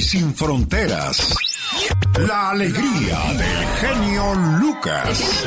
Y 0.00 0.02
sin 0.02 0.34
fronteras. 0.34 1.36
La 2.26 2.50
alegría 2.50 3.18
del 3.36 3.66
genio 3.80 4.34
Lucas. 4.58 5.44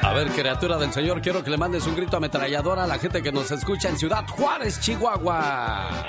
A 0.00 0.14
ver, 0.14 0.28
criatura 0.28 0.78
del 0.78 0.90
Señor, 0.94 1.20
quiero 1.20 1.44
que 1.44 1.50
le 1.50 1.58
mandes 1.58 1.86
un 1.86 1.94
grito 1.94 2.16
ametrallador 2.16 2.78
a 2.78 2.86
la 2.86 2.98
gente 2.98 3.22
que 3.22 3.30
nos 3.30 3.50
escucha 3.50 3.90
en 3.90 3.98
Ciudad 3.98 4.26
Juárez, 4.26 4.80
Chihuahua. 4.80 6.06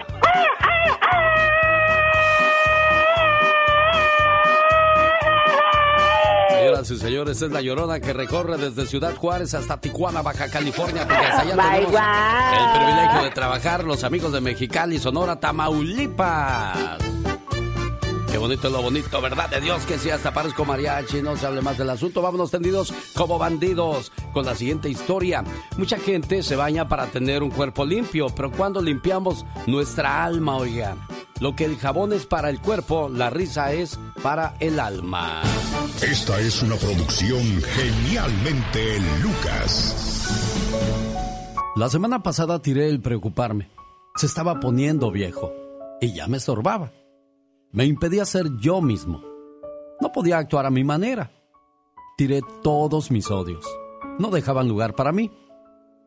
Señoras 6.51 6.91
y 6.91 6.97
señores, 6.97 7.41
es 7.41 7.51
la 7.51 7.59
llorona 7.59 7.99
que 7.99 8.13
recorre 8.13 8.57
desde 8.57 8.85
Ciudad 8.85 9.13
Juárez 9.13 9.53
hasta 9.55 9.75
Tijuana, 9.81 10.21
Baja 10.21 10.49
California, 10.49 11.05
porque 11.05 11.25
hasta 11.25 11.41
allá 11.41 11.55
Bye, 11.55 11.85
tenemos 11.85 12.01
el 12.53 12.79
privilegio 12.79 13.23
de 13.23 13.31
trabajar 13.31 13.83
los 13.83 14.05
amigos 14.05 14.31
de 14.31 14.39
Mexicali, 14.39 14.99
Sonora, 14.99 15.37
Tamaulipas. 15.37 17.32
Qué 18.33 18.39
bonito 18.39 18.65
es 18.65 18.73
lo 18.73 18.81
bonito, 18.81 19.21
¿verdad? 19.21 19.47
De 19.47 19.61
Dios 19.61 19.85
que 19.85 19.99
sí, 19.99 20.09
hasta 20.09 20.33
parezco 20.33 20.65
mariachi. 20.65 21.21
No 21.21 21.37
se 21.37 21.45
hable 21.45 21.61
más 21.61 21.77
del 21.77 21.91
asunto. 21.91 22.19
Vámonos 22.19 22.49
tendidos 22.49 22.91
como 23.13 23.37
bandidos 23.37 24.11
con 24.33 24.43
la 24.43 24.55
siguiente 24.55 24.89
historia. 24.89 25.43
Mucha 25.77 25.99
gente 25.99 26.41
se 26.41 26.55
baña 26.55 26.87
para 26.87 27.05
tener 27.11 27.43
un 27.43 27.51
cuerpo 27.51 27.85
limpio, 27.85 28.25
pero 28.35 28.51
cuando 28.51 28.81
limpiamos 28.81 29.45
nuestra 29.67 30.23
alma, 30.23 30.57
oiga, 30.57 30.97
lo 31.41 31.55
que 31.55 31.65
el 31.65 31.77
jabón 31.77 32.11
es 32.11 32.25
para 32.25 32.49
el 32.49 32.59
cuerpo, 32.59 33.07
la 33.07 33.29
risa 33.29 33.71
es 33.71 33.99
para 34.23 34.55
el 34.59 34.79
alma. 34.79 35.43
Esta 36.01 36.39
es 36.39 36.63
una 36.63 36.75
producción 36.77 37.61
genialmente 37.61 38.99
Lucas. 39.21 40.25
La 41.75 41.87
semana 41.87 42.23
pasada 42.23 42.59
tiré 42.63 42.89
el 42.89 42.99
preocuparme. 42.99 43.69
Se 44.15 44.25
estaba 44.25 44.59
poniendo 44.59 45.11
viejo 45.11 45.53
y 46.01 46.13
ya 46.13 46.25
me 46.25 46.37
estorbaba. 46.37 46.91
Me 47.73 47.85
impedía 47.85 48.23
ser 48.23 48.55
yo 48.59 48.81
mismo. 48.81 49.23
No 49.99 50.11
podía 50.11 50.37
actuar 50.37 50.67
a 50.67 50.69
mi 50.69 50.83
manera. 50.83 51.31
Tiré 52.15 52.41
todos 52.61 53.09
mis 53.09 53.31
odios. 53.31 53.65
No 54.19 54.29
dejaban 54.29 54.67
lugar 54.67 54.93
para 54.93 55.11
mí. 55.11 55.31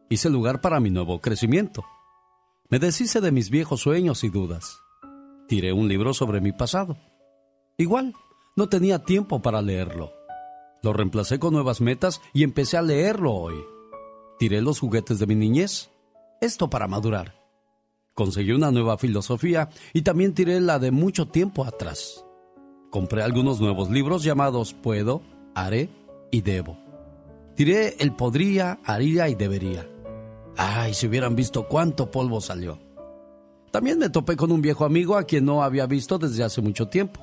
Hice 0.08 0.30
lugar 0.30 0.60
para 0.60 0.78
mi 0.78 0.90
nuevo 0.90 1.20
crecimiento. 1.20 1.84
Me 2.68 2.78
deshice 2.78 3.20
de 3.20 3.32
mis 3.32 3.50
viejos 3.50 3.80
sueños 3.80 4.22
y 4.22 4.30
dudas. 4.30 4.78
Tiré 5.48 5.72
un 5.72 5.88
libro 5.88 6.14
sobre 6.14 6.40
mi 6.40 6.52
pasado. 6.52 6.96
Igual, 7.78 8.14
no 8.54 8.68
tenía 8.68 9.00
tiempo 9.00 9.42
para 9.42 9.60
leerlo. 9.60 10.12
Lo 10.84 10.92
reemplacé 10.92 11.40
con 11.40 11.52
nuevas 11.52 11.80
metas 11.80 12.20
y 12.32 12.44
empecé 12.44 12.76
a 12.76 12.82
leerlo 12.82 13.32
hoy. 13.32 13.56
Tiré 14.38 14.62
los 14.62 14.78
juguetes 14.78 15.18
de 15.18 15.26
mi 15.26 15.34
niñez. 15.34 15.90
Esto 16.40 16.70
para 16.70 16.86
madurar. 16.86 17.35
Conseguí 18.16 18.52
una 18.52 18.70
nueva 18.70 18.96
filosofía 18.96 19.68
y 19.92 20.00
también 20.00 20.32
tiré 20.32 20.58
la 20.58 20.78
de 20.78 20.90
mucho 20.90 21.28
tiempo 21.28 21.66
atrás. 21.66 22.24
Compré 22.90 23.22
algunos 23.22 23.60
nuevos 23.60 23.90
libros 23.90 24.22
llamados 24.22 24.72
Puedo, 24.72 25.20
Haré 25.54 25.90
y 26.30 26.40
Debo. 26.40 26.78
Tiré 27.56 27.94
el 27.98 28.16
podría, 28.16 28.80
haría 28.86 29.28
y 29.28 29.34
debería. 29.34 29.86
Ay, 30.56 30.94
si 30.94 31.06
hubieran 31.06 31.36
visto 31.36 31.68
cuánto 31.68 32.10
polvo 32.10 32.40
salió. 32.40 32.78
También 33.70 33.98
me 33.98 34.08
topé 34.08 34.34
con 34.34 34.50
un 34.50 34.62
viejo 34.62 34.86
amigo 34.86 35.18
a 35.18 35.24
quien 35.24 35.44
no 35.44 35.62
había 35.62 35.84
visto 35.84 36.16
desde 36.16 36.42
hace 36.42 36.62
mucho 36.62 36.88
tiempo. 36.88 37.20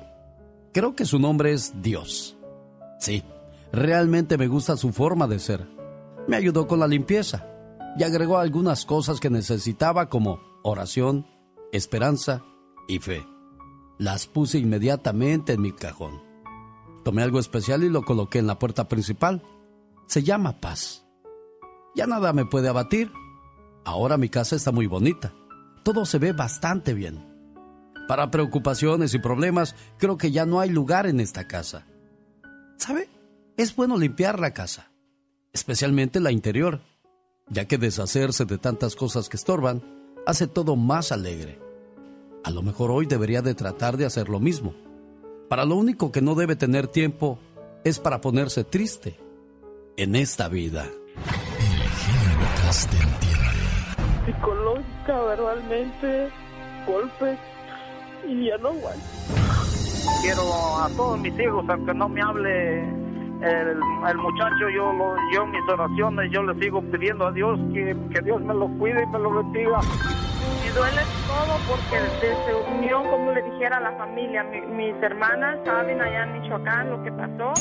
Creo 0.72 0.94
que 0.94 1.06
su 1.06 1.18
nombre 1.18 1.52
es 1.52 1.74
Dios. 1.82 2.36
Sí, 3.00 3.24
realmente 3.72 4.38
me 4.38 4.46
gusta 4.46 4.76
su 4.76 4.92
forma 4.92 5.26
de 5.26 5.40
ser. 5.40 5.66
Me 6.28 6.36
ayudó 6.36 6.68
con 6.68 6.78
la 6.78 6.86
limpieza 6.86 7.48
y 7.98 8.04
agregó 8.04 8.38
algunas 8.38 8.84
cosas 8.84 9.18
que 9.18 9.28
necesitaba 9.28 10.08
como 10.08 10.53
oración, 10.64 11.26
esperanza 11.72 12.42
y 12.88 12.98
fe. 12.98 13.24
Las 13.98 14.26
puse 14.26 14.58
inmediatamente 14.58 15.52
en 15.52 15.60
mi 15.60 15.72
cajón. 15.72 16.22
Tomé 17.04 17.22
algo 17.22 17.38
especial 17.38 17.84
y 17.84 17.90
lo 17.90 18.02
coloqué 18.02 18.38
en 18.38 18.46
la 18.46 18.58
puerta 18.58 18.88
principal. 18.88 19.42
Se 20.06 20.22
llama 20.22 20.60
paz. 20.60 21.06
Ya 21.94 22.06
nada 22.06 22.32
me 22.32 22.46
puede 22.46 22.68
abatir. 22.68 23.12
Ahora 23.84 24.16
mi 24.16 24.30
casa 24.30 24.56
está 24.56 24.72
muy 24.72 24.86
bonita. 24.86 25.34
Todo 25.84 26.06
se 26.06 26.18
ve 26.18 26.32
bastante 26.32 26.94
bien. 26.94 27.22
Para 28.08 28.30
preocupaciones 28.30 29.14
y 29.14 29.18
problemas, 29.18 29.76
creo 29.98 30.16
que 30.16 30.32
ya 30.32 30.46
no 30.46 30.60
hay 30.60 30.70
lugar 30.70 31.06
en 31.06 31.20
esta 31.20 31.46
casa. 31.46 31.86
¿Sabe? 32.78 33.08
Es 33.56 33.76
bueno 33.76 33.98
limpiar 33.98 34.40
la 34.40 34.52
casa, 34.52 34.90
especialmente 35.52 36.20
la 36.20 36.32
interior, 36.32 36.80
ya 37.48 37.66
que 37.66 37.78
deshacerse 37.78 38.46
de 38.46 38.58
tantas 38.58 38.96
cosas 38.96 39.28
que 39.28 39.36
estorban 39.36 39.93
hace 40.26 40.46
todo 40.46 40.76
más 40.76 41.12
alegre. 41.12 41.58
A 42.44 42.50
lo 42.50 42.62
mejor 42.62 42.90
hoy 42.90 43.06
debería 43.06 43.42
de 43.42 43.54
tratar 43.54 43.96
de 43.96 44.06
hacer 44.06 44.28
lo 44.28 44.40
mismo. 44.40 44.74
Para 45.48 45.64
lo 45.64 45.76
único 45.76 46.12
que 46.12 46.20
no 46.20 46.34
debe 46.34 46.56
tener 46.56 46.88
tiempo 46.88 47.38
es 47.84 47.98
para 47.98 48.20
ponerse 48.20 48.64
triste 48.64 49.18
en 49.96 50.16
esta 50.16 50.48
vida. 50.48 50.86
psicológica, 54.26 55.22
verbalmente, 55.22 56.28
golpes 56.86 57.38
y 58.26 58.46
ya 58.46 58.56
no 58.58 58.68
aguanto. 58.68 59.04
Quiero 60.22 60.42
a 60.82 60.88
todos 60.96 61.20
mis 61.20 61.38
hijos, 61.38 61.64
aunque 61.68 61.94
no 61.94 62.08
me 62.08 62.22
hable 62.22 62.84
el, 63.42 63.80
el 64.08 64.16
muchacho, 64.18 64.68
yo, 64.74 64.92
lo, 64.92 65.14
yo 65.34 65.46
mis 65.46 65.62
oraciones, 65.68 66.30
yo 66.32 66.42
le 66.42 66.54
sigo 66.62 66.82
pidiendo 66.90 67.26
a 67.26 67.32
Dios 67.32 67.58
que, 67.72 67.94
que 68.12 68.20
Dios 68.22 68.40
me 68.42 68.54
lo 68.54 68.68
cuide 68.78 69.02
y 69.02 69.06
me 69.06 69.18
lo 69.18 69.30
bendiga. 69.34 69.80
Me 69.80 70.70
duele 70.72 71.02
todo 71.26 71.58
porque 71.68 72.00
desde 72.26 72.54
unión, 72.76 73.02
como 73.10 73.32
le 73.32 73.42
dijera 73.42 73.76
a 73.78 73.80
la 73.80 73.92
familia, 73.98 74.44
mi- 74.44 74.60
mis 74.62 74.94
hermanas 75.02 75.58
saben 75.64 76.00
allá 76.00 76.22
en 76.24 76.40
Michoacán 76.40 76.90
lo 76.90 77.02
que 77.02 77.10
pasó. 77.12 77.52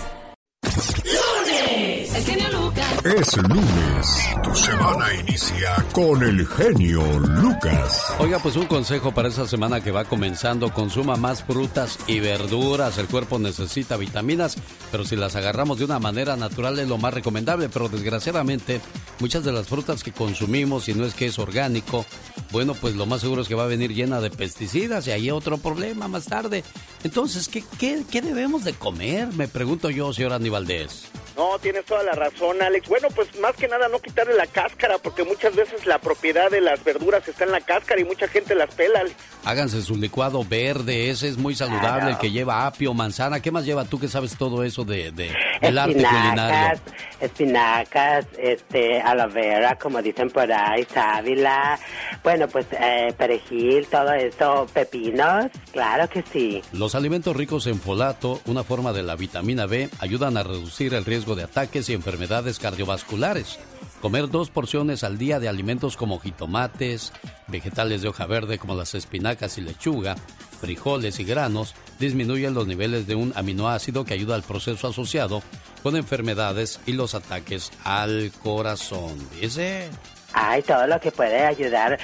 El 2.12 2.24
genio 2.24 2.50
Lucas. 2.50 3.04
Es 3.04 3.36
lunes. 3.36 4.18
Tu 4.42 4.54
semana 4.56 5.14
inicia 5.14 5.76
con 5.92 6.22
el 6.22 6.44
genio 6.46 7.02
Lucas. 7.20 8.04
Oiga, 8.18 8.40
pues 8.40 8.56
un 8.56 8.66
consejo 8.66 9.12
para 9.12 9.28
esa 9.28 9.46
semana 9.46 9.80
que 9.80 9.92
va 9.92 10.04
comenzando. 10.04 10.72
Consuma 10.74 11.14
más 11.16 11.44
frutas 11.44 11.98
y 12.08 12.18
verduras. 12.18 12.98
El 12.98 13.06
cuerpo 13.06 13.38
necesita 13.38 13.96
vitaminas, 13.96 14.56
pero 14.90 15.04
si 15.04 15.14
las 15.14 15.36
agarramos 15.36 15.78
de 15.78 15.84
una 15.84 16.00
manera 16.00 16.36
natural 16.36 16.80
es 16.80 16.88
lo 16.88 16.98
más 16.98 17.14
recomendable. 17.14 17.68
Pero 17.68 17.88
desgraciadamente, 17.88 18.80
muchas 19.20 19.44
de 19.44 19.52
las 19.52 19.68
frutas 19.68 20.02
que 20.02 20.12
consumimos, 20.12 20.84
si 20.84 20.94
no 20.94 21.04
es 21.04 21.14
que 21.14 21.26
es 21.26 21.38
orgánico, 21.38 22.04
bueno, 22.50 22.74
pues 22.74 22.96
lo 22.96 23.06
más 23.06 23.20
seguro 23.20 23.42
es 23.42 23.48
que 23.48 23.54
va 23.54 23.64
a 23.64 23.68
venir 23.68 23.94
llena 23.94 24.20
de 24.20 24.30
pesticidas 24.30 25.06
y 25.06 25.12
ahí 25.12 25.30
otro 25.30 25.58
problema 25.58 26.08
más 26.08 26.24
tarde. 26.24 26.64
Entonces, 27.04 27.48
¿qué, 27.48 27.62
qué, 27.78 28.02
qué 28.10 28.20
debemos 28.20 28.64
de 28.64 28.72
comer? 28.72 29.28
Me 29.28 29.46
pregunto 29.46 29.90
yo, 29.90 30.12
señor 30.12 30.32
Aníbaldez. 30.32 31.04
No, 31.36 31.58
tienes 31.58 31.86
toda 31.86 31.99
la 32.02 32.12
razón, 32.12 32.62
Alex. 32.62 32.88
Bueno, 32.88 33.08
pues 33.14 33.38
más 33.40 33.54
que 33.56 33.68
nada 33.68 33.88
no 33.88 34.00
quitarle 34.00 34.34
la 34.34 34.46
cáscara, 34.46 34.98
porque 34.98 35.24
muchas 35.24 35.54
veces 35.54 35.86
la 35.86 35.98
propiedad 35.98 36.50
de 36.50 36.60
las 36.60 36.82
verduras 36.84 37.26
está 37.26 37.44
en 37.44 37.52
la 37.52 37.60
cáscara 37.60 38.00
y 38.00 38.04
mucha 38.04 38.28
gente 38.28 38.54
las 38.54 38.74
pela. 38.74 39.00
Alex. 39.00 39.16
Háganse 39.44 39.82
su 39.82 39.96
licuado 39.96 40.44
verde, 40.44 41.10
ese 41.10 41.28
es 41.28 41.38
muy 41.38 41.54
saludable, 41.54 42.10
el 42.10 42.18
que 42.18 42.30
lleva 42.30 42.66
apio, 42.66 42.92
manzana. 42.94 43.40
¿Qué 43.40 43.50
más 43.50 43.64
lleva 43.64 43.84
tú 43.84 43.98
que 43.98 44.08
sabes 44.08 44.36
todo 44.36 44.64
eso 44.64 44.84
de, 44.84 45.12
de 45.12 45.34
del 45.60 45.78
arte 45.78 45.94
culinario? 45.94 46.80
Espinacas, 47.20 48.26
este, 48.38 49.00
aloe 49.00 49.28
vera, 49.32 49.76
como 49.76 50.00
dicen 50.00 50.30
por 50.30 50.50
ahí, 50.50 50.86
sábila, 50.92 51.78
bueno, 52.22 52.48
pues 52.48 52.66
eh, 52.72 53.14
perejil, 53.16 53.86
todo 53.86 54.12
eso, 54.12 54.66
pepinos, 54.72 55.46
claro 55.72 56.08
que 56.08 56.22
sí. 56.32 56.62
Los 56.72 56.94
alimentos 56.94 57.36
ricos 57.36 57.66
en 57.66 57.78
folato, 57.78 58.40
una 58.46 58.64
forma 58.64 58.92
de 58.92 59.02
la 59.02 59.16
vitamina 59.16 59.66
B, 59.66 59.90
ayudan 59.98 60.36
a 60.36 60.42
reducir 60.42 60.94
el 60.94 61.04
riesgo 61.04 61.34
de 61.34 61.44
ataques 61.44 61.89
y 61.90 61.94
enfermedades 61.94 62.58
cardiovasculares. 62.58 63.58
Comer 64.00 64.30
dos 64.30 64.48
porciones 64.48 65.04
al 65.04 65.18
día 65.18 65.38
de 65.40 65.48
alimentos 65.48 65.96
como 65.96 66.18
jitomates, 66.18 67.12
vegetales 67.48 68.00
de 68.00 68.08
hoja 68.08 68.24
verde 68.24 68.58
como 68.58 68.74
las 68.74 68.94
espinacas 68.94 69.58
y 69.58 69.60
lechuga, 69.60 70.16
frijoles 70.60 71.20
y 71.20 71.24
granos 71.24 71.74
disminuyen 71.98 72.54
los 72.54 72.66
niveles 72.66 73.06
de 73.06 73.14
un 73.14 73.32
aminoácido 73.36 74.04
que 74.04 74.14
ayuda 74.14 74.36
al 74.36 74.42
proceso 74.42 74.88
asociado 74.88 75.42
con 75.82 75.96
enfermedades 75.96 76.80
y 76.86 76.92
los 76.92 77.14
ataques 77.14 77.70
al 77.84 78.32
corazón. 78.42 79.18
Dice. 79.38 79.88
Ay, 80.32 80.62
todo 80.62 80.86
lo 80.86 80.98
que 81.00 81.10
puede 81.10 81.44
ayudar 81.44 81.98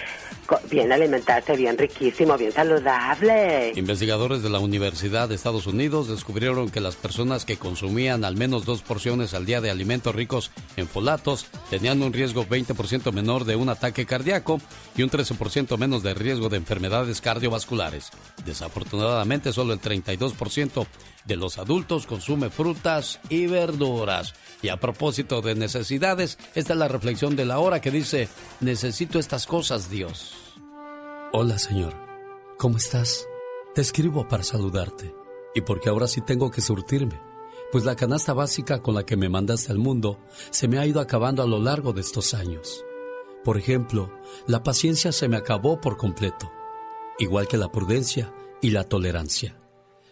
bien 0.70 0.92
alimentarse, 0.92 1.56
bien 1.56 1.76
riquísimo, 1.78 2.36
bien 2.36 2.52
saludable. 2.52 3.72
Investigadores 3.76 4.42
de 4.42 4.50
la 4.50 4.58
Universidad 4.58 5.28
de 5.28 5.34
Estados 5.34 5.66
Unidos 5.66 6.08
descubrieron 6.08 6.70
que 6.70 6.80
las 6.80 6.96
personas 6.96 7.44
que 7.44 7.56
consumían 7.56 8.24
al 8.24 8.36
menos 8.36 8.64
dos 8.64 8.82
porciones 8.82 9.34
al 9.34 9.46
día 9.46 9.60
de 9.60 9.70
alimentos 9.70 10.14
ricos 10.14 10.50
en 10.76 10.88
folatos 10.88 11.46
tenían 11.70 12.02
un 12.02 12.12
riesgo 12.12 12.46
20% 12.46 13.12
menor 13.12 13.44
de 13.44 13.56
un 13.56 13.68
ataque 13.68 14.06
cardíaco 14.06 14.60
y 14.96 15.02
un 15.02 15.10
13% 15.10 15.76
menos 15.78 16.02
de 16.02 16.14
riesgo 16.14 16.48
de 16.48 16.56
enfermedades 16.56 17.20
cardiovasculares. 17.20 18.10
Desafortunadamente, 18.44 19.52
solo 19.52 19.72
el 19.72 19.80
32% 19.80 20.86
de 21.26 21.36
los 21.36 21.58
adultos 21.58 22.06
consume 22.06 22.50
frutas 22.50 23.20
y 23.28 23.46
verduras. 23.46 24.34
Y 24.62 24.68
a 24.68 24.78
propósito 24.78 25.42
de 25.42 25.54
necesidades, 25.54 26.38
esta 26.54 26.72
es 26.72 26.78
la 26.78 26.88
reflexión 26.88 27.36
de 27.36 27.44
la 27.44 27.58
hora 27.58 27.80
que 27.80 27.90
dice, 27.90 28.28
necesito 28.60 29.18
estas 29.18 29.46
cosas, 29.46 29.90
Dios. 29.90 30.34
Hola, 31.32 31.58
Señor. 31.58 31.94
¿Cómo 32.58 32.78
estás? 32.78 33.26
Te 33.74 33.82
escribo 33.82 34.26
para 34.28 34.42
saludarte. 34.42 35.14
Y 35.54 35.62
porque 35.62 35.88
ahora 35.88 36.06
sí 36.06 36.20
tengo 36.20 36.50
que 36.50 36.60
surtirme, 36.60 37.20
pues 37.72 37.84
la 37.84 37.96
canasta 37.96 38.32
básica 38.32 38.82
con 38.82 38.94
la 38.94 39.04
que 39.04 39.16
me 39.16 39.28
mandaste 39.28 39.72
al 39.72 39.78
mundo 39.78 40.18
se 40.50 40.68
me 40.68 40.78
ha 40.78 40.86
ido 40.86 41.00
acabando 41.00 41.42
a 41.42 41.46
lo 41.46 41.58
largo 41.58 41.92
de 41.92 42.02
estos 42.02 42.34
años. 42.34 42.84
Por 43.42 43.58
ejemplo, 43.58 44.10
la 44.46 44.62
paciencia 44.62 45.12
se 45.12 45.28
me 45.28 45.36
acabó 45.36 45.80
por 45.80 45.96
completo, 45.96 46.50
igual 47.18 47.48
que 47.48 47.56
la 47.56 47.70
prudencia 47.70 48.32
y 48.60 48.70
la 48.70 48.84
tolerancia. 48.84 49.56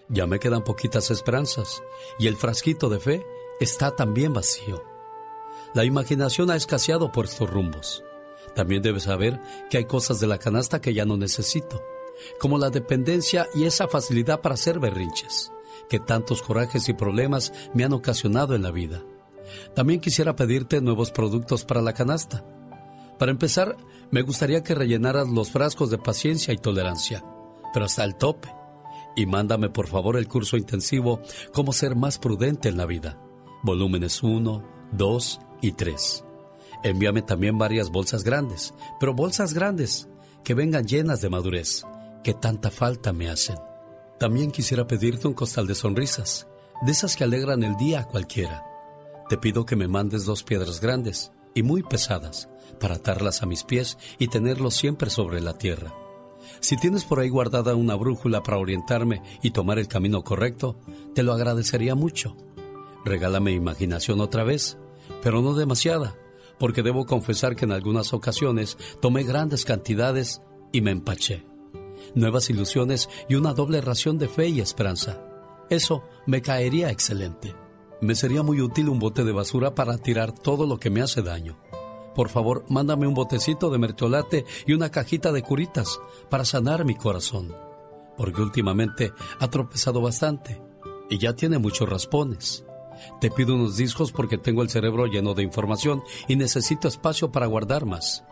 Ya 0.08 0.26
me 0.26 0.38
quedan 0.38 0.64
poquitas 0.64 1.10
esperanzas 1.10 1.82
y 2.18 2.26
el 2.26 2.36
frasquito 2.36 2.88
de 2.88 3.00
fe 3.00 3.26
está 3.60 3.96
también 3.96 4.32
vacío. 4.32 4.82
La 5.74 5.84
imaginación 5.84 6.50
ha 6.50 6.56
escaseado 6.56 7.10
por 7.10 7.24
estos 7.24 7.50
rumbos. 7.50 8.04
También 8.54 8.82
debes 8.82 9.04
saber 9.04 9.40
que 9.70 9.78
hay 9.78 9.84
cosas 9.86 10.20
de 10.20 10.26
la 10.26 10.38
canasta 10.38 10.80
que 10.80 10.94
ya 10.94 11.04
no 11.04 11.16
necesito, 11.16 11.82
como 12.38 12.58
la 12.58 12.70
dependencia 12.70 13.48
y 13.54 13.64
esa 13.64 13.88
facilidad 13.88 14.40
para 14.40 14.54
hacer 14.54 14.78
berrinches, 14.78 15.50
que 15.88 15.98
tantos 15.98 16.42
corajes 16.42 16.88
y 16.88 16.92
problemas 16.92 17.52
me 17.72 17.84
han 17.84 17.92
ocasionado 17.92 18.54
en 18.54 18.62
la 18.62 18.70
vida. 18.70 19.02
También 19.74 20.00
quisiera 20.00 20.36
pedirte 20.36 20.80
nuevos 20.80 21.10
productos 21.10 21.64
para 21.64 21.82
la 21.82 21.92
canasta. 21.92 22.44
Para 23.18 23.32
empezar, 23.32 23.76
me 24.10 24.22
gustaría 24.22 24.62
que 24.62 24.74
rellenaras 24.74 25.28
los 25.28 25.50
frascos 25.50 25.90
de 25.90 25.98
paciencia 25.98 26.54
y 26.54 26.58
tolerancia, 26.58 27.24
pero 27.72 27.86
hasta 27.86 28.04
el 28.04 28.16
tope. 28.16 28.48
Y 29.16 29.26
mándame 29.26 29.68
por 29.70 29.86
favor 29.86 30.16
el 30.16 30.28
curso 30.28 30.56
intensivo 30.56 31.20
Cómo 31.52 31.72
ser 31.72 31.94
más 31.94 32.18
prudente 32.18 32.68
en 32.68 32.76
la 32.76 32.86
vida 32.86 33.18
volúmenes 33.64 34.22
1, 34.22 34.62
2 34.92 35.40
y 35.62 35.72
3. 35.72 36.24
Envíame 36.84 37.22
también 37.22 37.56
varias 37.56 37.90
bolsas 37.90 38.22
grandes, 38.22 38.74
pero 39.00 39.14
bolsas 39.14 39.54
grandes 39.54 40.08
que 40.44 40.52
vengan 40.52 40.86
llenas 40.86 41.22
de 41.22 41.30
madurez, 41.30 41.84
que 42.22 42.34
tanta 42.34 42.70
falta 42.70 43.14
me 43.14 43.30
hacen. 43.30 43.56
También 44.18 44.50
quisiera 44.50 44.86
pedirte 44.86 45.26
un 45.26 45.34
costal 45.34 45.66
de 45.66 45.74
sonrisas, 45.74 46.46
de 46.84 46.92
esas 46.92 47.16
que 47.16 47.24
alegran 47.24 47.62
el 47.62 47.76
día 47.76 48.00
a 48.00 48.06
cualquiera. 48.06 48.62
Te 49.30 49.38
pido 49.38 49.64
que 49.64 49.76
me 49.76 49.88
mandes 49.88 50.26
dos 50.26 50.44
piedras 50.44 50.80
grandes 50.80 51.32
y 51.54 51.62
muy 51.62 51.82
pesadas 51.82 52.50
para 52.78 52.96
atarlas 52.96 53.42
a 53.42 53.46
mis 53.46 53.64
pies 53.64 53.96
y 54.18 54.28
tenerlos 54.28 54.74
siempre 54.74 55.08
sobre 55.08 55.40
la 55.40 55.56
tierra. 55.56 56.03
Si 56.64 56.78
tienes 56.78 57.04
por 57.04 57.20
ahí 57.20 57.28
guardada 57.28 57.74
una 57.74 57.94
brújula 57.94 58.42
para 58.42 58.56
orientarme 58.56 59.20
y 59.42 59.50
tomar 59.50 59.78
el 59.78 59.86
camino 59.86 60.24
correcto, 60.24 60.78
te 61.14 61.22
lo 61.22 61.34
agradecería 61.34 61.94
mucho. 61.94 62.38
Regálame 63.04 63.52
imaginación 63.52 64.22
otra 64.22 64.44
vez, 64.44 64.78
pero 65.22 65.42
no 65.42 65.52
demasiada, 65.52 66.16
porque 66.58 66.82
debo 66.82 67.04
confesar 67.04 67.54
que 67.54 67.66
en 67.66 67.72
algunas 67.72 68.14
ocasiones 68.14 68.78
tomé 69.02 69.24
grandes 69.24 69.66
cantidades 69.66 70.40
y 70.72 70.80
me 70.80 70.90
empaché. 70.90 71.44
Nuevas 72.14 72.48
ilusiones 72.48 73.10
y 73.28 73.34
una 73.34 73.52
doble 73.52 73.82
ración 73.82 74.16
de 74.16 74.28
fe 74.28 74.48
y 74.48 74.60
esperanza. 74.60 75.20
Eso 75.68 76.02
me 76.26 76.40
caería 76.40 76.90
excelente. 76.90 77.54
Me 78.00 78.14
sería 78.14 78.42
muy 78.42 78.62
útil 78.62 78.88
un 78.88 78.98
bote 78.98 79.22
de 79.22 79.32
basura 79.32 79.74
para 79.74 79.98
tirar 79.98 80.32
todo 80.32 80.66
lo 80.66 80.78
que 80.78 80.88
me 80.88 81.02
hace 81.02 81.20
daño. 81.20 81.58
Por 82.14 82.28
favor, 82.28 82.64
mándame 82.68 83.06
un 83.06 83.14
botecito 83.14 83.70
de 83.70 83.78
mertiolate 83.78 84.44
y 84.66 84.72
una 84.72 84.90
cajita 84.90 85.32
de 85.32 85.42
curitas 85.42 85.98
para 86.30 86.44
sanar 86.44 86.84
mi 86.84 86.94
corazón, 86.94 87.54
porque 88.16 88.40
últimamente 88.40 89.12
ha 89.40 89.48
tropezado 89.48 90.00
bastante 90.00 90.62
y 91.10 91.18
ya 91.18 91.34
tiene 91.34 91.58
muchos 91.58 91.88
raspones. 91.88 92.64
Te 93.20 93.30
pido 93.30 93.56
unos 93.56 93.76
discos 93.76 94.12
porque 94.12 94.38
tengo 94.38 94.62
el 94.62 94.70
cerebro 94.70 95.06
lleno 95.06 95.34
de 95.34 95.42
información 95.42 96.02
y 96.28 96.36
necesito 96.36 96.86
espacio 96.86 97.32
para 97.32 97.46
guardar 97.46 97.84
más. 97.84 98.24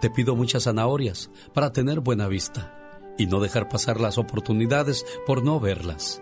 Te 0.00 0.10
pido 0.10 0.36
muchas 0.36 0.64
zanahorias 0.64 1.30
para 1.52 1.72
tener 1.72 2.00
buena 2.00 2.28
vista 2.28 3.02
y 3.18 3.26
no 3.26 3.40
dejar 3.40 3.68
pasar 3.68 4.00
las 4.00 4.16
oportunidades 4.16 5.04
por 5.26 5.42
no 5.42 5.58
verlas. 5.58 6.20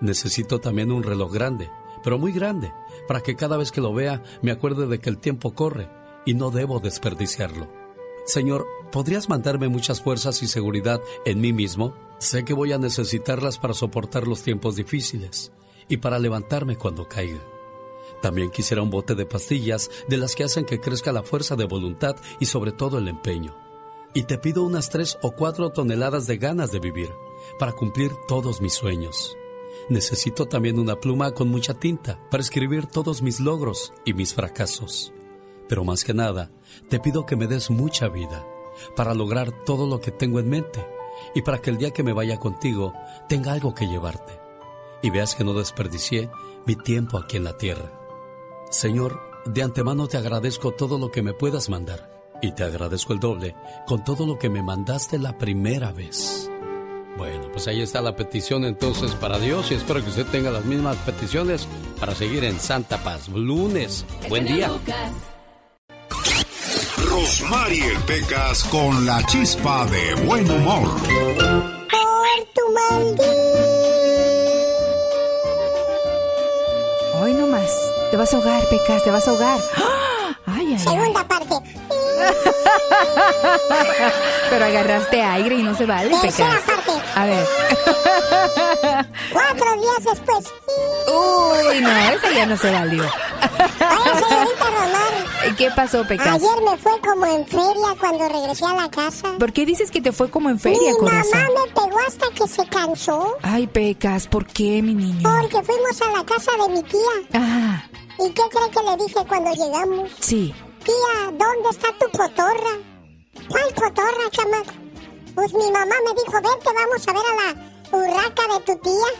Necesito 0.00 0.58
también 0.60 0.92
un 0.92 1.02
reloj 1.02 1.32
grande, 1.32 1.70
pero 2.04 2.18
muy 2.18 2.32
grande, 2.32 2.72
para 3.08 3.22
que 3.22 3.36
cada 3.36 3.56
vez 3.56 3.72
que 3.72 3.80
lo 3.80 3.94
vea 3.94 4.22
me 4.42 4.50
acuerde 4.50 4.86
de 4.86 4.98
que 5.00 5.08
el 5.08 5.18
tiempo 5.18 5.54
corre 5.54 5.88
y 6.24 6.34
no 6.34 6.50
debo 6.50 6.80
desperdiciarlo. 6.80 7.68
Señor, 8.26 8.66
¿podrías 8.92 9.28
mandarme 9.28 9.68
muchas 9.68 10.02
fuerzas 10.02 10.42
y 10.42 10.46
seguridad 10.46 11.00
en 11.24 11.40
mí 11.40 11.52
mismo? 11.52 11.94
Sé 12.18 12.44
que 12.44 12.54
voy 12.54 12.72
a 12.72 12.78
necesitarlas 12.78 13.58
para 13.58 13.74
soportar 13.74 14.28
los 14.28 14.42
tiempos 14.42 14.76
difíciles 14.76 15.52
y 15.88 15.96
para 15.96 16.18
levantarme 16.18 16.76
cuando 16.76 17.08
caiga. 17.08 17.40
También 18.20 18.50
quisiera 18.50 18.82
un 18.82 18.90
bote 18.90 19.14
de 19.14 19.26
pastillas 19.26 19.90
de 20.08 20.18
las 20.18 20.34
que 20.34 20.44
hacen 20.44 20.64
que 20.64 20.80
crezca 20.80 21.12
la 21.12 21.22
fuerza 21.22 21.56
de 21.56 21.64
voluntad 21.64 22.16
y 22.38 22.46
sobre 22.46 22.72
todo 22.72 22.98
el 22.98 23.08
empeño. 23.08 23.56
Y 24.12 24.24
te 24.24 24.38
pido 24.38 24.64
unas 24.64 24.90
tres 24.90 25.18
o 25.22 25.32
cuatro 25.32 25.70
toneladas 25.70 26.26
de 26.26 26.36
ganas 26.36 26.72
de 26.72 26.80
vivir 26.80 27.10
para 27.58 27.72
cumplir 27.72 28.12
todos 28.28 28.60
mis 28.60 28.74
sueños. 28.74 29.36
Necesito 29.88 30.46
también 30.46 30.78
una 30.78 30.96
pluma 30.96 31.32
con 31.32 31.48
mucha 31.48 31.74
tinta 31.74 32.20
para 32.30 32.42
escribir 32.42 32.86
todos 32.86 33.22
mis 33.22 33.40
logros 33.40 33.92
y 34.04 34.12
mis 34.12 34.34
fracasos. 34.34 35.12
Pero 35.70 35.84
más 35.84 36.02
que 36.02 36.12
nada, 36.12 36.50
te 36.88 36.98
pido 36.98 37.24
que 37.24 37.36
me 37.36 37.46
des 37.46 37.70
mucha 37.70 38.08
vida 38.08 38.44
para 38.96 39.14
lograr 39.14 39.52
todo 39.64 39.86
lo 39.86 40.00
que 40.00 40.10
tengo 40.10 40.40
en 40.40 40.48
mente 40.48 40.84
y 41.32 41.42
para 41.42 41.58
que 41.58 41.70
el 41.70 41.78
día 41.78 41.92
que 41.92 42.02
me 42.02 42.12
vaya 42.12 42.40
contigo 42.40 42.92
tenga 43.28 43.52
algo 43.52 43.72
que 43.72 43.86
llevarte 43.86 44.32
y 45.00 45.10
veas 45.10 45.36
que 45.36 45.44
no 45.44 45.54
desperdicié 45.54 46.28
mi 46.66 46.74
tiempo 46.74 47.18
aquí 47.18 47.36
en 47.36 47.44
la 47.44 47.56
tierra. 47.56 47.88
Señor, 48.70 49.20
de 49.46 49.62
antemano 49.62 50.08
te 50.08 50.16
agradezco 50.16 50.72
todo 50.72 50.98
lo 50.98 51.12
que 51.12 51.22
me 51.22 51.34
puedas 51.34 51.68
mandar 51.68 52.10
y 52.42 52.50
te 52.50 52.64
agradezco 52.64 53.12
el 53.12 53.20
doble 53.20 53.54
con 53.86 54.02
todo 54.02 54.26
lo 54.26 54.40
que 54.40 54.50
me 54.50 54.64
mandaste 54.64 55.20
la 55.20 55.38
primera 55.38 55.92
vez. 55.92 56.50
Bueno, 57.16 57.46
pues 57.52 57.68
ahí 57.68 57.80
está 57.80 58.00
la 58.00 58.16
petición 58.16 58.64
entonces 58.64 59.12
para 59.12 59.38
Dios 59.38 59.70
y 59.70 59.74
espero 59.74 60.02
que 60.02 60.10
usted 60.10 60.26
tenga 60.26 60.50
las 60.50 60.64
mismas 60.64 60.96
peticiones 60.96 61.68
para 62.00 62.16
seguir 62.16 62.42
en 62.42 62.58
Santa 62.58 62.98
Paz. 63.04 63.28
Lunes, 63.28 64.04
buen 64.28 64.46
día. 64.46 64.68
Rosmarie 67.10 67.98
Pecas 68.06 68.62
con 68.64 69.04
la 69.04 69.20
chispa 69.26 69.84
de 69.86 70.14
buen 70.26 70.48
humor. 70.48 70.88
Por 71.00 72.44
tu 72.54 72.62
maldito 72.72 73.24
Hoy 77.20 77.34
nomás. 77.34 77.68
Te 78.12 78.16
vas 78.16 78.32
a 78.32 78.36
ahogar, 78.36 78.62
Pecas, 78.68 79.02
te 79.02 79.10
vas 79.10 79.26
a 79.26 79.32
ahogar. 79.32 79.58
Ay, 80.46 80.72
ay, 80.72 80.78
Segunda 80.78 81.26
parte. 81.26 81.54
Pero 84.50 84.64
agarraste 84.64 85.20
aire 85.22 85.56
y 85.56 85.62
no 85.64 85.74
se 85.76 85.86
vale, 85.86 86.16
Tercera 86.20 86.50
Pecas. 86.50 86.62
parte. 86.64 86.92
A 87.16 87.24
ver. 87.24 87.46
Cuatro 89.32 89.66
días 89.80 90.04
después. 90.04 90.44
Uy, 91.08 91.80
no, 91.80 91.90
ese 91.90 92.34
ya 92.34 92.46
no 92.46 92.56
se 92.56 92.70
valió. 92.70 93.02
Oye, 93.02 94.14
señorita 94.28 94.70
Romar. 95.50 95.56
¿Qué 95.56 95.70
pasó, 95.74 96.06
Pecas? 96.06 96.26
Ayer 96.26 96.62
me 96.64 96.76
fue 96.78 96.92
como 97.00 97.26
en 97.26 97.46
feria 97.46 97.94
cuando 97.98 98.28
regresé 98.28 98.64
a 98.66 98.74
la 98.74 98.90
casa. 98.90 99.28
¿Por 99.38 99.52
qué 99.52 99.64
dices 99.66 99.90
que 99.90 100.00
te 100.00 100.12
fue 100.12 100.30
como 100.30 100.48
en 100.50 100.58
feria, 100.58 100.92
Mi 100.92 100.98
corazón? 100.98 101.30
mamá 101.40 101.48
me 101.66 101.72
pegó 101.72 101.98
hasta 102.06 102.26
que 102.34 102.46
se 102.48 102.66
cansó. 102.68 103.36
Ay, 103.42 103.66
Pecas, 103.66 104.26
¿por 104.26 104.46
qué, 104.46 104.82
mi 104.82 104.94
niño? 104.94 105.22
Porque 105.22 105.62
fuimos 105.64 106.00
a 106.02 106.10
la 106.18 106.24
casa 106.24 106.50
de 106.62 106.68
mi 106.74 106.82
tía. 106.82 107.00
Ah, 107.34 107.82
¿Y 108.18 108.30
qué 108.32 108.42
cree 108.50 108.70
que 108.70 108.82
le 108.90 108.96
dije 109.04 109.20
cuando 109.28 109.50
llegamos? 109.52 110.10
sí. 110.20 110.54
Tía, 110.84 111.24
¿dónde 111.26 111.68
está 111.70 111.88
tu 111.98 112.06
cotorra? 112.16 112.78
¿Cuál 113.50 113.74
cotorra, 113.74 114.30
chamaco? 114.30 114.72
Pues 115.34 115.52
mi 115.52 115.70
mamá 115.70 115.94
me 116.06 116.14
dijo, 116.14 116.32
vente, 116.32 116.70
vamos 116.74 117.06
a 117.06 117.12
ver 117.12 117.22
a 117.30 117.34
la 117.36 117.54
urraca 117.98 118.42
de 118.48 118.60
tu 118.64 118.76
tía. 118.80 119.10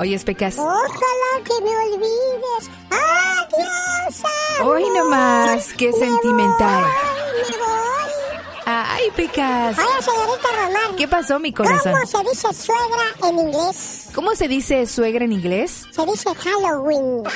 Oye, 0.00 0.18
Pecas. 0.20 0.56
ojalá 0.58 1.44
que 1.44 1.62
me 1.62 1.76
olvides. 1.76 2.70
Adiós, 2.90 4.22
Hoy 4.62 4.84
nomás, 4.96 5.72
qué 5.74 5.88
Me 5.92 5.92
sentimental. 5.98 6.82
voy, 6.84 6.90
me 7.52 7.58
voy. 7.58 7.70
Ay, 8.64 9.10
Pecas. 9.14 9.76
Oye, 9.78 10.02
señorita 10.02 10.48
Román. 10.56 10.96
¿Qué 10.96 11.06
pasó, 11.06 11.38
mi 11.38 11.52
corazón? 11.52 11.92
¿Cómo 11.92 12.06
se 12.06 12.18
dice 12.30 12.54
suegra 12.54 13.04
en 13.28 13.38
inglés? 13.38 14.08
¿Cómo 14.14 14.34
se 14.34 14.48
dice 14.48 14.86
suegra 14.86 15.24
en 15.26 15.32
inglés? 15.32 15.86
Se 15.90 16.04
dice 16.06 16.34
Halloween. 16.34 17.22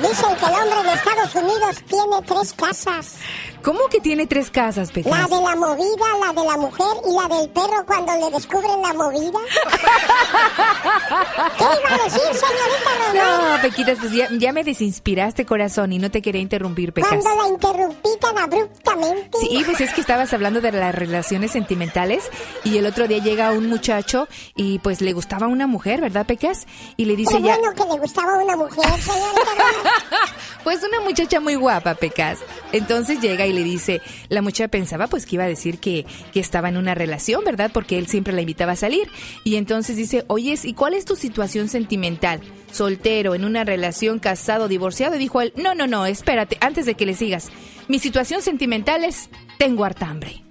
Dicen 0.00 0.36
que 0.36 0.46
el 0.46 0.52
hombre 0.54 0.82
de 0.84 0.92
Estados 0.94 1.34
Unidos 1.34 1.76
tiene 1.88 2.22
tres 2.26 2.52
casas. 2.54 3.14
¿Cómo 3.62 3.80
que 3.90 4.00
tiene 4.00 4.26
tres 4.26 4.50
casas, 4.50 4.88
La 4.88 4.94
Pecas? 4.94 5.30
de 5.30 5.36
la 5.42 5.56
movida, 5.56 6.06
la 6.24 6.32
de 6.40 6.46
la 6.46 6.56
mujer 6.56 6.86
y 7.06 7.14
la 7.14 7.36
del 7.36 7.50
perro 7.50 7.84
cuando 7.86 8.12
le 8.14 8.30
descubren 8.36 8.80
la 8.82 8.92
movida. 8.94 9.38
¿Qué 11.58 11.64
iba 11.64 11.94
a 11.94 12.04
decir, 12.04 12.20
señorita 12.20 13.12
Román? 13.12 13.56
No, 13.56 13.62
Pequitas, 13.62 13.98
pues 13.98 14.12
ya, 14.12 14.28
ya 14.32 14.52
me 14.52 14.64
desinspiraste, 14.64 15.44
corazón, 15.44 15.92
y 15.92 15.98
no 15.98 16.10
te 16.10 16.22
quería 16.22 16.40
interrumpir, 16.40 16.92
Pecas. 16.92 17.10
Cuando 17.10 17.42
la 17.42 17.48
interrumpí 17.48 18.08
tan 18.20 18.38
abruptamente. 18.38 19.38
Sí, 19.40 19.62
pues 19.64 19.80
es 19.80 19.92
que 19.92 20.00
estabas 20.00 20.32
hablando 20.32 20.60
de 20.60 20.72
las 20.72 20.94
relaciones 20.94 21.50
sentimentales 21.50 22.30
y 22.64 22.78
el 22.78 22.86
otro 22.86 23.08
día 23.08 23.18
llega 23.18 23.52
un 23.52 23.68
muchacho 23.68 24.28
y 24.54 24.78
pues 24.80 25.00
le 25.00 25.12
gustaba 25.12 25.46
una 25.46 25.66
mujer, 25.66 26.00
¿verdad, 26.00 26.26
Pecas? 26.26 26.66
Y 26.96 27.04
le 27.06 27.16
dice 27.16 27.36
Qué 27.36 27.42
ya... 27.42 27.58
bueno 27.58 27.74
que 27.74 27.84
le 27.92 27.98
gustaba 28.00 28.38
una 28.38 28.56
mujer, 28.56 28.84
señorita 29.00 29.50
Román. 29.56 30.28
Pues 30.64 30.82
una 30.82 31.00
muchacha 31.00 31.40
muy 31.40 31.54
guapa, 31.54 31.94
Pecas. 31.94 32.40
Entonces 32.72 33.20
llega 33.20 33.46
y 33.48 33.52
le 33.52 33.64
dice, 33.64 34.00
la 34.28 34.42
muchacha 34.42 34.68
pensaba 34.68 35.06
pues 35.06 35.26
que 35.26 35.36
iba 35.36 35.44
a 35.44 35.48
decir 35.48 35.78
que, 35.78 36.06
que 36.32 36.40
estaba 36.40 36.68
en 36.68 36.76
una 36.76 36.94
relación, 36.94 37.44
¿verdad? 37.44 37.70
Porque 37.72 37.98
él 37.98 38.06
siempre 38.06 38.32
la 38.32 38.40
invitaba 38.40 38.72
a 38.72 38.76
salir. 38.76 39.08
Y 39.44 39.56
entonces 39.56 39.96
dice, 39.96 40.24
oye, 40.28 40.58
¿y 40.62 40.74
cuál 40.74 40.94
es 40.94 41.04
tu 41.04 41.16
situación 41.16 41.68
sentimental? 41.68 42.40
Soltero, 42.72 43.34
en 43.34 43.44
una 43.44 43.64
relación, 43.64 44.18
casado, 44.18 44.68
divorciado. 44.68 45.16
Y 45.16 45.18
dijo 45.18 45.40
él, 45.40 45.52
no, 45.56 45.74
no, 45.74 45.86
no, 45.86 46.06
espérate, 46.06 46.58
antes 46.60 46.86
de 46.86 46.94
que 46.94 47.06
le 47.06 47.14
sigas. 47.14 47.50
Mi 47.88 47.98
situación 47.98 48.42
sentimental 48.42 49.04
es, 49.04 49.30
tengo 49.58 49.84
hartambre. 49.84 50.42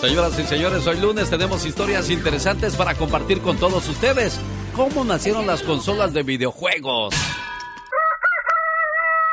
Señoras 0.00 0.38
y 0.38 0.42
señores, 0.44 0.86
hoy 0.86 0.98
lunes 1.00 1.30
tenemos 1.30 1.64
historias 1.64 2.10
interesantes 2.10 2.74
para 2.74 2.94
compartir 2.94 3.40
con 3.40 3.56
todos 3.56 3.88
ustedes. 3.88 4.38
¿Cómo 4.74 5.04
nacieron 5.04 5.46
las 5.46 5.62
consolas 5.62 6.12
de 6.12 6.22
videojuegos? 6.24 7.14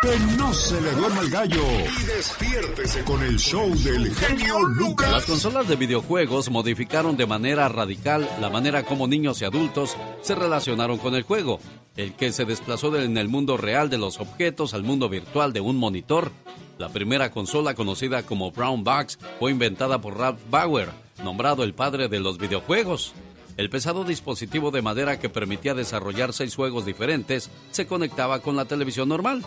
Que 0.01 0.17
no 0.37 0.53
se 0.53 0.79
le 0.79 0.91
duerma 0.91 1.19
el 1.21 1.29
gallo. 1.29 1.61
Y 2.01 2.03
despiértese 2.05 3.03
con 3.03 3.21
el 3.21 3.37
show 3.37 3.69
del 3.83 4.15
genio 4.15 4.61
Lucas. 4.61 5.11
Las 5.11 5.25
consolas 5.25 5.67
de 5.67 5.75
videojuegos 5.75 6.49
modificaron 6.49 7.17
de 7.17 7.25
manera 7.25 7.67
radical 7.67 8.29
la 8.39 8.49
manera 8.49 8.83
como 8.83 9.07
niños 9.07 9.41
y 9.41 9.45
adultos 9.45 9.97
se 10.21 10.35
relacionaron 10.35 10.99
con 10.99 11.15
el 11.15 11.23
juego, 11.23 11.59
el 11.97 12.13
que 12.13 12.31
se 12.31 12.45
desplazó 12.45 12.91
de- 12.91 13.03
en 13.03 13.17
el 13.17 13.27
mundo 13.27 13.57
real 13.57 13.89
de 13.89 13.97
los 13.97 14.21
objetos 14.21 14.73
al 14.73 14.83
mundo 14.83 15.09
virtual 15.09 15.51
de 15.51 15.59
un 15.59 15.75
monitor. 15.75 16.31
La 16.77 16.87
primera 16.87 17.29
consola 17.31 17.73
conocida 17.75 18.23
como 18.23 18.51
Brown 18.51 18.85
Box 18.85 19.19
fue 19.37 19.51
inventada 19.51 19.99
por 19.99 20.17
Ralph 20.17 20.39
Bauer, 20.49 20.89
nombrado 21.25 21.65
el 21.65 21.73
padre 21.73 22.07
de 22.07 22.21
los 22.21 22.37
videojuegos. 22.37 23.11
El 23.57 23.69
pesado 23.69 24.05
dispositivo 24.05 24.71
de 24.71 24.81
madera 24.81 25.19
que 25.19 25.27
permitía 25.27 25.73
desarrollar 25.73 26.31
seis 26.31 26.55
juegos 26.55 26.85
diferentes 26.85 27.49
se 27.71 27.85
conectaba 27.85 28.39
con 28.39 28.55
la 28.55 28.63
televisión 28.63 29.09
normal. 29.09 29.43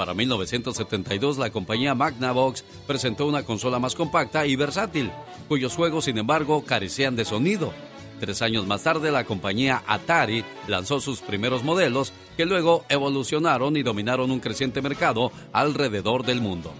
Para 0.00 0.14
1972, 0.14 1.36
la 1.36 1.50
compañía 1.50 1.94
Magnavox 1.94 2.64
presentó 2.86 3.26
una 3.26 3.42
consola 3.42 3.78
más 3.78 3.94
compacta 3.94 4.46
y 4.46 4.56
versátil, 4.56 5.10
cuyos 5.46 5.76
juegos, 5.76 6.06
sin 6.06 6.16
embargo, 6.16 6.64
carecían 6.64 7.16
de 7.16 7.26
sonido. 7.26 7.74
Tres 8.18 8.40
años 8.40 8.66
más 8.66 8.82
tarde, 8.82 9.10
la 9.10 9.24
compañía 9.24 9.82
Atari 9.86 10.42
lanzó 10.68 11.00
sus 11.00 11.20
primeros 11.20 11.64
modelos, 11.64 12.14
que 12.38 12.46
luego 12.46 12.86
evolucionaron 12.88 13.76
y 13.76 13.82
dominaron 13.82 14.30
un 14.30 14.40
creciente 14.40 14.80
mercado 14.80 15.32
alrededor 15.52 16.24
del 16.24 16.40
mundo. 16.40 16.72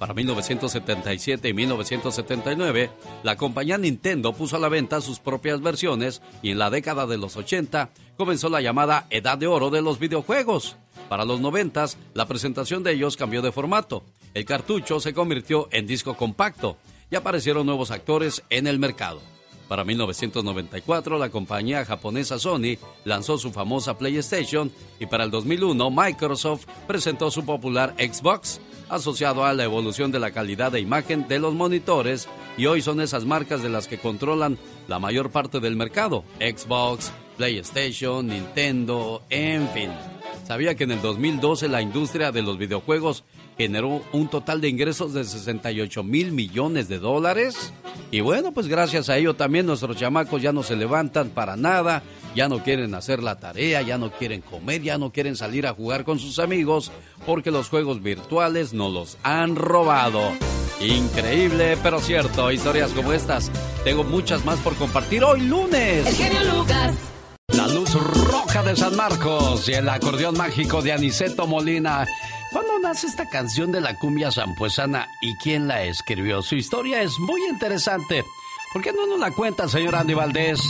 Para 0.00 0.12
1977 0.12 1.50
y 1.50 1.54
1979, 1.54 2.90
la 3.22 3.36
compañía 3.36 3.78
Nintendo 3.78 4.32
puso 4.32 4.56
a 4.56 4.58
la 4.58 4.68
venta 4.68 5.00
sus 5.00 5.20
propias 5.20 5.60
versiones 5.60 6.22
y 6.42 6.50
en 6.50 6.58
la 6.58 6.70
década 6.70 7.06
de 7.06 7.18
los 7.18 7.36
80 7.36 7.90
comenzó 8.16 8.48
la 8.48 8.60
llamada 8.60 9.06
Edad 9.10 9.38
de 9.38 9.46
Oro 9.46 9.70
de 9.70 9.80
los 9.80 10.00
videojuegos. 10.00 10.76
Para 11.08 11.24
los 11.24 11.40
90, 11.40 11.86
la 12.14 12.26
presentación 12.26 12.82
de 12.82 12.92
ellos 12.92 13.16
cambió 13.16 13.42
de 13.42 13.52
formato. 13.52 14.04
El 14.32 14.44
cartucho 14.44 15.00
se 15.00 15.14
convirtió 15.14 15.68
en 15.70 15.86
disco 15.86 16.16
compacto 16.16 16.76
y 17.10 17.16
aparecieron 17.16 17.66
nuevos 17.66 17.90
actores 17.90 18.42
en 18.50 18.66
el 18.66 18.78
mercado. 18.78 19.20
Para 19.68 19.84
1994, 19.84 21.18
la 21.18 21.30
compañía 21.30 21.84
japonesa 21.84 22.38
Sony 22.38 22.76
lanzó 23.04 23.38
su 23.38 23.50
famosa 23.50 23.96
PlayStation 23.96 24.70
y 25.00 25.06
para 25.06 25.24
el 25.24 25.30
2001 25.30 25.90
Microsoft 25.90 26.66
presentó 26.86 27.30
su 27.30 27.44
popular 27.46 27.94
Xbox, 27.98 28.60
asociado 28.90 29.44
a 29.44 29.54
la 29.54 29.64
evolución 29.64 30.12
de 30.12 30.20
la 30.20 30.32
calidad 30.32 30.72
de 30.72 30.80
imagen 30.80 31.26
de 31.28 31.38
los 31.38 31.54
monitores 31.54 32.28
y 32.58 32.66
hoy 32.66 32.82
son 32.82 33.00
esas 33.00 33.24
marcas 33.24 33.62
de 33.62 33.70
las 33.70 33.88
que 33.88 33.98
controlan 33.98 34.58
la 34.86 34.98
mayor 34.98 35.30
parte 35.30 35.60
del 35.60 35.76
mercado, 35.76 36.24
Xbox, 36.38 37.10
PlayStation, 37.36 38.26
Nintendo, 38.26 39.22
en 39.30 39.68
fin. 39.70 39.90
¿Sabía 40.44 40.74
que 40.74 40.84
en 40.84 40.90
el 40.90 41.00
2012 41.00 41.68
la 41.68 41.80
industria 41.80 42.30
de 42.30 42.42
los 42.42 42.58
videojuegos 42.58 43.24
generó 43.56 44.02
un 44.12 44.28
total 44.28 44.60
de 44.60 44.68
ingresos 44.68 45.14
de 45.14 45.24
68 45.24 46.02
mil 46.02 46.32
millones 46.32 46.88
de 46.88 46.98
dólares? 46.98 47.72
Y 48.10 48.20
bueno, 48.20 48.52
pues 48.52 48.68
gracias 48.68 49.08
a 49.08 49.16
ello 49.16 49.34
también 49.34 49.64
nuestros 49.64 49.96
chamacos 49.96 50.42
ya 50.42 50.52
no 50.52 50.62
se 50.62 50.76
levantan 50.76 51.30
para 51.30 51.56
nada, 51.56 52.02
ya 52.34 52.48
no 52.48 52.62
quieren 52.62 52.94
hacer 52.94 53.22
la 53.22 53.36
tarea, 53.36 53.80
ya 53.80 53.96
no 53.96 54.10
quieren 54.10 54.42
comer, 54.42 54.82
ya 54.82 54.98
no 54.98 55.12
quieren 55.12 55.34
salir 55.34 55.66
a 55.66 55.72
jugar 55.72 56.04
con 56.04 56.18
sus 56.18 56.38
amigos, 56.38 56.92
porque 57.24 57.50
los 57.50 57.70
juegos 57.70 58.02
virtuales 58.02 58.74
nos 58.74 58.92
los 58.92 59.18
han 59.22 59.56
robado. 59.56 60.20
Increíble, 60.80 61.78
pero 61.82 62.00
cierto, 62.00 62.52
historias 62.52 62.92
como 62.92 63.14
estas. 63.14 63.50
Tengo 63.82 64.04
muchas 64.04 64.44
más 64.44 64.58
por 64.58 64.74
compartir 64.74 65.24
hoy 65.24 65.40
lunes. 65.40 66.04
Lucas. 66.52 67.13
La 67.56 67.68
luz 67.68 67.94
roja 67.94 68.62
de 68.64 68.74
San 68.74 68.96
Marcos 68.96 69.68
y 69.68 69.74
el 69.74 69.88
acordeón 69.88 70.36
mágico 70.36 70.82
de 70.82 70.92
Aniceto 70.92 71.46
Molina. 71.46 72.04
¿Cuándo 72.50 72.80
nace 72.80 73.06
esta 73.06 73.28
canción 73.28 73.70
de 73.70 73.80
la 73.80 73.96
cumbia 73.96 74.32
zampuesana 74.32 75.08
y 75.20 75.36
quién 75.36 75.68
la 75.68 75.84
escribió? 75.84 76.42
Su 76.42 76.56
historia 76.56 77.02
es 77.02 77.18
muy 77.20 77.40
interesante. 77.48 78.24
¿Por 78.72 78.82
qué 78.82 78.92
no 78.92 79.06
nos 79.06 79.20
la 79.20 79.30
cuenta, 79.30 79.68
señor 79.68 79.94
Andy 79.94 80.14
Valdés? 80.14 80.60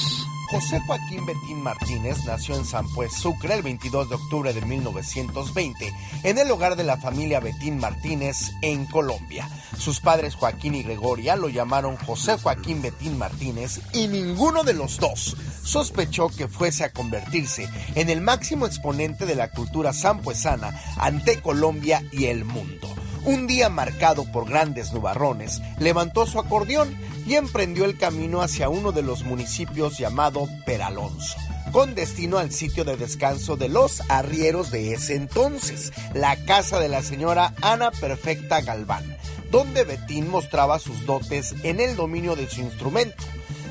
José 0.50 0.80
Joaquín 0.86 1.24
Betín 1.24 1.62
Martínez 1.62 2.24
nació 2.26 2.54
en 2.56 2.64
San 2.64 2.86
Pues 2.94 3.12
Sucre 3.14 3.54
el 3.54 3.62
22 3.62 4.08
de 4.08 4.14
octubre 4.14 4.52
de 4.52 4.60
1920 4.60 5.92
en 6.22 6.38
el 6.38 6.50
hogar 6.50 6.76
de 6.76 6.84
la 6.84 6.98
familia 6.98 7.40
Betín 7.40 7.78
Martínez 7.78 8.52
en 8.62 8.86
Colombia. 8.86 9.48
Sus 9.78 10.00
padres 10.00 10.34
Joaquín 10.34 10.74
y 10.74 10.82
Gregoria 10.82 11.36
lo 11.36 11.48
llamaron 11.48 11.96
José 11.96 12.36
Joaquín 12.38 12.82
Betín 12.82 13.18
Martínez 13.18 13.80
y 13.92 14.06
ninguno 14.06 14.64
de 14.64 14.74
los 14.74 14.98
dos 14.98 15.36
sospechó 15.64 16.28
que 16.28 16.46
fuese 16.46 16.84
a 16.84 16.92
convertirse 16.92 17.68
en 17.94 18.10
el 18.10 18.20
máximo 18.20 18.66
exponente 18.66 19.26
de 19.26 19.34
la 19.34 19.50
cultura 19.50 19.92
sampuesana 19.92 20.78
ante 20.98 21.40
Colombia 21.40 22.04
y 22.12 22.26
el 22.26 22.44
mundo. 22.44 22.88
Un 23.26 23.46
día 23.46 23.70
marcado 23.70 24.30
por 24.30 24.46
grandes 24.46 24.92
nubarrones, 24.92 25.62
levantó 25.78 26.26
su 26.26 26.38
acordeón 26.38 26.94
y 27.26 27.36
emprendió 27.36 27.86
el 27.86 27.96
camino 27.96 28.42
hacia 28.42 28.68
uno 28.68 28.92
de 28.92 29.00
los 29.00 29.24
municipios 29.24 29.96
llamado 29.96 30.46
Peralonso, 30.66 31.38
con 31.72 31.94
destino 31.94 32.36
al 32.36 32.52
sitio 32.52 32.84
de 32.84 32.98
descanso 32.98 33.56
de 33.56 33.70
los 33.70 34.02
arrieros 34.10 34.70
de 34.70 34.92
ese 34.92 35.14
entonces, 35.14 35.94
la 36.12 36.36
casa 36.44 36.78
de 36.78 36.90
la 36.90 37.02
señora 37.02 37.54
Ana 37.62 37.92
Perfecta 37.92 38.60
Galván, 38.60 39.16
donde 39.50 39.84
Betín 39.84 40.28
mostraba 40.28 40.78
sus 40.78 41.06
dotes 41.06 41.54
en 41.62 41.80
el 41.80 41.96
dominio 41.96 42.36
de 42.36 42.46
su 42.46 42.60
instrumento. 42.60 43.24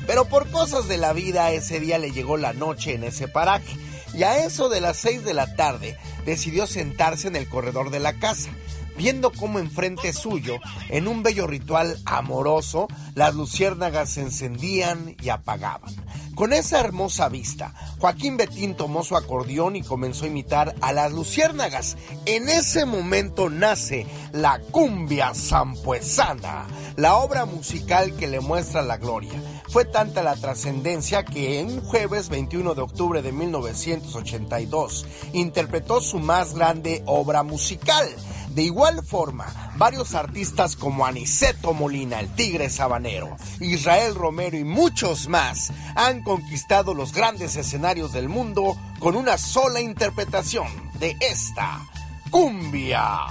Pero 0.04 0.24
por 0.24 0.50
cosas 0.50 0.88
de 0.88 0.98
la 0.98 1.12
vida 1.12 1.52
ese 1.52 1.78
día 1.78 1.98
le 1.98 2.10
llegó 2.10 2.36
la 2.36 2.54
noche 2.54 2.94
en 2.94 3.04
ese 3.04 3.28
paraje 3.28 3.76
y 4.14 4.24
a 4.24 4.44
eso 4.44 4.68
de 4.68 4.80
las 4.80 4.96
seis 4.96 5.24
de 5.24 5.32
la 5.32 5.54
tarde 5.54 5.96
decidió 6.26 6.66
sentarse 6.66 7.28
en 7.28 7.36
el 7.36 7.48
corredor 7.48 7.90
de 7.90 8.00
la 8.00 8.14
casa 8.14 8.50
viendo 8.96 9.32
cómo 9.32 9.58
enfrente 9.58 10.12
suyo, 10.12 10.56
en 10.88 11.08
un 11.08 11.22
bello 11.22 11.46
ritual 11.46 11.98
amoroso, 12.04 12.88
las 13.14 13.34
luciérnagas 13.34 14.10
se 14.10 14.22
encendían 14.22 15.16
y 15.22 15.28
apagaban. 15.28 15.94
Con 16.34 16.52
esa 16.52 16.80
hermosa 16.80 17.28
vista, 17.28 17.72
Joaquín 18.00 18.36
Betín 18.36 18.74
tomó 18.74 19.04
su 19.04 19.16
acordeón 19.16 19.76
y 19.76 19.82
comenzó 19.82 20.24
a 20.24 20.28
imitar 20.28 20.74
a 20.80 20.92
las 20.92 21.12
luciérnagas. 21.12 21.96
En 22.26 22.48
ese 22.48 22.86
momento 22.86 23.50
nace 23.50 24.06
la 24.32 24.58
cumbia 24.58 25.32
zampuesana, 25.32 26.66
la 26.96 27.16
obra 27.16 27.44
musical 27.44 28.16
que 28.16 28.26
le 28.26 28.40
muestra 28.40 28.82
la 28.82 28.96
gloria. 28.96 29.40
Fue 29.68 29.84
tanta 29.84 30.24
la 30.24 30.34
trascendencia 30.34 31.24
que 31.24 31.60
en 31.60 31.68
un 31.68 31.80
jueves 31.82 32.28
21 32.28 32.74
de 32.74 32.82
octubre 32.82 33.22
de 33.22 33.30
1982 33.30 35.06
interpretó 35.34 36.00
su 36.00 36.18
más 36.18 36.54
grande 36.54 37.04
obra 37.06 37.44
musical. 37.44 38.08
De 38.54 38.62
igual 38.62 39.04
forma, 39.04 39.46
varios 39.76 40.14
artistas 40.14 40.76
como 40.76 41.04
Aniceto 41.06 41.74
Molina, 41.74 42.20
el 42.20 42.28
Tigre 42.34 42.70
Sabanero, 42.70 43.36
Israel 43.58 44.14
Romero 44.14 44.56
y 44.56 44.62
muchos 44.62 45.28
más 45.28 45.72
han 45.96 46.22
conquistado 46.22 46.94
los 46.94 47.12
grandes 47.12 47.56
escenarios 47.56 48.12
del 48.12 48.28
mundo 48.28 48.76
con 49.00 49.16
una 49.16 49.38
sola 49.38 49.80
interpretación 49.80 50.68
de 51.00 51.16
esta 51.20 51.84
cumbia 52.30 53.26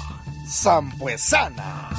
zampuesana. 0.45 1.89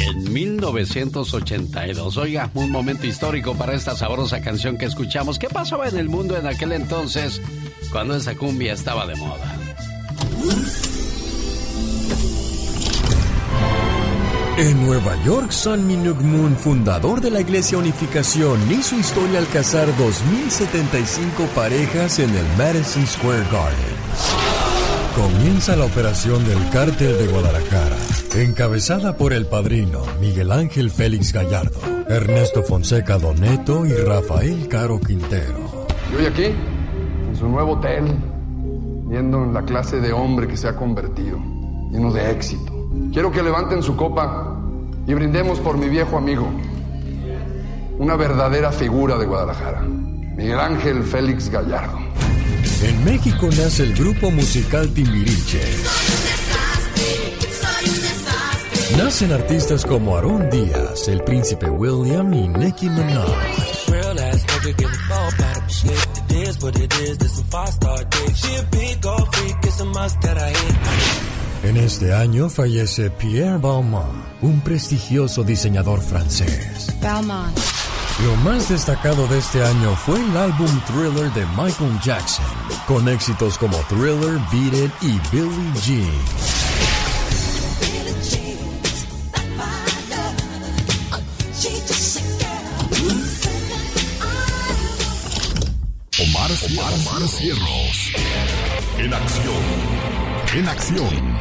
En 0.00 0.32
1982, 0.32 2.16
oiga, 2.16 2.50
un 2.54 2.72
momento 2.72 3.06
histórico 3.06 3.54
para 3.54 3.74
esta 3.74 3.94
sabrosa 3.94 4.40
canción 4.40 4.76
que 4.76 4.86
escuchamos. 4.86 5.38
¿Qué 5.38 5.48
pasaba 5.48 5.88
en 5.88 5.96
el 5.96 6.08
mundo 6.08 6.36
en 6.36 6.48
aquel 6.48 6.72
entonces 6.72 7.40
cuando 7.92 8.16
esa 8.16 8.34
cumbia 8.34 8.72
estaba 8.72 9.06
de 9.06 9.14
moda? 9.14 9.56
En 14.60 14.84
Nueva 14.84 15.16
York, 15.24 15.52
San 15.52 15.86
Minuk 15.86 16.20
Moon, 16.20 16.54
fundador 16.54 17.22
de 17.22 17.30
la 17.30 17.40
Iglesia 17.40 17.78
Unificación, 17.78 18.60
hizo 18.70 18.94
historia 18.94 19.38
al 19.38 19.46
casar 19.46 19.88
2.075 19.88 21.48
parejas 21.54 22.18
en 22.18 22.28
el 22.28 22.44
Madison 22.58 23.06
Square 23.06 23.44
Garden. 23.50 23.96
Comienza 25.16 25.76
la 25.76 25.86
operación 25.86 26.46
del 26.46 26.58
Cártel 26.68 27.16
de 27.16 27.28
Guadalajara, 27.28 27.96
encabezada 28.36 29.16
por 29.16 29.32
el 29.32 29.46
padrino 29.46 30.02
Miguel 30.20 30.52
Ángel 30.52 30.90
Félix 30.90 31.32
Gallardo, 31.32 31.80
Ernesto 32.10 32.62
Fonseca 32.62 33.16
Doneto 33.16 33.86
y 33.86 33.94
Rafael 33.94 34.68
Caro 34.68 35.00
Quintero. 35.00 35.86
Y 36.12 36.16
hoy 36.16 36.26
aquí, 36.26 36.44
en 37.30 37.34
su 37.34 37.48
nuevo 37.48 37.78
hotel, 37.78 38.14
viendo 39.06 39.42
la 39.46 39.64
clase 39.64 40.02
de 40.02 40.12
hombre 40.12 40.46
que 40.46 40.58
se 40.58 40.68
ha 40.68 40.76
convertido, 40.76 41.38
lleno 41.90 42.12
de 42.12 42.30
éxito. 42.30 42.80
Quiero 43.12 43.32
que 43.32 43.42
levanten 43.42 43.82
su 43.82 43.96
copa 43.96 44.49
y 45.10 45.14
brindemos 45.14 45.58
por 45.58 45.76
mi 45.76 45.88
viejo 45.88 46.16
amigo, 46.16 46.48
una 47.98 48.14
verdadera 48.14 48.70
figura 48.70 49.18
de 49.18 49.26
Guadalajara, 49.26 49.80
Miguel 49.80 50.60
Ángel 50.60 51.02
Félix 51.02 51.48
Gallardo. 51.50 51.98
En 52.84 53.04
México 53.04 53.48
nace 53.48 53.82
el 53.82 53.94
grupo 53.94 54.30
musical 54.30 54.88
Timbiriche. 54.90 55.62
Nacen 58.96 59.32
artistas 59.32 59.84
como 59.84 60.14
Aarón 60.14 60.48
Díaz, 60.48 61.08
el 61.08 61.24
príncipe 61.24 61.68
William 61.68 62.32
y 62.32 62.46
Nicki 62.46 62.88
Minaj. 62.88 63.26
En 71.62 71.76
este 71.76 72.14
año 72.14 72.48
fallece 72.48 73.10
Pierre 73.10 73.58
Balmain, 73.58 74.24
un 74.40 74.60
prestigioso 74.62 75.44
diseñador 75.44 76.00
francés. 76.00 76.88
Balmain. 77.02 77.52
Lo 78.24 78.34
más 78.36 78.68
destacado 78.70 79.26
de 79.28 79.38
este 79.38 79.62
año 79.62 79.94
fue 79.94 80.18
el 80.18 80.36
álbum 80.36 80.68
Thriller 80.86 81.30
de 81.34 81.44
Michael 81.56 82.00
Jackson, 82.02 82.44
con 82.86 83.06
éxitos 83.08 83.58
como 83.58 83.76
Thriller, 83.88 84.38
Beat 84.50 84.74
It 84.74 84.92
y 85.02 85.20
Billie 85.30 85.72
Jean. 85.84 86.10
Omar, 96.22 96.50
Omar, 96.70 96.92
Omar 96.92 97.28
Cierros. 97.28 98.12
En 98.98 99.14
acción. 99.14 100.19
En 100.52 100.68
acción. 100.68 101.38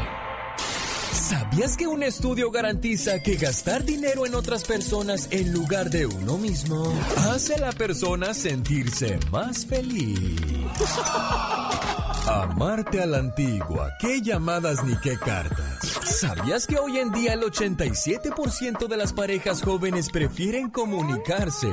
¿Sabías 1.12 1.76
que 1.76 1.88
un 1.88 2.04
estudio 2.04 2.52
garantiza 2.52 3.20
que 3.20 3.38
gastar 3.38 3.84
dinero 3.84 4.28
en 4.28 4.36
otras 4.36 4.64
personas 4.64 5.28
en 5.32 5.52
lugar 5.52 5.90
de 5.90 6.06
uno 6.06 6.38
mismo 6.38 6.94
hace 7.32 7.56
a 7.56 7.58
la 7.58 7.72
persona 7.72 8.36
sentirse 8.36 9.20
más 9.32 9.66
feliz? 9.66 10.40
Amarte 12.28 13.02
a 13.02 13.08
la 13.08 13.18
antigua, 13.18 13.92
qué 14.00 14.22
llamadas 14.22 14.84
ni 14.84 14.96
qué 15.00 15.18
cartas. 15.18 15.80
¿Sabías 16.04 16.68
que 16.68 16.78
hoy 16.78 17.00
en 17.00 17.12
día 17.12 17.34
el 17.34 17.42
87% 17.42 18.88
de 18.88 18.98
las 18.98 19.14
parejas 19.14 19.64
jóvenes 19.64 20.10
prefieren 20.12 20.70
comunicarse 20.70 21.72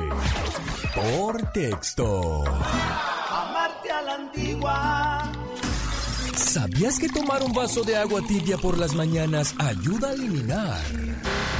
por 0.95 1.51
texto? 1.51 2.45
Amarte 3.29 3.91
a 3.91 4.01
la 4.01 4.15
antigua. 4.15 5.16
¿Sabías 6.57 6.97
que 6.97 7.07
tomar 7.07 7.43
un 7.43 7.53
vaso 7.53 7.83
de 7.83 7.95
agua 7.95 8.19
tibia 8.27 8.57
por 8.57 8.79
las 8.79 8.95
mañanas 8.95 9.53
ayuda 9.59 10.09
a 10.09 10.13
eliminar 10.13 10.81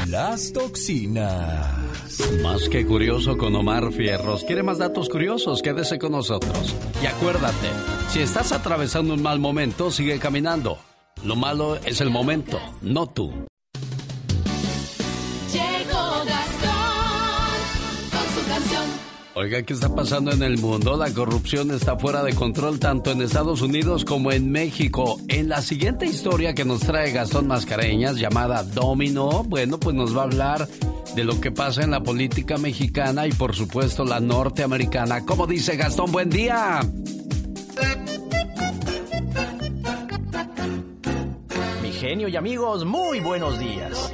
las 0.07 0.51
toxinas? 0.51 1.67
Más 2.41 2.67
que 2.67 2.83
curioso 2.83 3.37
con 3.37 3.55
Omar 3.55 3.93
Fierros. 3.93 4.43
¿Quiere 4.43 4.63
más 4.63 4.79
datos 4.79 5.07
curiosos? 5.07 5.61
Quédese 5.61 5.99
con 5.99 6.13
nosotros. 6.13 6.75
Y 7.03 7.05
acuérdate, 7.05 7.67
si 8.09 8.21
estás 8.21 8.51
atravesando 8.51 9.13
un 9.13 9.21
mal 9.21 9.37
momento, 9.37 9.91
sigue 9.91 10.17
caminando. 10.17 10.79
Lo 11.23 11.35
malo 11.35 11.75
es 11.75 12.01
el 12.01 12.09
momento, 12.09 12.59
no 12.81 13.05
tú. 13.05 13.46
Oiga, 19.39 19.61
¿qué 19.61 19.73
está 19.73 19.93
pasando 19.93 20.31
en 20.31 20.41
el 20.41 20.57
mundo? 20.57 20.97
La 20.97 21.13
corrupción 21.13 21.69
está 21.69 21.95
fuera 21.95 22.23
de 22.23 22.33
control 22.33 22.79
tanto 22.79 23.11
en 23.11 23.21
Estados 23.21 23.61
Unidos 23.61 24.03
como 24.03 24.31
en 24.31 24.51
México. 24.51 25.19
En 25.27 25.47
la 25.47 25.61
siguiente 25.61 26.07
historia 26.07 26.55
que 26.55 26.65
nos 26.65 26.79
trae 26.79 27.11
Gastón 27.11 27.45
Mascareñas, 27.45 28.15
llamada 28.15 28.63
Domino, 28.63 29.43
bueno, 29.43 29.79
pues 29.79 29.95
nos 29.95 30.17
va 30.17 30.21
a 30.21 30.23
hablar 30.23 30.67
de 31.15 31.23
lo 31.23 31.39
que 31.39 31.51
pasa 31.51 31.83
en 31.83 31.91
la 31.91 32.01
política 32.01 32.57
mexicana 32.57 33.27
y 33.27 33.31
por 33.31 33.55
supuesto 33.55 34.03
la 34.05 34.19
norteamericana. 34.19 35.23
¿Cómo 35.23 35.45
dice 35.45 35.75
Gastón? 35.75 36.11
Buen 36.11 36.31
día. 36.31 36.79
Mi 41.83 41.91
genio 41.91 42.27
y 42.27 42.35
amigos, 42.35 42.85
muy 42.85 43.19
buenos 43.19 43.59
días. 43.59 44.11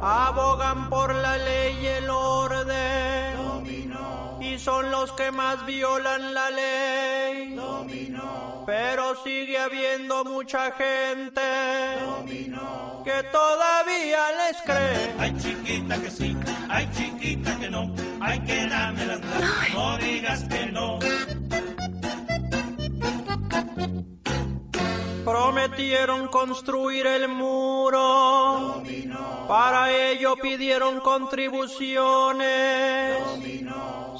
Abogan 0.00 0.90
por 0.90 1.14
la 1.14 1.38
ley 1.38 1.76
y 1.82 1.86
el 1.86 2.10
orden. 2.10 3.27
Y 4.58 4.60
son 4.60 4.90
los 4.90 5.12
que 5.12 5.30
más 5.30 5.64
violan 5.66 6.34
la 6.34 6.50
ley. 6.50 7.56
Pero 8.66 9.14
sigue 9.22 9.56
habiendo 9.56 10.24
mucha 10.24 10.72
gente 10.72 11.40
que 13.04 13.22
todavía 13.30 14.18
les 14.40 14.60
cree. 14.62 15.14
Ay, 15.16 15.32
chiquita 15.38 16.02
que 16.02 16.10
sí, 16.10 16.36
ay, 16.68 16.90
chiquita 16.92 17.56
que 17.56 17.70
no. 17.70 17.94
Ay, 18.20 18.40
que 18.40 18.66
dame 18.66 19.06
las 19.06 19.20
no 19.72 19.96
digas 19.98 20.42
que 20.42 20.66
no. 20.66 20.98
Prometieron 25.24 26.26
construir 26.26 27.06
el 27.06 27.28
muro. 27.28 28.82
Para 29.46 29.92
ello 29.92 30.34
pidieron 30.34 30.98
contribuciones. 30.98 33.18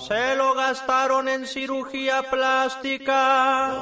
Se 0.06 0.36
lo 0.36 0.54
gastaron 0.54 1.28
en 1.28 1.46
cirugía 1.46 2.22
plástica. 2.30 3.72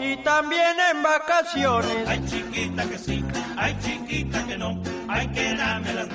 Y 0.00 0.16
también 0.18 0.76
en 0.92 1.02
vacaciones. 1.02 2.08
Ay, 2.08 2.24
chiquita 2.26 2.88
que 2.88 2.98
sí, 2.98 3.24
ay, 3.56 3.76
chiquita 3.80 4.46
que 4.46 4.56
no. 4.56 4.80
Ay, 5.08 5.28
que 5.28 5.54
dame 5.54 5.92
las 5.94 6.08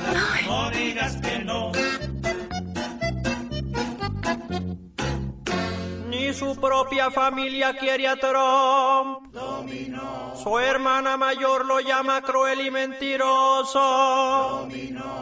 no 0.47 0.69
digas 0.71 1.17
que 1.17 1.39
no. 1.39 1.71
Ni 6.31 6.37
su 6.37 6.55
propia 6.55 7.11
familia 7.11 7.75
quiere 7.77 8.07
a 8.07 8.15
Trump. 8.15 9.35
Su 10.41 10.57
hermana 10.59 11.17
mayor 11.17 11.65
lo 11.65 11.81
llama 11.81 12.21
cruel 12.21 12.65
y 12.65 12.71
mentiroso. 12.71 13.75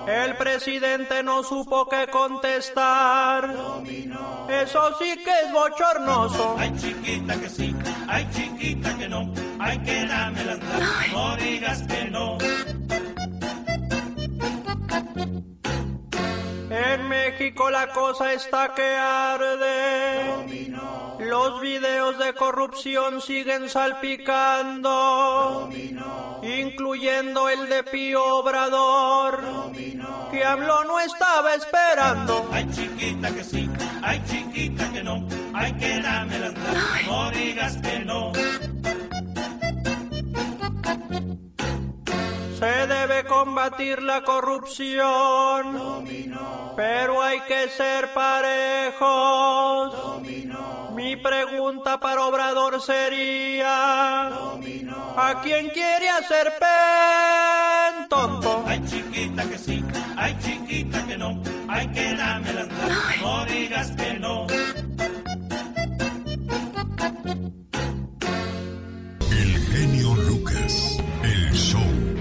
El 0.08 0.38
presidente 0.38 1.24
no 1.24 1.42
supo 1.42 1.90
qué 1.90 2.06
contestar. 2.12 3.52
Eso 4.50 4.96
sí 5.00 5.18
que 5.26 5.32
es 5.46 5.52
bochornoso. 5.52 6.56
Ay, 6.60 6.72
chiquita 6.78 7.40
que 7.40 7.50
sí, 7.50 7.76
ay, 8.08 8.30
chiquita 8.32 8.96
que 8.96 9.10
no. 9.10 9.34
hay 9.58 9.80
que 9.80 10.06
dámela, 10.06 10.60
no 11.12 11.36
digas 11.38 11.82
que 11.88 12.06
no. 12.12 12.38
En 16.80 17.08
México 17.10 17.70
la 17.70 17.88
cosa 17.90 18.32
está 18.32 18.74
que 18.74 18.96
arde. 18.96 20.78
Los 21.20 21.60
videos 21.60 22.18
de 22.18 22.34
corrupción 22.34 23.22
siguen 23.22 23.68
salpicando. 23.70 24.90
Incluyendo 26.42 27.50
el 27.50 27.68
de 27.68 27.84
Pío 27.84 28.24
Obrador. 28.38 29.42
Que 30.32 30.46
habló 30.46 30.86
no 30.86 31.00
estaba 31.02 31.54
esperando. 31.56 32.50
Ay 32.52 32.70
chiquita 32.72 33.30
que 33.34 33.44
sí, 33.44 33.70
ay 34.02 34.24
chiquita 34.26 34.90
que 34.92 35.04
no, 35.04 35.28
hay 35.54 35.74
que 35.74 36.00
dámela, 36.02 36.52
no 37.08 37.32
digas 37.32 37.78
que 37.78 38.00
no. 38.06 38.32
Se 42.60 42.88
debe 42.88 43.24
combatir 43.24 44.04
la 44.04 44.22
corrupción, 44.26 46.04
pero 46.76 47.24
hay 47.24 47.40
que 47.48 47.70
ser 47.70 48.14
parejos. 48.14 49.96
Mi 50.94 51.16
pregunta 51.16 52.02
para 52.02 52.26
Obrador 52.26 52.82
sería, 52.82 54.26
¿a 54.28 55.40
quién 55.42 55.70
quiere 55.70 56.10
hacer 56.10 56.52
pen 56.60 58.10
tonto? 58.10 58.66
Ay 58.68 58.84
chiquita 58.86 59.48
que 59.48 59.58
sí, 59.58 59.82
ay 60.18 60.38
chiquita 60.44 61.08
que 61.08 61.18
no, 61.18 61.42
hay 61.70 61.88
que 61.88 62.14
dámela, 62.14 62.68
no 63.22 63.46
digas 63.46 63.92
que 63.92 64.14
no. 64.16 64.48
El 69.32 69.62
genio 69.72 70.14
Lucas, 70.16 70.98
el 71.24 71.54
show. 71.54 72.19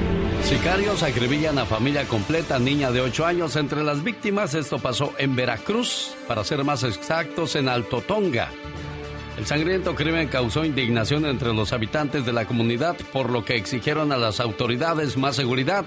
Sicarios 0.48 1.02
acribillan 1.02 1.58
a 1.58 1.66
familia 1.66 2.08
completa, 2.08 2.58
niña 2.58 2.90
de 2.90 3.02
8 3.02 3.26
años 3.26 3.54
entre 3.56 3.84
las 3.84 4.02
víctimas. 4.02 4.54
Esto 4.54 4.78
pasó 4.78 5.12
en 5.18 5.36
Veracruz, 5.36 6.14
para 6.26 6.42
ser 6.42 6.64
más 6.64 6.84
exactos, 6.84 7.54
en 7.54 7.68
Alto 7.68 8.00
Tonga. 8.00 8.48
El 9.36 9.44
sangriento 9.44 9.94
crimen 9.94 10.28
causó 10.28 10.64
indignación 10.64 11.26
entre 11.26 11.52
los 11.52 11.74
habitantes 11.74 12.24
de 12.24 12.32
la 12.32 12.46
comunidad, 12.46 12.96
por 13.12 13.28
lo 13.28 13.44
que 13.44 13.56
exigieron 13.56 14.10
a 14.10 14.16
las 14.16 14.40
autoridades 14.40 15.18
más 15.18 15.36
seguridad 15.36 15.84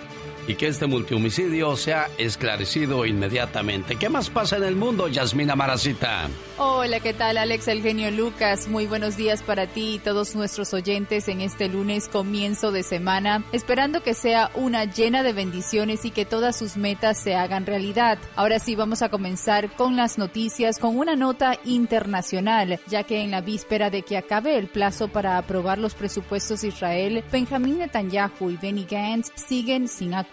y 0.47 0.55
que 0.55 0.67
este 0.67 0.87
multihomicidio 0.87 1.75
sea 1.75 2.09
esclarecido 2.17 3.05
inmediatamente. 3.05 3.95
¿Qué 3.95 4.09
más 4.09 4.29
pasa 4.29 4.57
en 4.57 4.63
el 4.63 4.75
mundo, 4.75 5.07
Yasmina 5.07 5.55
Maracita? 5.55 6.27
Hola, 6.57 6.99
¿qué 6.99 7.13
tal 7.13 7.37
Alex, 7.37 7.67
el 7.67 7.81
genio 7.81 8.11
Lucas? 8.11 8.67
Muy 8.67 8.85
buenos 8.87 9.17
días 9.17 9.41
para 9.43 9.67
ti 9.67 9.95
y 9.95 9.99
todos 9.99 10.35
nuestros 10.35 10.73
oyentes 10.73 11.27
en 11.27 11.41
este 11.41 11.69
lunes 11.69 12.07
comienzo 12.07 12.71
de 12.71 12.83
semana, 12.83 13.43
esperando 13.51 14.03
que 14.03 14.13
sea 14.13 14.51
una 14.55 14.85
llena 14.85 15.23
de 15.23 15.33
bendiciones 15.33 16.05
y 16.05 16.11
que 16.11 16.25
todas 16.25 16.57
sus 16.57 16.77
metas 16.77 17.17
se 17.17 17.35
hagan 17.35 17.65
realidad. 17.65 18.17
Ahora 18.35 18.59
sí, 18.59 18.75
vamos 18.75 19.01
a 19.01 19.09
comenzar 19.09 19.71
con 19.75 19.95
las 19.95 20.17
noticias, 20.17 20.79
con 20.79 20.97
una 20.97 21.15
nota 21.15 21.57
internacional, 21.65 22.79
ya 22.87 23.03
que 23.03 23.21
en 23.21 23.31
la 23.31 23.41
víspera 23.41 23.89
de 23.89 24.01
que 24.01 24.17
acabe 24.17 24.57
el 24.57 24.67
plazo 24.67 25.07
para 25.07 25.37
aprobar 25.37 25.77
los 25.77 25.93
presupuestos 25.93 26.61
de 26.61 26.69
Israel, 26.69 27.23
Benjamín 27.31 27.79
Netanyahu 27.79 28.49
y 28.49 28.57
Benny 28.57 28.85
Gantz 28.89 29.31
siguen 29.35 29.87
sin 29.87 30.13
acuerdo. 30.13 30.30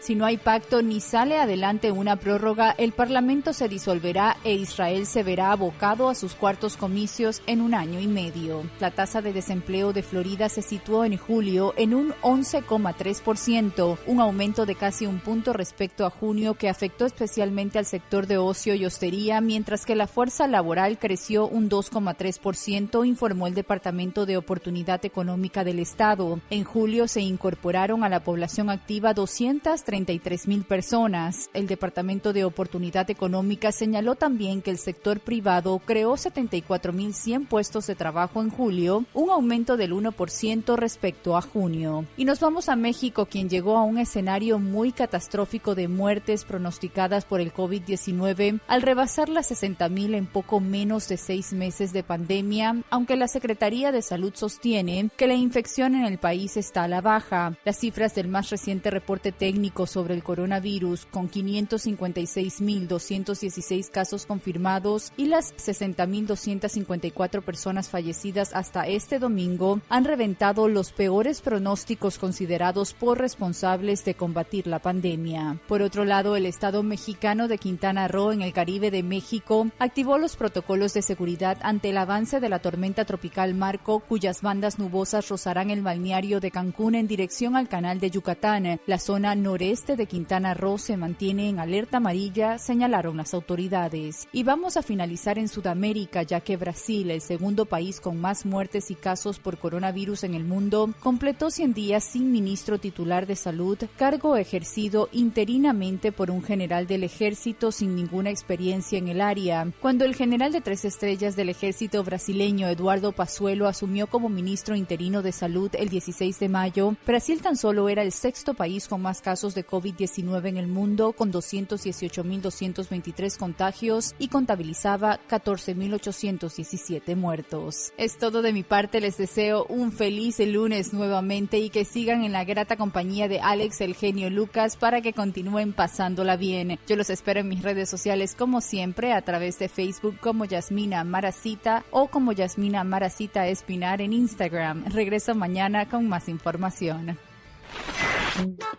Si 0.00 0.14
no 0.14 0.24
hay 0.24 0.38
pacto 0.38 0.80
ni 0.80 1.00
sale 1.00 1.36
adelante 1.36 1.92
una 1.92 2.16
prórroga, 2.16 2.74
el 2.78 2.92
Parlamento 2.92 3.52
se 3.52 3.68
disolverá 3.68 4.38
e 4.44 4.54
Israel 4.54 5.04
se 5.04 5.22
verá 5.22 5.52
abocado 5.52 6.08
a 6.08 6.14
sus 6.14 6.34
cuartos 6.34 6.78
comicios 6.78 7.42
en 7.46 7.60
un 7.60 7.74
año 7.74 8.00
y 8.00 8.06
medio. 8.06 8.62
La 8.80 8.92
tasa 8.92 9.20
de 9.20 9.34
desempleo 9.34 9.92
de 9.92 10.02
Florida 10.02 10.48
se 10.48 10.62
situó 10.62 11.04
en 11.04 11.18
julio 11.18 11.74
en 11.76 11.92
un 11.92 12.14
11,3%, 12.22 13.98
un 14.06 14.20
aumento 14.20 14.64
de 14.64 14.74
casi 14.74 15.04
un 15.04 15.20
punto 15.20 15.52
respecto 15.52 16.06
a 16.06 16.10
junio 16.10 16.54
que 16.54 16.70
afectó 16.70 17.04
especialmente 17.04 17.78
al 17.78 17.84
sector 17.84 18.26
de 18.26 18.38
ocio 18.38 18.74
y 18.74 18.86
hostería, 18.86 19.42
mientras 19.42 19.84
que 19.84 19.96
la 19.96 20.06
fuerza 20.06 20.46
laboral 20.46 20.98
creció 20.98 21.46
un 21.46 21.68
2,3%, 21.68 23.06
informó 23.06 23.46
el 23.46 23.54
Departamento 23.54 24.24
de 24.24 24.38
Oportunidad 24.38 25.04
Económica 25.04 25.62
del 25.62 25.78
Estado. 25.78 26.40
En 26.48 26.64
julio 26.64 27.06
se 27.06 27.20
incorporaron 27.20 28.02
a 28.02 28.08
la 28.08 28.24
población 28.24 28.70
activa 28.70 29.12
233 29.26 30.46
mil 30.46 30.64
personas. 30.64 31.50
El 31.52 31.66
Departamento 31.66 32.32
de 32.32 32.44
Oportunidad 32.44 33.10
Económica 33.10 33.72
señaló 33.72 34.14
también 34.14 34.62
que 34.62 34.70
el 34.70 34.78
sector 34.78 35.18
privado 35.20 35.80
creó 35.84 36.16
74 36.16 36.92
mil 36.92 37.12
100 37.12 37.46
puestos 37.46 37.88
de 37.88 37.96
trabajo 37.96 38.40
en 38.40 38.50
julio, 38.50 39.04
un 39.14 39.30
aumento 39.30 39.76
del 39.76 39.92
1% 39.92 40.76
respecto 40.76 41.36
a 41.36 41.42
junio. 41.42 42.06
Y 42.16 42.24
nos 42.24 42.38
vamos 42.40 42.68
a 42.68 42.76
México, 42.76 43.26
quien 43.26 43.48
llegó 43.48 43.76
a 43.76 43.82
un 43.82 43.98
escenario 43.98 44.58
muy 44.60 44.92
catastrófico 44.92 45.74
de 45.74 45.88
muertes 45.88 46.44
pronosticadas 46.44 47.24
por 47.24 47.40
el 47.40 47.52
COVID-19 47.52 48.60
al 48.68 48.82
rebasar 48.82 49.28
las 49.28 49.48
60 49.48 49.88
mil 49.88 50.14
en 50.14 50.26
poco 50.26 50.60
menos 50.60 51.08
de 51.08 51.16
seis 51.16 51.52
meses 51.52 51.92
de 51.92 52.04
pandemia, 52.04 52.76
aunque 52.90 53.16
la 53.16 53.26
Secretaría 53.26 53.90
de 53.90 54.02
Salud 54.02 54.32
sostiene 54.34 55.10
que 55.16 55.26
la 55.26 55.34
infección 55.34 55.96
en 55.96 56.04
el 56.04 56.18
país 56.18 56.56
está 56.56 56.84
a 56.84 56.88
la 56.88 57.00
baja. 57.00 57.58
Las 57.64 57.78
cifras 57.78 58.14
del 58.14 58.28
más 58.28 58.50
reciente 58.50 58.90
reporte 58.90 59.15
técnico 59.20 59.86
sobre 59.86 60.14
el 60.14 60.22
coronavirus 60.22 61.06
con 61.06 61.30
556.216 61.30 63.90
casos 63.90 64.26
confirmados 64.26 65.12
y 65.16 65.26
las 65.26 65.54
60.254 65.56 67.42
personas 67.42 67.88
fallecidas 67.88 68.54
hasta 68.54 68.86
este 68.86 69.18
domingo 69.18 69.80
han 69.88 70.04
reventado 70.04 70.68
los 70.68 70.92
peores 70.92 71.40
pronósticos 71.40 72.18
considerados 72.18 72.94
por 72.94 73.18
responsables 73.18 74.04
de 74.04 74.14
combatir 74.14 74.66
la 74.66 74.78
pandemia. 74.78 75.58
Por 75.66 75.82
otro 75.82 76.04
lado, 76.04 76.36
el 76.36 76.46
Estado 76.46 76.82
mexicano 76.82 77.48
de 77.48 77.58
Quintana 77.58 78.08
Roo 78.08 78.32
en 78.32 78.42
el 78.42 78.52
Caribe 78.52 78.90
de 78.90 79.02
México 79.02 79.68
activó 79.78 80.18
los 80.18 80.36
protocolos 80.36 80.94
de 80.94 81.02
seguridad 81.02 81.58
ante 81.62 81.90
el 81.90 81.98
avance 81.98 82.40
de 82.40 82.48
la 82.48 82.58
tormenta 82.58 83.04
tropical 83.04 83.54
Marco, 83.54 84.00
cuyas 84.00 84.42
bandas 84.42 84.78
nubosas 84.78 85.28
rozarán 85.28 85.70
el 85.70 85.82
balneario 85.82 86.40
de 86.40 86.50
Cancún 86.50 86.94
en 86.94 87.06
dirección 87.06 87.56
al 87.56 87.68
canal 87.68 88.00
de 88.00 88.10
Yucatán. 88.10 88.80
La 88.86 88.98
zona 89.06 89.36
noreste 89.36 89.94
de 89.94 90.06
Quintana 90.06 90.52
Roo 90.52 90.78
se 90.78 90.96
mantiene 90.96 91.48
en 91.48 91.60
alerta 91.60 91.98
amarilla, 91.98 92.58
señalaron 92.58 93.16
las 93.16 93.34
autoridades. 93.34 94.26
Y 94.32 94.42
vamos 94.42 94.76
a 94.76 94.82
finalizar 94.82 95.38
en 95.38 95.46
Sudamérica, 95.46 96.24
ya 96.24 96.40
que 96.40 96.56
Brasil, 96.56 97.12
el 97.12 97.20
segundo 97.20 97.66
país 97.66 98.00
con 98.00 98.20
más 98.20 98.44
muertes 98.44 98.90
y 98.90 98.96
casos 98.96 99.38
por 99.38 99.58
coronavirus 99.58 100.24
en 100.24 100.34
el 100.34 100.42
mundo, 100.42 100.92
completó 100.98 101.52
100 101.52 101.72
días 101.72 102.02
sin 102.02 102.32
ministro 102.32 102.80
titular 102.80 103.28
de 103.28 103.36
salud, 103.36 103.78
cargo 103.96 104.36
ejercido 104.36 105.08
interinamente 105.12 106.10
por 106.10 106.32
un 106.32 106.42
general 106.42 106.88
del 106.88 107.04
ejército 107.04 107.70
sin 107.70 107.94
ninguna 107.94 108.30
experiencia 108.30 108.98
en 108.98 109.06
el 109.06 109.20
área. 109.20 109.68
Cuando 109.80 110.04
el 110.04 110.16
general 110.16 110.50
de 110.50 110.62
tres 110.62 110.84
estrellas 110.84 111.36
del 111.36 111.50
ejército 111.50 112.02
brasileño 112.02 112.66
Eduardo 112.66 113.12
Pazuelo 113.12 113.68
asumió 113.68 114.08
como 114.08 114.28
ministro 114.28 114.74
interino 114.74 115.22
de 115.22 115.30
salud 115.30 115.70
el 115.74 115.90
16 115.90 116.40
de 116.40 116.48
mayo, 116.48 116.96
Brasil 117.06 117.40
tan 117.40 117.54
solo 117.54 117.88
era 117.88 118.02
el 118.02 118.10
sexto 118.10 118.54
país 118.54 118.88
con 118.88 118.95
más 118.98 119.20
casos 119.20 119.54
de 119.54 119.66
COVID-19 119.66 120.48
en 120.48 120.56
el 120.56 120.68
mundo, 120.68 121.12
con 121.12 121.32
218.223 121.32 123.38
contagios 123.38 124.14
y 124.18 124.28
contabilizaba 124.28 125.20
14.817 125.28 127.16
muertos. 127.16 127.92
Es 127.96 128.18
todo 128.18 128.42
de 128.42 128.52
mi 128.52 128.62
parte, 128.62 129.00
les 129.00 129.16
deseo 129.16 129.66
un 129.68 129.92
feliz 129.92 130.38
lunes 130.38 130.92
nuevamente 130.92 131.58
y 131.58 131.70
que 131.70 131.84
sigan 131.84 132.24
en 132.24 132.32
la 132.32 132.44
grata 132.44 132.76
compañía 132.76 133.28
de 133.28 133.40
Alex 133.40 133.80
el 133.80 133.94
genio 133.94 134.30
Lucas 134.30 134.76
para 134.76 135.00
que 135.00 135.12
continúen 135.12 135.72
pasándola 135.72 136.36
bien. 136.36 136.78
Yo 136.86 136.96
los 136.96 137.10
espero 137.10 137.40
en 137.40 137.48
mis 137.48 137.62
redes 137.62 137.88
sociales 137.88 138.34
como 138.34 138.60
siempre 138.60 139.12
a 139.12 139.22
través 139.22 139.58
de 139.58 139.68
Facebook 139.68 140.18
como 140.20 140.44
Yasmina 140.44 141.04
Maracita 141.04 141.84
o 141.90 142.08
como 142.08 142.32
Yasmina 142.32 142.84
Maracita 142.84 143.46
Espinar 143.46 144.00
en 144.00 144.12
Instagram. 144.12 144.84
Regreso 144.86 145.34
mañana 145.34 145.88
con 145.88 146.08
más 146.08 146.28
información. 146.28 147.18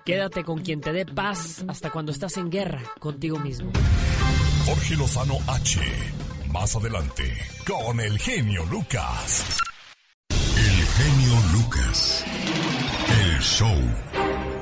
Quédate 0.05 0.43
con 0.43 0.59
quien 0.59 0.81
te 0.81 0.93
dé 0.93 1.05
paz 1.05 1.65
hasta 1.67 1.89
cuando 1.89 2.11
estás 2.11 2.37
en 2.37 2.49
guerra 2.49 2.81
contigo 2.99 3.39
mismo. 3.39 3.71
Jorge 4.65 4.95
Lozano 4.95 5.37
H. 5.47 5.79
Más 6.51 6.75
adelante, 6.75 7.23
con 7.65 7.99
el 7.99 8.17
genio 8.19 8.65
Lucas. 8.65 9.59
El 10.29 10.85
genio 10.85 11.33
Lucas. 11.53 12.25
El 13.09 13.39
show. 13.41 13.75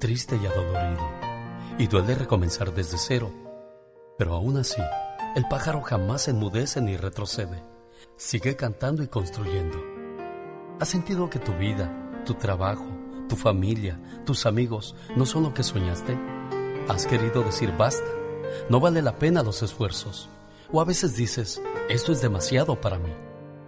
triste 0.00 0.36
y 0.42 0.44
adolorido, 0.44 1.08
y 1.78 1.86
duele 1.86 2.16
recomenzar 2.16 2.74
desde 2.74 2.98
cero. 2.98 3.32
Pero 4.18 4.34
aún 4.34 4.56
así, 4.56 4.82
el 5.36 5.46
pájaro 5.48 5.82
jamás 5.82 6.26
enmudece 6.26 6.80
ni 6.80 6.96
retrocede. 6.96 7.62
Sigue 8.16 8.56
cantando 8.56 9.04
y 9.04 9.06
construyendo. 9.06 9.78
¿Has 10.80 10.88
sentido 10.88 11.30
que 11.30 11.38
tu 11.38 11.52
vida, 11.52 12.22
tu 12.24 12.34
trabajo, 12.34 12.88
tu 13.28 13.36
familia, 13.36 14.00
tus 14.26 14.46
amigos 14.46 14.96
no 15.14 15.26
son 15.26 15.44
lo 15.44 15.54
que 15.54 15.62
soñaste? 15.62 16.31
¿Has 16.88 17.06
querido 17.06 17.44
decir 17.44 17.72
basta? 17.78 18.10
No 18.68 18.80
vale 18.80 19.02
la 19.02 19.16
pena 19.16 19.44
los 19.44 19.62
esfuerzos. 19.62 20.28
O 20.72 20.80
a 20.80 20.84
veces 20.84 21.16
dices, 21.16 21.62
esto 21.88 22.10
es 22.10 22.20
demasiado 22.20 22.80
para 22.80 22.98
mí. 22.98 23.12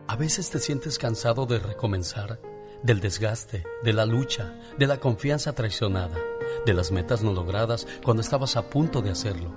A 0.09 0.17
veces 0.17 0.51
te 0.51 0.59
sientes 0.59 0.99
cansado 0.99 1.47
de 1.47 1.61
recomenzar, 1.61 2.41
del 2.83 3.01
desgaste, 3.01 3.65
de 3.85 3.93
la 3.93 4.05
lucha, 4.05 4.59
de 4.79 4.89
la 4.89 4.99
confianza 4.99 5.55
traicionada, 5.55 6.19
de 6.67 6.75
las 6.75 6.91
metas 6.91 7.23
no 7.23 7.33
logradas 7.33 7.87
cuando 8.03 8.21
estabas 8.21 8.57
a 8.57 8.69
punto 8.69 9.01
de 9.01 9.11
hacerlo. 9.11 9.55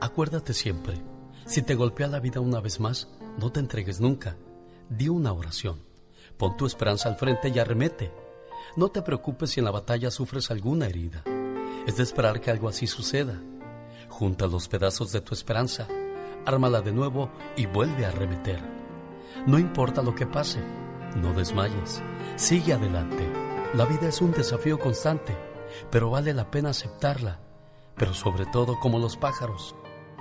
Acuérdate 0.00 0.54
siempre, 0.54 1.02
si 1.46 1.62
te 1.62 1.74
golpea 1.74 2.06
la 2.06 2.20
vida 2.20 2.40
una 2.40 2.60
vez 2.60 2.78
más, 2.78 3.08
no 3.38 3.50
te 3.50 3.58
entregues 3.58 4.00
nunca. 4.00 4.36
Di 4.88 5.08
una 5.08 5.32
oración. 5.32 5.80
Pon 6.36 6.56
tu 6.56 6.64
esperanza 6.64 7.08
al 7.08 7.16
frente 7.16 7.48
y 7.48 7.58
arremete. 7.58 8.12
No 8.76 8.88
te 8.88 9.02
preocupes 9.02 9.50
si 9.50 9.60
en 9.60 9.64
la 9.64 9.72
batalla 9.72 10.12
sufres 10.12 10.50
alguna 10.52 10.86
herida. 10.86 11.24
Es 11.86 11.98
de 11.98 12.02
esperar 12.02 12.40
que 12.40 12.50
algo 12.50 12.68
así 12.68 12.86
suceda. 12.86 13.40
Junta 14.08 14.46
los 14.46 14.68
pedazos 14.68 15.12
de 15.12 15.20
tu 15.20 15.34
esperanza, 15.34 15.86
ármala 16.46 16.80
de 16.80 16.92
nuevo 16.92 17.30
y 17.56 17.66
vuelve 17.66 18.06
a 18.06 18.08
arremeter. 18.08 18.60
No 19.46 19.58
importa 19.58 20.02
lo 20.02 20.14
que 20.14 20.26
pase, 20.26 20.60
no 21.16 21.34
desmayes. 21.34 22.02
Sigue 22.36 22.72
adelante. 22.72 23.28
La 23.74 23.84
vida 23.84 24.08
es 24.08 24.22
un 24.22 24.32
desafío 24.32 24.78
constante, 24.78 25.36
pero 25.90 26.08
vale 26.10 26.32
la 26.32 26.50
pena 26.50 26.70
aceptarla. 26.70 27.40
Pero 27.96 28.14
sobre 28.14 28.46
todo, 28.46 28.80
como 28.80 28.98
los 28.98 29.16
pájaros, 29.16 29.74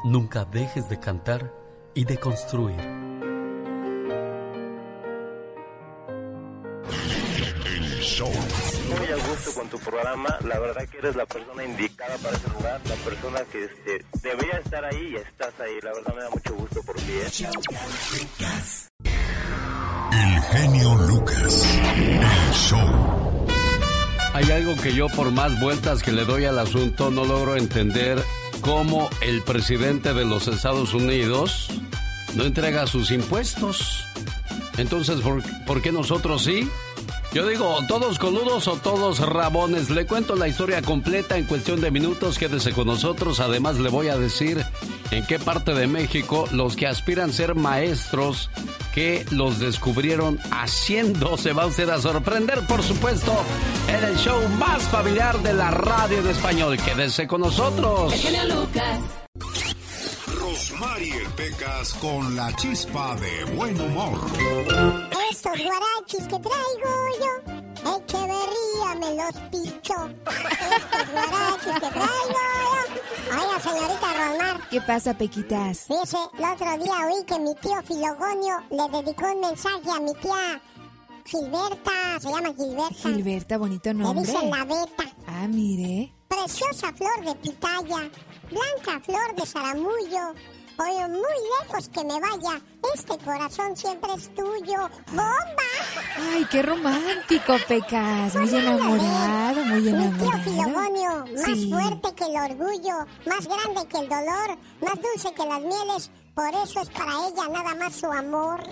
nunca 0.03 0.43
dejes 0.43 0.89
de 0.89 0.99
cantar 0.99 1.53
y 1.93 2.03
de 2.03 2.17
construir. 2.17 3.03
Con 9.63 9.69
tu 9.69 9.79
programa. 9.79 10.37
La 10.43 10.59
verdad 10.59 10.85
que 10.89 10.97
eres 10.97 11.15
la 11.15 11.25
persona 11.25 11.63
indicada 11.63 12.17
para 12.17 12.35
ese 12.35 12.49
lugar, 12.49 12.81
la 12.85 12.95
persona 12.95 13.39
que 13.49 13.63
este, 13.63 14.05
debería 14.21 14.57
estar 14.57 14.83
ahí 14.83 15.13
y 15.13 15.15
estás 15.15 15.57
ahí. 15.61 15.79
La 15.81 15.93
verdad 15.93 16.13
me 16.15 16.21
da 16.21 16.29
mucho 16.31 16.53
gusto 16.55 16.83
por 16.83 16.95
ti. 16.97 17.11
¿eh? 17.11 17.27
El 20.11 20.41
genio 20.41 20.95
Lucas. 21.07 21.79
El 21.95 22.53
show. 22.53 23.47
Hay 24.33 24.51
algo 24.51 24.75
que 24.81 24.93
yo 24.93 25.07
por 25.07 25.31
más 25.31 25.57
vueltas 25.61 26.03
que 26.03 26.11
le 26.11 26.25
doy 26.25 26.43
al 26.43 26.59
asunto 26.59 27.09
no 27.09 27.23
logro 27.23 27.55
entender 27.55 28.21
cómo 28.59 29.09
el 29.21 29.43
presidente 29.43 30.13
de 30.13 30.25
los 30.25 30.49
Estados 30.49 30.93
Unidos 30.93 31.69
no 32.35 32.43
entrega 32.43 32.85
sus 32.85 33.11
impuestos. 33.11 34.05
Entonces, 34.77 35.21
¿por, 35.21 35.41
¿por 35.65 35.81
qué 35.81 35.93
nosotros 35.93 36.43
sí? 36.43 36.69
Yo 37.33 37.47
digo, 37.47 37.79
todos 37.87 38.19
coludos 38.19 38.67
o 38.67 38.75
todos 38.75 39.17
rabones. 39.17 39.89
Le 39.89 40.05
cuento 40.05 40.35
la 40.35 40.47
historia 40.47 40.83
completa 40.83 41.35
en 41.35 41.45
cuestión 41.45 41.81
de 41.81 41.89
minutos. 41.89 42.37
Quédese 42.37 42.73
con 42.73 42.85
nosotros. 42.85 43.39
Además, 43.39 43.79
le 43.79 43.89
voy 43.89 44.09
a 44.09 44.17
decir 44.17 44.63
en 45.09 45.25
qué 45.25 45.39
parte 45.39 45.73
de 45.73 45.87
México 45.87 46.47
los 46.51 46.75
que 46.75 46.85
aspiran 46.85 47.31
a 47.31 47.33
ser 47.33 47.55
maestros 47.55 48.51
que 48.93 49.25
los 49.31 49.57
descubrieron 49.57 50.39
haciendo. 50.51 51.35
Se 51.37 51.53
va 51.53 51.65
usted 51.65 51.89
a 51.89 51.99
sorprender, 51.99 52.67
por 52.67 52.83
supuesto, 52.83 53.33
en 53.87 54.03
el 54.03 54.15
show 54.17 54.39
más 54.59 54.83
familiar 54.83 55.41
de 55.41 55.53
la 55.53 55.71
radio 55.71 56.19
en 56.19 56.27
español. 56.27 56.77
Quédese 56.77 57.25
con 57.25 57.41
nosotros. 57.41 58.13
El 58.25 58.49
Lucas. 58.49 58.99
Rosmarie 60.39 61.27
Pecas 61.35 61.93
con 61.95 62.35
la 62.35 62.55
chispa 62.57 63.15
de 63.15 63.55
buen 63.55 63.81
humor. 63.81 64.19
Estos 65.53 65.65
guarachis 65.65 66.27
que 66.27 66.39
traigo 66.39 66.93
yo, 67.19 67.95
Echeverría 67.95 68.95
me 68.99 69.15
los 69.15 69.35
pichó. 69.51 70.09
Estos 70.27 71.11
guarachis 71.11 71.73
que 71.73 71.89
traigo 71.89 72.27
yo. 72.33 73.39
Oiga, 73.39 73.59
señorita 73.59 74.07
Rosmar. 74.17 74.69
¿Qué 74.69 74.81
pasa, 74.81 75.13
Pequitas? 75.17 75.85
Fíjese, 75.87 76.17
el 76.37 76.45
otro 76.45 76.83
día 76.83 76.93
oí 77.07 77.23
que 77.25 77.39
mi 77.39 77.55
tío 77.55 77.81
Filogonio 77.83 78.55
le 78.71 78.97
dedicó 78.97 79.25
un 79.31 79.41
mensaje 79.41 79.91
a 79.95 79.99
mi 79.99 80.13
tía 80.15 80.61
Gilberta. 81.25 82.19
Se 82.19 82.29
llama 82.29 82.53
Gilberta. 82.55 82.93
Gilberta, 82.95 83.57
bonito 83.57 83.89
Le 83.89 83.93
nombre. 83.99 84.25
dicen 84.25 84.49
la 84.49 84.65
beta. 84.65 85.03
Ah, 85.27 85.47
mire. 85.47 86.13
Preciosa 86.27 86.91
flor 86.93 87.23
de 87.25 87.35
pitaya, 87.35 88.09
blanca 88.49 88.99
flor 89.05 89.35
de 89.35 89.45
zaramullo. 89.45 90.33
Oye, 90.77 91.07
muy 91.07 91.21
lejos 91.61 91.87
que 91.89 92.03
me 92.03 92.19
vaya, 92.19 92.59
este 92.95 93.17
corazón 93.19 93.77
siempre 93.77 94.11
es 94.13 94.33
tuyo. 94.33 94.89
¡Bomba! 95.11 95.69
Ay, 96.33 96.45
qué 96.49 96.63
romántico, 96.63 97.55
Pecas. 97.67 98.35
Muy 98.35 98.49
enamorado, 98.49 99.63
muy 99.65 99.81
Mi 99.81 99.91
tío 99.91 99.99
enamorado. 99.99 100.43
Filogonio, 100.43 101.25
más 101.35 101.45
Sí. 101.45 101.69
fuerte 101.71 102.15
que 102.15 102.25
el 102.25 102.51
orgullo, 102.51 103.05
más 103.27 103.47
grande 103.47 103.87
que 103.87 103.97
el 103.99 104.09
dolor, 104.09 104.57
más 104.81 104.95
dulce 105.01 105.33
que 105.33 105.45
las 105.45 105.61
mieles. 105.61 106.09
Por 106.33 106.49
eso 106.63 106.81
es 106.81 106.89
para 106.89 107.11
ella 107.11 107.47
nada 107.51 107.75
más 107.75 107.93
su 107.93 108.07
amor. 108.07 108.59
Aquí 108.59 108.71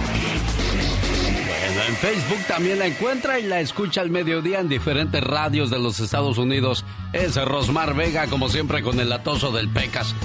En 1.69 1.95
Facebook 1.97 2.39
también 2.47 2.79
la 2.79 2.87
encuentra 2.87 3.39
y 3.39 3.43
la 3.43 3.59
escucha 3.61 4.01
al 4.01 4.09
mediodía 4.09 4.59
en 4.59 4.69
diferentes 4.69 5.23
radios 5.23 5.69
de 5.69 5.77
los 5.77 5.99
Estados 5.99 6.39
Unidos. 6.39 6.83
Es 7.13 7.35
Rosmar 7.35 7.93
Vega, 7.93 8.25
como 8.25 8.49
siempre, 8.49 8.81
con 8.81 8.99
el 8.99 9.11
atoso 9.11 9.51
del 9.51 9.69
Pecas. 9.69 10.15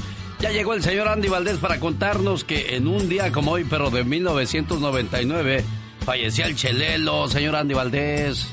Ya 0.40 0.52
llegó 0.52 0.72
el 0.72 0.82
señor 0.82 1.06
Andy 1.08 1.28
Valdés 1.28 1.58
para 1.58 1.78
contarnos 1.80 2.44
que 2.44 2.76
en 2.76 2.86
un 2.86 3.10
día 3.10 3.30
como 3.30 3.52
hoy, 3.52 3.64
pero 3.68 3.90
de 3.90 4.04
1999, 4.04 5.64
fallecía 6.04 6.46
el 6.46 6.56
Chelelo, 6.56 7.28
señor 7.28 7.56
Andy 7.56 7.74
Valdés. 7.74 8.48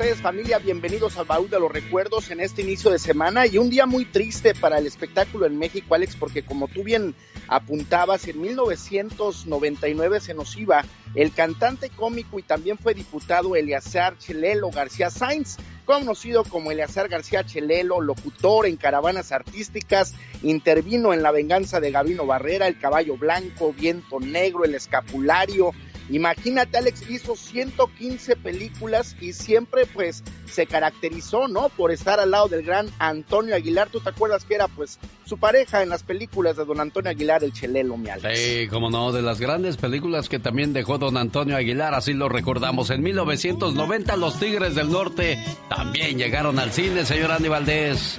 Familia, 0.00 0.58
bienvenidos 0.58 1.18
al 1.18 1.26
baúl 1.26 1.50
de 1.50 1.60
los 1.60 1.70
recuerdos 1.70 2.30
en 2.30 2.40
este 2.40 2.62
inicio 2.62 2.90
de 2.90 2.98
semana 2.98 3.46
y 3.46 3.58
un 3.58 3.68
día 3.68 3.84
muy 3.84 4.06
triste 4.06 4.54
para 4.54 4.78
el 4.78 4.86
espectáculo 4.86 5.44
en 5.44 5.58
México, 5.58 5.94
Alex, 5.94 6.16
porque 6.16 6.42
como 6.42 6.68
tú 6.68 6.82
bien 6.82 7.14
apuntabas, 7.48 8.26
en 8.26 8.40
1999 8.40 10.20
se 10.20 10.32
nos 10.32 10.56
iba 10.56 10.84
el 11.14 11.32
cantante 11.32 11.90
cómico 11.90 12.38
y 12.38 12.42
también 12.42 12.78
fue 12.78 12.94
diputado 12.94 13.54
Eleazar 13.54 14.16
Chelelo 14.18 14.70
García 14.70 15.10
Sainz, 15.10 15.58
conocido 15.84 16.44
como 16.44 16.72
Eleazar 16.72 17.08
García 17.08 17.44
Chelelo, 17.44 18.00
locutor 18.00 18.66
en 18.66 18.76
caravanas 18.76 19.32
artísticas, 19.32 20.14
intervino 20.42 21.12
en 21.12 21.22
La 21.22 21.30
venganza 21.30 21.78
de 21.78 21.90
Gabino 21.90 22.24
Barrera, 22.24 22.66
El 22.66 22.78
caballo 22.78 23.18
blanco, 23.18 23.74
Viento 23.74 24.18
negro, 24.18 24.64
El 24.64 24.74
escapulario, 24.74 25.72
Imagínate, 26.10 26.78
Alex 26.78 27.08
hizo 27.08 27.36
115 27.36 28.36
películas 28.36 29.16
y 29.20 29.32
siempre 29.32 29.86
pues 29.86 30.24
se 30.46 30.66
caracterizó, 30.66 31.48
¿no? 31.48 31.68
Por 31.68 31.92
estar 31.92 32.18
al 32.18 32.32
lado 32.32 32.48
del 32.48 32.62
gran 32.62 32.88
Antonio 32.98 33.54
Aguilar. 33.54 33.88
¿Tú 33.90 34.00
te 34.00 34.10
acuerdas 34.10 34.44
que 34.44 34.54
era 34.54 34.68
pues 34.68 34.98
su 35.24 35.38
pareja 35.38 35.82
en 35.82 35.88
las 35.88 36.02
películas 36.02 36.56
de 36.56 36.64
don 36.64 36.80
Antonio 36.80 37.10
Aguilar, 37.10 37.44
el 37.44 37.52
Chelelo, 37.52 37.96
mi 37.96 38.08
Alex? 38.08 38.38
Sí, 38.38 38.68
como 38.68 38.90
no, 38.90 39.12
de 39.12 39.22
las 39.22 39.40
grandes 39.40 39.76
películas 39.76 40.28
que 40.28 40.38
también 40.38 40.72
dejó 40.72 40.98
don 40.98 41.16
Antonio 41.16 41.56
Aguilar, 41.56 41.94
así 41.94 42.12
lo 42.12 42.28
recordamos. 42.28 42.90
En 42.90 43.02
1990 43.02 44.16
los 44.16 44.38
Tigres 44.38 44.74
del 44.74 44.90
Norte 44.90 45.38
también 45.68 46.18
llegaron 46.18 46.58
al 46.58 46.72
cine, 46.72 47.04
señor 47.04 47.30
Andy 47.30 47.48
Valdés. 47.48 48.18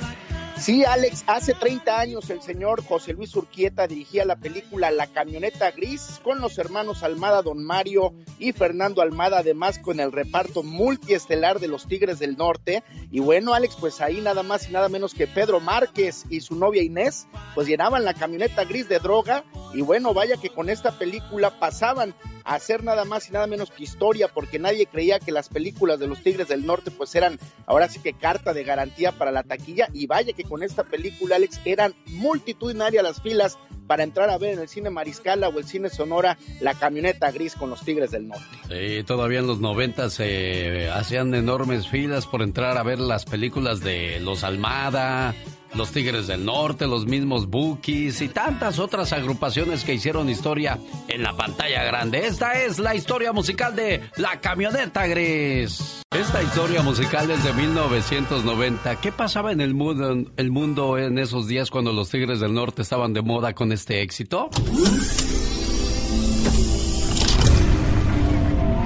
Sí, 0.62 0.86
Alex, 0.86 1.24
hace 1.26 1.56
30 1.56 2.00
años 2.00 2.30
el 2.30 2.40
señor 2.44 2.86
José 2.86 3.14
Luis 3.14 3.36
Urquieta 3.36 3.88
dirigía 3.88 4.26
la 4.26 4.36
película 4.36 4.92
La 4.92 5.08
Camioneta 5.08 5.72
Gris 5.72 6.22
con 6.24 6.40
los 6.40 6.60
hermanos 6.60 7.02
Almada, 7.02 7.42
Don 7.42 7.64
Mario 7.64 8.14
y 8.38 8.52
Fernando 8.52 9.02
Almada, 9.02 9.40
además 9.40 9.80
con 9.80 10.00
el 10.00 10.12
reparto 10.12 10.62
multiestelar 10.62 11.60
de 11.60 11.68
los 11.68 11.88
Tigres 11.88 12.20
del 12.20 12.38
Norte. 12.38 12.84
Y 13.10 13.22
bueno, 13.22 13.56
Alex, 13.56 13.76
pues 13.80 14.02
ahí 14.02 14.22
nada 14.22 14.44
más 14.44 14.70
y 14.70 14.72
nada 14.72 14.88
menos 14.88 15.16
que 15.16 15.26
Pedro 15.26 15.60
Márquez 15.60 16.26
y 16.30 16.42
su 16.42 16.54
novia 16.54 16.84
Inés, 16.84 17.26
pues 17.56 17.68
llenaban 17.68 18.06
la 18.06 18.14
camioneta 18.14 18.64
gris 18.64 18.88
de 18.88 19.00
droga. 19.00 19.44
Y 19.74 19.82
bueno, 19.82 20.14
vaya 20.14 20.38
que 20.38 20.50
con 20.50 20.70
esta 20.70 20.92
película 20.92 21.60
pasaban 21.60 22.14
a 22.44 22.56
hacer 22.56 22.84
nada 22.84 23.06
más 23.06 23.30
y 23.30 23.32
nada 23.32 23.48
menos 23.48 23.72
que 23.72 23.84
historia, 23.84 24.28
porque 24.28 24.60
nadie 24.60 24.86
creía 24.86 25.20
que 25.20 25.32
las 25.32 25.50
películas 25.50 26.00
de 26.00 26.08
los 26.08 26.22
Tigres 26.22 26.48
del 26.48 26.66
Norte 26.66 26.92
pues 26.92 27.16
eran 27.16 27.40
ahora 27.66 27.88
sí 27.88 28.00
que 28.00 28.14
carta 28.14 28.54
de 28.54 28.64
garantía 28.64 29.12
para 29.12 29.32
la 29.32 29.44
taquilla. 29.44 29.88
Y 29.94 30.08
vaya 30.08 30.34
que 30.34 30.44
con 30.52 30.64
esta 30.64 30.84
película, 30.84 31.38
Alex, 31.38 31.62
eran 31.64 31.96
multitudinarias 32.08 33.02
las 33.02 33.22
filas 33.22 33.58
para 33.88 34.04
entrar 34.04 34.30
a 34.30 34.38
ver 34.38 34.56
en 34.56 34.60
el 34.60 34.68
cine 34.68 34.90
Mariscala 34.90 35.48
o 35.48 35.58
el 35.58 35.64
cine 35.64 35.90
Sonora 35.90 36.38
la 36.60 36.74
camioneta 36.74 37.32
gris 37.32 37.56
con 37.56 37.70
los 37.70 37.86
Tigres 37.86 38.12
del 38.12 38.28
Norte. 38.28 38.44
Sí, 38.68 39.02
todavía 39.06 39.40
en 39.40 39.48
los 39.48 39.62
90 39.62 40.10
se 40.10 40.90
hacían 40.90 41.34
enormes 41.36 41.88
filas 41.88 42.28
por 42.28 42.42
entrar 42.42 42.78
a 42.78 42.84
ver 42.84 43.00
las 43.00 43.24
películas 43.24 43.80
de 43.80 44.20
Los 44.20 44.44
Almada, 44.44 45.34
los 45.74 45.92
Tigres 45.92 46.28
del 46.28 46.46
Norte, 46.46 46.88
los 46.88 47.06
mismos 47.06 47.48
Bookies 47.48 48.22
y 48.22 48.30
tantas 48.30 48.80
otras 48.80 49.14
agrupaciones 49.14 49.84
que 49.84 49.94
hicieron 49.94 50.30
historia 50.30 50.80
en 51.08 51.24
la 51.24 51.36
pantalla 51.36 51.84
grande. 51.84 52.26
Esta 52.26 52.54
es 52.54 52.80
la 52.80 52.96
historia 52.96 53.34
musical 53.34 53.76
de 53.76 54.02
La 54.18 54.40
Camioneta 54.40 55.08
Gris. 55.08 56.02
Esta 56.12 56.44
historia 56.44 56.82
musical 56.82 57.32
es 57.32 57.44
de 57.44 57.54
1990. 57.54 58.96
¿Qué 58.98 59.12
pasaba 59.12 59.52
en 59.52 59.62
el 59.62 59.74
mundo, 59.74 60.98
en 60.98 61.18
esos 61.18 61.48
días 61.48 61.70
cuando 61.70 61.94
los 61.94 62.10
Tigres 62.10 62.40
del 62.40 62.54
Norte 62.54 62.82
estaban 62.82 63.14
de 63.14 63.22
moda 63.22 63.54
con 63.54 63.72
este 63.72 64.02
éxito? 64.02 64.50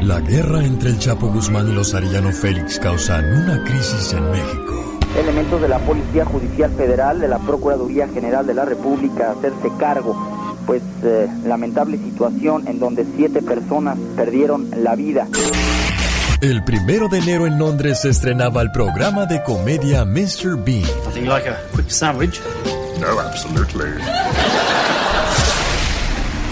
La 0.01 0.19
guerra 0.19 0.63
entre 0.63 0.91
el 0.91 0.99
Chapo 0.99 1.27
Guzmán 1.27 1.71
y 1.71 1.73
los 1.73 1.95
Arellano 1.95 2.31
Félix 2.31 2.79
causan 2.79 3.25
una 3.41 3.63
crisis 3.63 4.13
en 4.13 4.29
México 4.29 4.74
elementos 5.17 5.61
de 5.61 5.67
la 5.67 5.79
Policía 5.79 6.25
Judicial 6.25 6.71
Federal, 6.71 7.19
de 7.19 7.27
la 7.27 7.39
Procuraduría 7.39 8.07
General 8.07 8.45
de 8.45 8.53
la 8.53 8.65
República, 8.65 9.31
hacerse 9.31 9.71
cargo, 9.77 10.15
pues 10.65 10.81
eh, 11.03 11.27
lamentable 11.45 11.97
situación 11.97 12.67
en 12.67 12.79
donde 12.79 13.05
siete 13.15 13.41
personas 13.41 13.97
perdieron 14.15 14.69
la 14.77 14.95
vida. 14.95 15.27
El 16.41 16.63
primero 16.63 17.07
de 17.07 17.19
enero 17.19 17.47
en 17.47 17.57
Londres 17.57 18.01
se 18.01 18.09
estrenaba 18.09 18.61
el 18.61 18.71
programa 18.71 19.25
de 19.25 19.41
comedia 19.41 20.05
Mr. 20.05 20.57
Bean. 20.63 20.83
Nothing 21.05 21.27
like 21.27 21.49
a 21.49 21.57
quick 21.75 21.89
sandwich. 21.89 22.41
No, 22.99 23.19
absolutely. 23.19 23.89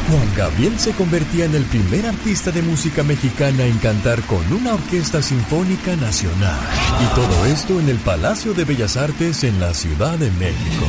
Juan 0.10 0.36
Gabriel 0.36 0.78
se 0.80 0.92
convertía 0.92 1.46
en 1.46 1.56
el 1.56 1.64
primer 1.64 2.06
artista 2.06 2.52
de 2.52 2.62
música 2.62 3.04
mexicana 3.04 3.64
en 3.66 3.78
cantar 3.78 4.22
con 4.24 4.52
una 4.52 4.74
orquesta 4.74 5.22
sinfónica 5.22 5.96
nacional. 5.96 6.60
Y 7.02 7.16
todo 7.16 7.46
esto 7.46 7.80
en 7.80 7.90
el 7.90 7.98
Palacio 7.98 8.54
de 8.54 8.66
Bellas 8.66 8.98
Artes 8.98 9.44
en 9.44 9.60
la 9.60 9.74
Ciudad 9.74 10.18
de 10.18 10.30
México. 10.32 10.86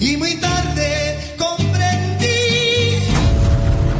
Y 0.00 0.16
muy 0.16 0.36
tarde 0.36 1.36
comprendí. 1.38 2.26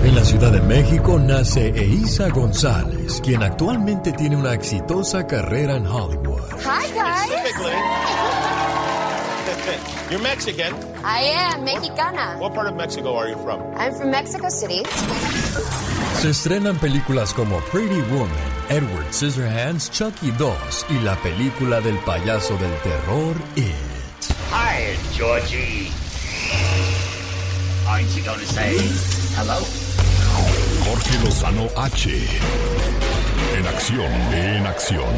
En 0.05 0.15
la 0.15 0.25
Ciudad 0.25 0.53
de 0.53 0.61
México 0.61 1.19
nace 1.19 1.69
Eiza 1.69 2.29
González, 2.31 3.21
quien 3.23 3.43
actualmente 3.43 4.13
tiene 4.13 4.37
una 4.37 4.55
exitosa 4.55 5.27
carrera 5.27 5.77
en 5.77 5.87
Hollywood. 5.87 6.43
Hi, 6.61 6.91
guys. 6.93 8.14
You're 10.11 10.23
Mexican. 10.23 10.75
I 11.05 11.21
am 11.53 11.65
mexicana. 11.65 12.37
What 12.39 12.55
part 12.55 12.67
of 12.69 12.77
Mexico 12.77 13.17
are 13.17 13.29
you 13.29 13.37
from? 13.39 13.61
I'm 13.77 13.95
from 13.95 14.11
Mexico 14.11 14.49
City. 14.49 14.83
Se 16.21 16.31
estrenan 16.31 16.79
películas 16.79 17.35
como 17.35 17.61
Pretty 17.73 18.01
Woman, 18.13 18.31
Edward 18.69 19.13
Scissorhands, 19.13 19.91
Chucky 19.91 20.31
2 20.33 20.87
y 20.91 21.01
la 21.01 21.17
película 21.17 21.81
del 21.81 21.99
payaso 21.99 22.57
del 22.57 22.73
terror 22.83 23.37
It. 23.57 23.75
Hi, 24.51 24.97
Georgie. 25.13 25.91
Aren't 27.87 28.17
you 28.17 28.23
going 28.25 28.39
to 28.41 28.47
say 28.47 28.79
hello? 29.37 29.61
Jorge 30.85 31.19
Lozano 31.25 31.69
H. 31.77 32.11
En 33.57 33.67
acción, 33.67 34.13
en 34.33 34.67
acción. 34.67 35.15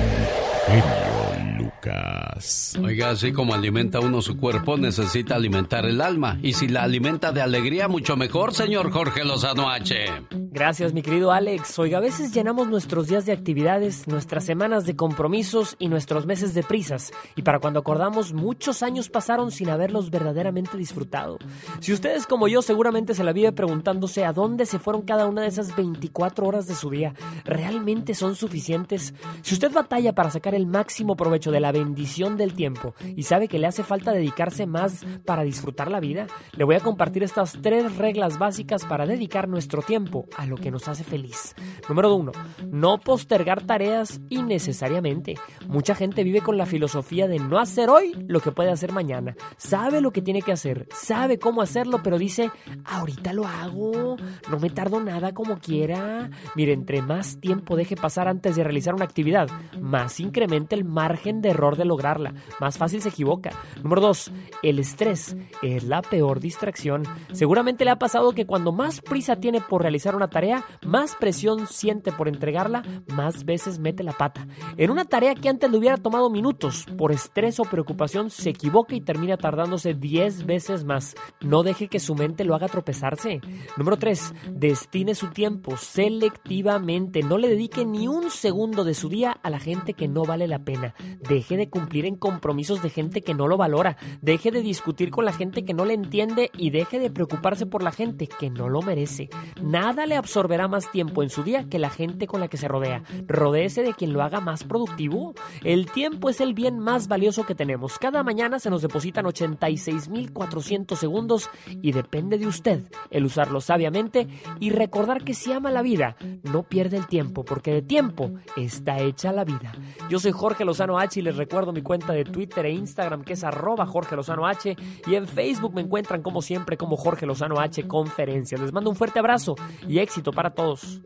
Genio 0.67 1.16
Lucas. 1.57 2.77
Oiga, 2.83 3.11
así 3.11 3.33
como 3.33 3.55
alimenta 3.55 4.01
uno 4.01 4.23
su 4.23 4.37
cuerpo, 4.37 4.77
necesita 4.77 5.35
alimentar 5.35 5.85
el 5.87 6.01
alma. 6.01 6.39
Y 6.43 6.53
si 6.53 6.69
la 6.69 6.83
alimenta 6.83 7.33
de 7.33 7.43
alegría, 7.43 7.89
mucho 7.89 8.17
mejor, 8.17 8.55
señor 8.55 8.91
Jorge 8.91 9.25
Lozano 9.25 9.71
H. 9.71 10.07
Gracias, 10.31 10.95
mi 10.95 11.03
querido 11.03 11.33
Alex. 11.33 11.79
Oiga, 11.79 11.99
a 11.99 12.01
veces 12.01 12.33
llenamos 12.33 12.69
nuestros 12.69 13.09
días 13.09 13.27
de 13.27 13.33
actividades, 13.33 14.09
nuestras 14.09 14.45
semanas 14.45 14.87
de 14.87 14.97
compromisos 14.97 15.77
y 15.79 15.89
nuestros 15.89 16.25
meses 16.25 16.55
de 16.55 16.63
prisas. 16.63 17.13
Y 17.35 17.43
para 17.43 17.59
cuando 17.59 17.81
acordamos, 17.81 18.33
muchos 18.33 18.83
años 18.83 19.11
pasaron 19.11 19.51
sin 19.51 19.69
haberlos 19.69 20.11
verdaderamente 20.11 20.79
disfrutado. 20.79 21.39
Si 21.81 21.93
ustedes 21.93 22.27
como 22.27 22.49
yo 22.49 22.63
seguramente 22.63 23.15
se 23.15 23.23
la 23.23 23.33
vive 23.33 23.53
preguntándose 23.53 24.25
a 24.25 24.33
dónde 24.33 24.65
se 24.65 24.79
fueron 24.79 25.03
cada 25.03 25.27
una 25.27 25.43
de 25.43 25.49
esas 25.49 25.77
24 25.77 26.47
horas 26.47 26.67
de 26.67 26.75
su 26.75 26.89
día, 26.89 27.15
¿realmente 27.45 28.15
son 28.15 28.35
suficientes? 28.35 29.13
Si 29.43 29.55
usted 29.55 29.73
batalla 29.73 30.15
para 30.15 30.31
sacar 30.31 30.55
el 30.55 30.67
máximo 30.67 31.17
provecho 31.17 31.46
de 31.51 31.61
la 31.61 31.73
bendición 31.73 32.37
del 32.37 32.55
tiempo 32.55 32.95
y 33.15 33.25
sabe 33.25 33.49
que 33.49 33.59
le 33.59 33.67
hace 33.67 33.83
falta 33.83 34.13
dedicarse 34.13 34.67
más 34.67 35.05
para 35.25 35.43
disfrutar 35.43 35.91
la 35.91 36.01
vida, 36.01 36.27
le 36.57 36.65
voy 36.65 36.77
a 36.77 36.81
compartir 36.81 37.23
estas 37.23 37.59
tres 37.63 37.97
reglas 37.97 38.39
básicas 38.39 38.85
para 38.85 39.07
dedicar 39.07 39.49
nuestro 39.49 39.83
tiempo 39.83 40.27
a 40.37 40.47
lo 40.47 40.57
que 40.57 40.71
nos 40.71 40.89
hace 40.89 41.05
feliz. 41.05 41.55
Número 41.89 42.15
uno, 42.15 42.33
no 42.71 42.99
postergar 42.99 43.63
tareas 43.63 44.21
innecesariamente. 44.29 45.35
Mucha 45.67 45.95
gente 45.95 46.25
vive 46.25 46.41
con 46.41 46.57
la 46.57 46.67
filosofía 46.67 47.29
de 47.29 47.39
no 47.39 47.59
hacer 47.59 47.91
hoy 47.91 48.13
lo 48.27 48.41
que 48.41 48.53
puede 48.53 48.71
hacer 48.71 48.93
mañana. 48.93 49.37
Sabe 49.57 50.01
lo 50.01 50.11
que 50.11 50.23
tiene 50.23 50.43
que 50.43 50.53
hacer, 50.53 50.89
sabe 50.91 51.39
cómo 51.39 51.63
hacerlo, 51.63 52.01
pero 52.03 52.19
dice, 52.19 52.51
ahorita 52.85 53.33
lo 53.33 53.47
hago, 53.47 54.17
no 54.51 54.59
me 54.59 54.71
tardo 54.71 55.01
nada 55.01 55.33
como 55.33 55.59
quiera. 55.59 56.31
Mire, 56.55 56.73
entre 56.73 57.03
más 57.03 57.39
tiempo 57.41 57.77
deje 57.77 57.97
pasar 57.97 58.29
antes 58.29 58.57
de 58.57 58.65
realizar 58.65 58.95
una 58.95 59.05
actividad, 59.05 59.49
más 59.81 60.21
incrementa 60.21 60.75
el 60.75 60.85
margen 60.85 61.36
de 61.41 61.51
error 61.51 61.77
de 61.77 61.85
lograrla, 61.85 62.35
más 62.61 62.79
fácil 62.79 63.03
se 63.03 63.11
equivoca. 63.11 63.51
Número 63.83 64.01
dos, 64.01 64.31
el 64.63 64.79
estrés 64.79 65.37
es 65.63 65.85
la 65.85 66.03
peor 66.03 66.41
distracción. 66.41 67.05
Seguramente 67.33 67.85
le 67.85 67.91
ha 67.91 67.99
pasado 67.99 68.33
que 68.33 68.47
cuando 68.47 68.73
más 68.73 69.01
prisa 69.01 69.37
tiene 69.37 69.61
por 69.61 69.83
realizar 69.83 70.15
una 70.15 70.29
tarea, 70.29 70.65
más 70.85 71.15
presión 71.17 71.67
siente 71.67 72.13
por 72.13 72.29
entregarla, 72.29 72.83
más 73.15 73.45
veces 73.45 73.79
mete 73.79 74.03
la 74.03 74.13
pata. 74.13 74.47
En 74.77 74.91
una 74.91 75.05
tarea 75.05 75.35
que 75.35 75.49
antes 75.49 75.71
le 75.71 75.79
hubiera 75.79 75.97
tomado 75.97 76.31
minutos, 76.31 76.87
por 76.97 77.13
estrés 77.13 77.61
o 77.61 77.65
preocupación 77.65 78.31
se 78.31 78.51
equivoca 78.51 78.95
y 78.95 79.01
termina 79.01 79.37
tardándose 79.37 79.95
10 79.95 80.47
veces 80.47 80.85
más. 80.85 81.15
No 81.41 81.63
deje 81.63 81.89
que 81.89 82.01
su 82.01 82.15
mente 82.15 82.45
lo 82.45 82.55
haga 82.55 82.69
tropezarse. 82.69 83.41
Número 83.77 83.97
3. 83.97 84.35
Destine 84.53 85.15
su 85.15 85.29
tiempo 85.29 85.77
selectivamente. 85.77 87.23
No 87.23 87.39
le 87.39 87.49
dedique 87.49 87.85
ni 87.85 88.09
un 88.09 88.31
segundo 88.31 88.85
de 88.85 88.95
su 88.95 89.09
día 89.09 89.33
a 89.43 89.51
la 89.51 89.59
gente 89.59 89.95
que 89.95 90.09
no 90.09 90.25
vale 90.25 90.47
la 90.47 90.61
pena. 90.61 90.95
Deje 91.29 91.57
de 91.57 91.69
cumplir 91.69 92.07
en 92.07 92.17
compromisos 92.17 92.83
de 92.83 92.91
gente 92.91 93.23
que 93.23 93.35
no 93.35 93.49
lo 93.49 93.57
valora. 93.57 93.97
Deje 94.23 94.51
de 94.51 94.63
discutir 94.63 95.11
con 95.11 95.25
la 95.25 95.33
gente 95.33 95.65
que 95.65 95.75
no 95.75 95.85
le 95.85 95.95
entiende 95.95 96.51
y 96.57 96.71
deje 96.71 96.99
de 96.99 97.11
preocuparse 97.11 97.67
por 97.67 97.83
la 97.83 97.93
gente 97.93 98.27
que 98.27 98.51
no 98.51 98.69
lo 98.69 98.83
merece. 98.83 99.29
Nada 99.61 100.07
le 100.07 100.17
absorberá 100.17 100.69
más 100.69 100.91
tiempo 100.91 101.23
en 101.23 101.31
su 101.31 101.43
día 101.43 101.69
que 101.69 101.79
la 101.79 101.91
gente 101.91 102.27
con 102.27 102.41
la 102.41 102.49
que 102.49 102.57
se 102.57 102.69
rodea. 102.69 103.03
Rodéese 103.27 103.83
de 103.83 103.95
quien 103.95 104.13
lo 104.13 104.23
haga 104.23 104.41
más 104.41 104.65
productivo. 104.65 105.35
El 105.63 105.91
tiempo 105.91 106.31
es 106.31 106.41
el 106.41 106.55
bien 106.55 106.79
más 106.79 107.09
valioso 107.09 107.45
que 107.45 107.55
tenemos. 107.55 107.99
Cada 107.99 108.23
mañana 108.23 108.59
se 108.59 108.71
nos 108.71 108.83
depositan 108.83 109.25
86.400 109.27 110.97
segundos 110.97 111.51
y 111.83 111.93
depende 111.93 112.39
de 112.39 112.47
usted 112.47 112.83
el 113.11 113.25
usarlo 113.25 113.61
sabiamente 113.61 114.29
y 114.61 114.71
recordar 114.71 115.25
que 115.25 115.35
si 115.35 115.53
ama 115.53 115.71
la 115.71 115.83
vida, 115.83 116.17
no 116.43 116.63
pierde 116.63 116.97
el 116.97 117.07
tiempo, 117.07 117.45
porque 117.45 117.73
de 117.73 117.83
tiempo 117.83 118.31
está 118.57 118.99
hecha 119.01 119.33
la 119.33 119.45
vida. 119.45 119.73
Yo 120.09 120.19
soy 120.19 120.33
Jorge 120.33 120.65
Lozano 120.65 120.99
H 120.99 121.16
y 121.17 121.23
les 121.23 121.37
recuerdo 121.37 121.73
mi 121.73 121.83
cuenta 121.83 122.13
de 122.13 122.25
Twitter 122.25 122.67
e 122.67 122.71
Instagram 122.73 123.25
que 123.25 123.35
es 123.35 123.45
arroba 123.45 123.87
Jorge 123.87 124.17
Lozano 124.17 124.47
H 124.47 124.77
y 125.07 125.15
en 125.15 125.27
Facebook 125.27 125.75
me 125.75 125.83
encuentran 125.83 126.23
como 126.23 126.43
siempre 126.43 126.77
como 126.77 126.97
Jorge 126.97 127.27
Lozano 127.27 127.61
H 127.61 127.87
Conferencia. 127.87 128.59
Les 128.59 128.73
mando 128.73 128.91
un 128.91 128.97
fuerte 128.97 129.19
abrazo 129.19 129.57
y 129.87 129.99
éxito 129.99 130.33
para 130.33 130.51
todos. 130.51 131.01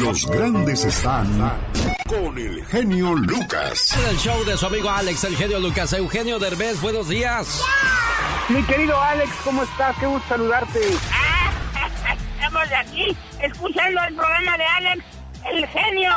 Los 0.00 0.26
grandes 0.26 0.84
están 0.84 1.26
con 2.08 2.38
el 2.38 2.64
genio 2.66 3.14
Lucas. 3.14 3.96
En 3.98 4.10
el 4.10 4.16
show 4.16 4.44
de 4.44 4.56
su 4.56 4.66
amigo 4.66 4.90
Alex, 4.90 5.24
el 5.24 5.36
genio 5.36 5.60
Lucas. 5.60 5.92
Eugenio 5.92 6.38
Derbez, 6.38 6.80
buenos 6.80 7.08
días. 7.08 7.62
Mi 8.48 8.62
querido 8.64 9.00
Alex, 9.00 9.30
¿cómo 9.44 9.62
estás? 9.62 9.96
Qué 9.98 10.06
gusto 10.06 10.28
saludarte. 10.28 10.80
Estamos 12.34 12.68
aquí 12.76 13.16
escuchando 13.40 14.00
el 14.08 14.14
programa 14.14 14.58
de 14.58 14.64
Alex, 14.64 15.04
el 15.50 15.66
genio. 15.68 16.10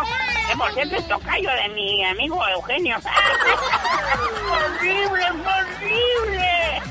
Que 0.50 0.58
por 0.58 0.74
cierto 0.74 0.96
es 0.96 1.08
tocayo 1.08 1.50
de 1.64 1.70
mi 1.70 2.04
amigo 2.06 2.48
Eugenio. 2.48 2.98
¡Horrible, 4.52 5.26
horrible! 5.32 6.82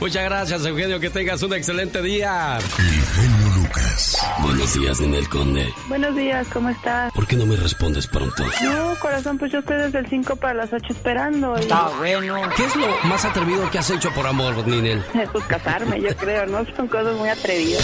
Muchas 0.00 0.24
gracias, 0.24 0.64
Eugenio. 0.64 1.00
Que 1.00 1.10
tengas 1.10 1.42
un 1.42 1.52
excelente 1.54 2.00
día. 2.02 2.58
El 2.58 3.04
genio 3.04 3.56
Lucas. 3.56 4.16
Buenos 4.40 4.74
días, 4.74 5.00
Ninel 5.00 5.28
Conde. 5.28 5.74
Buenos 5.88 6.14
días, 6.14 6.46
¿cómo 6.52 6.68
estás? 6.68 7.12
¿Por 7.12 7.26
qué 7.26 7.36
no 7.36 7.46
me 7.46 7.56
respondes 7.56 8.06
pronto? 8.06 8.44
No, 8.62 8.94
corazón, 9.00 9.38
pues 9.38 9.50
yo 9.50 9.58
estoy 9.58 9.76
desde 9.76 9.98
el 9.98 10.06
5 10.08 10.36
para 10.36 10.54
las 10.54 10.72
8 10.72 10.86
esperando. 10.90 11.56
Y... 11.56 11.62
Está 11.62 11.88
bueno. 11.98 12.40
¿Qué 12.56 12.64
es 12.64 12.76
lo 12.76 12.86
más 13.04 13.24
atrevido 13.24 13.68
que 13.70 13.78
has 13.78 13.90
hecho 13.90 14.12
por 14.12 14.26
amor, 14.26 14.66
Ninel? 14.66 15.04
Pues 15.32 15.44
casarme, 15.44 16.00
yo 16.00 16.16
creo, 16.16 16.46
¿no? 16.46 16.64
Son 16.76 16.86
cosas 16.88 17.14
muy 17.16 17.28
atrevidas. 17.28 17.82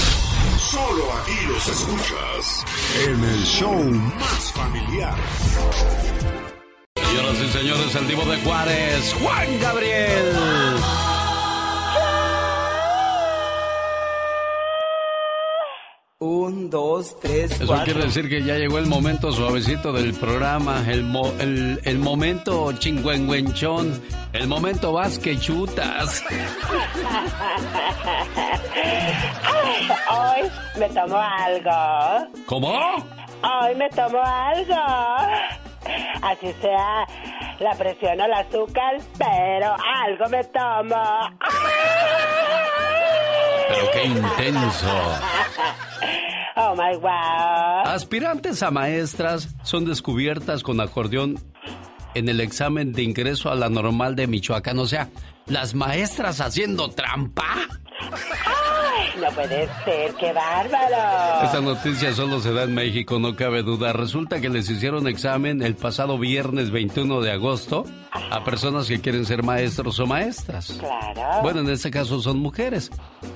Solo 0.59 1.05
aquí 1.21 1.47
los 1.49 1.69
escuchas 1.69 2.65
en 3.07 3.25
el 3.25 3.45
show 3.45 3.75
más 3.75 4.53
familiar. 4.53 5.15
Señoras 6.97 7.37
y 7.41 7.53
señores, 7.53 7.95
el 7.95 8.09
divo 8.09 8.25
de 8.25 8.37
Juárez, 8.39 9.15
Juan 9.21 9.61
Gabriel. 9.61 10.35
Un, 16.25 16.70
dos, 16.70 17.20
tres, 17.20 17.53
Eso 17.53 17.66
cuatro. 17.66 17.85
quiere 17.85 18.01
decir 18.05 18.31
que 18.31 18.43
ya 18.43 18.55
llegó 18.55 18.79
el 18.79 18.87
momento 18.87 19.31
suavecito 19.31 19.93
del 19.93 20.14
programa, 20.14 20.83
el, 20.89 21.03
mo- 21.05 21.35
el, 21.39 21.79
el 21.85 21.99
momento 21.99 22.72
chingüengüenchón, 22.72 24.03
el 24.33 24.49
momento 24.49 24.95
vas 24.95 25.18
que 25.18 25.39
chutas. 25.39 26.25
Hoy 30.11 30.51
me 30.81 30.89
tomo 30.89 31.16
algo. 31.18 32.29
¿Cómo? 32.47 32.70
Hoy 32.72 33.75
me 33.77 33.91
tomo 33.91 34.18
algo. 34.25 34.75
Así 36.22 36.55
sea 36.62 37.07
la 37.59 37.75
presión 37.77 38.18
o 38.18 38.25
el 38.25 38.33
azúcar, 38.33 38.97
pero 39.18 39.77
algo 40.07 40.27
me 40.31 40.43
tomo. 40.45 41.05
Pero 43.69 43.91
qué 43.93 44.05
intenso. 44.05 44.93
Oh 46.57 46.75
my 46.77 46.97
wow. 46.97 47.85
Aspirantes 47.85 48.62
a 48.62 48.71
maestras 48.71 49.49
son 49.62 49.85
descubiertas 49.85 50.62
con 50.62 50.81
acordeón 50.81 51.39
en 52.15 52.29
el 52.29 52.41
examen 52.41 52.93
de 52.93 53.03
ingreso 53.03 53.51
a 53.51 53.55
la 53.55 53.69
normal 53.69 54.15
de 54.15 54.27
Michoacán. 54.27 54.79
O 54.79 54.87
sea, 54.87 55.11
las 55.47 55.75
maestras 55.75 56.41
haciendo 56.41 56.91
trampa. 56.91 57.69
Ay, 58.01 59.20
no 59.20 59.30
puede 59.30 59.68
ser, 59.84 60.14
qué 60.14 60.32
bárbaro. 60.32 61.45
Esta 61.45 61.61
noticia 61.61 62.12
solo 62.12 62.40
se 62.40 62.53
da 62.53 62.64
en 62.64 62.74
México, 62.74 63.18
no 63.18 63.36
cabe 63.36 63.62
duda. 63.62 63.92
Resulta 63.92 64.40
que 64.40 64.49
les 64.49 64.68
hicieron 64.68 65.07
examen 65.07 65.62
el 65.62 65.76
pasado 65.76 66.18
viernes 66.18 66.70
21 66.70 67.20
de 67.20 67.32
agosto 67.32 67.84
a 68.30 68.42
personas 68.45 68.88
que 68.88 69.01
quieren 69.01 69.24
ser 69.24 69.42
maestros 69.42 69.99
o 70.01 70.07
maestras. 70.07 70.76
Claro. 70.78 71.42
Bueno, 71.42 71.61
en 71.61 71.70
este 71.70 71.90
caso 71.90 72.20
son 72.20 72.38
mujeres. 72.38 72.90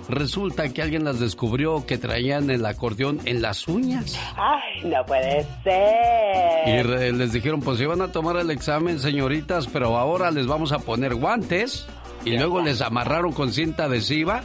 Resulta 0.08 0.68
que 0.72 0.82
alguien 0.82 1.04
las 1.04 1.20
descubrió 1.20 1.86
que 1.86 1.98
traían 1.98 2.50
el 2.50 2.64
acordeón 2.66 3.20
en 3.24 3.42
las 3.42 3.68
uñas. 3.68 4.18
Ay, 4.36 4.84
no 4.84 5.04
puede 5.06 5.46
ser. 5.62 6.68
Y 6.68 7.12
les 7.12 7.32
dijeron, 7.32 7.60
pues 7.60 7.80
iban 7.80 8.02
a 8.02 8.12
tomar 8.12 8.36
el 8.36 8.50
examen, 8.50 8.98
señoritas, 8.98 9.66
pero 9.66 9.96
ahora 9.96 10.30
les 10.30 10.46
vamos 10.46 10.72
a 10.72 10.78
poner 10.78 11.14
guantes. 11.14 11.86
Y 12.24 12.36
luego 12.36 12.60
les 12.60 12.80
amarraron 12.80 13.32
con 13.32 13.52
cinta 13.52 13.84
adhesiva 13.84 14.42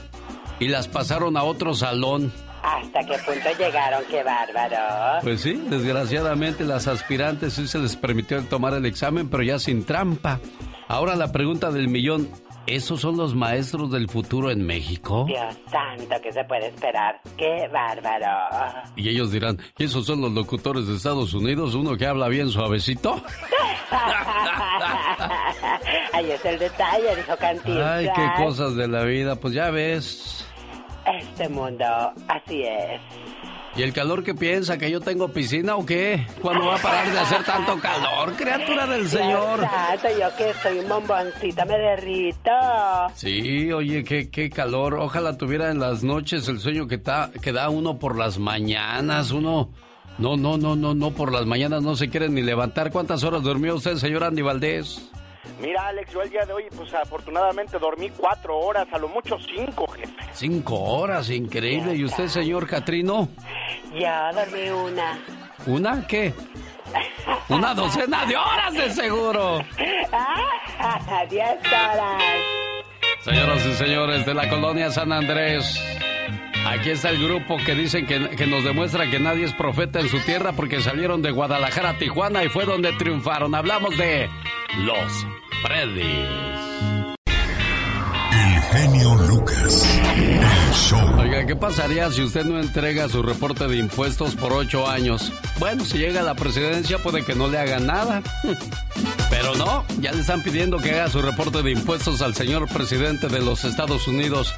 y 0.60 0.68
las 0.68 0.88
pasaron 0.88 1.38
a 1.38 1.44
otro 1.44 1.74
salón. 1.74 2.32
¿Hasta 2.64 3.00
qué 3.02 3.18
punto 3.26 3.50
llegaron? 3.58 4.04
Qué 4.10 4.24
bárbaro. 4.24 5.22
Pues 5.22 5.42
sí, 5.42 5.62
desgraciadamente 5.70 6.64
las 6.64 6.88
aspirantes 6.88 7.54
sí 7.54 7.68
se 7.68 7.80
les 7.80 7.98
permitió 7.98 8.42
tomar 8.46 8.74
el 8.74 8.86
examen, 8.86 9.30
pero 9.30 9.44
ya 9.44 9.60
sin 9.60 9.84
trampa. 9.84 10.40
Ahora 10.88 11.16
la 11.16 11.32
pregunta 11.34 11.72
del 11.72 11.90
millón, 11.90 12.30
¿esos 12.68 13.01
son 13.01 13.18
los 13.18 13.36
maestros 13.36 13.91
del 13.91 14.09
futuro 14.09 14.51
en 14.51 14.66
México? 14.66 15.26
Dios 15.28 15.55
santo, 15.70 16.16
¿qué 16.22 16.32
se 16.32 16.43
puede 16.45 16.68
esperar? 16.68 17.20
Qué 17.38 17.68
bárbaro. 17.72 18.28
Y 18.95 19.09
ellos 19.09 19.32
dirán, 19.32 19.59
¿y 19.78 19.86
esos 19.86 20.05
son 20.05 20.22
los 20.22 20.32
locutores 20.32 20.88
de 20.88 20.95
Estados 20.95 21.34
Unidos? 21.34 21.76
¿Uno 21.76 21.97
que 21.97 22.05
habla 22.05 22.28
bien 22.28 22.49
suavecito? 22.49 23.22
Ahí 26.14 26.32
es 26.32 26.45
el 26.45 26.59
detalle, 26.59 27.16
dijo 27.16 27.36
Cantinflas. 27.38 27.97
Ay, 27.97 28.09
qué 28.16 28.43
cosas 28.43 28.76
de 28.76 28.88
la 28.88 29.03
vida, 29.03 29.36
pues 29.36 29.53
ya 29.53 29.70
ves. 29.72 30.47
Este 31.05 31.49
mundo, 31.49 31.86
así 32.28 32.64
es. 32.64 33.01
¿Y 33.76 33.82
el 33.82 33.92
calor 33.92 34.24
que 34.24 34.36
piensa? 34.36 34.78
¿Que 34.78 34.92
yo 34.92 35.02
tengo 35.02 35.30
piscina 35.30 35.76
o 35.76 35.84
qué? 35.84 36.28
¿Cuándo 36.44 36.68
va 36.68 36.76
a 36.76 36.78
parar 36.78 37.12
de 37.12 37.18
hacer 37.20 37.44
tanto 37.44 37.80
calor, 37.80 38.34
criatura 38.36 38.86
del 38.86 39.08
Señor? 39.10 39.62
Santo, 39.62 40.08
yo 40.20 40.28
que 40.38 40.54
soy 40.62 40.78
un 40.80 40.90
bomboncito 40.90 41.66
me 41.66 41.78
derrito. 41.80 42.52
Sí, 43.16 43.72
oye, 43.72 44.04
qué, 44.04 44.30
qué 44.30 44.52
calor. 44.52 44.94
Ojalá 44.94 45.38
tuviera 45.40 45.72
en 45.72 45.80
las 45.80 46.04
noches 46.04 46.48
el 46.50 46.60
sueño 46.60 46.88
que, 46.88 47.00
ta- 47.00 47.32
que 47.42 47.52
da 47.52 47.70
uno 47.70 47.98
por 47.98 48.16
las 48.16 48.38
mañanas. 48.38 49.32
Uno, 49.32 49.72
no, 50.20 50.38
no, 50.38 50.56
no, 50.60 50.76
no, 50.76 50.94
no, 50.94 51.10
por 51.10 51.32
las 51.32 51.48
mañanas 51.48 51.82
no 51.82 51.96
se 51.96 52.10
quiere 52.10 52.30
ni 52.30 52.44
levantar. 52.44 52.92
¿Cuántas 52.92 53.24
horas 53.24 53.42
durmió 53.42 53.74
usted, 53.74 53.96
señor 53.96 54.24
Andy 54.24 54.44
Valdés? 54.44 55.10
Mira, 55.60 55.88
Alex, 55.88 56.12
yo 56.12 56.22
el 56.22 56.30
día 56.30 56.46
de 56.46 56.54
hoy, 56.54 56.64
pues 56.76 56.94
afortunadamente 56.94 57.78
dormí 57.78 58.10
cuatro 58.10 58.58
horas, 58.58 58.88
a 58.91 58.98
lo 58.98 59.08
mucho 59.10 59.38
cinco, 59.39 59.88
jefe. 59.88 60.14
Cinco 60.34 60.76
horas, 60.80 61.30
increíble. 61.30 61.96
¿Y 61.96 62.06
usted, 62.06 62.28
señor 62.28 62.68
Catrino? 62.68 63.30
Ya 63.94 64.32
dormí 64.32 64.70
una. 64.70 65.20
¿Una 65.66 66.08
qué? 66.08 66.34
Una 67.50 67.74
docena 67.74 68.26
de 68.26 68.36
horas 68.36 68.74
de 68.74 68.89
seguro. 68.91 69.64
Ah, 70.12 71.26
diez 71.30 71.58
horas. 71.66 72.24
Señoras 73.22 73.66
y 73.66 73.74
señores 73.74 74.26
de 74.26 74.34
la 74.34 74.50
colonia 74.50 74.91
San 74.91 75.14
Andrés, 75.14 75.82
aquí 76.68 76.89
está 76.89 77.10
el 77.10 77.26
grupo 77.26 77.56
que 77.66 77.74
dicen 77.74 78.06
que, 78.06 78.32
que 78.32 78.46
nos 78.46 78.66
demuestra 78.66 79.10
que 79.10 79.18
nadie 79.18 79.46
es 79.46 79.54
profeta 79.54 80.02
en 80.02 80.10
su 80.10 80.20
tierra 80.20 80.52
porque 80.52 80.82
salieron 80.82 81.22
de 81.22 81.32
Guadalajara 81.32 81.91
a 81.91 81.98
Tijuana 81.98 82.44
y 82.44 82.50
fue 82.50 82.66
donde 82.66 82.91
triunfaron. 82.94 83.56
Hablamos 83.56 83.98
de 83.98 84.30
los 84.80 85.26
Freddy's. 85.62 87.16
El 88.32 88.62
genio 88.72 89.16
Lucas. 89.28 90.00
El 90.16 90.74
show. 90.74 91.20
Oiga, 91.20 91.46
¿qué 91.46 91.56
pasaría 91.56 92.10
si 92.12 92.24
usted 92.24 92.46
no 92.46 92.60
entrega 92.60 93.08
su 93.08 93.22
reporte 93.22 93.68
de 93.68 93.78
impuestos 93.78 94.36
por 94.36 94.52
ocho 94.52 94.90
años? 94.90 95.32
Bueno, 95.60 95.86
si 95.86 96.00
llega 96.00 96.22
a 96.22 96.24
la 96.24 96.36
presidencia 96.36 96.98
puede 96.98 97.24
que 97.24 97.36
no 97.36 97.48
le 97.48 97.60
haga 97.60 97.80
nada. 97.80 98.24
Pero 99.44 99.58
no, 99.58 99.84
ya 100.00 100.14
le 100.14 100.22
están 100.22 100.41
pidiendo 100.41 100.78
que 100.78 100.91
haga 100.91 101.10
su 101.10 101.22
reporte 101.22 101.62
de 101.64 101.72
impuestos 101.72 102.22
al 102.22 102.34
señor 102.34 102.70
presidente 102.70 103.28
de 103.28 103.41
los 103.41 103.66
Estados 103.66 104.08
Unidos. 104.08 104.54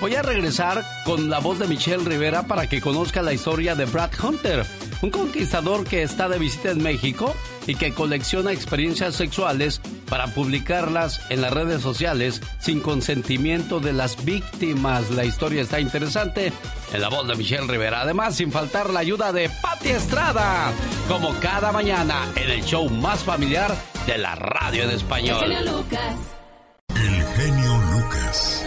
Voy 0.00 0.14
a 0.14 0.22
regresar 0.22 0.84
con 1.04 1.28
la 1.28 1.40
voz 1.40 1.58
de 1.58 1.66
Michelle 1.66 2.04
Rivera 2.04 2.44
para 2.44 2.68
que 2.68 2.80
conozca 2.80 3.20
la 3.20 3.32
historia 3.32 3.74
de 3.74 3.86
Brad 3.86 4.12
Hunter, 4.22 4.64
un 5.02 5.10
conquistador 5.10 5.82
que 5.82 6.04
está 6.04 6.28
de 6.28 6.38
visita 6.38 6.70
en 6.70 6.80
México 6.80 7.34
y 7.66 7.74
que 7.74 7.92
colecciona 7.92 8.52
experiencias 8.52 9.16
sexuales 9.16 9.80
para 10.08 10.28
publicarlas 10.28 11.20
en 11.30 11.40
las 11.40 11.52
redes 11.52 11.82
sociales 11.82 12.40
sin 12.60 12.78
consentimiento 12.78 13.80
de 13.80 13.92
las 13.92 14.24
víctimas. 14.24 15.10
La 15.10 15.24
historia 15.24 15.62
está 15.62 15.80
interesante 15.80 16.52
en 16.92 17.00
la 17.00 17.08
voz 17.08 17.26
de 17.26 17.34
Michelle 17.34 17.66
Rivera. 17.66 18.02
Además, 18.02 18.36
sin 18.36 18.52
faltar 18.52 18.90
la 18.90 19.00
ayuda 19.00 19.32
de 19.32 19.50
Patti 19.60 19.88
Estrada, 19.88 20.70
como 21.08 21.34
cada 21.40 21.72
mañana 21.72 22.28
en 22.36 22.50
el 22.50 22.62
show 22.62 22.88
más 22.88 23.24
familiar 23.24 23.76
de 24.08 24.16
la 24.16 24.34
radio 24.34 24.84
en 24.84 24.90
español. 24.90 25.52
El 25.52 27.22
genio 27.36 27.78
Lucas. 27.92 28.66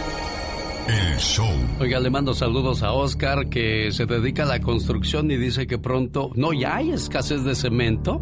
El 0.86 1.18
show. 1.18 1.48
Oiga, 1.80 1.98
le 1.98 2.10
mando 2.10 2.32
saludos 2.32 2.84
a 2.84 2.92
Oscar 2.92 3.48
que 3.48 3.90
se 3.90 4.06
dedica 4.06 4.44
a 4.44 4.46
la 4.46 4.60
construcción 4.60 5.28
y 5.32 5.36
dice 5.36 5.66
que 5.66 5.78
pronto 5.78 6.30
no 6.36 6.52
ya 6.52 6.76
hay 6.76 6.92
escasez 6.92 7.42
de 7.42 7.56
cemento 7.56 8.20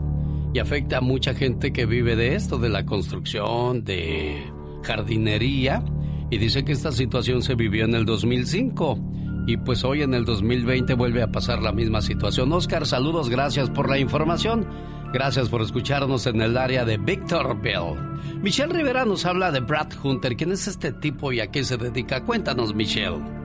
y 0.55 0.61
afecta 0.61 0.99
a 0.99 1.01
mucha 1.03 1.35
gente 1.35 1.75
que 1.75 1.85
vive 1.85 2.17
de 2.17 2.37
esto, 2.37 2.57
de 2.57 2.71
la 2.71 2.87
construcción, 2.87 3.85
de 3.85 4.43
jardinería 4.83 5.85
y 6.31 6.39
dice 6.39 6.65
que 6.65 6.73
esta 6.73 6.91
situación 6.91 7.43
se 7.43 7.55
vivió 7.55 7.85
en 7.85 7.95
el 7.97 8.07
2005 8.07 8.99
y 9.47 9.59
pues 9.59 9.85
hoy 9.85 10.01
en 10.01 10.15
el 10.15 10.25
2020 10.25 10.95
vuelve 10.95 11.23
a 11.23 11.31
pasar 11.31 11.61
la 11.61 11.73
misma 11.73 12.01
situación. 12.01 12.51
Oscar, 12.55 12.87
saludos, 12.87 13.29
gracias 13.29 13.69
por 13.69 13.91
la 13.91 13.99
información. 13.99 14.67
Gracias 15.13 15.49
por 15.49 15.61
escucharnos 15.63 16.27
en 16.27 16.41
el 16.41 16.57
área 16.57 16.85
de 16.85 16.97
Victorville. 16.97 17.97
Michelle 18.43 18.73
Rivera 18.73 19.05
nos 19.05 19.27
habla 19.27 19.51
de 19.51 19.61
Brad 19.61 19.89
Hunter. 20.03 20.37
¿Quién 20.37 20.53
es 20.53 20.69
este 20.69 20.93
tipo 20.93 21.33
y 21.33 21.41
a 21.41 21.49
qué 21.49 21.65
se 21.65 21.77
dedica? 21.77 22.25
Cuéntanos, 22.25 22.75
Michelle. 22.75 23.40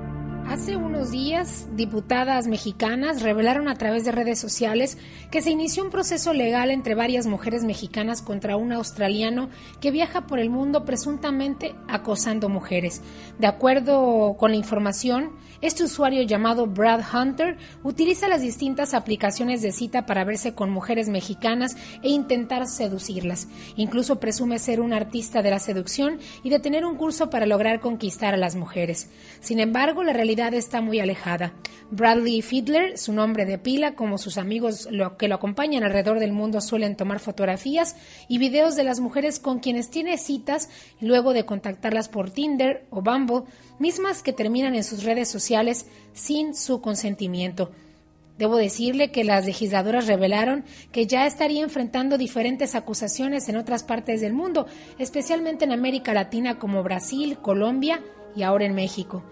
Hace 0.48 0.78
unos 0.78 1.10
días, 1.10 1.68
diputadas 1.76 2.48
mexicanas 2.48 3.24
revelaron 3.24 3.68
a 3.68 3.76
través 3.76 4.06
de 4.06 4.12
redes 4.12 4.39
sociales 4.39 4.98
que 5.32 5.41
se 5.41 5.50
inició 5.50 5.84
un 5.84 5.89
proceso 5.89 6.34
legal 6.34 6.70
entre 6.70 6.93
varias 6.93 7.26
mujeres 7.26 7.64
mexicanas 7.64 8.22
contra 8.22 8.56
un 8.56 8.72
australiano 8.72 9.50
que 9.82 9.91
viaja 9.91 10.28
por 10.28 10.39
el 10.39 10.52
mundo 10.52 10.86
presuntamente 10.86 11.76
acosando 11.88 12.48
mujeres. 12.48 13.02
De 13.39 13.48
acuerdo 13.48 14.38
con 14.38 14.52
la 14.52 14.58
información, 14.58 15.32
este 15.62 15.84
usuario 15.84 16.22
llamado 16.22 16.68
Brad 16.68 17.02
Hunter 17.14 17.58
utiliza 17.84 18.28
las 18.28 18.41
distintas 18.41 18.93
aplicaciones 18.93 19.62
de 19.62 19.72
cita 19.72 20.06
para 20.06 20.24
verse 20.24 20.54
con 20.54 20.70
mujeres 20.70 21.10
mexicanas 21.10 21.76
e 22.04 22.10
intentar 22.10 22.68
seducirlas. 22.68 23.48
Incluso 23.76 24.20
presume 24.20 24.60
ser 24.60 24.80
un 24.80 24.93
artista 24.93 25.41
de 25.41 25.50
la 25.50 25.60
seducción 25.60 26.20
y 26.43 26.50
de 26.50 26.60
tener 26.60 26.86
un 26.86 26.98
curso 26.98 27.30
para 27.30 27.46
lograr 27.46 27.80
conquistar 27.80 28.34
a 28.34 28.38
las 28.38 28.56
mujeres. 28.56 29.10
Sin 29.39 29.60
embargo, 29.60 30.04
la 30.04 30.14
está 30.36 30.82
muy 30.82 31.00
alejada. 31.00 31.54
Bradley 31.92 32.42
Fiedler, 32.42 32.98
su 32.98 33.14
nombre 33.14 33.46
de 33.46 33.58
pila, 33.58 33.96
como 33.96 34.18
sus 34.18 34.38
amigos 34.38 34.88
lo, 34.92 35.18
que 35.18 35.28
lo 35.28 35.36
acompañan 35.36 35.84
alrededor 35.84 36.20
del 36.20 36.34
mundo 36.34 36.60
suelen 36.60 36.96
tomar 36.96 37.20
fotografías 37.20 37.96
y 38.28 38.38
videos 38.38 38.76
de 38.76 38.84
las 38.84 39.00
mujeres 39.00 39.40
con 39.40 39.60
quienes 39.60 39.90
tiene 39.90 40.18
citas 40.18 40.70
luego 41.00 41.34
de 41.34 41.46
contactarlas 41.46 42.10
por 42.10 42.32
Tinder 42.32 42.86
o 42.90 43.02
Bumble, 43.02 43.44
mismas 43.80 44.24
que 44.24 44.34
terminan 44.34 44.76
en 44.76 44.84
sus 44.84 45.04
redes 45.04 45.30
sociales 45.30 45.86
sin 46.14 46.56
su 46.56 46.82
consentimiento. 46.82 47.72
Debo 48.38 48.58
decirle 48.58 49.12
que 49.12 49.24
las 49.24 49.46
legisladoras 49.46 50.08
revelaron 50.08 50.66
que 50.92 51.08
ya 51.08 51.26
estaría 51.26 51.64
enfrentando 51.64 52.18
diferentes 52.18 52.76
acusaciones 52.76 53.48
en 53.48 53.56
otras 53.56 53.84
partes 53.84 54.20
del 54.20 54.34
mundo, 54.34 54.68
especialmente 55.00 55.64
en 55.64 55.72
América 55.72 56.14
Latina 56.14 56.60
como 56.60 56.84
Brasil, 56.84 57.38
Colombia 57.42 58.02
y 58.36 58.44
ahora 58.44 58.66
en 58.66 58.76
México. 58.76 59.24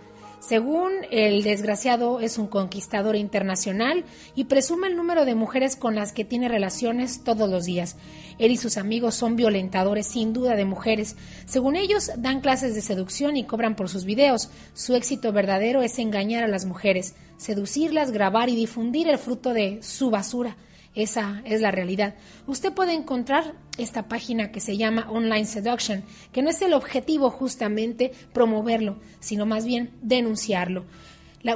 Según 0.45 0.91
el 1.09 1.41
desgraciado 1.41 2.19
es 2.19 2.37
un 2.37 2.47
conquistador 2.47 3.15
internacional 3.15 4.03
y 4.35 4.43
presume 4.43 4.87
el 4.87 4.97
número 4.97 5.23
de 5.23 5.35
mujeres 5.35 5.77
con 5.77 5.95
las 5.95 6.11
que 6.11 6.25
tiene 6.25 6.49
relaciones 6.49 7.23
todos 7.23 7.49
los 7.49 7.63
días. 7.63 7.95
Él 8.39 8.51
y 8.51 8.57
sus 8.57 8.75
amigos 8.75 9.15
son 9.15 9.37
violentadores 9.37 10.05
sin 10.05 10.33
duda 10.33 10.57
de 10.57 10.65
mujeres. 10.65 11.15
Según 11.45 11.77
ellos, 11.77 12.11
dan 12.17 12.41
clases 12.41 12.75
de 12.75 12.81
seducción 12.81 13.37
y 13.37 13.45
cobran 13.45 13.77
por 13.77 13.87
sus 13.87 14.03
videos. 14.03 14.49
Su 14.73 14.95
éxito 14.95 15.31
verdadero 15.31 15.81
es 15.81 15.97
engañar 15.97 16.43
a 16.43 16.49
las 16.49 16.65
mujeres, 16.65 17.15
seducirlas, 17.37 18.11
grabar 18.11 18.49
y 18.49 18.57
difundir 18.57 19.07
el 19.07 19.19
fruto 19.19 19.53
de 19.53 19.81
su 19.81 20.09
basura. 20.09 20.57
Esa 20.93 21.41
es 21.45 21.61
la 21.61 21.71
realidad. 21.71 22.15
Usted 22.47 22.73
puede 22.73 22.91
encontrar 22.91 23.53
esta 23.77 24.07
página 24.07 24.51
que 24.51 24.59
se 24.59 24.77
llama 24.77 25.07
Online 25.09 25.45
Seduction, 25.45 26.03
que 26.31 26.41
no 26.41 26.49
es 26.49 26.61
el 26.61 26.73
objetivo 26.73 27.29
justamente 27.29 28.11
promoverlo, 28.33 28.97
sino 29.19 29.45
más 29.45 29.65
bien 29.65 29.91
denunciarlo. 30.01 30.85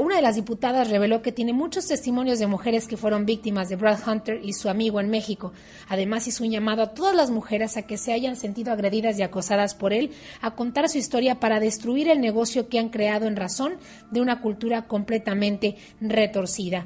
Una 0.02 0.18
de 0.18 0.22
las 0.22 0.36
diputadas 0.36 0.90
reveló 0.90 1.22
que 1.22 1.32
tiene 1.32 1.54
muchos 1.54 1.88
testimonios 1.88 2.40
de 2.40 2.48
mujeres 2.48 2.88
que 2.88 2.98
fueron 2.98 3.26
víctimas 3.26 3.70
de 3.70 3.78
Brad 3.78 4.06
Hunter 4.06 4.42
y 4.44 4.52
su 4.52 4.68
amigo 4.68 5.00
en 5.00 5.10
México. 5.10 5.54
Además, 5.88 6.28
hizo 6.28 6.44
un 6.44 6.52
llamado 6.52 6.82
a 6.82 6.94
todas 6.94 7.16
las 7.16 7.32
mujeres 7.32 7.78
a 7.78 7.84
que 7.84 7.98
se 7.98 8.12
hayan 8.12 8.36
sentido 8.36 8.74
agredidas 8.74 9.18
y 9.18 9.22
acosadas 9.22 9.76
por 9.76 9.94
él 9.94 10.12
a 10.42 10.52
contar 10.52 10.90
su 10.90 10.98
historia 10.98 11.40
para 11.40 11.62
destruir 11.62 12.10
el 12.10 12.20
negocio 12.20 12.68
que 12.68 12.80
han 12.80 12.90
creado 12.90 13.28
en 13.28 13.38
razón 13.38 13.78
de 14.12 14.20
una 14.20 14.42
cultura 14.42 14.88
completamente 14.88 15.78
retorcida. 16.02 16.86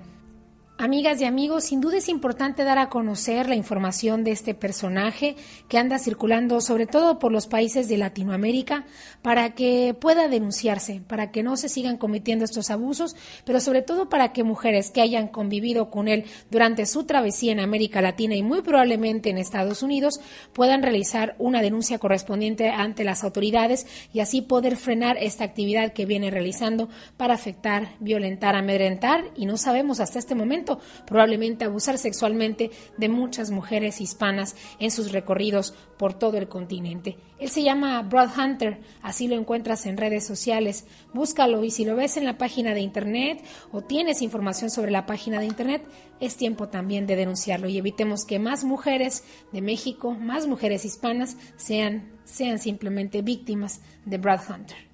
Amigas 0.82 1.21
y 1.21 1.25
amigos, 1.25 1.65
sin 1.65 1.79
duda 1.79 1.97
es 1.97 2.09
importante 2.09 2.63
dar 2.63 2.79
a 2.79 2.89
conocer 2.89 3.47
la 3.47 3.53
información 3.53 4.23
de 4.23 4.32
este 4.32 4.55
personaje 4.55 5.36
que 5.67 5.77
anda 5.77 5.99
circulando 5.99 6.59
sobre 6.59 6.88
todo 6.88 7.19
por 7.19 7.32
los 7.32 7.45
países 7.45 7.88
de 7.88 7.99
Latinoamérica 7.99 8.88
para 9.21 9.53
que 9.53 9.93
pueda 9.93 10.27
denunciarse, 10.27 10.99
para 11.07 11.29
que 11.29 11.43
no 11.43 11.55
se 11.55 11.69
sigan 11.69 11.97
cometiendo 11.97 12.45
estos 12.45 12.71
abusos, 12.71 13.15
pero 13.45 13.59
sobre 13.59 13.84
todo 13.84 14.09
para 14.09 14.34
que 14.34 14.43
mujeres 14.43 14.89
que 14.89 15.01
hayan 15.01 15.27
convivido 15.27 15.91
con 15.91 16.07
él 16.07 16.25
durante 16.49 16.88
su 16.88 17.03
travesía 17.03 17.51
en 17.51 17.59
América 17.59 18.01
Latina 18.01 18.34
y 18.34 18.41
muy 18.41 18.63
probablemente 18.63 19.29
en 19.29 19.38
Estados 19.38 19.84
Unidos 19.84 20.19
puedan 20.51 20.82
realizar 20.82 21.36
una 21.38 21.61
denuncia 21.61 21.99
correspondiente 21.99 22.69
ante 22.69 23.03
las 23.03 23.23
autoridades 23.23 23.86
y 24.13 24.21
así 24.21 24.41
poder 24.41 24.77
frenar 24.77 25.17
esta 25.19 25.43
actividad 25.43 25.93
que 25.93 26.07
viene 26.07 26.32
realizando 26.32 26.89
para 27.17 27.36
afectar, 27.36 27.89
violentar, 27.99 28.55
amedrentar 28.55 29.25
y 29.36 29.45
no 29.45 29.57
sabemos 29.57 29.99
hasta 29.99 30.17
este 30.17 30.34
momento 30.34 30.70
probablemente 31.05 31.65
abusar 31.65 31.97
sexualmente 31.97 32.72
de 32.97 33.09
muchas 33.09 33.51
mujeres 33.51 34.01
hispanas 34.01 34.55
en 34.80 34.91
sus 34.91 35.11
recorridos 35.11 35.74
por 35.97 36.13
todo 36.13 36.38
el 36.38 36.47
continente. 36.47 37.17
Él 37.39 37.49
se 37.49 37.63
llama 37.63 38.01
Broad 38.03 38.30
Hunter, 38.38 38.80
así 39.01 39.28
lo 39.28 39.36
encuentras 39.36 39.86
en 39.86 39.97
redes 39.97 40.26
sociales. 40.26 40.86
Búscalo 41.13 41.63
y 41.63 41.72
si 41.72 41.86
lo 41.86 41.95
ves 41.95 42.17
en 42.17 42.26
la 42.26 42.38
página 42.38 42.74
de 42.74 42.82
internet 42.82 43.43
o 43.72 43.82
tienes 43.82 44.22
información 44.22 44.69
sobre 44.69 44.91
la 44.91 45.05
página 45.05 45.39
de 45.39 45.45
internet, 45.45 45.84
es 46.19 46.38
tiempo 46.38 46.69
también 46.69 47.07
de 47.07 47.15
denunciarlo 47.15 47.67
y 47.67 47.78
evitemos 47.78 48.26
que 48.26 48.39
más 48.39 48.63
mujeres 48.63 49.24
de 49.51 49.61
México, 49.61 50.11
más 50.11 50.47
mujeres 50.47 50.86
hispanas 50.86 51.38
sean, 51.57 52.11
sean 52.26 52.59
simplemente 52.59 53.22
víctimas 53.22 53.82
de 54.05 54.17
Brad 54.17 54.41
Hunter. 54.49 54.90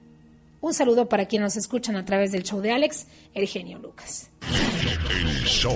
Un 0.68 0.74
saludo 0.74 1.08
para 1.08 1.28
quienes 1.28 1.46
nos 1.46 1.56
escuchan 1.56 1.96
a 1.96 2.04
través 2.04 2.34
del 2.34 2.44
show 2.44 2.60
de 2.60 2.74
Alex, 2.74 3.08
el 3.34 3.48
genio 3.48 3.80
Lucas. 3.80 4.30
El 5.10 5.46
show. 5.46 5.72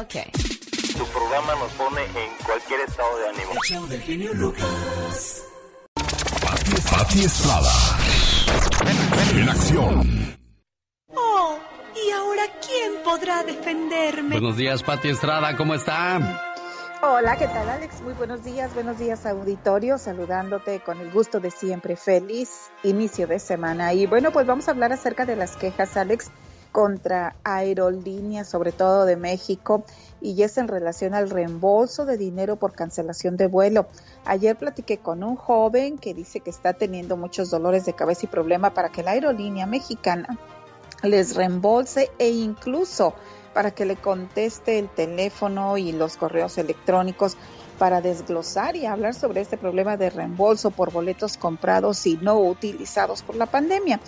Ok. 0.00 0.14
Tu 0.32 1.04
programa 1.12 1.54
nos 1.56 1.70
pone 1.72 2.00
en 2.00 2.44
cualquier 2.46 2.80
estado 2.88 3.18
de 3.18 3.28
ánimo. 3.28 3.52
El 3.52 3.58
show 3.68 3.86
del 3.86 4.00
genio 4.00 4.32
Lucas. 4.32 5.44
Pati, 5.94 6.70
Pati 6.90 7.20
Estrada. 7.20 7.72
En 9.34 9.48
acción. 9.50 10.38
Oh, 11.14 11.58
¿y 11.94 12.10
ahora 12.12 12.44
quién 12.66 12.94
podrá 13.04 13.42
defenderme? 13.42 14.40
Buenos 14.40 14.56
días, 14.56 14.82
Pati 14.82 15.10
Estrada, 15.10 15.54
¿cómo 15.54 15.74
está? 15.74 16.49
Hola, 17.02 17.38
¿qué 17.38 17.46
tal 17.46 17.66
Alex? 17.70 18.02
Muy 18.02 18.12
buenos 18.12 18.44
días, 18.44 18.74
buenos 18.74 18.98
días 18.98 19.24
auditorio, 19.24 19.96
saludándote 19.96 20.80
con 20.80 21.00
el 21.00 21.10
gusto 21.10 21.40
de 21.40 21.50
siempre. 21.50 21.96
Feliz 21.96 22.70
inicio 22.82 23.26
de 23.26 23.38
semana. 23.38 23.94
Y 23.94 24.04
bueno, 24.04 24.32
pues 24.32 24.46
vamos 24.46 24.68
a 24.68 24.72
hablar 24.72 24.92
acerca 24.92 25.24
de 25.24 25.34
las 25.34 25.56
quejas, 25.56 25.96
Alex, 25.96 26.30
contra 26.72 27.36
aerolíneas, 27.42 28.50
sobre 28.50 28.72
todo 28.72 29.06
de 29.06 29.16
México, 29.16 29.82
y 30.20 30.42
es 30.42 30.58
en 30.58 30.68
relación 30.68 31.14
al 31.14 31.30
reembolso 31.30 32.04
de 32.04 32.18
dinero 32.18 32.56
por 32.56 32.74
cancelación 32.74 33.38
de 33.38 33.46
vuelo. 33.46 33.86
Ayer 34.26 34.58
platiqué 34.58 34.98
con 34.98 35.24
un 35.24 35.36
joven 35.36 35.96
que 35.96 36.12
dice 36.12 36.40
que 36.40 36.50
está 36.50 36.74
teniendo 36.74 37.16
muchos 37.16 37.48
dolores 37.48 37.86
de 37.86 37.94
cabeza 37.94 38.26
y 38.26 38.28
problema 38.28 38.74
para 38.74 38.90
que 38.90 39.02
la 39.02 39.12
aerolínea 39.12 39.64
mexicana 39.64 40.38
les 41.02 41.34
reembolse 41.34 42.10
e 42.18 42.28
incluso 42.28 43.14
para 43.52 43.72
que 43.72 43.84
le 43.84 43.96
conteste 43.96 44.78
el 44.78 44.88
teléfono 44.88 45.76
y 45.76 45.92
los 45.92 46.16
correos 46.16 46.58
electrónicos 46.58 47.36
para 47.78 48.00
desglosar 48.00 48.76
y 48.76 48.86
hablar 48.86 49.14
sobre 49.14 49.40
este 49.40 49.56
problema 49.56 49.96
de 49.96 50.10
reembolso 50.10 50.70
por 50.70 50.92
boletos 50.92 51.36
comprados 51.36 52.06
y 52.06 52.18
no 52.18 52.38
utilizados 52.38 53.22
por 53.22 53.36
la 53.36 53.46
pandemia. 53.46 54.00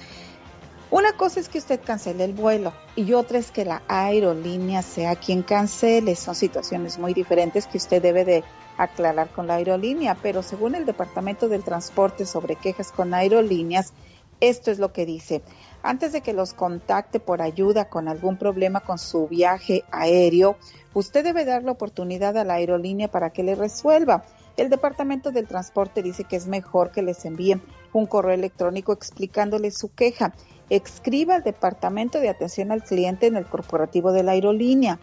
Una 0.91 1.17
cosa 1.17 1.41
es 1.41 1.49
que 1.49 1.57
usted 1.57 1.81
cancele 1.83 2.25
el 2.25 2.35
vuelo 2.35 2.75
y 2.97 3.15
otra 3.15 3.39
es 3.39 3.51
que 3.51 3.65
la 3.65 3.81
aerolínea 3.89 4.83
sea 4.83 5.17
quien 5.17 5.43
cancele. 5.43 6.15
Son 6.17 6.35
situaciones 6.35 6.99
muy 6.99 7.15
diferentes 7.15 7.67
que 7.67 7.79
usted 7.79 8.03
debe 8.03 8.27
de 8.27 8.45
aclarar 8.77 9.31
con 9.31 9.47
la 9.47 9.55
aerolínea, 9.55 10.19
pero 10.21 10.43
según 10.43 10.75
el 10.75 10.85
Departamento 10.85 11.49
del 11.49 11.65
Transporte 11.65 12.27
sobre 12.27 12.57
quejas 12.57 12.93
con 12.93 13.15
aerolíneas, 13.15 13.95
esto 14.41 14.71
es 14.71 14.79
lo 14.79 14.93
que 14.93 15.07
dice. 15.07 15.41
Antes 15.83 16.13
de 16.13 16.21
que 16.21 16.33
los 16.33 16.55
contacte 16.55 17.19
por 17.19 17.43
ayuda 17.43 17.89
con 17.89 18.07
algún 18.07 18.37
problema 18.37 18.81
con 18.81 18.99
su 18.99 19.27
viaje 19.27 19.83
aéreo, 19.91 20.57
usted 20.95 21.25
debe 21.25 21.45
dar 21.45 21.65
la 21.65 21.73
oportunidad 21.73 22.37
a 22.37 22.45
la 22.45 22.55
aerolínea 22.55 23.11
para 23.11 23.31
que 23.31 23.43
le 23.43 23.57
resuelva. 23.57 24.25
El 24.57 24.71
Departamento 24.71 25.33
del 25.33 25.49
Transporte 25.49 26.03
dice 26.03 26.23
que 26.23 26.37
es 26.37 26.47
mejor 26.47 26.93
que 26.93 27.03
les 27.03 27.25
envíen 27.25 27.63
un 27.93 28.07
correo 28.07 28.35
electrónico 28.35 28.93
explicándole 28.93 29.73
su 29.73 29.93
queja. 29.93 30.35
Escriba 30.71 31.35
al 31.35 31.43
Departamento 31.43 32.21
de 32.21 32.29
Atención 32.29 32.71
al 32.71 32.85
Cliente 32.85 33.27
en 33.27 33.37
el 33.37 33.47
corporativo 33.47 34.13
de 34.13 34.23
la 34.23 34.33
aerolínea. 34.33 35.01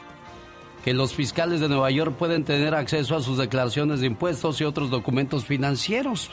que 0.84 0.94
los 0.94 1.16
fiscales 1.16 1.62
de 1.62 1.70
Nueva 1.70 1.90
York 1.92 2.16
pueden 2.18 2.44
tener 2.44 2.76
acceso 2.76 3.16
a 3.16 3.22
sus 3.22 3.38
declaraciones 3.38 4.02
de 4.02 4.08
impuestos 4.08 4.60
y 4.60 4.66
otros 4.66 4.90
documentos 4.90 5.46
financieros. 5.46 6.30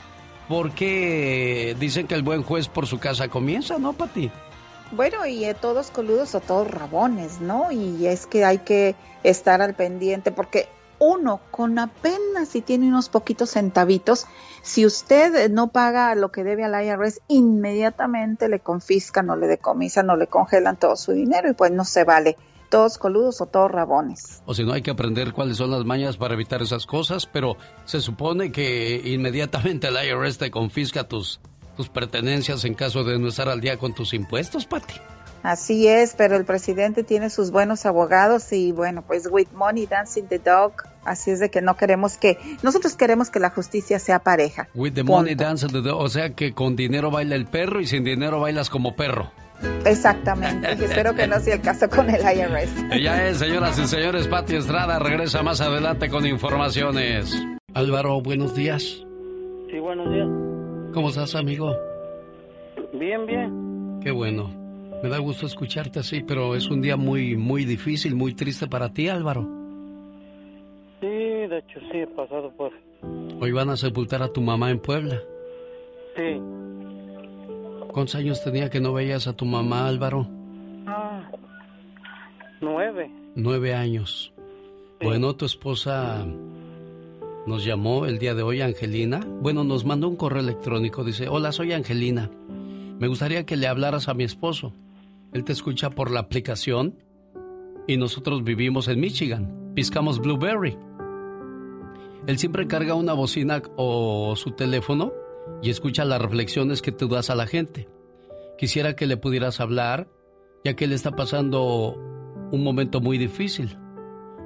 Porque 0.48 1.76
dicen 1.78 2.08
que 2.08 2.16
el 2.16 2.24
buen 2.24 2.42
juez 2.42 2.66
por 2.66 2.88
su 2.88 2.98
casa 2.98 3.28
comienza, 3.28 3.78
¿no, 3.78 3.92
Pati? 3.92 4.30
Bueno, 4.90 5.24
y 5.24 5.44
eh, 5.44 5.54
todos 5.54 5.92
coludos 5.92 6.34
o 6.34 6.40
todos 6.40 6.68
rabones, 6.68 7.40
¿no? 7.40 7.70
Y 7.70 8.06
es 8.06 8.26
que 8.26 8.44
hay 8.44 8.58
que 8.58 8.96
estar 9.22 9.62
al 9.62 9.74
pendiente 9.74 10.32
porque 10.32 10.68
uno 10.98 11.40
con 11.52 11.78
apenas 11.78 12.48
si 12.48 12.60
tiene 12.60 12.88
unos 12.88 13.08
poquitos 13.08 13.50
centavitos, 13.50 14.26
si 14.62 14.84
usted 14.84 15.48
no 15.48 15.68
paga 15.68 16.16
lo 16.16 16.32
que 16.32 16.42
debe 16.42 16.64
al 16.64 16.84
IRS, 16.84 17.20
inmediatamente 17.28 18.48
le 18.48 18.58
confiscan 18.58 19.30
o 19.30 19.36
le 19.36 19.46
decomisan 19.46 20.10
o 20.10 20.16
le 20.16 20.26
congelan 20.26 20.76
todo 20.76 20.96
su 20.96 21.12
dinero 21.12 21.48
y 21.48 21.54
pues 21.54 21.70
no 21.70 21.84
se 21.84 22.02
vale 22.02 22.36
todos 22.70 22.96
coludos 22.96 23.40
o 23.42 23.46
todos 23.46 23.70
rabones. 23.70 24.42
O 24.46 24.54
si 24.54 24.64
no, 24.64 24.72
hay 24.72 24.80
que 24.80 24.90
aprender 24.90 25.32
cuáles 25.32 25.58
son 25.58 25.70
las 25.70 25.84
mañas 25.84 26.16
para 26.16 26.34
evitar 26.34 26.62
esas 26.62 26.86
cosas, 26.86 27.26
pero 27.26 27.56
se 27.84 28.00
supone 28.00 28.50
que 28.50 29.02
inmediatamente 29.04 29.88
el 29.88 29.96
IRS 30.02 30.38
te 30.38 30.50
confisca 30.50 31.04
tus, 31.04 31.40
tus 31.76 31.88
pertenencias 31.88 32.64
en 32.64 32.74
caso 32.74 33.04
de 33.04 33.18
no 33.18 33.28
estar 33.28 33.48
al 33.48 33.60
día 33.60 33.76
con 33.76 33.94
tus 33.94 34.14
impuestos, 34.14 34.64
Pati. 34.64 34.94
Así 35.42 35.88
es, 35.88 36.14
pero 36.16 36.36
el 36.36 36.44
presidente 36.44 37.02
tiene 37.02 37.30
sus 37.30 37.50
buenos 37.50 37.86
abogados 37.86 38.52
y 38.52 38.72
bueno, 38.72 39.02
pues 39.02 39.26
with 39.30 39.48
money 39.54 39.86
dancing 39.86 40.24
the 40.24 40.38
dog, 40.38 40.72
así 41.04 41.30
es 41.30 41.40
de 41.40 41.50
que 41.50 41.62
no 41.62 41.78
queremos 41.78 42.18
que, 42.18 42.38
nosotros 42.62 42.94
queremos 42.94 43.30
que 43.30 43.40
la 43.40 43.48
justicia 43.48 43.98
sea 43.98 44.18
pareja. 44.18 44.68
With 44.74 44.92
the 44.92 45.02
money 45.02 45.34
dancing 45.34 45.68
the 45.68 45.80
dog, 45.80 45.98
o 45.98 46.08
sea 46.10 46.34
que 46.34 46.52
con 46.52 46.76
dinero 46.76 47.10
baila 47.10 47.36
el 47.36 47.46
perro 47.46 47.80
y 47.80 47.86
sin 47.86 48.04
dinero 48.04 48.40
bailas 48.40 48.68
como 48.68 48.94
perro. 48.94 49.32
Exactamente, 49.84 50.72
espero 50.72 51.14
que 51.14 51.26
no 51.26 51.38
sea 51.40 51.54
el 51.54 51.60
caso 51.60 51.88
con 51.88 52.08
el 52.10 52.20
IRS. 52.20 52.84
Ella 52.92 53.26
es, 53.28 53.38
señoras 53.38 53.78
y 53.78 53.86
señores, 53.86 54.28
Pati 54.28 54.56
Estrada, 54.56 54.98
regresa 54.98 55.42
más 55.42 55.60
adelante 55.60 56.08
con 56.08 56.26
informaciones. 56.26 57.34
Álvaro, 57.74 58.20
buenos 58.20 58.54
días. 58.54 59.04
Sí, 59.70 59.78
buenos 59.78 60.12
días. 60.12 60.28
¿Cómo 60.92 61.08
estás, 61.08 61.34
amigo? 61.34 61.74
Bien, 62.92 63.24
bien. 63.26 64.00
Qué 64.02 64.10
bueno. 64.10 64.50
Me 65.02 65.08
da 65.08 65.18
gusto 65.18 65.46
escucharte 65.46 66.00
así, 66.00 66.22
pero 66.22 66.54
es 66.54 66.68
un 66.68 66.82
día 66.82 66.96
muy, 66.96 67.36
muy 67.36 67.64
difícil, 67.64 68.14
muy 68.14 68.34
triste 68.34 68.66
para 68.66 68.92
ti, 68.92 69.08
Álvaro. 69.08 69.48
Sí, 71.00 71.06
de 71.06 71.58
hecho 71.58 71.80
sí, 71.90 71.98
he 71.98 72.06
pasado 72.08 72.52
por... 72.52 72.72
Hoy 73.40 73.52
van 73.52 73.70
a 73.70 73.76
sepultar 73.76 74.22
a 74.22 74.28
tu 74.28 74.42
mamá 74.42 74.70
en 74.70 74.78
Puebla. 74.78 75.18
Sí. 76.16 76.40
¿Cuántos 77.92 78.14
años 78.14 78.42
tenía 78.42 78.70
que 78.70 78.80
no 78.80 78.92
veías 78.92 79.26
a 79.26 79.32
tu 79.32 79.44
mamá, 79.44 79.86
Álvaro? 79.86 80.26
Ah, 80.86 81.28
nueve. 82.60 83.10
Nueve 83.34 83.74
años. 83.74 84.32
Bueno, 85.02 85.34
tu 85.34 85.44
esposa 85.44 86.24
nos 87.46 87.64
llamó 87.64 88.06
el 88.06 88.18
día 88.18 88.34
de 88.34 88.42
hoy, 88.42 88.60
Angelina. 88.60 89.20
Bueno, 89.40 89.64
nos 89.64 89.84
mandó 89.84 90.08
un 90.08 90.16
correo 90.16 90.40
electrónico. 90.42 91.04
Dice, 91.04 91.28
hola, 91.28 91.52
soy 91.52 91.72
Angelina. 91.72 92.30
Me 92.98 93.08
gustaría 93.08 93.46
que 93.46 93.56
le 93.56 93.66
hablaras 93.66 94.08
a 94.08 94.14
mi 94.14 94.24
esposo. 94.24 94.72
Él 95.32 95.44
te 95.44 95.52
escucha 95.52 95.90
por 95.90 96.10
la 96.10 96.20
aplicación 96.20 96.96
y 97.86 97.96
nosotros 97.96 98.44
vivimos 98.44 98.88
en 98.88 99.00
Michigan. 99.00 99.72
Piscamos 99.74 100.20
Blueberry. 100.20 100.76
Él 102.26 102.38
siempre 102.38 102.66
carga 102.66 102.94
una 102.94 103.14
bocina 103.14 103.62
o 103.76 104.34
su 104.36 104.50
teléfono 104.52 105.12
y 105.62 105.70
escucha 105.70 106.04
las 106.04 106.20
reflexiones 106.20 106.82
que 106.82 106.92
tú 106.92 107.08
das 107.08 107.30
a 107.30 107.34
la 107.34 107.46
gente. 107.46 107.88
Quisiera 108.58 108.94
que 108.94 109.06
le 109.06 109.16
pudieras 109.16 109.60
hablar, 109.60 110.08
ya 110.64 110.74
que 110.74 110.84
él 110.84 110.92
está 110.92 111.12
pasando 111.12 111.96
un 112.52 112.62
momento 112.62 113.00
muy 113.00 113.18
difícil. 113.18 113.78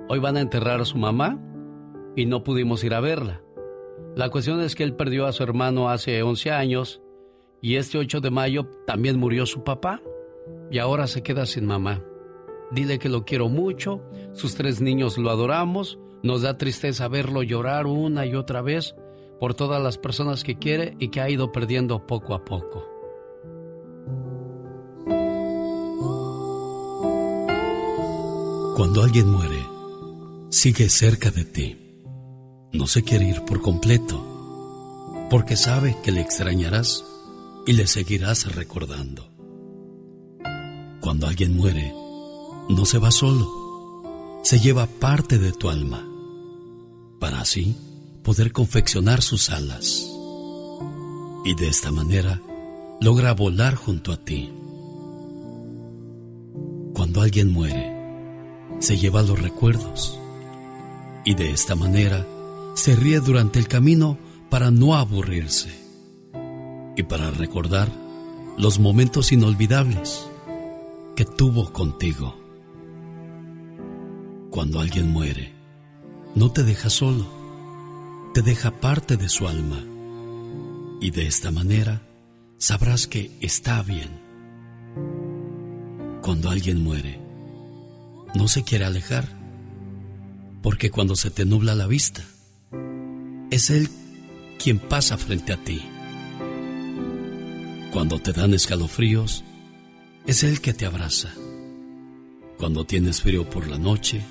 Hoy 0.09 0.18
van 0.18 0.36
a 0.36 0.40
enterrar 0.40 0.80
a 0.80 0.84
su 0.84 0.98
mamá 0.98 1.38
y 2.16 2.26
no 2.26 2.44
pudimos 2.44 2.84
ir 2.84 2.94
a 2.94 3.00
verla. 3.00 3.42
La 4.14 4.28
cuestión 4.28 4.61
es 4.61 4.74
que 4.74 4.84
él 4.84 4.94
perdió 4.94 5.26
a 5.26 5.32
su 5.32 5.42
hermano 5.42 5.90
hace 5.90 6.22
11 6.22 6.50
años 6.50 7.02
y 7.61 7.76
este 7.76 7.98
8 7.98 8.20
de 8.20 8.30
mayo 8.30 8.66
también 8.86 9.18
murió 9.18 9.46
su 9.46 9.64
papá 9.64 10.00
y 10.70 10.78
ahora 10.78 11.07
se 11.07 11.22
queda 11.22 11.46
sin 11.46 11.66
mamá. 11.66 12.02
Dile 12.70 12.98
que 12.98 13.09
lo 13.09 13.24
quiero 13.24 13.48
mucho, 13.48 14.02
sus 14.32 14.55
tres 14.55 14.80
niños 14.80 15.18
lo 15.18 15.30
adoramos, 15.30 15.98
nos 16.22 16.42
da 16.42 16.59
tristeza 16.59 17.09
verlo 17.09 17.42
llorar 17.42 17.86
una 17.86 18.26
y 18.26 18.34
otra 18.34 18.62
vez 18.62 18.94
por 19.39 19.55
todas 19.55 19.82
las 19.82 19.99
personas 19.99 20.45
que 20.45 20.59
quiere 20.59 20.97
y 20.99 21.09
que 21.09 21.20
ha 21.20 21.28
ido 21.28 21.53
perdiendo 21.53 22.07
poco 22.07 22.35
a 22.35 22.45
poco. 22.45 22.85
Cuando 28.76 29.03
alguien 29.03 29.30
muere, 29.30 29.64
sigue 30.51 30.89
cerca 30.89 31.30
de 31.30 31.45
ti. 31.45 32.01
No 32.72 32.87
se 32.87 33.05
quiere 33.05 33.28
ir 33.28 33.45
por 33.45 33.61
completo, 33.61 35.26
porque 35.30 35.57
sabe 35.57 35.97
que 36.03 36.11
le 36.11 36.20
extrañarás 36.20 37.05
y 37.66 37.72
le 37.74 37.87
seguirás 37.87 38.55
recordando. 38.55 39.30
Cuando 41.01 41.26
alguien 41.26 41.57
muere, 41.57 41.93
no 42.68 42.85
se 42.85 42.99
va 42.99 43.11
solo, 43.11 44.41
se 44.43 44.59
lleva 44.59 44.87
parte 44.87 45.39
de 45.39 45.53
tu 45.53 45.70
alma, 45.70 46.05
para 47.20 47.41
así 47.41 47.76
poder 48.25 48.53
confeccionar 48.53 49.20
sus 49.20 49.51
alas. 49.51 50.11
Y 51.45 51.55
de 51.55 51.68
esta 51.68 51.93
manera 51.93 52.41
logra 53.01 53.35
volar 53.35 53.75
junto 53.75 54.12
a 54.12 54.16
ti. 54.16 54.51
Cuando 56.95 57.20
alguien 57.20 57.53
muere, 57.53 57.95
se 58.81 58.97
lleva 58.97 59.22
los 59.22 59.41
recuerdos. 59.41 60.18
Y 61.27 61.35
de 61.35 61.51
esta 61.51 61.75
manera 61.75 62.27
se 62.75 62.97
ríe 62.97 63.20
durante 63.20 63.59
el 63.59 63.68
camino 63.68 64.18
para 64.49 64.70
no 64.70 64.95
aburrirse. 64.97 65.70
Y 66.97 67.03
para 67.03 67.31
recordar 67.31 67.91
los 68.57 68.79
momentos 68.79 69.33
inolvidables 69.33 70.27
que 71.14 71.27
tuvo 71.27 71.72
contigo. 71.72 72.37
Cuando 74.51 74.81
alguien 74.81 75.11
muere, 75.11 75.53
no 76.35 76.51
te 76.53 76.62
deja 76.62 76.89
solo 76.89 77.34
te 78.35 78.43
deja 78.43 78.72
parte 78.72 79.16
de 79.16 79.28
su 79.28 79.47
alma 79.47 79.80
y 81.01 81.12
de 81.12 81.24
esta 81.24 81.53
manera 81.53 82.03
sabrás 82.59 83.07
que 83.07 83.30
está 83.41 83.80
bien. 83.85 84.11
Cuando 86.20 86.51
alguien 86.51 86.82
muere, 86.82 87.20
no 88.35 88.49
se 88.49 88.64
quiere 88.64 88.87
alejar, 88.87 89.28
porque 90.62 90.91
cuando 90.91 91.14
se 91.14 91.30
te 91.30 91.45
nubla 91.45 91.76
la 91.76 91.87
vista, 91.87 92.24
es 93.53 93.70
Él 93.70 93.89
quien 94.59 94.80
pasa 94.80 95.16
frente 95.16 95.53
a 95.53 95.62
ti. 95.62 95.80
Cuando 97.93 98.18
te 98.18 98.32
dan 98.32 98.53
escalofríos, 98.53 99.45
es 100.26 100.43
Él 100.43 100.61
que 100.61 100.74
te 100.74 100.87
abraza. 100.87 101.30
Cuando 102.59 102.85
tienes 102.85 103.22
frío 103.22 103.49
por 103.49 103.68
la 103.68 103.78
noche, 103.78 104.22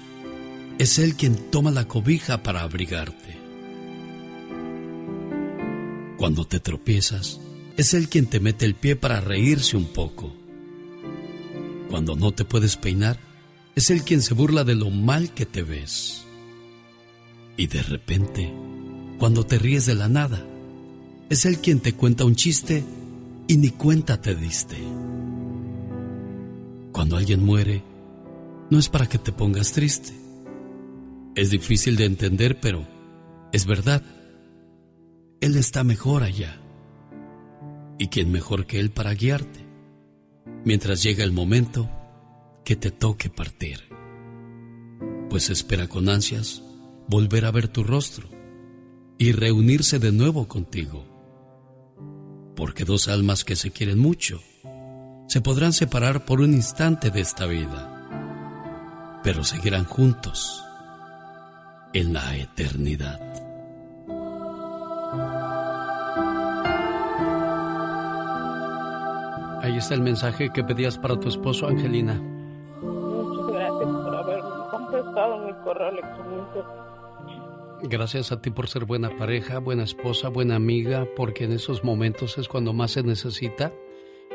es 0.77 0.99
Él 0.99 1.15
quien 1.15 1.37
toma 1.51 1.71
la 1.71 1.87
cobija 1.87 2.43
para 2.43 2.63
abrigarte. 2.63 3.42
Cuando 6.23 6.45
te 6.45 6.61
tropiezas, 6.61 7.41
es 7.75 7.93
Él 7.93 8.07
quien 8.07 8.27
te 8.27 8.39
mete 8.39 8.65
el 8.65 8.75
pie 8.75 8.95
para 8.95 9.19
reírse 9.19 9.75
un 9.75 9.87
poco. 9.87 10.33
Cuando 11.89 12.15
no 12.15 12.31
te 12.31 12.45
puedes 12.45 12.77
peinar, 12.77 13.19
es 13.75 13.89
Él 13.89 14.03
quien 14.03 14.21
se 14.21 14.33
burla 14.33 14.63
de 14.63 14.73
lo 14.73 14.89
mal 14.89 15.33
que 15.33 15.45
te 15.45 15.63
ves. 15.63 16.23
Y 17.57 17.67
de 17.67 17.83
repente, 17.83 18.53
cuando 19.19 19.45
te 19.45 19.59
ríes 19.59 19.85
de 19.85 19.95
la 19.95 20.07
nada, 20.07 20.41
es 21.29 21.45
Él 21.45 21.59
quien 21.59 21.81
te 21.81 21.91
cuenta 21.91 22.23
un 22.23 22.37
chiste 22.37 22.85
y 23.49 23.57
ni 23.57 23.71
cuenta 23.71 24.21
te 24.21 24.33
diste. 24.33 24.77
Cuando 26.93 27.17
alguien 27.17 27.43
muere, 27.43 27.83
no 28.69 28.79
es 28.79 28.87
para 28.87 29.09
que 29.09 29.17
te 29.17 29.33
pongas 29.33 29.73
triste. 29.73 30.13
Es 31.35 31.49
difícil 31.49 31.97
de 31.97 32.05
entender, 32.05 32.61
pero 32.61 32.87
es 33.51 33.65
verdad. 33.65 34.22
Él 35.43 35.57
está 35.57 35.83
mejor 35.83 36.23
allá. 36.23 36.57
¿Y 37.99 38.07
quién 38.07 38.31
mejor 38.31 38.65
que 38.65 38.79
Él 38.79 38.91
para 38.91 39.13
guiarte? 39.13 39.59
Mientras 40.63 41.03
llega 41.03 41.25
el 41.25 41.33
momento 41.33 41.89
que 42.63 42.77
te 42.77 42.91
toque 42.91 43.29
partir. 43.29 43.81
Pues 45.29 45.49
espera 45.49 45.89
con 45.89 46.07
ansias 46.07 46.63
volver 47.09 47.43
a 47.43 47.51
ver 47.51 47.67
tu 47.67 47.83
rostro 47.83 48.29
y 49.17 49.33
reunirse 49.33 49.99
de 49.99 50.13
nuevo 50.13 50.47
contigo. 50.47 51.05
Porque 52.55 52.85
dos 52.85 53.09
almas 53.09 53.43
que 53.43 53.57
se 53.57 53.71
quieren 53.71 53.99
mucho 53.99 54.41
se 55.27 55.41
podrán 55.41 55.73
separar 55.73 56.23
por 56.23 56.39
un 56.39 56.53
instante 56.53 57.11
de 57.11 57.19
esta 57.19 57.47
vida, 57.47 59.19
pero 59.25 59.43
seguirán 59.43 59.83
juntos 59.83 60.63
en 61.91 62.13
la 62.13 62.37
eternidad. 62.37 63.32
Está 69.83 69.95
el 69.95 70.01
mensaje 70.01 70.49
que 70.49 70.63
pedías 70.63 70.97
para 70.97 71.19
tu 71.19 71.27
esposo, 71.27 71.67
Angelina. 71.67 72.13
Muchas 72.13 73.51
gracias 73.51 73.89
por 73.89 74.15
haberme 74.15 74.49
contestado 74.71 75.45
mi 75.45 75.51
correo 75.61 75.89
electrónico. 75.89 76.65
Gracias 77.81 78.31
a 78.31 78.41
ti 78.41 78.49
por 78.49 78.69
ser 78.69 78.85
buena 78.85 79.09
pareja, 79.17 79.59
buena 79.59 79.83
esposa, 79.83 80.29
buena 80.29 80.55
amiga, 80.55 81.05
porque 81.17 81.43
en 81.43 81.51
esos 81.51 81.83
momentos 81.83 82.37
es 82.37 82.47
cuando 82.47 82.71
más 82.71 82.91
se 82.91 83.03
necesita 83.03 83.73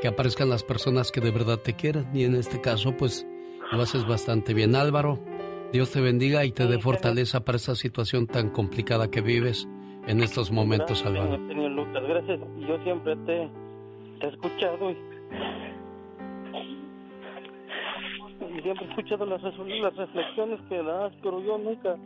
que 0.02 0.08
aparezcan 0.08 0.50
las 0.50 0.64
personas 0.64 1.10
que 1.10 1.22
de 1.22 1.30
verdad 1.30 1.60
te 1.60 1.72
quieran. 1.72 2.14
Y 2.14 2.24
en 2.24 2.34
este 2.34 2.60
caso, 2.60 2.94
pues 2.98 3.26
lo 3.72 3.80
haces 3.80 4.06
bastante 4.06 4.52
bien. 4.52 4.76
Álvaro, 4.76 5.18
Dios 5.72 5.90
te 5.92 6.02
bendiga 6.02 6.44
y 6.44 6.52
te 6.52 6.66
dé 6.66 6.78
fortaleza 6.78 7.46
para 7.46 7.56
esa 7.56 7.74
situación 7.74 8.26
tan 8.26 8.50
complicada 8.50 9.10
que 9.10 9.22
vives 9.22 9.66
en 10.06 10.22
estos 10.22 10.52
momentos, 10.52 11.02
Gracias, 11.02 11.24
Álvaro. 11.24 11.48
señor 11.48 11.70
Lucas, 11.70 12.02
gracias. 12.06 12.40
Yo 12.68 12.78
siempre 12.84 13.16
te, 13.24 13.48
te 14.20 14.26
he 14.26 14.28
escuchado 14.28 14.90
y, 14.90 15.07
siempre 18.62 18.86
he 18.86 18.90
escuchado 18.90 19.26
las, 19.26 19.42
reflexiones 19.42 20.60
que 20.68 20.82
das, 20.82 21.12
pero 21.22 21.40
yo 21.42 21.58
nunca, 21.58 21.96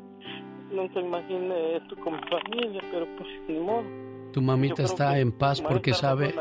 nunca 0.73 1.01
imaginé 1.01 1.77
esto 1.77 1.97
con 1.97 2.15
mi 2.15 2.23
familia, 2.29 2.81
pero 2.91 3.07
pues 3.17 3.29
ni 3.49 3.59
modo. 3.59 3.85
Tu 4.33 4.41
mamita 4.41 4.83
está 4.83 5.19
en 5.19 5.33
paz 5.33 5.61
porque 5.61 5.93
sabe, 5.93 6.35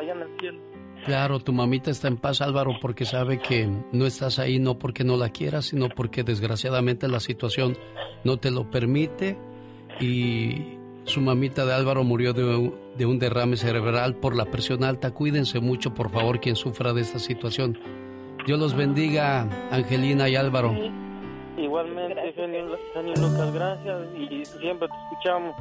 claro, 1.04 1.40
tu 1.40 1.52
mamita 1.52 1.92
está 1.92 2.08
en 2.08 2.18
paz, 2.18 2.42
Álvaro, 2.42 2.78
porque 2.82 3.04
sabe 3.04 3.40
que 3.40 3.70
no 3.92 4.06
estás 4.06 4.40
ahí 4.40 4.60
no 4.60 4.80
porque 4.80 5.04
no 5.04 5.18
la 5.18 5.30
quieras, 5.30 5.66
sino 5.66 5.90
porque 5.90 6.24
desgraciadamente 6.24 7.10
la 7.10 7.20
situación 7.20 7.78
no 8.24 8.38
te 8.38 8.50
lo 8.50 8.70
permite 8.70 9.38
y 10.00 10.78
su 11.04 11.20
mamita 11.20 11.66
de 11.66 11.74
Álvaro 11.74 12.04
murió 12.04 12.34
de 12.34 12.46
un, 12.46 12.76
de 12.98 13.06
un 13.06 13.20
derrame 13.20 13.58
cerebral 13.58 14.16
por 14.16 14.36
la 14.36 14.46
presión 14.46 14.84
alta. 14.84 15.12
Cuídense 15.12 15.60
mucho, 15.60 15.94
por 15.94 16.12
favor, 16.12 16.40
quien 16.40 16.56
sufra 16.56 16.94
de 16.94 17.02
esta 17.02 17.20
situación. 17.20 17.78
Dios 18.46 18.60
los 18.60 18.76
bendiga, 18.76 19.48
Angelina 19.72 20.28
y 20.30 20.36
Álvaro. 20.36 20.74
Igualmente, 21.58 22.34
genio, 22.34 22.78
Lucas, 23.16 23.54
gracias 23.54 24.00
y 24.16 24.46
siempre 24.46 24.88
te 24.88 24.96
escuchamos. 25.04 25.56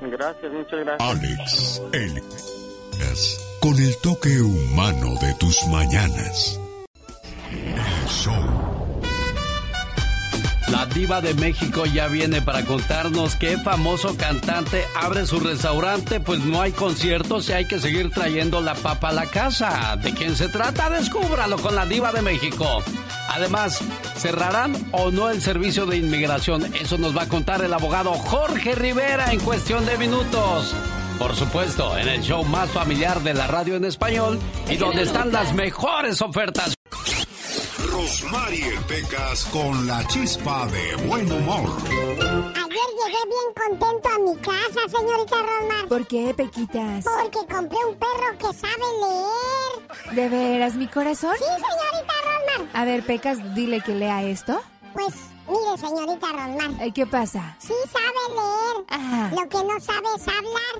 Gracias, 0.00 0.52
muchas 0.52 0.80
gracias. 0.80 1.10
Alex, 1.10 1.82
el 1.92 2.22
con 3.60 3.76
el 3.78 3.96
toque 4.02 4.40
humano 4.40 5.14
de 5.20 5.34
tus 5.34 5.66
mañanas. 5.68 6.60
El 7.50 8.08
show. 8.08 8.85
La 10.68 10.84
diva 10.86 11.20
de 11.20 11.32
México 11.34 11.86
ya 11.86 12.08
viene 12.08 12.42
para 12.42 12.64
contarnos 12.64 13.36
qué 13.36 13.56
famoso 13.58 14.16
cantante 14.16 14.84
abre 14.96 15.24
su 15.26 15.38
restaurante, 15.38 16.18
pues 16.18 16.40
no 16.40 16.60
hay 16.60 16.72
conciertos 16.72 17.48
y 17.48 17.52
hay 17.52 17.66
que 17.66 17.78
seguir 17.78 18.10
trayendo 18.10 18.60
la 18.60 18.74
papa 18.74 19.10
a 19.10 19.12
la 19.12 19.26
casa. 19.26 19.96
¿De 19.96 20.12
quién 20.12 20.34
se 20.34 20.48
trata? 20.48 20.90
Descúbralo 20.90 21.56
con 21.58 21.76
la 21.76 21.86
diva 21.86 22.12
de 22.12 22.22
México. 22.22 22.82
Además, 23.28 23.80
¿cerrarán 24.16 24.76
o 24.92 25.10
no 25.10 25.30
el 25.30 25.40
servicio 25.40 25.86
de 25.86 25.98
inmigración? 25.98 26.74
Eso 26.74 26.98
nos 26.98 27.16
va 27.16 27.22
a 27.22 27.28
contar 27.28 27.62
el 27.62 27.72
abogado 27.72 28.12
Jorge 28.14 28.74
Rivera 28.74 29.32
en 29.32 29.40
cuestión 29.40 29.86
de 29.86 29.96
minutos. 29.98 30.74
Por 31.18 31.34
supuesto, 31.34 31.96
en 31.96 32.08
el 32.08 32.22
show 32.22 32.44
más 32.44 32.68
familiar 32.70 33.22
de 33.22 33.34
la 33.34 33.46
radio 33.46 33.76
en 33.76 33.84
español 33.84 34.38
y 34.68 34.76
donde 34.76 35.02
están 35.02 35.32
las 35.32 35.54
mejores 35.54 36.20
ofertas. 36.20 36.75
Rosmarie 38.06 38.70
Pecas 38.86 39.44
con 39.46 39.84
la 39.84 40.06
chispa 40.06 40.64
de 40.68 40.94
buen 41.08 41.26
humor. 41.32 41.76
Ayer 41.90 42.88
llegué 43.00 43.22
bien 43.26 43.52
contento 43.56 44.08
a 44.08 44.18
mi 44.20 44.36
casa, 44.36 44.80
señorita 44.88 45.34
Rosmar. 45.42 45.88
¿Por 45.88 46.06
qué, 46.06 46.32
Pequitas? 46.32 47.04
Porque 47.04 47.52
compré 47.52 47.78
un 47.84 47.96
perro 47.96 48.38
que 48.38 48.56
sabe 48.56 48.86
leer. 49.02 50.14
¿De 50.14 50.28
veras, 50.28 50.76
mi 50.76 50.86
corazón? 50.86 51.34
Sí, 51.36 51.42
señorita 51.44 52.14
Rosmar. 52.22 52.80
A 52.80 52.84
ver, 52.84 53.04
Pecas, 53.04 53.38
dile 53.56 53.80
que 53.80 53.96
lea 53.96 54.22
esto. 54.22 54.60
Pues, 54.92 55.12
mire, 55.48 55.76
señorita 55.76 56.28
Rosmar. 56.28 56.80
Ay, 56.80 56.92
¿Qué 56.92 57.06
pasa? 57.08 57.56
Sí 57.58 57.74
sabe 57.90 58.22
leer. 58.36 59.32
Lo 59.32 59.48
que 59.48 59.64
no 59.64 59.80
sabe 59.80 60.06
es 60.16 60.28
hablar. 60.28 60.76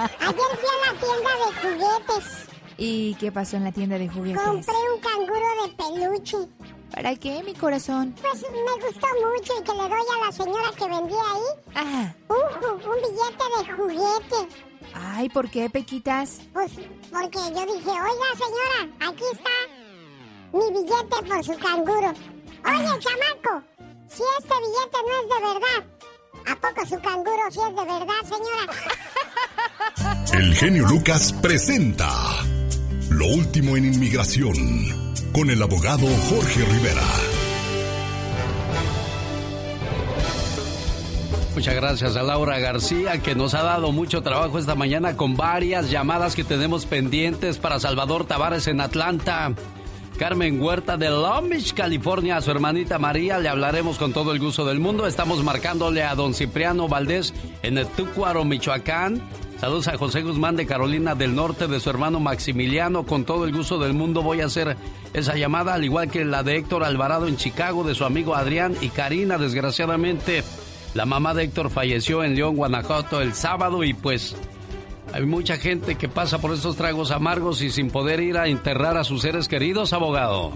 Ayer 0.18 0.50
fui 0.58 0.68
a 0.68 0.78
la 0.84 0.98
tienda 0.98 1.30
de 1.36 1.48
juguetes. 1.62 2.50
¿Y 2.82 3.14
qué 3.16 3.30
pasó 3.30 3.56
en 3.58 3.64
la 3.64 3.72
tienda 3.72 3.98
de 3.98 4.08
juguetes? 4.08 4.40
Compré 4.42 4.74
un 4.94 5.00
canguro 5.00 5.46
de 5.66 5.72
peluche. 5.76 6.36
¿Para 6.90 7.14
qué, 7.14 7.42
mi 7.44 7.52
corazón? 7.54 8.14
Pues 8.20 8.40
me 8.42 8.86
gustó 8.86 9.06
mucho 9.06 9.52
y 9.60 9.62
que 9.62 9.72
le 9.72 9.82
doy 9.82 9.92
a 9.92 10.26
la 10.26 10.32
señora 10.32 10.70
que 10.76 10.84
vendía 10.88 11.20
ahí 11.20 11.42
Ah. 11.76 12.14
un, 12.28 12.74
un 12.74 12.96
billete 12.96 13.44
de 13.58 13.72
juguete. 13.76 14.48
Ay, 14.94 15.28
¿por 15.28 15.50
qué, 15.50 15.68
Pequitas? 15.68 16.40
Pues 16.54 16.72
porque 17.12 17.38
yo 17.54 17.66
dije, 17.66 17.90
oiga 17.90 18.30
señora, 18.34 19.08
aquí 19.08 19.24
está 19.30 19.50
mi 20.52 20.72
billete 20.72 21.28
por 21.28 21.44
su 21.44 21.56
canguro. 21.58 22.08
Oye, 22.64 22.98
chamaco, 22.98 23.62
si 24.08 24.22
este 24.38 24.54
billete 24.58 24.98
no 25.06 25.14
es 25.20 25.28
de 25.28 25.40
verdad, 25.46 25.80
¿a 26.46 26.56
poco 26.56 26.86
su 26.86 26.98
canguro 27.00 27.42
sí 27.50 27.60
es 27.60 27.76
de 27.76 27.84
verdad, 27.84 28.22
señora? 28.24 28.64
El 30.32 30.54
genio 30.54 30.86
Lucas 30.88 31.32
presenta 31.34 32.08
Lo 33.20 33.26
último 33.26 33.76
en 33.76 33.84
inmigración 33.84 34.54
con 35.34 35.50
el 35.50 35.62
abogado 35.62 36.06
Jorge 36.30 36.64
Rivera. 36.64 37.02
Muchas 41.54 41.74
gracias 41.74 42.16
a 42.16 42.22
Laura 42.22 42.58
García 42.60 43.18
que 43.18 43.34
nos 43.34 43.52
ha 43.52 43.62
dado 43.62 43.92
mucho 43.92 44.22
trabajo 44.22 44.58
esta 44.58 44.74
mañana 44.74 45.18
con 45.18 45.36
varias 45.36 45.90
llamadas 45.90 46.34
que 46.34 46.44
tenemos 46.44 46.86
pendientes 46.86 47.58
para 47.58 47.78
Salvador 47.78 48.24
Tavares 48.24 48.66
en 48.68 48.80
Atlanta. 48.80 49.52
Carmen 50.18 50.58
Huerta 50.58 50.96
de 50.96 51.10
Long 51.10 51.50
Beach, 51.50 51.74
California, 51.74 52.38
a 52.38 52.40
su 52.40 52.50
hermanita 52.50 52.98
María, 52.98 53.38
le 53.38 53.50
hablaremos 53.50 53.98
con 53.98 54.14
todo 54.14 54.32
el 54.32 54.38
gusto 54.38 54.64
del 54.64 54.78
mundo. 54.78 55.06
Estamos 55.06 55.44
marcándole 55.44 56.02
a 56.04 56.14
don 56.14 56.32
Cipriano 56.32 56.88
Valdés 56.88 57.34
en 57.62 57.76
el 57.76 57.86
Túcuaro, 57.86 58.46
Michoacán. 58.46 59.20
Saludos 59.60 59.88
a 59.88 59.98
José 59.98 60.22
Guzmán 60.22 60.56
de 60.56 60.66
Carolina 60.66 61.14
del 61.14 61.34
Norte, 61.34 61.66
de 61.66 61.80
su 61.80 61.90
hermano 61.90 62.18
Maximiliano. 62.18 63.04
Con 63.04 63.26
todo 63.26 63.44
el 63.44 63.52
gusto 63.52 63.78
del 63.78 63.92
mundo 63.92 64.22
voy 64.22 64.40
a 64.40 64.46
hacer 64.46 64.74
esa 65.12 65.36
llamada, 65.36 65.74
al 65.74 65.84
igual 65.84 66.10
que 66.10 66.24
la 66.24 66.42
de 66.42 66.56
Héctor 66.56 66.82
Alvarado 66.82 67.28
en 67.28 67.36
Chicago, 67.36 67.84
de 67.84 67.94
su 67.94 68.06
amigo 68.06 68.34
Adrián 68.34 68.74
y 68.80 68.88
Karina, 68.88 69.36
desgraciadamente. 69.36 70.44
La 70.94 71.04
mamá 71.04 71.34
de 71.34 71.44
Héctor 71.44 71.68
falleció 71.68 72.24
en 72.24 72.36
León, 72.36 72.56
Guanajuato, 72.56 73.20
el 73.20 73.34
sábado 73.34 73.84
y 73.84 73.92
pues 73.92 74.34
hay 75.12 75.26
mucha 75.26 75.58
gente 75.58 75.96
que 75.96 76.08
pasa 76.08 76.40
por 76.40 76.54
estos 76.54 76.76
tragos 76.76 77.10
amargos 77.10 77.60
y 77.60 77.68
sin 77.68 77.90
poder 77.90 78.20
ir 78.20 78.38
a 78.38 78.48
enterrar 78.48 78.96
a 78.96 79.04
sus 79.04 79.20
seres 79.20 79.46
queridos, 79.46 79.92
abogado. 79.92 80.52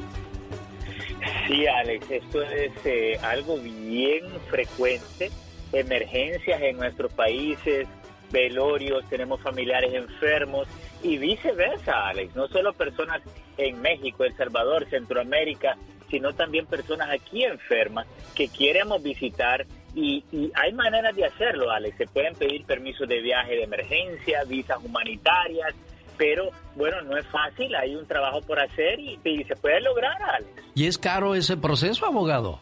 Sí, 1.47 1.67
Alex, 1.67 2.11
esto 2.11 2.41
es 2.41 2.73
eh, 2.87 3.19
algo 3.23 3.59
bien 3.59 4.25
frecuente. 4.49 5.31
Emergencias 5.75 6.63
en 6.63 6.79
nuestros 6.79 7.13
países, 7.13 7.87
velorios, 8.35 9.09
tenemos 9.09 9.41
familiares 9.41 9.95
enfermos 9.95 10.66
y 11.03 11.16
viceversa, 11.16 12.09
Alex. 12.09 12.35
No 12.35 12.49
solo 12.49 12.72
personas 12.72 13.22
en 13.57 13.80
México, 13.80 14.24
El 14.24 14.37
Salvador, 14.37 14.87
Centroamérica, 14.91 15.76
sino 16.11 16.32
también 16.35 16.66
personas 16.66 17.09
aquí 17.11 17.45
enfermas 17.45 18.07
que 18.35 18.49
queremos 18.49 19.03
visitar 19.03 19.64
Y, 19.97 20.24
y 20.32 20.51
hay 20.55 20.72
maneras 20.72 21.14
de 21.14 21.24
hacerlo, 21.24 21.70
Alex. 21.70 21.97
Se 21.97 22.07
pueden 22.07 22.35
pedir 22.35 22.64
permisos 22.66 23.07
de 23.09 23.20
viaje 23.20 23.55
de 23.55 23.62
emergencia, 23.62 24.43
visas 24.45 24.78
humanitarias, 24.82 25.72
pero 26.18 26.51
bueno, 26.74 27.01
no 27.03 27.16
es 27.16 27.24
fácil, 27.28 27.72
hay 27.76 27.95
un 27.95 28.05
trabajo 28.05 28.41
por 28.43 28.59
hacer 28.59 28.99
y, 28.99 29.20
y 29.24 29.45
se 29.45 29.55
puede 29.55 29.80
lograr, 29.80 30.20
Alex. 30.20 30.51
¿Y 30.74 30.89
es 30.89 30.99
caro 30.99 31.37
ese 31.37 31.57
proceso, 31.57 32.07
abogado? 32.07 32.59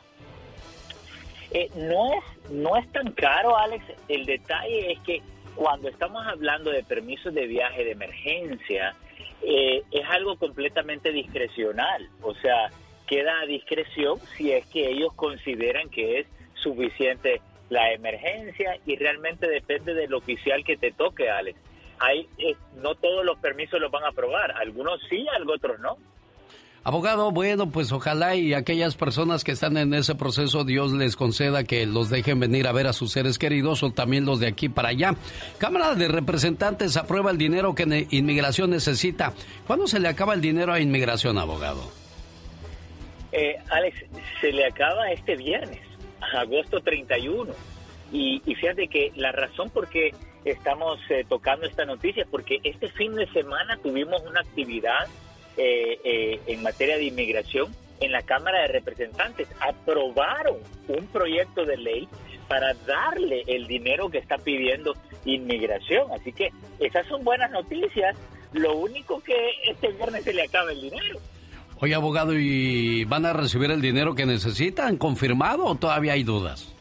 Eh, 1.52 1.70
no, 1.74 2.12
es, 2.18 2.50
no 2.50 2.76
es 2.76 2.86
tan 2.92 3.10
caro, 3.12 3.56
Alex. 3.56 3.82
El 4.08 4.26
detalle 4.26 4.92
es 4.92 5.00
que 5.00 5.22
cuando 5.54 5.88
estamos 5.88 6.26
hablando 6.26 6.70
de 6.70 6.82
permisos 6.82 7.32
de 7.34 7.46
viaje 7.46 7.84
de 7.84 7.92
emergencia, 7.92 8.94
eh, 9.42 9.82
es 9.90 10.08
algo 10.08 10.36
completamente 10.36 11.12
discrecional. 11.12 12.08
O 12.22 12.34
sea, 12.34 12.70
queda 13.06 13.40
a 13.40 13.46
discreción 13.46 14.18
si 14.36 14.52
es 14.52 14.66
que 14.66 14.88
ellos 14.88 15.12
consideran 15.14 15.90
que 15.90 16.20
es 16.20 16.26
suficiente 16.54 17.40
la 17.68 17.92
emergencia 17.92 18.78
y 18.86 18.96
realmente 18.96 19.48
depende 19.48 19.94
del 19.94 20.14
oficial 20.14 20.64
que 20.64 20.76
te 20.76 20.92
toque, 20.92 21.30
Alex. 21.30 21.58
Hay, 21.98 22.28
eh, 22.38 22.56
no 22.82 22.94
todos 22.94 23.24
los 23.24 23.38
permisos 23.38 23.80
los 23.80 23.90
van 23.90 24.04
a 24.04 24.08
aprobar, 24.08 24.52
algunos 24.52 25.00
sí, 25.08 25.26
algunos 25.34 25.56
otros 25.56 25.80
no. 25.80 25.96
Abogado, 26.84 27.30
bueno, 27.30 27.70
pues 27.70 27.92
ojalá 27.92 28.34
y 28.34 28.54
aquellas 28.54 28.96
personas 28.96 29.44
que 29.44 29.52
están 29.52 29.76
en 29.76 29.94
ese 29.94 30.16
proceso, 30.16 30.64
Dios 30.64 30.92
les 30.92 31.14
conceda 31.14 31.62
que 31.62 31.86
los 31.86 32.10
dejen 32.10 32.40
venir 32.40 32.66
a 32.66 32.72
ver 32.72 32.88
a 32.88 32.92
sus 32.92 33.12
seres 33.12 33.38
queridos 33.38 33.84
o 33.84 33.92
también 33.92 34.24
los 34.24 34.40
de 34.40 34.48
aquí 34.48 34.68
para 34.68 34.88
allá. 34.88 35.14
Cámara 35.58 35.94
de 35.94 36.08
Representantes 36.08 36.96
aprueba 36.96 37.30
el 37.30 37.38
dinero 37.38 37.76
que 37.76 38.06
Inmigración 38.10 38.70
necesita. 38.70 39.32
¿Cuándo 39.64 39.86
se 39.86 40.00
le 40.00 40.08
acaba 40.08 40.34
el 40.34 40.40
dinero 40.40 40.72
a 40.72 40.80
Inmigración, 40.80 41.38
abogado? 41.38 41.88
Eh, 43.30 43.56
Alex, 43.70 44.04
se 44.40 44.50
le 44.50 44.66
acaba 44.66 45.08
este 45.12 45.36
viernes, 45.36 45.80
agosto 46.34 46.80
31. 46.80 47.52
Y, 48.12 48.42
y 48.44 48.54
fíjate 48.56 48.88
que 48.88 49.12
la 49.14 49.30
razón 49.30 49.70
por 49.70 49.88
qué 49.88 50.10
estamos 50.44 50.98
eh, 51.10 51.24
tocando 51.28 51.64
esta 51.64 51.84
noticia 51.84 52.24
es 52.24 52.28
porque 52.28 52.58
este 52.64 52.88
fin 52.88 53.14
de 53.14 53.26
semana 53.28 53.78
tuvimos 53.80 54.20
una 54.28 54.40
actividad 54.40 55.06
eh, 55.56 55.98
eh, 56.04 56.40
en 56.46 56.62
materia 56.62 56.96
de 56.96 57.04
inmigración 57.04 57.74
en 58.00 58.12
la 58.12 58.22
Cámara 58.22 58.62
de 58.62 58.68
Representantes. 58.68 59.48
Aprobaron 59.60 60.56
un 60.88 61.06
proyecto 61.08 61.64
de 61.64 61.76
ley 61.76 62.08
para 62.48 62.74
darle 62.86 63.44
el 63.46 63.66
dinero 63.66 64.10
que 64.10 64.18
está 64.18 64.38
pidiendo 64.38 64.94
inmigración. 65.24 66.10
Así 66.12 66.32
que 66.32 66.50
esas 66.80 67.06
son 67.06 67.24
buenas 67.24 67.50
noticias. 67.50 68.16
Lo 68.52 68.76
único 68.76 69.22
que 69.22 69.34
este 69.68 69.88
viernes 69.92 70.24
se 70.24 70.34
le 70.34 70.42
acaba 70.42 70.72
el 70.72 70.80
dinero. 70.80 71.18
Oye, 71.80 71.94
abogado, 71.94 72.34
¿y 72.34 73.04
van 73.04 73.26
a 73.26 73.32
recibir 73.32 73.70
el 73.70 73.80
dinero 73.80 74.14
que 74.14 74.26
necesitan? 74.26 74.96
¿Confirmado 74.96 75.64
o 75.64 75.74
todavía 75.74 76.12
hay 76.12 76.22
dudas? 76.22 76.72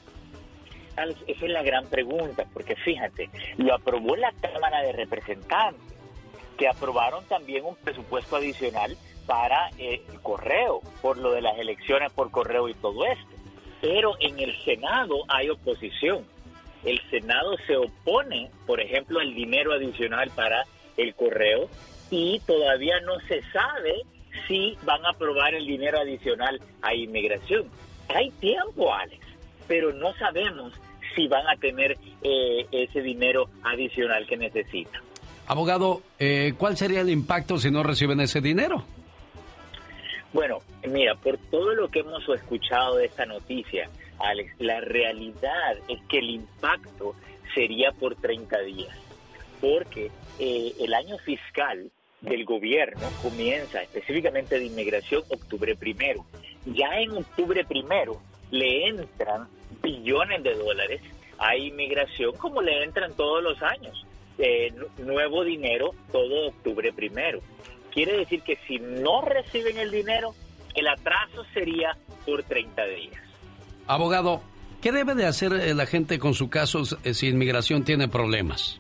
Esa 1.28 1.46
es 1.46 1.52
la 1.52 1.64
gran 1.64 1.88
pregunta, 1.88 2.46
porque 2.54 2.76
fíjate, 2.76 3.30
lo 3.58 3.74
aprobó 3.74 4.16
la 4.16 4.32
Cámara 4.42 4.84
de 4.84 4.92
Representantes 4.92 5.92
que 6.58 6.68
aprobaron 6.68 7.26
también 7.26 7.66
un 7.66 7.76
presupuesto 7.76 8.36
adicional 8.36 8.98
para 9.26 9.70
eh, 9.78 10.02
el 10.12 10.20
correo, 10.22 10.82
por 11.02 11.18
lo 11.18 11.32
de 11.32 11.42
las 11.42 11.58
elecciones 11.58 12.12
por 12.12 12.32
correo 12.32 12.70
y 12.70 12.74
todo 12.76 13.06
esto. 13.06 13.32
Pero 13.80 14.16
en 14.20 14.40
el 14.40 14.56
Senado 14.64 15.24
hay 15.28 15.50
oposición. 15.50 16.26
El 16.84 17.00
Senado 17.10 17.56
se 17.68 17.78
opone, 17.78 18.50
por 18.66 18.80
ejemplo, 18.80 19.20
al 19.20 19.34
dinero 19.34 19.74
adicional 19.74 20.30
para 20.32 20.66
el 20.98 21.16
correo 21.16 21.70
y 22.10 22.40
todavía 22.46 23.00
no 23.02 23.20
se 23.28 23.42
sabe 23.52 24.02
si 24.48 24.78
van 24.84 25.06
a 25.06 25.12
aprobar 25.12 25.54
el 25.54 25.66
dinero 25.66 26.00
adicional 26.00 26.60
a 26.82 26.94
inmigración. 26.94 27.70
Hay 28.10 28.32
tiempo, 28.32 28.94
Alex, 28.94 29.26
pero 29.68 29.94
no 29.94 30.14
sabemos 30.16 30.74
si 31.16 31.28
van 31.28 31.48
a 31.48 31.56
tener 31.56 31.98
eh, 32.24 32.66
ese 32.72 33.02
dinero 33.02 33.50
adicional 33.64 34.26
que 34.28 34.38
necesitan. 34.38 35.02
Abogado, 35.48 36.02
eh, 36.20 36.54
¿cuál 36.58 36.78
sería 36.78 37.02
el 37.02 37.10
impacto 37.10 37.58
si 37.58 37.72
no 37.72 37.84
reciben 37.84 38.20
ese 38.22 38.42
dinero? 38.42 38.86
Bueno, 40.34 40.60
mira, 40.88 41.16
por 41.16 41.38
todo 41.38 41.74
lo 41.74 41.90
que 41.90 42.00
hemos 42.00 42.28
escuchado 42.30 42.98
de 42.98 43.06
esta 43.06 43.26
noticia, 43.26 43.90
Alex, 44.20 44.54
la 44.60 44.80
realidad 44.80 45.78
es 45.90 46.00
que 46.08 46.20
el 46.20 46.30
impacto 46.30 47.16
sería 47.54 47.92
por 47.92 48.16
30 48.16 48.60
días, 48.60 48.98
porque 49.60 50.10
eh, 50.40 50.74
el 50.80 50.94
año 50.94 51.18
fiscal 51.18 51.92
del 52.22 52.46
gobierno 52.46 53.10
comienza 53.22 53.82
específicamente 53.82 54.58
de 54.58 54.66
inmigración 54.66 55.24
octubre 55.30 55.76
primero. 55.76 56.26
Ya 56.66 57.00
en 57.00 57.12
octubre 57.12 57.66
primero 57.66 58.22
le 58.52 58.88
entran 58.88 59.48
billones 59.82 60.44
de 60.44 60.54
dólares 60.54 61.02
a 61.40 61.58
inmigración 61.58 62.34
como 62.38 62.62
le 62.62 62.84
entran 62.84 63.14
todos 63.16 63.44
los 63.44 63.62
años. 63.62 64.06
Eh, 64.38 64.74
nuevo 64.98 65.44
dinero 65.44 65.92
todo 66.12 66.48
octubre 66.48 66.92
primero. 66.94 67.42
Quiere 67.92 68.18
decir 68.18 68.42
que 68.42 68.58
si 68.68 68.80
no 68.80 69.22
reciben 69.22 69.78
el 69.78 69.92
dinero, 69.92 70.34
el 70.76 70.88
atraso 70.88 71.44
sería 71.54 71.98
por 72.26 72.44
30 72.44 72.86
días. 72.86 73.22
Abogado, 73.88 74.42
¿qué 74.82 74.92
debe 74.92 75.16
de 75.16 75.26
hacer 75.26 75.54
eh, 75.54 75.74
la 75.74 75.86
gente 75.86 76.18
con 76.18 76.34
su 76.34 76.50
caso 76.50 76.84
eh, 77.04 77.14
si 77.14 77.28
inmigración 77.28 77.84
tiene 77.84 78.08
problemas? 78.08 78.80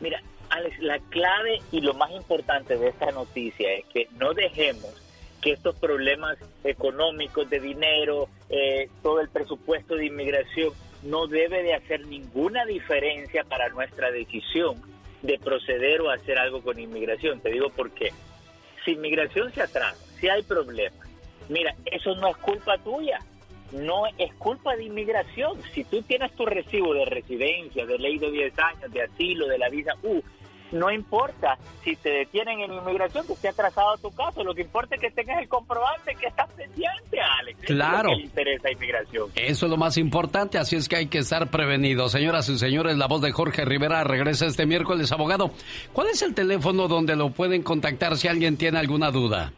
Mira, 0.00 0.22
Alex, 0.50 0.78
la 0.78 0.98
clave 1.10 1.60
y 1.72 1.80
lo 1.80 1.94
más 1.94 2.12
importante 2.12 2.76
de 2.76 2.88
esta 2.88 3.10
noticia 3.10 3.72
es 3.72 3.84
que 3.86 4.08
no 4.18 4.32
dejemos 4.32 4.94
que 5.42 5.52
estos 5.52 5.76
problemas 5.76 6.38
económicos 6.64 7.48
de 7.50 7.60
dinero, 7.60 8.28
todo 9.02 9.20
el 9.20 9.28
presupuesto 9.28 9.94
de 9.94 10.06
inmigración, 10.06 10.72
no 11.02 11.26
debe 11.26 11.62
de 11.62 11.74
hacer 11.74 12.06
ninguna 12.06 12.64
diferencia 12.64 13.44
para 13.44 13.68
nuestra 13.68 14.10
decisión 14.10 14.80
de 15.22 15.38
proceder 15.38 16.00
o 16.00 16.10
hacer 16.10 16.38
algo 16.38 16.62
con 16.62 16.78
inmigración. 16.78 17.40
Te 17.40 17.50
digo 17.50 17.70
por 17.70 17.90
qué. 17.90 18.12
Si 18.84 18.92
inmigración 18.92 19.52
se 19.52 19.62
atrasa, 19.62 19.96
si 20.20 20.28
hay 20.28 20.42
problemas, 20.42 21.08
mira, 21.48 21.74
eso 21.86 22.14
no 22.16 22.28
es 22.28 22.36
culpa 22.38 22.78
tuya, 22.78 23.18
no 23.72 24.06
es 24.16 24.32
culpa 24.34 24.76
de 24.76 24.84
inmigración. 24.84 25.60
Si 25.74 25.84
tú 25.84 26.02
tienes 26.02 26.32
tu 26.32 26.46
recibo 26.46 26.94
de 26.94 27.04
residencia, 27.04 27.86
de 27.86 27.98
ley 27.98 28.18
de 28.18 28.30
10 28.30 28.58
años, 28.58 28.92
de 28.92 29.02
asilo, 29.02 29.46
de 29.46 29.58
la 29.58 29.68
visa 29.68 29.92
U, 30.02 30.22
no 30.72 30.90
importa 30.90 31.58
si 31.84 31.96
te 31.96 32.10
detienen 32.10 32.60
en 32.60 32.72
inmigración 32.72 33.26
que 33.26 33.32
esté 33.32 33.48
atrasado 33.48 33.96
tu 33.98 34.10
caso, 34.10 34.44
lo 34.44 34.54
que 34.54 34.62
importa 34.62 34.94
es 34.94 35.00
que 35.00 35.10
tengas 35.10 35.40
el 35.40 35.48
comprobante 35.48 36.14
que 36.14 36.26
estás 36.26 36.48
pendiente, 36.50 37.18
Alex. 37.40 37.60
Claro. 37.64 37.70
Eso 37.98 37.98
es 37.98 38.04
lo 38.04 38.16
que 38.16 38.22
interesa 38.22 38.70
inmigración. 38.70 39.30
Eso 39.34 39.66
es 39.66 39.70
lo 39.70 39.76
más 39.76 39.96
importante, 39.96 40.58
así 40.58 40.76
es 40.76 40.88
que 40.88 40.96
hay 40.96 41.06
que 41.06 41.18
estar 41.18 41.50
prevenidos. 41.50 42.12
Señoras 42.12 42.48
y 42.48 42.58
señores, 42.58 42.96
la 42.96 43.06
voz 43.06 43.22
de 43.22 43.32
Jorge 43.32 43.64
Rivera 43.64 44.04
regresa 44.04 44.46
este 44.46 44.66
miércoles, 44.66 45.10
abogado. 45.12 45.50
¿Cuál 45.92 46.08
es 46.08 46.22
el 46.22 46.34
teléfono 46.34 46.88
donde 46.88 47.16
lo 47.16 47.30
pueden 47.30 47.62
contactar 47.62 48.16
si 48.16 48.28
alguien 48.28 48.56
tiene 48.56 48.78
alguna 48.78 49.10
duda? 49.10 49.52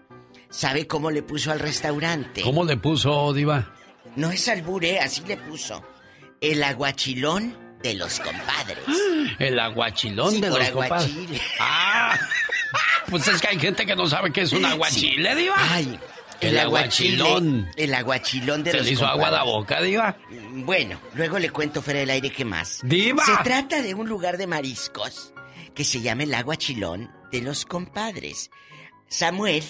¿Sabe 0.50 0.86
cómo 0.86 1.10
le 1.10 1.22
puso 1.22 1.50
al 1.52 1.58
restaurante? 1.60 2.42
¿Cómo 2.42 2.64
le 2.64 2.76
puso, 2.76 3.32
Diva? 3.32 3.72
No 4.16 4.30
es 4.30 4.48
albure, 4.48 4.98
así 5.00 5.22
le 5.26 5.36
puso. 5.36 5.84
El 6.40 6.62
aguachilón 6.62 7.56
de 7.82 7.94
los 7.94 8.18
compadres. 8.20 8.78
El 9.38 9.58
aguachilón 9.60 10.32
Sí, 10.32 10.40
de 10.40 10.50
por 10.50 10.58
los 10.60 10.70
compadres. 10.70 11.10
aguachile. 11.12 11.40
Ah, 11.60 12.18
pues 13.08 13.28
es 13.28 13.40
que 13.40 13.48
hay 13.48 13.58
gente 13.58 13.84
que 13.86 13.94
no 13.94 14.06
sabe 14.06 14.32
qué 14.32 14.42
es 14.42 14.52
un 14.52 14.64
aguachile, 14.64 15.34
Diva. 15.36 15.54
Ay, 15.58 15.98
el, 16.40 16.58
aguachilón. 16.58 17.68
El 17.76 17.94
aguachilón 17.94 18.64
de 18.64 18.70
Se 18.72 18.76
los 18.78 18.86
le 18.86 18.92
hizo 18.92 19.06
agua 19.06 19.28
a 19.28 19.30
la 19.30 19.38
compadres. 19.40 19.54
boca, 19.54 19.82
Diva. 19.82 20.16
Bueno, 20.64 21.00
luego 21.14 21.38
le 21.38 21.50
cuento 21.50 21.82
fuera 21.82 22.00
del 22.00 22.10
aire 22.10 22.30
qué 22.30 22.44
más. 22.44 22.80
¡Diva! 22.82 23.24
Se 23.24 23.36
trata 23.44 23.82
de 23.82 23.94
un 23.94 24.08
lugar 24.08 24.38
de 24.38 24.46
mariscos 24.46 25.32
que 25.74 25.84
se 25.84 26.00
llama 26.00 26.24
el 26.24 26.34
agua 26.34 26.56
chilón 26.56 27.10
de 27.30 27.42
los 27.42 27.64
compadres. 27.64 28.50
Samuel, 29.08 29.62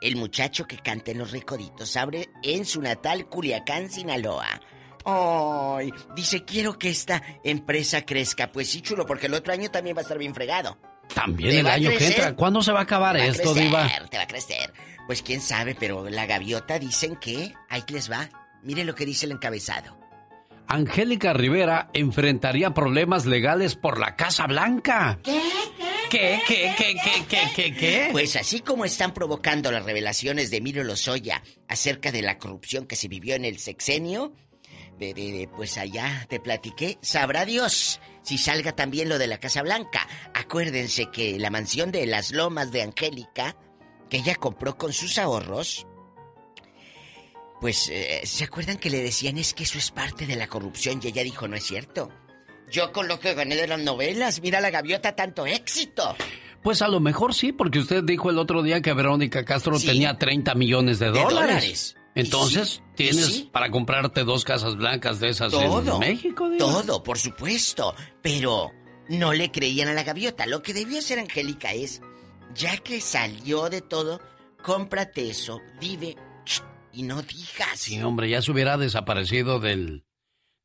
el 0.00 0.16
muchacho 0.16 0.66
que 0.66 0.78
canta 0.78 1.10
en 1.10 1.18
los 1.18 1.30
recoditos, 1.32 1.96
abre 1.96 2.28
en 2.42 2.64
su 2.64 2.80
natal 2.82 3.26
Culiacán, 3.28 3.90
Sinaloa. 3.90 4.60
Ay, 5.04 5.92
dice, 6.16 6.44
quiero 6.44 6.78
que 6.78 6.90
esta 6.90 7.22
empresa 7.44 8.02
crezca. 8.02 8.50
Pues 8.50 8.68
sí, 8.70 8.82
chulo, 8.82 9.06
porque 9.06 9.26
el 9.26 9.34
otro 9.34 9.52
año 9.52 9.70
también 9.70 9.96
va 9.96 10.00
a 10.00 10.02
estar 10.02 10.18
bien 10.18 10.34
fregado. 10.34 10.78
También 11.14 11.58
el 11.58 11.66
va 11.66 11.70
a 11.70 11.74
año 11.74 11.90
que 11.90 11.96
crecer. 11.98 12.16
entra. 12.18 12.36
¿Cuándo 12.36 12.60
se 12.62 12.72
va 12.72 12.80
a 12.80 12.82
acabar 12.82 13.14
Te 13.14 13.20
va 13.20 13.24
a 13.24 13.28
esto, 13.28 13.52
crecer, 13.52 13.62
Diva? 13.62 13.88
Te 14.10 14.16
va 14.16 14.22
a 14.24 14.26
crecer. 14.26 14.72
Pues 15.06 15.22
quién 15.22 15.40
sabe, 15.40 15.76
pero 15.78 16.08
la 16.10 16.26
gaviota 16.26 16.80
dicen 16.80 17.14
que 17.16 17.54
ahí 17.68 17.84
les 17.88 18.10
va. 18.10 18.28
Mire 18.64 18.82
lo 18.84 18.96
que 18.96 19.06
dice 19.06 19.26
el 19.26 19.32
encabezado. 19.32 19.96
Angélica 20.66 21.32
Rivera 21.32 21.88
enfrentaría 21.92 22.74
problemas 22.74 23.24
legales 23.24 23.76
por 23.76 24.00
la 24.00 24.16
Casa 24.16 24.48
Blanca. 24.48 25.20
¿Qué? 25.22 25.40
¿Qué? 25.78 25.95
¿Qué? 26.10 26.40
¿Qué? 26.46 26.74
¿Qué? 26.76 26.96
¿Qué? 27.28 27.50
¿Qué? 27.54 27.74
¿Qué? 27.74 28.08
Pues 28.12 28.36
así 28.36 28.60
como 28.60 28.84
están 28.84 29.12
provocando 29.12 29.72
las 29.72 29.84
revelaciones 29.84 30.50
de 30.50 30.58
Emilio 30.58 30.84
Lozoya 30.84 31.42
acerca 31.68 32.12
de 32.12 32.22
la 32.22 32.38
corrupción 32.38 32.86
que 32.86 32.96
se 32.96 33.08
vivió 33.08 33.34
en 33.34 33.44
el 33.44 33.58
sexenio, 33.58 34.32
pues 35.56 35.76
allá 35.78 36.26
te 36.28 36.40
platiqué, 36.40 36.98
sabrá 37.02 37.44
Dios 37.44 38.00
si 38.22 38.38
salga 38.38 38.72
también 38.74 39.08
lo 39.08 39.18
de 39.18 39.26
la 39.26 39.38
Casa 39.38 39.62
Blanca. 39.62 40.06
Acuérdense 40.34 41.10
que 41.10 41.38
la 41.38 41.50
mansión 41.50 41.90
de 41.90 42.06
las 42.06 42.30
lomas 42.30 42.72
de 42.72 42.82
Angélica, 42.82 43.56
que 44.08 44.18
ella 44.18 44.36
compró 44.36 44.78
con 44.78 44.92
sus 44.92 45.18
ahorros, 45.18 45.86
pues 47.60 47.88
eh, 47.90 48.22
se 48.24 48.44
acuerdan 48.44 48.76
que 48.78 48.90
le 48.90 49.02
decían 49.02 49.38
es 49.38 49.54
que 49.54 49.64
eso 49.64 49.78
es 49.78 49.90
parte 49.90 50.26
de 50.26 50.36
la 50.36 50.46
corrupción 50.46 51.00
y 51.02 51.08
ella 51.08 51.24
dijo 51.24 51.48
no 51.48 51.56
es 51.56 51.64
cierto. 51.64 52.10
Yo 52.70 52.92
con 52.92 53.08
lo 53.08 53.18
que 53.20 53.34
gané 53.34 53.56
de 53.56 53.66
las 53.68 53.80
novelas, 53.80 54.40
mira 54.40 54.60
la 54.60 54.70
gaviota, 54.70 55.14
tanto 55.14 55.46
éxito. 55.46 56.16
Pues 56.62 56.82
a 56.82 56.88
lo 56.88 56.98
mejor 57.00 57.32
sí, 57.34 57.52
porque 57.52 57.78
usted 57.78 58.02
dijo 58.02 58.28
el 58.30 58.38
otro 58.38 58.62
día 58.62 58.82
que 58.82 58.92
Verónica 58.92 59.44
Castro 59.44 59.78
Sí. 59.78 59.86
tenía 59.86 60.18
30 60.18 60.54
millones 60.56 60.98
de 60.98 61.06
De 61.06 61.12
dólares. 61.12 61.30
dólares. 61.34 61.96
Entonces, 62.16 62.68
sí, 62.68 62.80
tienes 62.96 63.26
sí. 63.26 63.48
para 63.52 63.70
comprarte 63.70 64.24
dos 64.24 64.42
casas 64.44 64.74
blancas 64.76 65.20
de 65.20 65.28
esas 65.28 65.52
Todo. 65.52 65.92
en 65.94 65.98
México, 66.00 66.48
Diva? 66.48 66.58
Todo, 66.58 67.02
por 67.02 67.18
supuesto. 67.18 67.94
Pero 68.22 68.72
no 69.08 69.32
le 69.34 69.52
creían 69.52 69.88
a 69.88 69.92
la 69.92 70.02
gaviota. 70.02 70.46
Lo 70.46 70.62
que 70.62 70.72
debió 70.72 70.98
hacer 70.98 71.18
Angélica 71.18 71.72
es, 71.74 72.00
ya 72.54 72.78
que 72.78 73.00
salió 73.02 73.68
de 73.68 73.82
todo, 73.82 74.20
cómprate 74.62 75.28
eso, 75.30 75.60
vive 75.78 76.16
y 76.94 77.02
no 77.02 77.20
digas. 77.20 77.74
Sí, 77.78 78.00
hombre, 78.02 78.30
ya 78.30 78.40
se 78.40 78.50
hubiera 78.50 78.78
desaparecido 78.78 79.60
del, 79.60 80.02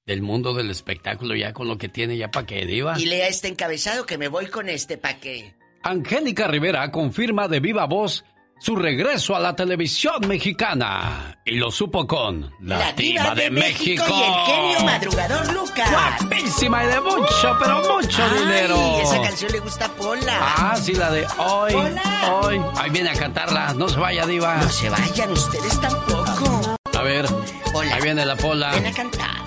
del 0.05 0.21
mundo 0.21 0.53
del 0.53 0.69
espectáculo 0.71 1.35
ya 1.35 1.53
con 1.53 1.67
lo 1.67 1.77
que 1.77 1.89
tiene 1.89 2.17
ya 2.17 2.29
para 2.31 2.45
qué, 2.45 2.65
Diva. 2.65 2.99
Y 2.99 3.05
lea 3.05 3.27
este 3.27 3.47
encabezado 3.47 4.05
que 4.05 4.17
me 4.17 4.27
voy 4.27 4.47
con 4.47 4.69
este 4.69 4.97
pa' 4.97 5.15
que. 5.15 5.55
Angélica 5.83 6.47
Rivera 6.47 6.89
confirma 6.91 7.47
de 7.47 7.59
viva 7.59 7.85
voz 7.85 8.23
su 8.59 8.75
regreso 8.75 9.35
a 9.35 9.39
la 9.39 9.55
televisión 9.55 10.27
mexicana. 10.27 11.39
Y 11.45 11.55
lo 11.55 11.71
supo 11.71 12.05
con 12.05 12.51
La, 12.61 12.91
Diva, 12.93 13.33
de, 13.33 13.49
México. 13.49 14.03
y 14.07 14.21
el 14.21 14.33
genio 14.45 14.85
madrugador 14.85 15.51
Lucas. 15.53 15.89
Guapísima 15.89 16.83
y 16.83 16.87
de 16.87 17.01
mucho, 17.01 17.57
pero 17.59 17.81
mucho 17.97 18.23
Ay, 18.23 18.39
dinero. 18.39 18.99
esa 19.01 19.21
canción 19.21 19.51
le 19.51 19.59
gusta 19.61 19.85
a 19.85 19.89
Pola. 19.93 20.37
Ah, 20.39 20.75
sí, 20.79 20.93
la 20.93 21.09
de 21.11 21.25
hoy, 21.39 21.73
Hola. 21.73 22.39
hoy. 22.43 22.61
Ahí 22.77 22.89
viene 22.91 23.09
a 23.09 23.13
cantarla. 23.13 23.73
No 23.73 23.89
se 23.89 23.99
vaya, 23.99 24.27
Diva. 24.27 24.57
No 24.57 24.69
se 24.69 24.89
vayan 24.89 25.31
ustedes 25.31 25.81
tampoco. 25.81 26.75
A 26.95 27.01
ver, 27.03 27.25
Hola. 27.73 27.95
ahí 27.95 28.01
viene 28.03 28.25
la 28.25 28.35
Pola. 28.35 28.71
Ven 28.73 28.85
a 28.85 28.91
cantar. 28.93 29.40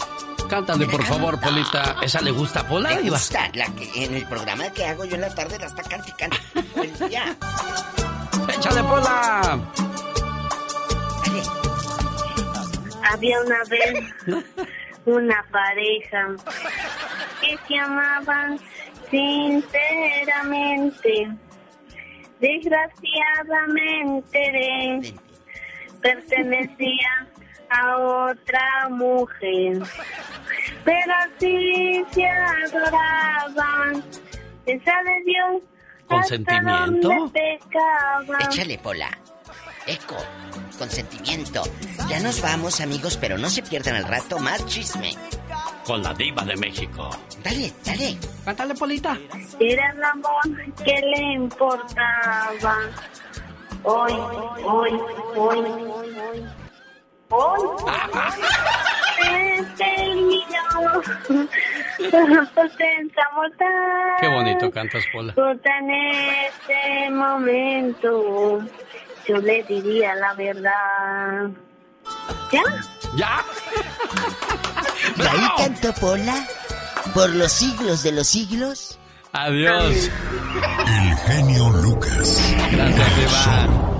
Cántale, 0.54 0.86
por 0.86 1.02
favor, 1.02 1.40
Polita. 1.40 1.96
¿Esa 2.00 2.20
le 2.20 2.30
gusta 2.30 2.60
a 2.60 2.68
Pola, 2.68 2.96
gusta 3.02 3.50
la 3.54 3.66
que 3.74 4.04
en 4.04 4.14
el 4.14 4.24
programa 4.28 4.70
que 4.70 4.84
hago 4.86 5.04
yo 5.04 5.16
en 5.16 5.22
la 5.22 5.34
tarde 5.34 5.58
la 5.58 5.66
está 5.66 5.82
canticando 5.82 6.36
todo 6.52 6.84
el 6.84 6.96
día. 7.10 7.36
¡Échale, 8.56 8.84
Pola! 8.84 9.58
Había 13.10 13.40
una 13.40 13.64
vez 13.68 14.04
una 15.06 15.44
pareja 15.50 16.28
que 17.40 17.58
se 17.66 17.76
amaban 17.76 18.56
sinceramente. 19.10 21.30
Desgraciadamente 22.38 24.38
de- 24.38 25.14
pertenecía 26.00 27.26
a 27.74 27.98
otra 28.30 28.88
mujer. 28.90 29.82
Pero 30.84 31.12
así 31.24 32.04
se 32.12 32.26
adoraban. 32.26 34.04
Esa 34.66 34.92
de 35.02 35.24
Dios. 35.26 35.62
¿Consentimiento? 36.06 37.10
Échale, 38.40 38.78
Pola. 38.78 39.10
Eco, 39.86 40.16
consentimiento. 40.78 41.62
Ya 42.08 42.20
nos 42.20 42.40
vamos, 42.40 42.80
amigos, 42.80 43.18
pero 43.18 43.36
no 43.36 43.50
se 43.50 43.62
pierdan 43.62 43.96
al 43.96 44.04
rato 44.04 44.38
más 44.38 44.64
chisme. 44.66 45.12
Con 45.84 46.02
la 46.02 46.14
Diva 46.14 46.42
de 46.44 46.56
México. 46.56 47.10
Dale, 47.42 47.72
dale. 47.84 48.16
Cántale, 48.44 48.74
Polita. 48.74 49.18
Era 49.60 49.90
el 49.90 50.02
amor 50.02 50.74
que 50.82 51.00
le 51.00 51.32
importaba. 51.34 52.78
Hoy, 53.82 54.12
hoy, 54.12 54.62
hoy, 54.64 55.00
hoy. 55.36 55.58
Hoy 55.58 56.63
terminó. 59.76 61.02
Pensamos 62.76 63.50
tan 63.58 64.16
Qué 64.20 64.28
bonito 64.28 64.70
cantas, 64.70 65.04
Pola. 65.12 65.34
en 65.36 65.90
este 65.90 67.10
momento. 67.10 68.60
Yo 69.26 69.38
le 69.38 69.62
diría 69.64 70.14
la 70.16 70.34
verdad. 70.34 71.50
¿Ya? 72.52 72.62
¿Ya? 73.16 73.44
¿Y 75.16 75.22
ahí 75.22 75.48
cantó 75.56 75.92
Pola? 75.94 76.46
¿Por 77.14 77.30
los 77.30 77.52
siglos 77.52 78.02
de 78.02 78.12
los 78.12 78.26
siglos? 78.26 78.98
Adiós. 79.32 80.10
El 80.86 81.16
genio 81.26 81.68
Lucas. 81.70 82.54
Gracias, 82.70 83.16
Diva. 83.16 83.93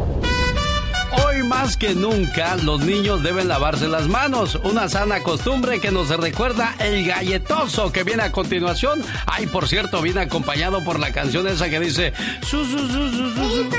Más 1.54 1.76
que 1.76 1.94
nunca, 1.94 2.56
los 2.56 2.80
niños 2.80 3.22
deben 3.22 3.46
lavarse 3.46 3.86
las 3.86 4.08
manos. 4.08 4.56
Una 4.64 4.88
sana 4.88 5.22
costumbre 5.22 5.80
que 5.80 5.92
nos 5.92 6.08
recuerda 6.08 6.74
el 6.80 7.06
galletoso 7.06 7.92
que 7.92 8.02
viene 8.02 8.24
a 8.24 8.32
continuación. 8.32 9.00
Ay, 9.24 9.46
por 9.46 9.68
cierto, 9.68 10.02
viene 10.02 10.22
acompañado 10.22 10.82
por 10.82 10.98
la 10.98 11.12
canción 11.12 11.46
esa 11.46 11.70
que 11.70 11.78
dice. 11.78 12.12
Su, 12.42 12.64
su, 12.64 12.78
su, 12.78 13.08
su, 13.08 13.34
su, 13.34 13.34
su. 13.34 13.70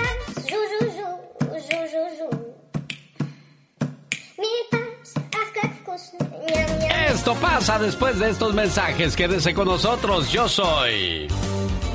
Esto 7.10 7.36
pasa 7.36 7.78
después 7.78 8.18
de 8.20 8.30
estos 8.30 8.54
mensajes. 8.54 9.18
Quédese 9.18 9.54
con 9.54 9.68
nosotros. 9.68 10.32
Yo 10.32 10.48
soy. 10.48 11.28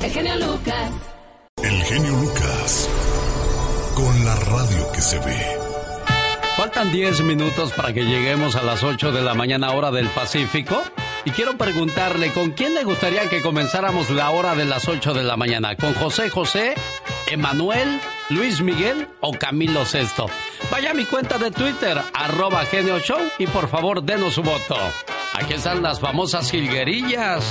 El 0.03 0.11
genio 0.11 0.35
Lucas. 0.35 0.91
El 1.63 1.83
genio 1.83 2.11
Lucas. 2.17 2.87
Faltan 6.55 6.91
10 6.91 7.23
minutos 7.23 7.71
para 7.71 7.91
que 7.91 8.03
lleguemos 8.03 8.55
a 8.55 8.61
las 8.61 8.83
8 8.83 9.11
de 9.11 9.23
la 9.23 9.33
mañana 9.33 9.71
hora 9.71 9.89
del 9.89 10.07
Pacífico. 10.09 10.83
Y 11.25 11.31
quiero 11.31 11.57
preguntarle, 11.57 12.31
¿con 12.31 12.51
quién 12.51 12.75
le 12.75 12.83
gustaría 12.83 13.27
que 13.27 13.41
comenzáramos 13.41 14.11
la 14.11 14.29
hora 14.29 14.53
de 14.53 14.65
las 14.65 14.87
8 14.87 15.13
de 15.15 15.23
la 15.23 15.37
mañana? 15.37 15.75
¿Con 15.75 15.95
José 15.95 16.29
José, 16.29 16.75
Emanuel, 17.31 17.99
Luis 18.29 18.61
Miguel 18.61 19.07
o 19.21 19.31
Camilo 19.33 19.85
Sesto. 19.85 20.27
Vaya 20.69 20.91
a 20.91 20.93
mi 20.93 21.05
cuenta 21.05 21.39
de 21.39 21.49
Twitter, 21.49 21.99
arroba 22.13 22.63
Genio 22.65 22.99
Show, 22.99 23.21
y 23.39 23.47
por 23.47 23.69
favor 23.69 24.03
denos 24.03 24.35
su 24.35 24.43
voto. 24.43 24.77
Aquí 25.33 25.53
están 25.53 25.81
las 25.81 25.99
famosas 25.99 26.51
jilguerillas. 26.51 27.43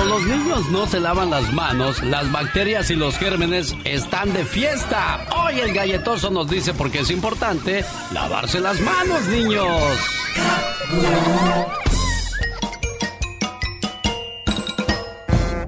Cuando 0.00 0.18
los 0.18 0.26
niños 0.28 0.70
no 0.70 0.86
se 0.86 0.98
lavan 0.98 1.28
las 1.28 1.52
manos, 1.52 2.02
las 2.02 2.32
bacterias 2.32 2.90
y 2.90 2.94
los 2.94 3.18
gérmenes 3.18 3.76
están 3.84 4.32
de 4.32 4.46
fiesta. 4.46 5.26
Hoy 5.36 5.60
el 5.60 5.74
galletoso 5.74 6.30
nos 6.30 6.48
dice 6.48 6.72
por 6.72 6.90
qué 6.90 7.00
es 7.00 7.10
importante 7.10 7.84
lavarse 8.10 8.60
las 8.60 8.80
manos, 8.80 9.26
niños. 9.26 9.68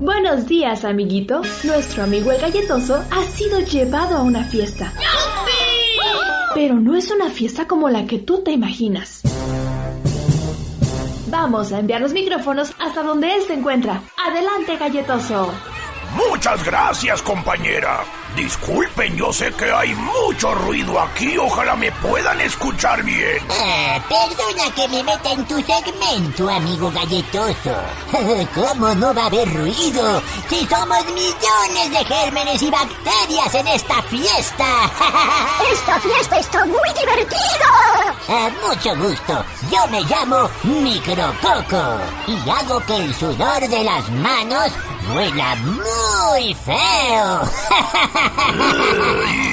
Buenos 0.01 0.47
días, 0.47 0.87
amiguito. 0.87 1.43
Nuestro 1.65 2.05
amigo 2.05 2.33
el 2.33 2.41
galletoso 2.41 3.05
ha 3.11 3.25
sido 3.37 3.61
llevado 3.61 4.17
a 4.17 4.23
una 4.23 4.45
fiesta. 4.45 4.95
Pero 6.55 6.77
no 6.77 6.97
es 6.97 7.11
una 7.11 7.29
fiesta 7.29 7.69
como 7.69 7.91
la 7.91 8.07
que 8.07 8.19
tú 8.19 8.43
te 8.43 8.53
imaginas. 8.53 9.21
Vamos 11.33 11.73
a 11.73 11.79
enviar 11.79 12.03
los 12.03 12.13
micrófonos 12.13 12.75
hasta 12.79 13.03
donde 13.03 13.35
él 13.35 13.41
se 13.47 13.55
encuentra. 13.55 14.03
Adelante, 14.23 14.77
galletoso. 14.77 15.51
Muchas 16.15 16.63
gracias, 16.63 17.23
compañera. 17.23 18.05
Disculpen, 18.37 19.15
yo 19.15 19.31
sé 19.31 19.53
que 19.53 19.71
hay 19.71 19.95
mucho 19.95 20.55
ruido 20.55 20.99
aquí. 20.99 21.37
Ojalá 21.37 21.77
me 21.77 21.93
puedan 21.93 22.41
escuchar 22.41 23.03
bien. 23.03 23.39
Ah, 23.51 24.01
perdona 24.09 24.75
que 24.75 24.89
me 24.89 25.03
meta 25.03 25.33
en 25.33 25.45
tu 25.47 25.61
segmento, 25.63 26.49
amigo 26.49 26.91
galletoso. 26.91 27.77
¿Cómo 28.55 28.95
no 28.95 29.15
va 29.15 29.25
a 29.25 29.27
haber 29.27 29.53
ruido 29.53 30.23
si 30.49 30.67
somos 30.67 31.05
millones 31.07 31.91
de 31.91 32.05
gérmenes 32.05 32.63
y 32.63 32.71
bacterias 32.71 33.55
en 33.55 33.69
esta 33.69 34.03
fiesta? 34.03 34.91
¡Esta 35.73 36.01
fiesta 36.01 36.39
está 36.39 36.65
muy 36.65 36.89
divertida! 36.99 38.17
Ah, 38.29 38.51
mucho 38.67 38.97
gusto. 38.97 39.45
Yo 39.71 39.87
me 39.89 40.01
llamo 40.05 40.49
Micrococo 40.65 41.99
y 42.27 42.51
hago 42.51 42.81
que 42.87 42.97
el 42.97 43.15
sudor 43.15 43.69
de 43.69 43.85
las 43.85 44.09
manos 44.11 44.73
huela 45.11 45.57
muy 45.57 46.55
feo. 46.55 47.41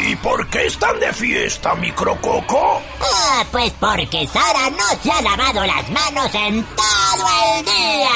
¿Y 0.07 0.15
por 0.17 0.47
qué 0.49 0.67
están 0.67 0.99
de 0.99 1.11
fiesta, 1.13 1.73
Micrococo? 1.75 2.81
Ah, 3.01 3.43
pues 3.51 3.71
porque 3.79 4.27
Sara 4.27 4.69
no 4.71 4.85
se 5.01 5.11
ha 5.11 5.21
lavado 5.21 5.65
las 5.65 5.89
manos 5.89 6.29
en 6.33 6.63
todo 6.75 7.27
el 7.57 7.65
día. 7.65 8.09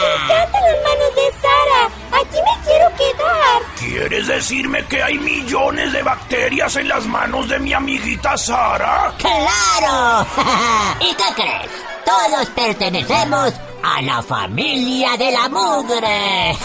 ¡Me 0.00 0.14
encantan 0.14 0.62
las 0.62 0.82
manos 0.82 1.14
de 1.14 1.30
Sara! 1.40 1.88
¡Aquí 2.12 2.36
me 2.36 2.54
quiero 2.64 2.88
quedar! 2.96 3.60
¿Quieres 3.78 4.26
decirme 4.26 4.84
que 4.86 5.02
hay 5.02 5.18
millones 5.18 5.92
de 5.92 6.02
bacterias 6.02 6.76
en 6.76 6.88
las 6.88 7.06
manos 7.06 7.48
de 7.48 7.58
mi 7.58 7.72
amiguita 7.72 8.36
Sara? 8.36 9.12
¡Claro! 9.18 10.26
¿Y 11.00 11.14
qué 11.14 11.32
crees? 11.34 11.70
Todos 12.04 12.46
pertenecemos 12.50 13.54
a 13.82 14.02
la 14.02 14.22
familia 14.22 15.16
de 15.16 15.30
la 15.30 15.48
mugre. 15.48 16.54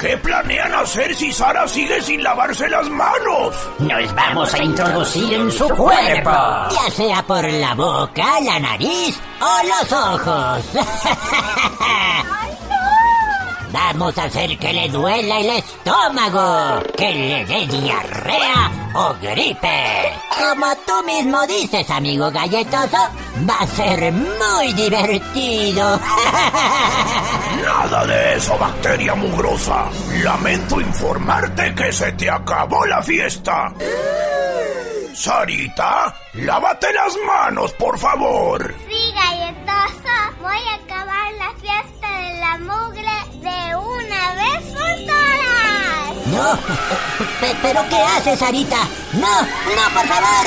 ¿Y 0.00 0.06
qué 0.06 0.16
planean 0.16 0.72
hacer 0.72 1.14
si 1.14 1.30
Sara 1.30 1.68
sigue 1.68 2.00
sin 2.00 2.22
lavarse 2.22 2.68
las 2.70 2.88
manos? 2.88 3.54
Nos 3.80 4.14
vamos 4.14 4.54
a 4.54 4.64
introducir 4.64 5.34
en 5.34 5.52
su 5.52 5.68
cuerpo. 5.68 6.30
Ya 6.70 6.90
sea 6.90 7.22
por 7.22 7.44
la 7.44 7.74
boca, 7.74 8.40
la 8.40 8.58
nariz 8.60 9.20
o 9.40 9.58
los 9.66 9.92
ojos. 9.92 10.64
Vamos 13.72 14.16
a 14.18 14.24
hacer 14.24 14.58
que 14.58 14.72
le 14.72 14.88
duela 14.88 15.38
el 15.38 15.50
estómago, 15.50 16.82
que 16.96 17.12
le 17.12 17.44
dé 17.44 17.66
diarrea 17.66 18.70
o 18.94 19.14
gripe. 19.20 20.12
Como 20.38 20.66
tú 20.86 21.04
mismo 21.06 21.46
dices, 21.46 21.88
amigo 21.90 22.30
galletoso, 22.30 22.98
va 23.48 23.56
a 23.60 23.66
ser 23.66 24.12
muy 24.12 24.72
divertido. 24.72 26.00
Nada 27.64 28.06
de 28.06 28.36
eso, 28.36 28.58
bacteria 28.58 29.14
mugrosa. 29.14 29.88
Lamento 30.22 30.80
informarte 30.80 31.74
que 31.74 31.92
se 31.92 32.10
te 32.12 32.30
acabó 32.30 32.84
la 32.86 33.02
fiesta. 33.02 33.72
Sarita, 35.14 36.14
lávate 36.34 36.92
las 36.92 37.16
manos, 37.26 37.72
por 37.72 37.98
favor. 37.98 38.74
Sí, 38.88 39.12
galletoso. 39.14 40.14
Voy 40.40 40.56
a 40.56 40.74
acabar 40.76 41.32
la 41.34 41.50
fiesta 41.60 42.18
de 42.20 42.40
la 42.40 42.58
mugre 42.58 43.16
de 43.40 43.76
una 43.76 44.34
vez 44.34 44.64
por 44.72 44.94
todas. 45.06 46.26
No, 46.26 46.58
pe- 47.40 47.56
pero 47.62 47.80
¿qué 47.88 47.96
haces, 48.02 48.38
Sarita? 48.38 48.78
No, 49.12 49.42
no, 49.42 49.94
por 49.94 50.06
favor. 50.06 50.46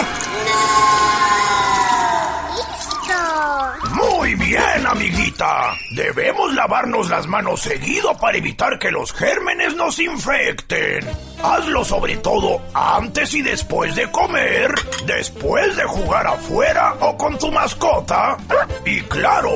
Muy 3.92 4.36
bien, 4.36 4.88
amiguita. 4.88 5.78
Debemos 5.92 6.54
lavarnos 6.54 7.10
las 7.10 7.28
manos 7.28 7.62
seguido 7.62 8.18
para 8.18 8.38
evitar 8.38 8.80
que 8.80 8.92
los 8.92 9.14
gérmenes 9.14 9.76
nos 9.76 10.00
infecten. 10.00 11.08
Hazlo 11.42 11.84
sobre 11.84 12.18
todo 12.18 12.62
antes 12.74 13.34
y 13.34 13.42
después 13.42 13.96
de 13.96 14.10
comer, 14.12 14.74
después 15.06 15.76
de 15.76 15.84
jugar 15.84 16.28
afuera 16.28 16.96
o 17.02 17.18
con 17.18 17.38
tu 17.38 17.52
mascota. 17.52 18.38
Y 18.86 19.02
claro, 19.02 19.52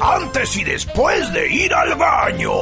antes 0.00 0.56
y 0.56 0.64
después 0.64 1.32
de 1.32 1.52
ir 1.52 1.74
al 1.74 1.94
baño. 1.96 2.52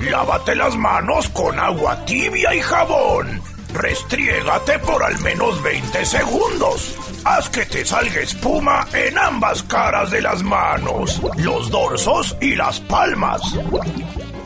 Lávate 0.00 0.54
las 0.54 0.76
manos 0.76 1.28
con 1.30 1.58
agua 1.58 2.04
tibia 2.04 2.54
y 2.54 2.62
jabón. 2.62 3.42
Restriégate 3.74 4.78
por 4.78 5.02
al 5.02 5.18
menos 5.20 5.62
20 5.62 6.04
segundos. 6.06 6.96
Haz 7.30 7.50
que 7.50 7.66
te 7.66 7.84
salga 7.84 8.20
espuma 8.22 8.86
en 8.94 9.18
ambas 9.18 9.62
caras 9.64 10.10
de 10.10 10.22
las 10.22 10.42
manos, 10.42 11.20
los 11.36 11.70
dorsos 11.70 12.34
y 12.40 12.54
las 12.54 12.80
palmas. 12.80 13.42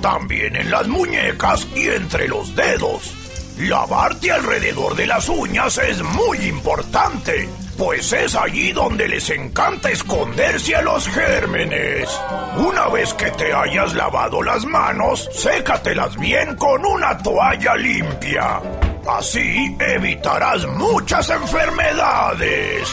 También 0.00 0.56
en 0.56 0.68
las 0.68 0.88
muñecas 0.88 1.64
y 1.76 1.86
entre 1.86 2.26
los 2.26 2.56
dedos. 2.56 3.14
Lavarte 3.58 4.32
alrededor 4.32 4.96
de 4.96 5.06
las 5.06 5.28
uñas 5.28 5.78
es 5.78 6.02
muy 6.02 6.38
importante, 6.38 7.48
pues 7.78 8.12
es 8.12 8.34
allí 8.34 8.72
donde 8.72 9.06
les 9.06 9.30
encanta 9.30 9.88
esconderse 9.88 10.74
a 10.74 10.82
los 10.82 11.06
gérmenes. 11.06 12.10
Una 12.56 12.88
vez 12.88 13.14
que 13.14 13.30
te 13.30 13.52
hayas 13.52 13.94
lavado 13.94 14.42
las 14.42 14.64
manos, 14.64 15.30
sécatelas 15.32 16.18
bien 16.18 16.56
con 16.56 16.84
una 16.84 17.16
toalla 17.16 17.76
limpia. 17.76 18.91
Así 19.06 19.76
evitarás 19.80 20.66
muchas 20.66 21.28
enfermedades. 21.30 22.88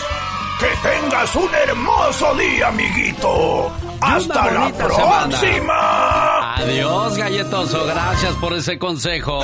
Que 0.60 0.90
tengas 0.90 1.36
un 1.36 1.50
hermoso 1.54 2.36
día, 2.36 2.68
amiguito. 2.68 3.72
Hasta 4.02 4.52
la 4.52 4.70
semana. 4.70 4.78
próxima. 4.78 6.56
Adiós, 6.56 7.18
galletoso. 7.18 7.86
Gracias 7.86 8.34
por 8.36 8.54
ese 8.54 8.78
consejo. 8.78 9.40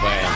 Bueno, 0.00 0.28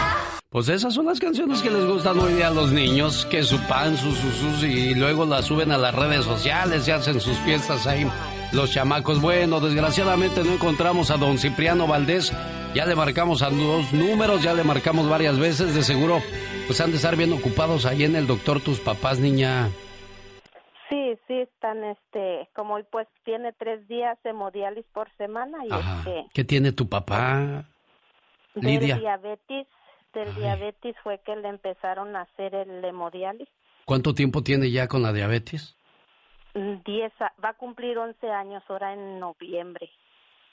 pues 0.48 0.68
esas 0.68 0.94
son 0.94 1.06
las 1.06 1.20
canciones 1.20 1.62
que 1.62 1.70
les 1.70 1.84
gustan 1.84 2.18
hoy 2.18 2.34
día 2.34 2.48
a 2.48 2.50
los 2.50 2.72
niños, 2.72 3.26
que 3.30 3.42
su 3.42 3.58
pan, 3.68 3.96
sus 3.96 4.16
sus 4.18 4.64
y 4.64 4.94
luego 4.94 5.26
las 5.26 5.44
suben 5.44 5.70
a 5.72 5.78
las 5.78 5.94
redes 5.94 6.24
sociales 6.24 6.88
y 6.88 6.90
hacen 6.90 7.20
sus 7.20 7.36
fiestas 7.38 7.86
ahí. 7.86 8.10
Los 8.52 8.72
chamacos, 8.72 9.20
bueno, 9.20 9.60
desgraciadamente 9.60 10.42
no 10.42 10.54
encontramos 10.54 11.10
a 11.12 11.16
don 11.16 11.38
Cipriano 11.38 11.86
Valdés. 11.86 12.32
Ya 12.74 12.86
le 12.86 12.94
marcamos 12.94 13.42
a 13.42 13.50
dos 13.50 13.92
números, 13.92 14.42
ya 14.42 14.54
le 14.54 14.62
marcamos 14.62 15.08
varias 15.08 15.38
veces. 15.38 15.74
De 15.74 15.82
seguro, 15.82 16.20
pues 16.66 16.80
han 16.80 16.90
de 16.90 16.96
estar 16.96 17.16
bien 17.16 17.32
ocupados 17.32 17.84
ahí 17.84 18.04
en 18.04 18.14
el 18.14 18.26
doctor 18.26 18.60
tus 18.60 18.78
papás, 18.78 19.18
niña. 19.18 19.68
Sí, 20.88 21.18
sí, 21.26 21.34
están, 21.40 21.82
este, 21.84 22.48
como 22.54 22.78
él 22.78 22.86
pues 22.90 23.06
tiene 23.24 23.52
tres 23.52 23.86
días 23.88 24.18
hemodiálisis 24.24 24.90
por 24.92 25.08
semana 25.16 25.58
y 25.64 25.72
Ajá. 25.72 25.98
este, 25.98 26.26
¿Qué 26.32 26.44
tiene 26.44 26.72
tu 26.72 26.88
papá? 26.88 27.64
del 28.54 28.64
Lidia. 28.64 28.96
diabetes, 28.98 29.66
del 30.12 30.34
diabetes 30.34 30.96
fue 31.04 31.20
que 31.24 31.36
le 31.36 31.48
empezaron 31.48 32.16
a 32.16 32.22
hacer 32.22 32.54
el 32.54 32.84
hemodiálisis. 32.84 33.52
¿Cuánto 33.84 34.14
tiempo 34.14 34.42
tiene 34.42 34.70
ya 34.70 34.88
con 34.88 35.02
la 35.02 35.12
diabetes? 35.12 35.76
Mm, 36.54 36.82
Diez, 36.84 37.12
va 37.44 37.50
a 37.50 37.54
cumplir 37.54 37.96
11 37.98 38.28
años 38.30 38.62
ahora 38.68 38.92
en 38.92 39.20
noviembre 39.20 39.88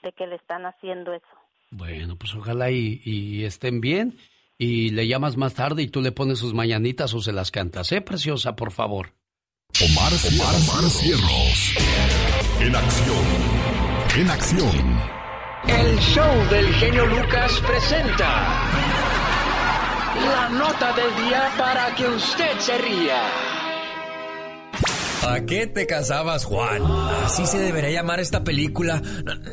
de 0.03 0.11
que 0.11 0.27
le 0.27 0.35
están 0.35 0.65
haciendo 0.67 1.13
eso. 1.13 1.25
Bueno, 1.71 2.17
pues 2.17 2.33
ojalá 2.35 2.71
y, 2.71 3.01
y 3.03 3.43
estén 3.43 3.81
bien. 3.81 4.17
Y 4.57 4.89
le 4.89 5.07
llamas 5.07 5.37
más 5.37 5.53
tarde 5.53 5.83
y 5.83 5.87
tú 5.87 6.01
le 6.01 6.11
pones 6.11 6.39
sus 6.39 6.53
mañanitas 6.53 7.13
o 7.13 7.21
se 7.21 7.31
las 7.31 7.51
cantas, 7.51 7.91
¿eh, 7.91 8.01
preciosa? 8.01 8.55
Por 8.55 8.71
favor. 8.71 9.13
Omar, 9.79 10.11
Omar, 10.11 10.55
Omar 10.55 10.89
Cierros. 10.89 11.75
En 12.59 12.75
acción. 12.75 13.25
En 14.17 14.29
acción. 14.31 15.17
El 15.67 15.99
show 15.99 16.49
del 16.49 16.73
genio 16.75 17.05
Lucas 17.05 17.61
presenta 17.67 18.63
la 20.25 20.49
nota 20.49 20.93
del 20.93 21.27
día 21.27 21.51
para 21.57 21.93
que 21.93 22.07
usted 22.07 22.57
se 22.59 22.77
ría. 22.79 23.56
¿A 25.27 25.45
qué 25.45 25.67
te 25.67 25.85
casabas, 25.85 26.45
Juan? 26.45 26.83
Así 27.25 27.45
se 27.45 27.59
debería 27.59 27.91
llamar 27.91 28.19
esta 28.19 28.43
película. 28.43 29.01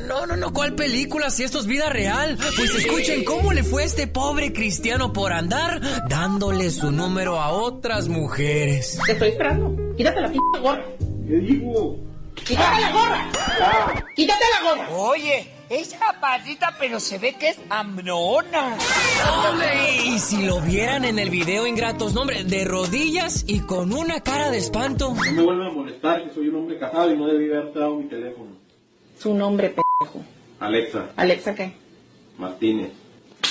No, 0.07 0.27
no, 0.27 0.37
no, 0.37 0.53
¿cuál 0.53 0.75
película? 0.75 1.31
Si 1.31 1.43
esto 1.43 1.59
es 1.59 1.67
vida 1.67 1.89
real. 1.91 2.39
Pues 2.57 2.75
escuchen 2.75 3.25
cómo 3.25 3.53
le 3.53 3.65
fue 3.65 3.83
a 3.83 3.87
este 3.87 4.07
pobre 4.07 4.53
cristiano 4.53 5.13
por 5.13 5.33
andar 5.33 5.81
dándole 6.09 6.71
su 6.71 6.91
número 6.91 7.41
a 7.41 7.51
otras 7.51 8.09
mujeres. 8.09 8.99
Te 9.07 9.13
estoy 9.13 9.31
esperando. 9.31 9.77
Quítate 9.97 10.21
la 10.21 10.29
p 10.29 10.39
gorra. 10.61 10.85
¿Qué 11.27 11.35
digo? 11.37 11.99
¡Quítate 12.35 12.81
la 12.81 12.93
gorra! 12.93 13.31
¡Quítate 14.15 14.45
la 14.53 14.69
gorra! 14.69 14.89
Oye, 14.97 15.54
es 15.81 15.95
capacita, 15.95 16.77
pero 16.79 17.01
se 17.01 17.19
ve 17.19 17.35
que 17.35 17.49
es 17.51 17.59
amnona. 17.69 18.77
Hombre, 19.49 19.97
y 20.05 20.19
si 20.19 20.45
lo 20.45 20.61
vieran 20.61 21.05
en 21.05 21.19
el 21.19 21.31
video, 21.31 21.67
ingratos, 21.67 22.15
no, 22.15 22.23
hombre, 22.23 22.45
de 22.45 22.65
rodillas 22.65 23.45
y 23.47 23.61
con 23.61 23.93
una 23.93 24.21
cara 24.21 24.51
de 24.51 24.59
espanto. 24.59 25.15
No 25.15 25.33
me 25.33 25.43
vuelvan 25.43 25.69
a 25.69 25.73
molestar, 25.73 26.25
que 26.25 26.35
soy 26.35 26.49
un 26.49 26.57
hombre 26.57 26.79
casado 26.79 27.11
y 27.13 27.17
no 27.17 27.27
debí 27.27 27.53
haber 27.53 27.73
dado 27.73 27.97
mi 27.97 28.05
teléfono. 28.05 28.51
Su 29.19 29.35
nombre, 29.35 29.71
pendejo. 29.71 30.25
Alexa 30.61 31.11
¿Alexa 31.17 31.55
qué? 31.55 31.75
Martínez. 32.39 32.93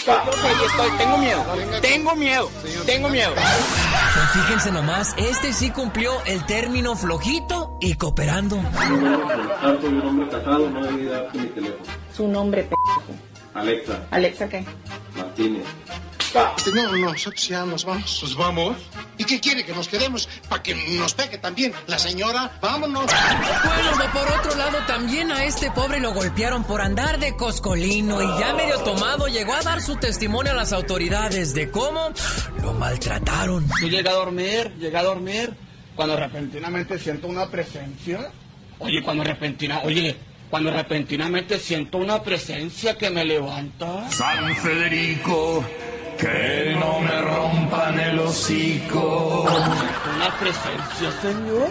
Ahí 0.05 0.65
estoy, 0.65 0.97
tengo 0.97 1.17
miedo, 1.17 1.43
tengo 1.81 2.15
miedo, 2.15 2.49
tengo 2.85 3.09
miedo. 3.09 3.33
Pues 3.35 4.43
fíjense 4.43 4.71
nomás, 4.71 5.13
este 5.17 5.53
sí 5.53 5.69
cumplió 5.71 6.11
el 6.25 6.45
término 6.45 6.95
flojito 6.95 7.77
y 7.79 7.93
cooperando. 7.93 8.57
No 8.57 8.69
a 8.69 9.17
molestar, 9.17 9.81
soy 9.81 9.89
un 9.93 10.01
hombre 10.01 10.29
casado, 10.29 10.69
no 10.69 10.85
debí 10.85 11.05
darte 11.05 11.37
mi 11.37 11.47
teléfono. 11.47 12.02
Su 12.15 12.27
nombre, 12.27 12.63
pendejo. 12.63 13.19
Alexa 13.53 14.07
¿Alexa 14.11 14.49
qué? 14.49 14.65
Martínez. 15.15 15.63
No, 16.73 16.97
nosotros 16.97 17.47
ya 17.47 17.63
nos 17.63 17.85
vamos. 17.85 18.19
¿Nos 18.23 18.35
vamos? 18.35 18.77
¿Y 19.19 19.23
qué 19.23 19.39
quiere? 19.39 19.63
¿Que 19.63 19.73
nos 19.73 19.87
quedemos? 19.87 20.27
¿Para 20.49 20.63
que 20.63 20.73
nos 20.97 21.13
pegue 21.13 21.37
también 21.37 21.73
la 21.85 21.99
señora? 21.99 22.51
¡Vámonos! 22.59 23.05
Bueno, 23.05 24.11
por 24.11 24.39
otro 24.39 24.55
lado, 24.55 24.79
también 24.87 25.31
a 25.31 25.43
este 25.43 25.69
pobre 25.69 25.99
lo 25.99 26.11
golpearon 26.11 26.63
por 26.63 26.81
andar 26.81 27.19
de 27.19 27.35
coscolino 27.35 28.21
y 28.23 28.39
ya 28.39 28.53
medio 28.55 28.79
tomado 28.79 29.27
llegó 29.27 29.53
a 29.53 29.61
dar 29.61 29.81
su 29.81 29.95
testimonio 29.97 30.53
a 30.53 30.55
las 30.55 30.73
autoridades 30.73 31.53
de 31.53 31.69
cómo 31.69 32.09
lo 32.63 32.73
maltrataron. 32.73 33.67
Yo 33.81 33.87
llegué 33.87 34.09
a 34.09 34.13
dormir, 34.13 34.73
llegué 34.79 34.97
a 34.97 35.03
dormir, 35.03 35.53
cuando 35.95 36.15
repentinamente 36.15 36.97
siento 36.97 37.27
una 37.27 37.47
presencia. 37.47 38.31
Oye, 38.79 39.03
cuando 39.03 39.23
repentina, 39.23 39.81
oye, 39.83 40.17
cuando 40.53 40.69
repentinamente 40.69 41.57
siento 41.57 41.97
una 41.97 42.21
presencia 42.21 42.95
que 42.95 43.09
me 43.09 43.25
levanta. 43.25 44.07
San 44.11 44.55
Federico, 44.57 45.65
que 46.15 46.75
no 46.79 46.99
me 46.99 47.21
rompan 47.23 47.99
el 47.99 48.19
hocico. 48.19 49.47
Una 50.15 50.29
presencia, 50.39 51.11
señor. 51.23 51.69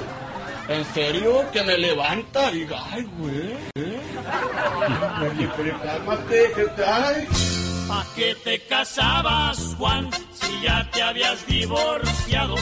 ¿En 0.68 0.84
serio? 0.86 1.44
Que 1.52 1.62
me 1.62 1.78
levanta. 1.78 2.50
Diga, 2.50 2.82
ay, 2.90 3.08
güey. 3.18 3.52
¿eh? 3.76 4.00
Oye, 5.30 5.48
pero 5.56 5.80
cálmate, 5.80 6.52
¿qué 6.52 6.64
tal? 6.76 7.26
¿Pa' 7.86 8.06
qué 8.16 8.34
te 8.42 8.66
casabas, 8.66 9.76
Juan, 9.78 10.10
si 10.32 10.60
ya 10.60 10.90
te 10.90 11.02
habías 11.04 11.46
divorciado? 11.46 12.56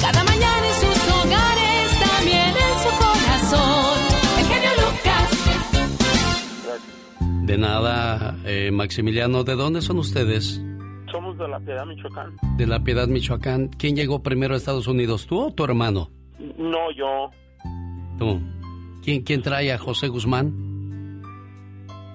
Cada 0.00 0.24
De 7.44 7.58
nada, 7.58 8.38
eh, 8.46 8.70
Maximiliano, 8.72 9.44
¿de 9.44 9.54
dónde 9.54 9.82
son 9.82 9.98
ustedes? 9.98 10.62
Somos 11.12 11.36
de 11.36 11.46
La 11.46 11.60
Piedad, 11.60 11.84
Michoacán. 11.84 12.36
De 12.56 12.66
la 12.66 12.82
Piedad, 12.82 13.06
Michoacán. 13.06 13.68
¿Quién 13.68 13.94
llegó 13.96 14.22
primero 14.22 14.54
a 14.54 14.56
Estados 14.56 14.86
Unidos, 14.86 15.26
tú 15.26 15.38
o 15.40 15.52
tu 15.52 15.62
hermano? 15.62 16.10
No, 16.56 16.90
yo. 16.96 17.30
Tú. 18.18 18.40
¿Quién, 19.02 19.22
quién 19.22 19.42
trae 19.42 19.70
a 19.72 19.78
José 19.78 20.08
Guzmán? 20.08 21.22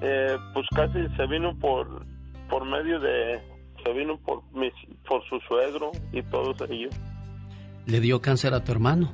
Eh, 0.01 0.35
pues 0.53 0.65
casi 0.75 0.99
se 1.15 1.27
vino 1.27 1.55
por 1.59 2.05
por 2.49 2.65
medio 2.65 2.99
de 2.99 3.39
se 3.83 3.93
vino 3.93 4.17
por 4.25 4.41
mis, 4.53 4.73
por 5.07 5.21
su 5.29 5.39
suegro 5.47 5.91
y 6.13 6.23
todos 6.23 6.55
ellos 6.69 6.95
¿Le 7.85 7.99
dio 7.99 8.21
cáncer 8.21 8.53
a 8.53 8.63
tu 8.63 8.71
hermano? 8.71 9.11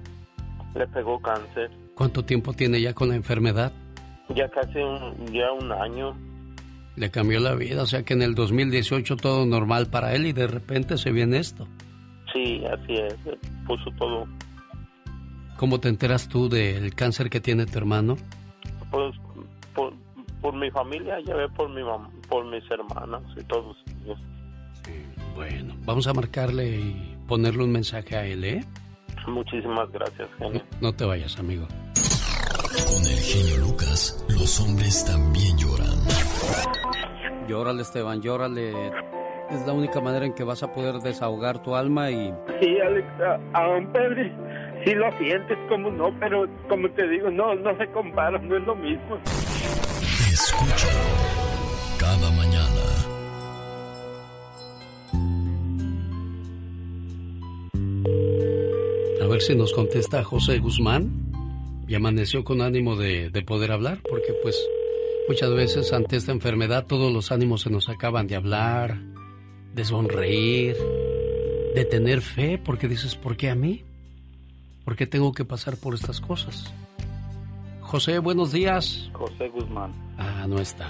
le 0.75 0.87
pegó 0.87 1.19
cáncer 1.19 1.71
¿Cuánto 1.95 2.23
tiempo 2.23 2.53
tiene 2.53 2.79
ya 2.79 2.93
con 2.93 3.09
la 3.09 3.15
enfermedad? 3.15 3.73
Ya 4.29 4.47
casi 4.49 4.79
un, 4.79 5.27
ya 5.31 5.51
un 5.51 5.71
año 5.71 6.15
Le 6.95 7.11
cambió 7.11 7.39
la 7.39 7.55
vida, 7.55 7.83
o 7.83 7.85
sea 7.85 8.03
que 8.03 8.13
en 8.13 8.21
el 8.21 8.35
2018 8.35 9.17
todo 9.17 9.45
normal 9.45 9.87
para 9.87 10.13
él 10.15 10.25
y 10.25 10.33
de 10.33 10.47
repente 10.47 10.97
se 10.97 11.11
viene 11.11 11.37
esto. 11.39 11.67
sí 12.33 12.63
así 12.65 12.93
es 12.93 13.13
eh, 13.25 13.37
puso 13.67 13.89
todo 13.97 14.27
¿Cómo 15.57 15.79
te 15.79 15.87
enteras 15.87 16.27
tú 16.27 16.49
del 16.49 16.93
cáncer 16.95 17.29
que 17.29 17.39
tiene 17.39 17.65
tu 17.65 17.77
hermano? 17.77 18.17
pues 18.91 19.15
por, 19.73 19.93
por 20.41 20.53
mi 20.53 20.69
familia 20.71 21.17
ya 21.25 21.35
ve 21.35 21.47
por 21.49 21.69
mi 21.69 21.81
por 22.29 22.45
mis 22.45 22.63
hermanas 22.71 23.21
y 23.37 23.43
todos 23.45 23.77
ellos 24.03 24.19
Bueno, 25.35 25.75
vamos 25.85 26.07
a 26.07 26.13
marcarle 26.13 26.77
y 26.77 27.15
ponerle 27.27 27.63
un 27.63 27.71
mensaje 27.71 28.15
a 28.15 28.25
él, 28.25 28.43
¿eh? 28.43 28.65
muchísimas 29.27 29.89
gracias 29.91 30.29
genio 30.37 30.61
No 30.81 30.93
te 30.93 31.03
vayas, 31.05 31.39
amigo. 31.39 31.67
Con 32.83 33.01
el 33.05 33.19
genio 33.19 33.57
Lucas, 33.57 34.23
los 34.29 34.59
hombres 34.59 35.05
también 35.05 35.57
lloran. 35.57 35.95
Llórale, 37.47 37.81
Esteban, 37.83 38.21
llórale. 38.21 38.71
Es 39.51 39.65
la 39.65 39.73
única 39.73 40.01
manera 40.01 40.25
en 40.25 40.33
que 40.33 40.43
vas 40.43 40.63
a 40.63 40.73
poder 40.73 40.95
desahogar 40.95 41.61
tu 41.61 41.75
alma 41.75 42.09
y... 42.11 42.33
Sí, 42.59 42.79
Alex, 42.79 43.07
a- 43.21 43.39
aún 43.59 43.87
Pedro, 43.93 44.23
sí 44.83 44.91
lo 44.95 45.17
sientes, 45.19 45.57
como 45.69 45.91
no, 45.91 46.09
pero 46.19 46.45
como 46.67 46.89
te 46.91 47.07
digo, 47.07 47.29
no, 47.29 47.53
no 47.55 47.77
se 47.77 47.87
compara, 47.91 48.39
no 48.39 48.57
es 48.57 48.63
lo 48.65 48.75
mismo. 48.75 49.17
Escúchalo 50.31 50.99
cada 51.99 52.31
mañana. 52.31 52.81
A 59.21 59.27
ver 59.27 59.41
si 59.41 59.55
nos 59.55 59.73
contesta 59.73 60.23
José 60.23 60.59
Guzmán. 60.59 61.24
Y 61.87 61.95
amaneció 61.95 62.43
con 62.43 62.61
ánimo 62.61 62.95
de, 62.95 63.29
de 63.29 63.41
poder 63.43 63.71
hablar, 63.71 63.99
porque 64.09 64.33
pues 64.41 64.57
muchas 65.27 65.53
veces 65.53 65.93
ante 65.93 66.17
esta 66.17 66.31
enfermedad 66.31 66.85
todos 66.87 67.11
los 67.11 67.31
ánimos 67.31 67.61
se 67.61 67.69
nos 67.69 67.89
acaban 67.89 68.27
de 68.27 68.35
hablar, 68.35 68.99
de 69.73 69.85
sonreír, 69.85 70.75
de 71.75 71.85
tener 71.85 72.21
fe, 72.21 72.57
porque 72.57 72.87
dices, 72.87 73.15
¿por 73.15 73.37
qué 73.37 73.49
a 73.49 73.55
mí? 73.55 73.83
¿Por 74.83 74.95
qué 74.95 75.07
tengo 75.07 75.33
que 75.33 75.45
pasar 75.45 75.77
por 75.77 75.93
estas 75.93 76.21
cosas? 76.21 76.73
José, 77.81 78.19
buenos 78.19 78.51
días. 78.51 79.09
José 79.13 79.49
Guzmán. 79.49 79.91
Ah, 80.17 80.45
no 80.47 80.59
está. 80.59 80.89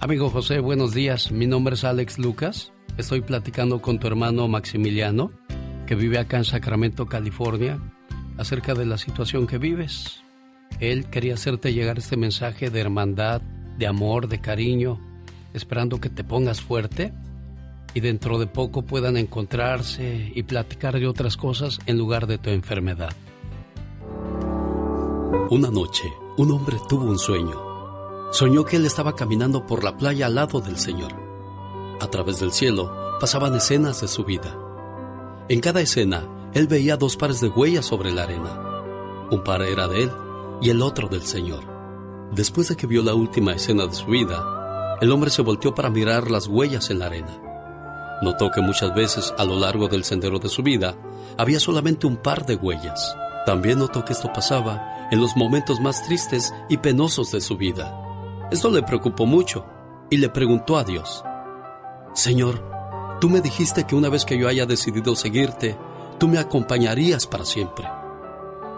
Amigo 0.00 0.30
José, 0.30 0.60
buenos 0.60 0.94
días. 0.94 1.32
Mi 1.32 1.46
nombre 1.46 1.74
es 1.74 1.84
Alex 1.84 2.18
Lucas. 2.18 2.72
Estoy 2.96 3.20
platicando 3.20 3.82
con 3.82 3.98
tu 3.98 4.06
hermano 4.06 4.46
Maximiliano, 4.48 5.32
que 5.88 5.94
vive 5.94 6.18
acá 6.18 6.36
en 6.36 6.44
Sacramento, 6.44 7.06
California, 7.06 7.80
acerca 8.36 8.74
de 8.74 8.84
la 8.84 8.98
situación 8.98 9.46
que 9.46 9.56
vives. 9.56 10.22
Él 10.80 11.06
quería 11.06 11.32
hacerte 11.32 11.72
llegar 11.72 11.96
este 11.96 12.18
mensaje 12.18 12.68
de 12.68 12.78
hermandad, 12.78 13.40
de 13.78 13.86
amor, 13.86 14.28
de 14.28 14.38
cariño, 14.38 15.00
esperando 15.54 15.98
que 15.98 16.10
te 16.10 16.24
pongas 16.24 16.60
fuerte 16.60 17.14
y 17.94 18.00
dentro 18.00 18.38
de 18.38 18.46
poco 18.46 18.82
puedan 18.82 19.16
encontrarse 19.16 20.30
y 20.34 20.42
platicar 20.42 21.00
de 21.00 21.06
otras 21.06 21.38
cosas 21.38 21.78
en 21.86 21.96
lugar 21.96 22.26
de 22.26 22.36
tu 22.36 22.50
enfermedad. 22.50 23.14
Una 25.48 25.70
noche, 25.70 26.04
un 26.36 26.50
hombre 26.50 26.76
tuvo 26.86 27.04
un 27.04 27.18
sueño. 27.18 28.28
Soñó 28.30 28.66
que 28.66 28.76
él 28.76 28.84
estaba 28.84 29.16
caminando 29.16 29.64
por 29.64 29.82
la 29.82 29.96
playa 29.96 30.26
al 30.26 30.34
lado 30.34 30.60
del 30.60 30.76
Señor. 30.76 31.14
A 31.98 32.08
través 32.08 32.40
del 32.40 32.52
cielo 32.52 33.16
pasaban 33.18 33.54
escenas 33.54 34.02
de 34.02 34.08
su 34.08 34.24
vida. 34.24 34.67
En 35.50 35.60
cada 35.60 35.80
escena, 35.80 36.24
él 36.52 36.66
veía 36.66 36.98
dos 36.98 37.16
pares 37.16 37.40
de 37.40 37.48
huellas 37.48 37.86
sobre 37.86 38.12
la 38.12 38.24
arena. 38.24 38.60
Un 39.30 39.42
par 39.42 39.62
era 39.62 39.88
de 39.88 40.02
él 40.02 40.12
y 40.60 40.68
el 40.68 40.82
otro 40.82 41.08
del 41.08 41.22
Señor. 41.22 41.64
Después 42.32 42.68
de 42.68 42.76
que 42.76 42.86
vio 42.86 43.02
la 43.02 43.14
última 43.14 43.54
escena 43.54 43.86
de 43.86 43.94
su 43.94 44.04
vida, 44.06 44.98
el 45.00 45.10
hombre 45.10 45.30
se 45.30 45.40
volteó 45.40 45.74
para 45.74 45.88
mirar 45.88 46.30
las 46.30 46.48
huellas 46.48 46.90
en 46.90 46.98
la 46.98 47.06
arena. 47.06 47.40
Notó 48.20 48.50
que 48.50 48.60
muchas 48.60 48.94
veces 48.94 49.32
a 49.38 49.44
lo 49.44 49.58
largo 49.58 49.88
del 49.88 50.04
sendero 50.04 50.38
de 50.38 50.50
su 50.50 50.62
vida 50.62 50.94
había 51.38 51.60
solamente 51.60 52.06
un 52.06 52.18
par 52.18 52.44
de 52.44 52.56
huellas. 52.56 53.16
También 53.46 53.78
notó 53.78 54.04
que 54.04 54.12
esto 54.12 54.30
pasaba 54.30 55.08
en 55.10 55.18
los 55.18 55.34
momentos 55.34 55.80
más 55.80 56.04
tristes 56.04 56.52
y 56.68 56.76
penosos 56.76 57.32
de 57.32 57.40
su 57.40 57.56
vida. 57.56 58.48
Esto 58.50 58.70
le 58.70 58.82
preocupó 58.82 59.24
mucho 59.24 59.64
y 60.10 60.18
le 60.18 60.28
preguntó 60.28 60.76
a 60.76 60.84
Dios, 60.84 61.24
Señor, 62.12 62.77
tú 63.20 63.28
me 63.28 63.40
dijiste 63.40 63.86
que 63.86 63.94
una 63.94 64.08
vez 64.08 64.24
que 64.24 64.38
yo 64.38 64.48
haya 64.48 64.66
decidido 64.66 65.14
seguirte, 65.16 65.76
tú 66.18 66.28
me 66.28 66.38
acompañarías 66.38 67.26
para 67.26 67.44
siempre. 67.44 67.88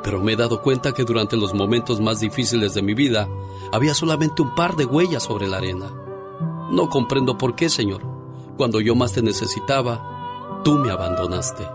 Pero 0.02 0.20
me 0.20 0.32
he 0.32 0.36
dado 0.36 0.62
cuenta 0.62 0.92
que 0.92 1.04
durante 1.04 1.36
los 1.36 1.54
momentos 1.54 2.00
más 2.00 2.20
difíciles 2.20 2.74
de 2.74 2.82
mi 2.82 2.94
vida 2.94 3.28
había 3.72 3.94
solamente 3.94 4.42
un 4.42 4.54
par 4.54 4.76
de 4.76 4.86
huellas 4.86 5.22
sobre 5.22 5.46
la 5.46 5.58
arena. 5.58 5.90
No 6.70 6.88
comprendo 6.88 7.36
por 7.36 7.54
qué, 7.54 7.68
Señor. 7.68 8.02
Cuando 8.56 8.80
yo 8.80 8.94
más 8.94 9.12
te 9.12 9.22
necesitaba, 9.22 10.60
tú 10.64 10.74
me 10.74 10.90
abandonaste. 10.90 11.66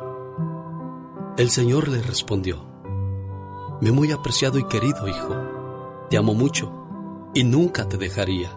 El 1.38 1.50
Señor 1.50 1.88
le 1.88 2.02
respondió, 2.02 2.66
Me 3.82 3.92
muy 3.92 4.12
apreciado 4.12 4.58
y 4.58 4.64
querido 4.66 5.08
hijo, 5.08 5.36
te 6.10 6.18
amo 6.18 6.34
mucho 6.34 6.72
y 7.34 7.44
nunca 7.44 7.88
te 7.90 7.98
dejaría. 7.98 8.56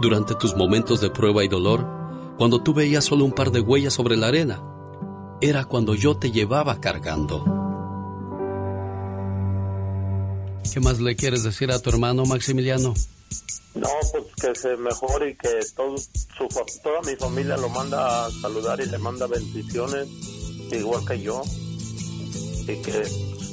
Durante 0.00 0.34
tus 0.34 0.54
momentos 0.54 1.00
de 1.00 1.10
prueba 1.10 1.44
y 1.44 1.48
dolor, 1.48 1.86
cuando 2.38 2.62
tú 2.62 2.74
veías 2.74 3.04
solo 3.04 3.24
un 3.24 3.32
par 3.32 3.50
de 3.50 3.60
huellas 3.60 3.92
sobre 3.94 4.16
la 4.16 4.28
arena, 4.28 4.62
era 5.40 5.64
cuando 5.64 5.94
yo 5.94 6.16
te 6.16 6.30
llevaba 6.30 6.80
cargando. 6.80 7.44
¿Qué 10.72 10.80
más 10.80 10.98
le 11.00 11.14
quieres 11.14 11.44
decir 11.44 11.70
a 11.70 11.78
tu 11.78 11.90
hermano 11.90 12.24
Maximiliano? 12.24 12.94
No, 13.74 13.88
pues 14.12 14.24
que 14.40 14.54
se 14.60 14.76
mejore 14.76 15.30
y 15.30 15.34
que 15.36 15.48
todo 15.76 15.96
su, 15.98 16.48
toda 16.82 17.00
mi 17.06 17.16
familia 17.16 17.56
lo 17.56 17.68
manda 17.68 18.26
a 18.26 18.30
saludar 18.30 18.80
y 18.80 18.86
le 18.86 18.98
manda 18.98 19.26
bendiciones, 19.26 20.08
igual 20.72 21.04
que 21.06 21.20
yo. 21.20 21.42
Y 22.62 22.66
que, 22.82 23.02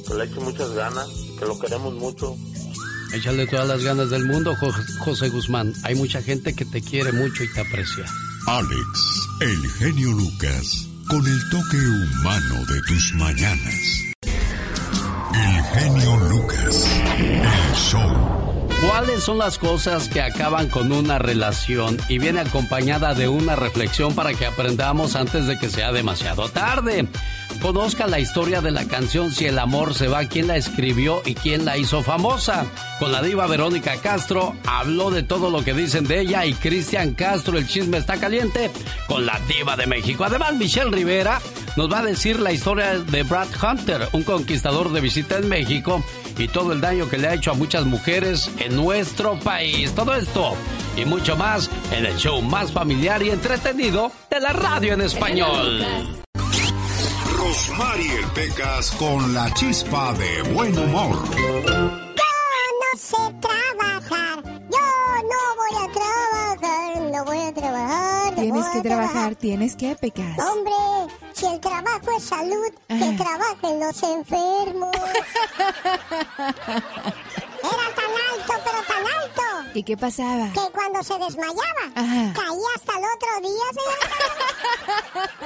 que 0.08 0.14
le 0.14 0.24
eche 0.24 0.40
muchas 0.40 0.72
ganas, 0.72 1.08
que 1.38 1.44
lo 1.44 1.58
queremos 1.58 1.94
mucho. 1.94 2.36
Échale 3.14 3.46
todas 3.46 3.68
las 3.68 3.84
ganas 3.84 4.10
del 4.10 4.24
mundo, 4.24 4.54
Jo- 4.58 4.72
José 5.04 5.28
Guzmán. 5.28 5.72
Hay 5.84 5.94
mucha 5.94 6.22
gente 6.22 6.54
que 6.54 6.64
te 6.64 6.80
quiere 6.80 7.12
mucho 7.12 7.44
y 7.44 7.52
te 7.52 7.60
aprecia. 7.60 8.04
Alex, 8.46 9.28
el 9.40 9.70
genio 9.78 10.10
Lucas, 10.10 10.88
con 11.08 11.24
el 11.24 11.48
toque 11.50 11.76
humano 11.76 12.66
de 12.66 12.80
tus 12.88 13.14
mañanas. 13.14 14.12
El 15.32 15.62
genio 15.62 16.16
Lucas, 16.28 16.88
el 17.18 17.74
show. 17.76 18.51
¿Cuáles 18.84 19.22
son 19.22 19.38
las 19.38 19.58
cosas 19.58 20.08
que 20.08 20.20
acaban 20.20 20.68
con 20.68 20.90
una 20.90 21.16
relación 21.16 21.96
y 22.08 22.18
viene 22.18 22.40
acompañada 22.40 23.14
de 23.14 23.28
una 23.28 23.54
reflexión 23.54 24.12
para 24.12 24.34
que 24.34 24.44
aprendamos 24.44 25.14
antes 25.14 25.46
de 25.46 25.56
que 25.56 25.68
sea 25.68 25.92
demasiado 25.92 26.48
tarde? 26.48 27.06
Conozca 27.60 28.08
la 28.08 28.18
historia 28.18 28.60
de 28.60 28.72
la 28.72 28.84
canción 28.86 29.30
Si 29.30 29.46
el 29.46 29.60
amor 29.60 29.94
se 29.94 30.08
va, 30.08 30.24
quién 30.24 30.48
la 30.48 30.56
escribió 30.56 31.22
y 31.24 31.36
quién 31.36 31.64
la 31.64 31.78
hizo 31.78 32.02
famosa. 32.02 32.66
Con 32.98 33.12
la 33.12 33.22
diva 33.22 33.46
Verónica 33.46 33.98
Castro 33.98 34.56
habló 34.66 35.12
de 35.12 35.22
todo 35.22 35.48
lo 35.48 35.62
que 35.62 35.74
dicen 35.74 36.02
de 36.02 36.18
ella 36.18 36.44
y 36.44 36.54
Cristian 36.54 37.14
Castro, 37.14 37.58
el 37.58 37.68
chisme 37.68 37.98
está 37.98 38.16
caliente 38.16 38.68
con 39.06 39.24
la 39.24 39.38
diva 39.46 39.76
de 39.76 39.86
México. 39.86 40.24
Además, 40.24 40.54
Michelle 40.54 40.90
Rivera 40.90 41.40
nos 41.76 41.90
va 41.90 42.00
a 42.00 42.04
decir 42.04 42.40
la 42.40 42.50
historia 42.50 42.98
de 42.98 43.22
Brad 43.22 43.46
Hunter, 43.62 44.08
un 44.10 44.24
conquistador 44.24 44.90
de 44.90 45.00
visita 45.00 45.38
en 45.38 45.48
México 45.48 46.04
y 46.38 46.48
todo 46.48 46.72
el 46.72 46.80
daño 46.80 47.08
que 47.08 47.18
le 47.18 47.28
ha 47.28 47.34
hecho 47.34 47.50
a 47.50 47.54
muchas 47.54 47.84
mujeres 47.84 48.50
en 48.58 48.76
nuestro 48.76 49.38
país. 49.40 49.92
Todo 49.92 50.14
esto 50.14 50.54
y 50.96 51.04
mucho 51.04 51.36
más 51.36 51.70
en 51.92 52.06
el 52.06 52.16
show 52.16 52.42
más 52.42 52.72
familiar 52.72 53.22
y 53.22 53.30
entretenido 53.30 54.12
de 54.30 54.40
la 54.40 54.52
radio 54.52 54.94
en 54.94 55.02
español. 55.02 55.84
Rosmarie 57.36 58.20
Pecas 58.34 58.92
con 58.92 59.34
la 59.34 59.52
chispa 59.54 60.14
de 60.14 60.42
buen 60.52 60.78
humor. 60.78 61.22
Tienes 68.62 68.82
que 68.82 68.88
trabajar, 68.88 69.34
tienes 69.34 69.76
que 69.76 69.94
pecar. 69.96 70.40
Hombre, 70.40 70.72
si 71.32 71.46
el 71.46 71.58
trabajo 71.60 72.10
es 72.16 72.22
salud, 72.24 72.72
que 72.88 72.94
Ajá. 72.94 73.16
trabajen 73.16 73.80
los 73.80 74.02
enfermos. 74.02 74.90
Era 77.62 77.88
tan 77.94 78.12
alto, 78.30 78.52
pero 78.64 78.82
tan 78.86 79.04
alto, 79.06 79.42
¿Y 79.74 79.82
qué 79.82 79.96
pasaba? 79.96 80.50
que 80.52 80.70
cuando 80.72 81.02
se 81.02 81.14
desmayaba, 81.18 81.84
Ajá. 81.94 82.32
caía 82.34 82.68
hasta 82.76 82.92
el 82.98 83.04
otro 83.04 83.40
día. 83.48 83.66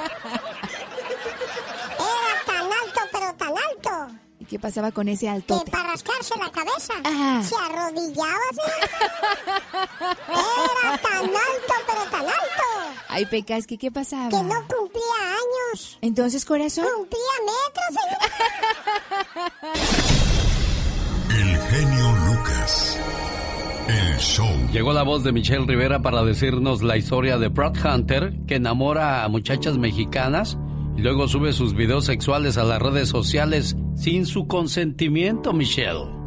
Era 1.99 2.45
tan 2.45 2.65
alto, 2.65 3.01
pero 3.11 3.33
tan 3.35 3.49
alto, 3.57 4.13
¿Y 4.25 4.26
qué 4.47 4.59
pasaba 4.59 4.91
con 4.91 5.07
ese 5.09 5.25
que 5.25 5.29
altote? 5.31 5.71
para 5.71 5.89
rascarse 5.91 6.35
la 6.37 6.51
cabeza 6.51 6.93
Ajá. 7.03 7.41
se 7.43 7.55
arrodillaba. 7.55 8.37
Era 10.29 10.97
tan 10.97 11.25
alto, 11.25 11.73
pero 11.87 12.03
tan 12.11 12.21
alto, 12.21 12.63
Ay, 13.09 13.25
pecas, 13.25 13.65
¿qué, 13.67 13.77
qué 13.77 13.91
pasaba? 13.91 14.29
que 14.29 14.41
no 14.43 14.55
cumplía 14.67 15.03
años. 15.71 15.97
Entonces, 16.01 16.45
corazón. 16.45 16.85
Cumplía 16.95 17.21
metros, 17.45 17.85
señor. 18.01 18.17
El 21.29 21.57
genio 21.69 22.11
Lucas. 22.27 22.97
El 23.87 24.17
show. 24.17 24.49
Llegó 24.71 24.93
la 24.93 25.03
voz 25.03 25.23
de 25.23 25.31
Michelle 25.31 25.65
Rivera 25.65 26.01
para 26.01 26.23
decirnos 26.23 26.81
la 26.83 26.97
historia 26.97 27.37
de 27.37 27.47
Brad 27.47 27.73
Hunter, 27.85 28.33
que 28.47 28.55
enamora 28.55 29.23
a 29.23 29.29
muchachas 29.29 29.77
mexicanas 29.77 30.57
luego 30.97 31.27
sube 31.27 31.53
sus 31.53 31.73
videos 31.73 32.05
sexuales 32.05 32.57
a 32.57 32.63
las 32.63 32.81
redes 32.81 33.09
sociales 33.09 33.75
sin 33.95 34.25
su 34.25 34.47
consentimiento, 34.47 35.53
Michelle. 35.53 36.26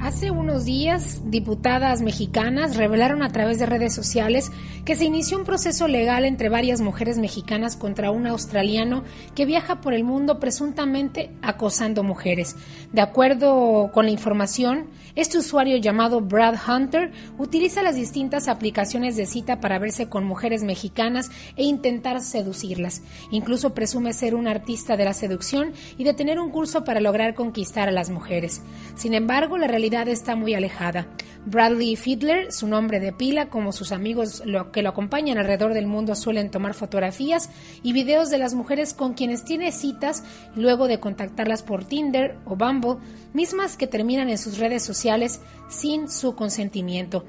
Hace 0.00 0.30
unos 0.30 0.64
días, 0.64 1.22
diputadas 1.24 2.02
mexicanas 2.02 2.76
revelaron 2.76 3.20
a 3.24 3.30
través 3.30 3.58
de 3.58 3.66
redes 3.66 3.92
sociales 3.92 4.52
que 4.84 4.94
se 4.94 5.04
inició 5.04 5.38
un 5.38 5.44
proceso 5.44 5.88
legal 5.88 6.24
entre 6.24 6.48
varias 6.48 6.80
mujeres 6.80 7.18
mexicanas 7.18 7.76
contra 7.76 8.12
un 8.12 8.28
australiano 8.28 9.02
que 9.34 9.44
viaja 9.44 9.80
por 9.80 9.94
el 9.94 10.04
mundo 10.04 10.38
presuntamente 10.38 11.32
acosando 11.42 12.04
mujeres. 12.04 12.54
De 12.92 13.00
acuerdo 13.00 13.90
con 13.92 14.04
la 14.04 14.12
información, 14.12 14.86
este 15.16 15.38
usuario 15.38 15.76
llamado 15.78 16.20
Brad 16.20 16.54
Hunter 16.68 17.10
utiliza 17.36 17.82
las 17.82 17.96
distintas 17.96 18.46
aplicaciones 18.46 19.16
de 19.16 19.26
cita 19.26 19.60
para 19.60 19.80
verse 19.80 20.08
con 20.08 20.24
mujeres 20.24 20.62
mexicanas 20.62 21.28
e 21.56 21.64
intentar 21.64 22.20
seducirlas. 22.20 23.02
Incluso 23.32 23.74
presume 23.74 24.12
ser 24.12 24.36
un 24.36 24.46
artista 24.46 24.96
de 24.96 25.04
la 25.04 25.12
seducción 25.12 25.72
y 25.98 26.04
de 26.04 26.14
tener 26.14 26.38
un 26.38 26.50
curso 26.50 26.84
para 26.84 27.00
lograr 27.00 27.34
conquistar 27.34 27.88
a 27.88 27.92
las 27.92 28.10
mujeres. 28.10 28.62
Sin 28.94 29.12
embargo, 29.12 29.58
la 29.58 29.66
realidad 29.66 29.87
está 29.92 30.36
muy 30.36 30.54
alejada. 30.54 31.08
Bradley 31.46 31.96
Fiedler, 31.96 32.52
su 32.52 32.66
nombre 32.68 33.00
de 33.00 33.12
pila, 33.12 33.48
como 33.48 33.72
sus 33.72 33.90
amigos 33.92 34.42
lo- 34.44 34.70
que 34.70 34.82
lo 34.82 34.90
acompañan 34.90 35.38
alrededor 35.38 35.72
del 35.72 35.86
mundo 35.86 36.14
suelen 36.14 36.50
tomar 36.50 36.74
fotografías 36.74 37.48
y 37.82 37.92
videos 37.92 38.28
de 38.28 38.38
las 38.38 38.54
mujeres 38.54 38.92
con 38.92 39.14
quienes 39.14 39.44
tiene 39.44 39.72
citas 39.72 40.24
luego 40.54 40.88
de 40.88 41.00
contactarlas 41.00 41.62
por 41.62 41.84
Tinder 41.84 42.36
o 42.44 42.56
Bumble, 42.56 42.96
mismas 43.32 43.76
que 43.76 43.86
terminan 43.86 44.28
en 44.28 44.36
sus 44.38 44.58
redes 44.58 44.82
sociales 44.82 45.40
sin 45.68 46.10
su 46.10 46.34
consentimiento. 46.34 47.24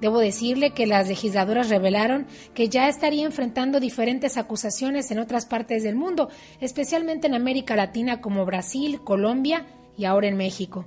Debo 0.00 0.18
decirle 0.18 0.72
que 0.72 0.86
las 0.86 1.08
legisladoras 1.08 1.70
revelaron 1.70 2.26
que 2.52 2.68
ya 2.68 2.86
estaría 2.88 3.24
enfrentando 3.24 3.80
diferentes 3.80 4.36
acusaciones 4.36 5.10
en 5.10 5.18
otras 5.18 5.46
partes 5.46 5.82
del 5.82 5.94
mundo, 5.96 6.28
especialmente 6.60 7.26
en 7.28 7.34
América 7.34 7.76
Latina 7.76 8.20
como 8.20 8.44
Brasil, 8.44 9.00
Colombia 9.02 9.64
y 9.96 10.04
ahora 10.04 10.28
en 10.28 10.36
México. 10.36 10.84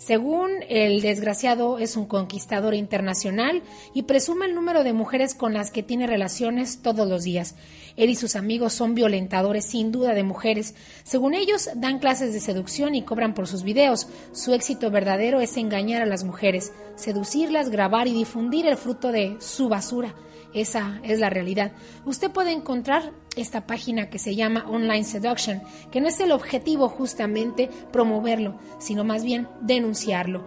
Según 0.00 0.64
el 0.70 1.02
desgraciado 1.02 1.78
es 1.78 1.94
un 1.94 2.06
conquistador 2.06 2.72
internacional 2.72 3.62
y 3.92 4.04
presume 4.04 4.46
el 4.46 4.54
número 4.54 4.82
de 4.82 4.94
mujeres 4.94 5.34
con 5.34 5.52
las 5.52 5.70
que 5.70 5.82
tiene 5.82 6.06
relaciones 6.06 6.80
todos 6.80 7.06
los 7.06 7.22
días. 7.22 7.54
Él 7.98 8.08
y 8.08 8.16
sus 8.16 8.34
amigos 8.34 8.72
son 8.72 8.94
violentadores 8.94 9.66
sin 9.66 9.92
duda 9.92 10.14
de 10.14 10.22
mujeres. 10.22 10.74
Según 11.04 11.34
ellos, 11.34 11.68
dan 11.76 11.98
clases 11.98 12.32
de 12.32 12.40
seducción 12.40 12.94
y 12.94 13.02
cobran 13.02 13.34
por 13.34 13.46
sus 13.46 13.62
videos. 13.62 14.08
Su 14.32 14.54
éxito 14.54 14.90
verdadero 14.90 15.42
es 15.42 15.58
engañar 15.58 16.00
a 16.00 16.06
las 16.06 16.24
mujeres, 16.24 16.72
seducirlas, 16.96 17.68
grabar 17.68 18.08
y 18.08 18.14
difundir 18.14 18.66
el 18.66 18.78
fruto 18.78 19.12
de 19.12 19.36
su 19.38 19.68
basura. 19.68 20.14
Esa 20.52 21.00
es 21.04 21.20
la 21.20 21.30
realidad. 21.30 21.72
Usted 22.04 22.30
puede 22.30 22.52
encontrar 22.52 23.12
esta 23.36 23.66
página 23.66 24.10
que 24.10 24.18
se 24.18 24.34
llama 24.34 24.66
Online 24.68 25.04
Seduction, 25.04 25.62
que 25.92 26.00
no 26.00 26.08
es 26.08 26.18
el 26.20 26.32
objetivo 26.32 26.88
justamente 26.88 27.70
promoverlo, 27.92 28.58
sino 28.78 29.04
más 29.04 29.24
bien 29.24 29.46
denunciarlo. 29.60 30.44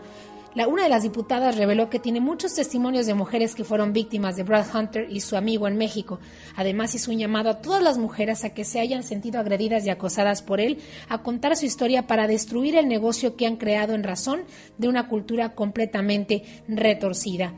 Una 0.67 0.83
de 0.83 0.89
las 0.89 1.01
diputadas 1.01 1.57
reveló 1.57 1.89
que 1.89 1.97
tiene 1.97 2.19
muchos 2.19 2.53
testimonios 2.53 3.07
de 3.07 3.15
mujeres 3.15 3.55
que 3.55 3.63
fueron 3.63 3.91
víctimas 3.91 4.35
de 4.35 4.43
Brad 4.43 4.67
Hunter 4.75 5.07
y 5.09 5.21
su 5.21 5.35
amigo 5.35 5.67
en 5.67 5.77
México. 5.77 6.19
Además 6.55 6.93
hizo 6.93 7.09
un 7.09 7.17
llamado 7.17 7.49
a 7.49 7.61
todas 7.61 7.81
las 7.81 7.97
mujeres 7.97 8.43
a 8.43 8.53
que 8.53 8.63
se 8.63 8.79
hayan 8.79 9.01
sentido 9.01 9.39
agredidas 9.39 9.83
y 9.85 9.89
acosadas 9.89 10.43
por 10.43 10.59
él 10.59 10.77
a 11.09 11.23
contar 11.23 11.57
su 11.57 11.65
historia 11.65 12.05
para 12.05 12.27
destruir 12.27 12.75
el 12.75 12.87
negocio 12.87 13.35
que 13.35 13.47
han 13.47 13.57
creado 13.57 13.95
en 13.95 14.03
razón 14.03 14.41
de 14.77 14.89
una 14.89 15.07
cultura 15.07 15.55
completamente 15.55 16.43
retorcida. 16.67 17.53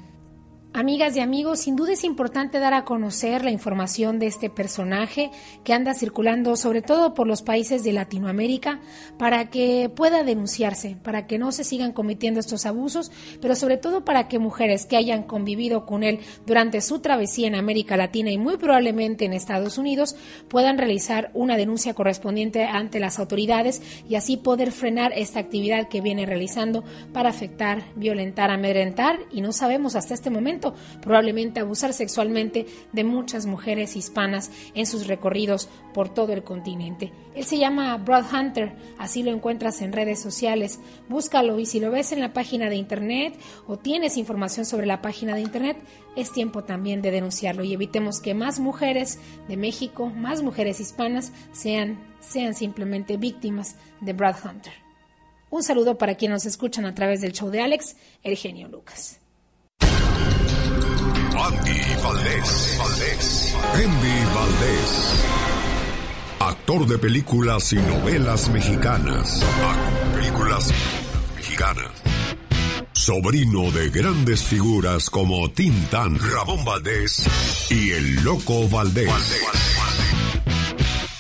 Amigas 0.78 1.16
y 1.16 1.22
amigos, 1.22 1.62
sin 1.62 1.78
duda 1.78 1.94
es 1.94 2.04
importante 2.04 2.60
dar 2.60 2.74
a 2.74 2.84
conocer 2.84 3.46
la 3.46 3.50
información 3.50 4.20
de 4.20 4.28
este 4.28 4.50
personaje 4.50 5.32
que 5.64 5.72
anda 5.72 5.94
circulando 5.94 6.58
sobre 6.58 6.82
todo 6.82 7.14
por 7.14 7.28
los 7.28 7.44
países 7.44 7.86
de 7.86 7.94
Latinoamérica 7.94 8.82
para 9.18 9.50
que 9.50 9.90
pueda 9.96 10.26
denunciarse, 10.26 10.98
para 11.02 11.28
que 11.28 11.38
no 11.38 11.54
se 11.54 11.64
sigan 11.64 11.94
cometiendo 11.94 12.42
estos 12.42 12.66
abusos, 12.66 13.10
pero 13.40 13.56
sobre 13.56 13.78
todo 13.78 14.04
para 14.04 14.28
que 14.28 14.38
mujeres 14.38 14.86
que 14.86 14.98
hayan 14.98 15.24
convivido 15.24 15.86
con 15.86 16.04
él 16.04 16.20
durante 16.46 16.82
su 16.82 17.00
travesía 17.00 17.48
en 17.48 17.56
América 17.56 17.96
Latina 17.96 18.32
y 18.32 18.38
muy 18.38 18.58
probablemente 18.58 19.24
en 19.24 19.32
Estados 19.32 19.78
Unidos 19.78 20.18
puedan 20.50 20.78
realizar 20.78 21.32
una 21.34 21.56
denuncia 21.56 21.94
correspondiente 21.94 22.66
ante 22.66 23.00
las 23.00 23.18
autoridades 23.18 23.82
y 24.10 24.16
así 24.16 24.36
poder 24.36 24.74
frenar 24.74 25.14
esta 25.16 25.40
actividad 25.40 25.88
que 25.88 26.02
viene 26.02 26.26
realizando 26.26 26.84
para 27.14 27.30
afectar, 27.30 27.86
violentar, 27.96 28.52
amedrentar 28.52 29.20
y 29.32 29.40
no 29.40 29.54
sabemos 29.54 29.96
hasta 29.96 30.14
este 30.14 30.30
momento 30.30 30.65
probablemente 31.02 31.60
abusar 31.60 31.94
sexualmente 31.94 32.66
de 32.92 33.04
muchas 33.04 33.46
mujeres 33.46 33.96
hispanas 33.96 34.52
en 34.74 34.86
sus 34.86 35.08
recorridos 35.08 35.70
por 35.94 36.10
todo 36.10 36.34
el 36.34 36.44
continente. 36.44 37.12
Él 37.36 37.44
se 37.44 37.58
llama 37.58 37.96
Broad 37.98 38.26
Hunter, 38.34 38.74
así 38.98 39.22
lo 39.22 39.32
encuentras 39.32 39.82
en 39.82 39.92
redes 39.92 40.22
sociales. 40.22 40.80
Búscalo 41.10 41.60
y 41.60 41.66
si 41.66 41.80
lo 41.80 41.92
ves 41.92 42.12
en 42.12 42.22
la 42.22 42.34
página 42.34 42.70
de 42.70 42.78
internet 42.78 43.38
o 43.68 43.78
tienes 43.78 44.18
información 44.18 44.66
sobre 44.66 44.86
la 44.86 45.02
página 45.02 45.36
de 45.36 45.42
internet, 45.42 45.78
es 46.16 46.32
tiempo 46.32 46.64
también 46.64 47.02
de 47.02 47.12
denunciarlo 47.12 47.64
y 47.64 47.74
evitemos 47.74 48.22
que 48.22 48.34
más 48.34 48.60
mujeres 48.60 49.20
de 49.48 49.58
México, 49.58 50.08
más 50.08 50.42
mujeres 50.42 50.80
hispanas 50.80 51.32
sean, 51.52 52.00
sean 52.22 52.54
simplemente 52.54 53.18
víctimas 53.18 53.76
de 54.02 54.14
Brad 54.14 54.36
Hunter. 54.44 54.74
Un 55.50 55.64
saludo 55.64 55.98
para 55.98 56.16
quienes 56.16 56.44
nos 56.44 56.46
escuchan 56.46 56.86
a 56.86 56.96
través 56.96 57.22
del 57.22 57.34
show 57.34 57.50
de 57.50 57.62
Alex, 57.62 57.96
el 58.24 58.36
genio 58.36 58.68
Lucas. 58.68 59.22
Andy 61.38 61.82
Valdés. 62.02 62.78
Valdés. 62.80 63.56
Andy 63.74 64.26
Valdés. 64.34 65.26
Actor 66.40 66.88
de 66.88 66.98
películas 66.98 67.74
y 67.74 67.76
novelas 67.76 68.50
mexicanas. 68.50 69.44
Películas 70.14 70.72
mexicanas. 71.36 71.92
Sobrino 72.94 73.70
de 73.72 73.90
grandes 73.90 74.44
figuras 74.44 75.10
como 75.10 75.52
Tintán, 75.52 76.18
Ramón 76.18 76.64
Valdés 76.64 77.28
y 77.70 77.92
el 77.92 78.24
Loco 78.24 78.68
Valdés. 78.70 79.12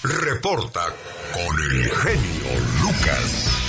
Reporta 0.01 0.93
con 1.33 1.61
el 1.61 1.89
genio 1.89 2.59
Lucas. 2.81 3.64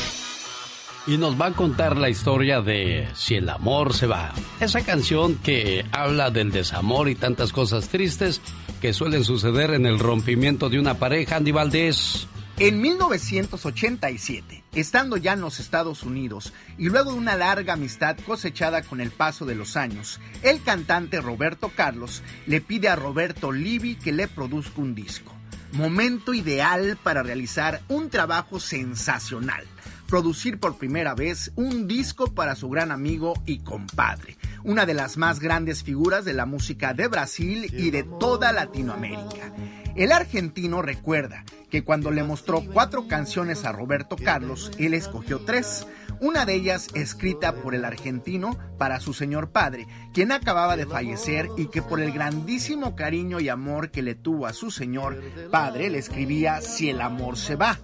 Y 1.06 1.18
nos 1.18 1.40
va 1.40 1.46
a 1.46 1.52
contar 1.52 1.96
la 1.96 2.08
historia 2.08 2.60
de 2.62 3.08
Si 3.14 3.36
el 3.36 3.48
amor 3.48 3.94
se 3.94 4.08
va. 4.08 4.32
Esa 4.58 4.84
canción 4.84 5.36
que 5.36 5.86
habla 5.92 6.30
del 6.30 6.50
desamor 6.50 7.08
y 7.08 7.14
tantas 7.14 7.52
cosas 7.52 7.88
tristes 7.88 8.40
que 8.80 8.92
suelen 8.92 9.22
suceder 9.22 9.70
en 9.70 9.86
el 9.86 10.00
rompimiento 10.00 10.68
de 10.68 10.80
una 10.80 10.94
pareja, 10.94 11.36
Andy 11.36 11.52
Valdés. 11.52 12.26
En 12.58 12.80
1987, 12.80 14.64
estando 14.74 15.16
ya 15.16 15.34
en 15.34 15.42
los 15.42 15.60
Estados 15.60 16.02
Unidos 16.02 16.52
y 16.76 16.88
luego 16.88 17.12
de 17.12 17.18
una 17.18 17.36
larga 17.36 17.74
amistad 17.74 18.16
cosechada 18.26 18.82
con 18.82 19.00
el 19.00 19.10
paso 19.10 19.44
de 19.44 19.54
los 19.54 19.76
años, 19.76 20.20
el 20.42 20.60
cantante 20.62 21.20
Roberto 21.20 21.70
Carlos 21.76 22.22
le 22.46 22.60
pide 22.60 22.88
a 22.88 22.96
Roberto 22.96 23.52
Livi 23.52 23.94
que 23.94 24.10
le 24.10 24.26
produzca 24.26 24.80
un 24.80 24.94
disco. 24.94 25.32
Momento 25.72 26.34
ideal 26.34 26.98
para 27.00 27.22
realizar 27.22 27.82
un 27.88 28.08
trabajo 28.08 28.58
sensacional. 28.58 29.66
Producir 30.08 30.60
por 30.60 30.78
primera 30.78 31.14
vez 31.14 31.50
un 31.56 31.88
disco 31.88 32.32
para 32.32 32.54
su 32.54 32.68
gran 32.68 32.92
amigo 32.92 33.34
y 33.44 33.58
compadre, 33.58 34.36
una 34.62 34.86
de 34.86 34.94
las 34.94 35.16
más 35.16 35.40
grandes 35.40 35.82
figuras 35.82 36.24
de 36.24 36.32
la 36.32 36.46
música 36.46 36.94
de 36.94 37.08
Brasil 37.08 37.68
y 37.72 37.90
de 37.90 38.04
toda 38.04 38.52
Latinoamérica. 38.52 39.52
El 39.96 40.12
argentino 40.12 40.80
recuerda 40.80 41.44
que 41.70 41.82
cuando 41.82 42.10
le 42.10 42.22
mostró 42.22 42.62
cuatro 42.64 43.08
canciones 43.08 43.64
a 43.64 43.72
Roberto 43.72 44.16
Carlos, 44.16 44.70
él 44.78 44.94
escogió 44.94 45.40
tres. 45.40 45.86
Una 46.20 46.46
de 46.46 46.54
ellas 46.54 46.88
escrita 46.94 47.54
por 47.54 47.74
el 47.74 47.84
argentino 47.84 48.56
para 48.78 49.00
su 49.00 49.12
señor 49.12 49.50
padre, 49.50 49.88
quien 50.16 50.32
acababa 50.32 50.78
de 50.78 50.86
fallecer 50.86 51.51
y 51.59 51.66
que 51.66 51.82
por 51.82 52.01
el 52.01 52.10
grandísimo 52.10 52.97
cariño 52.97 53.38
y 53.38 53.51
amor 53.51 53.90
que 53.90 54.01
le 54.01 54.14
tuvo 54.14 54.47
a 54.47 54.55
su 54.55 54.70
señor 54.70 55.22
padre 55.51 55.90
le 55.90 55.98
escribía 55.98 56.62
Si 56.62 56.88
el 56.88 57.02
amor 57.02 57.36
se 57.36 57.55
va. 57.55 57.78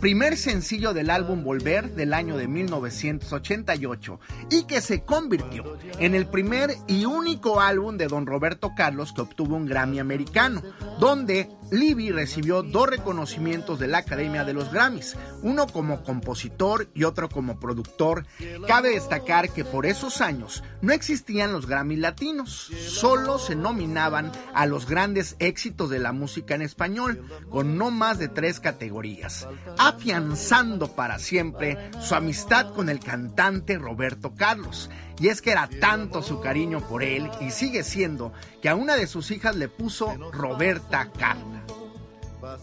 Primer 0.00 0.36
sencillo 0.36 0.92
del 0.92 1.10
álbum 1.10 1.44
Volver 1.44 1.94
del 1.94 2.12
año 2.12 2.36
de 2.36 2.48
1988 2.48 4.18
y 4.50 4.64
que 4.64 4.80
se 4.80 5.04
convirtió 5.04 5.78
en 6.00 6.16
el 6.16 6.26
primer 6.26 6.74
y 6.88 7.04
único 7.04 7.60
álbum 7.60 7.96
de 7.96 8.08
don 8.08 8.26
Roberto 8.26 8.72
Carlos 8.76 9.12
que 9.12 9.20
obtuvo 9.20 9.54
un 9.54 9.66
Grammy 9.66 10.00
americano, 10.00 10.62
donde 10.98 11.48
Libby 11.70 12.10
recibió 12.10 12.64
dos 12.64 12.88
reconocimientos 12.88 13.78
de 13.78 13.86
la 13.86 13.98
Academia 13.98 14.44
de 14.44 14.54
los 14.54 14.72
Grammys, 14.72 15.16
uno 15.42 15.68
como 15.68 16.02
compositor 16.02 16.88
y 16.94 17.04
otro 17.04 17.28
como 17.28 17.60
productor. 17.60 18.26
Cabe 18.66 18.90
destacar 18.90 19.50
que 19.50 19.64
por 19.64 19.86
esos 19.86 20.20
años 20.20 20.64
no 20.82 20.92
existían 20.92 21.52
los 21.52 21.66
Grammys 21.66 21.75
latinos, 21.84 22.70
solo 22.88 23.38
se 23.38 23.54
nominaban 23.54 24.32
a 24.54 24.66
los 24.66 24.86
grandes 24.86 25.36
éxitos 25.38 25.90
de 25.90 25.98
la 25.98 26.12
música 26.12 26.54
en 26.54 26.62
español, 26.62 27.24
con 27.50 27.76
no 27.76 27.90
más 27.90 28.18
de 28.18 28.28
tres 28.28 28.60
categorías, 28.60 29.46
afianzando 29.78 30.94
para 30.94 31.18
siempre 31.18 31.90
su 32.00 32.14
amistad 32.14 32.72
con 32.72 32.88
el 32.88 33.00
cantante 33.00 33.78
Roberto 33.78 34.34
Carlos. 34.34 34.90
Y 35.18 35.28
es 35.28 35.40
que 35.40 35.52
era 35.52 35.68
tanto 35.80 36.22
su 36.22 36.40
cariño 36.40 36.80
por 36.86 37.02
él, 37.02 37.30
y 37.40 37.50
sigue 37.50 37.84
siendo, 37.84 38.32
que 38.60 38.68
a 38.68 38.74
una 38.74 38.96
de 38.96 39.06
sus 39.06 39.30
hijas 39.30 39.56
le 39.56 39.68
puso 39.68 40.14
Roberta 40.32 41.10
Carla. 41.18 41.64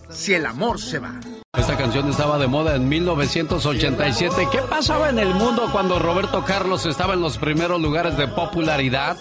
Si 0.09 0.33
el 0.33 0.45
amor 0.45 0.79
se 0.79 0.99
va. 0.99 1.19
Esta 1.57 1.77
canción 1.77 2.09
estaba 2.09 2.37
de 2.37 2.47
moda 2.47 2.75
en 2.75 2.87
1987. 2.89 4.47
¿Qué 4.51 4.59
pasaba 4.69 5.09
en 5.09 5.19
el 5.19 5.33
mundo 5.33 5.69
cuando 5.71 5.99
Roberto 5.99 6.43
Carlos 6.45 6.85
estaba 6.85 7.13
en 7.13 7.21
los 7.21 7.37
primeros 7.37 7.81
lugares 7.81 8.17
de 8.17 8.27
popularidad? 8.27 9.17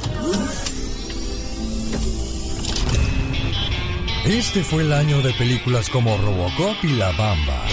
Este 4.24 4.62
fue 4.62 4.82
el 4.82 4.92
año 4.92 5.20
de 5.20 5.32
películas 5.34 5.90
como 5.90 6.16
Robocop 6.16 6.76
y 6.84 6.90
La 6.96 7.10
Bamba. 7.12 7.64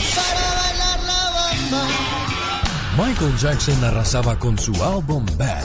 Michael 2.98 3.38
Jackson 3.38 3.84
arrasaba 3.84 4.38
con 4.38 4.58
su 4.58 4.74
álbum 4.84 5.26
Bad, 5.38 5.64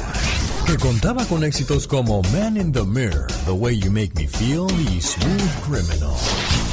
que 0.66 0.76
contaba 0.76 1.24
con 1.24 1.42
éxitos 1.42 1.88
como 1.88 2.22
Man 2.32 2.56
in 2.56 2.70
the 2.70 2.84
Mirror, 2.84 3.26
The 3.46 3.52
Way 3.52 3.80
You 3.80 3.90
Make 3.90 4.12
Me 4.14 4.28
Feel 4.28 4.66
y 4.92 5.01
Smooth 5.01 5.66
Criminal. 5.66 6.64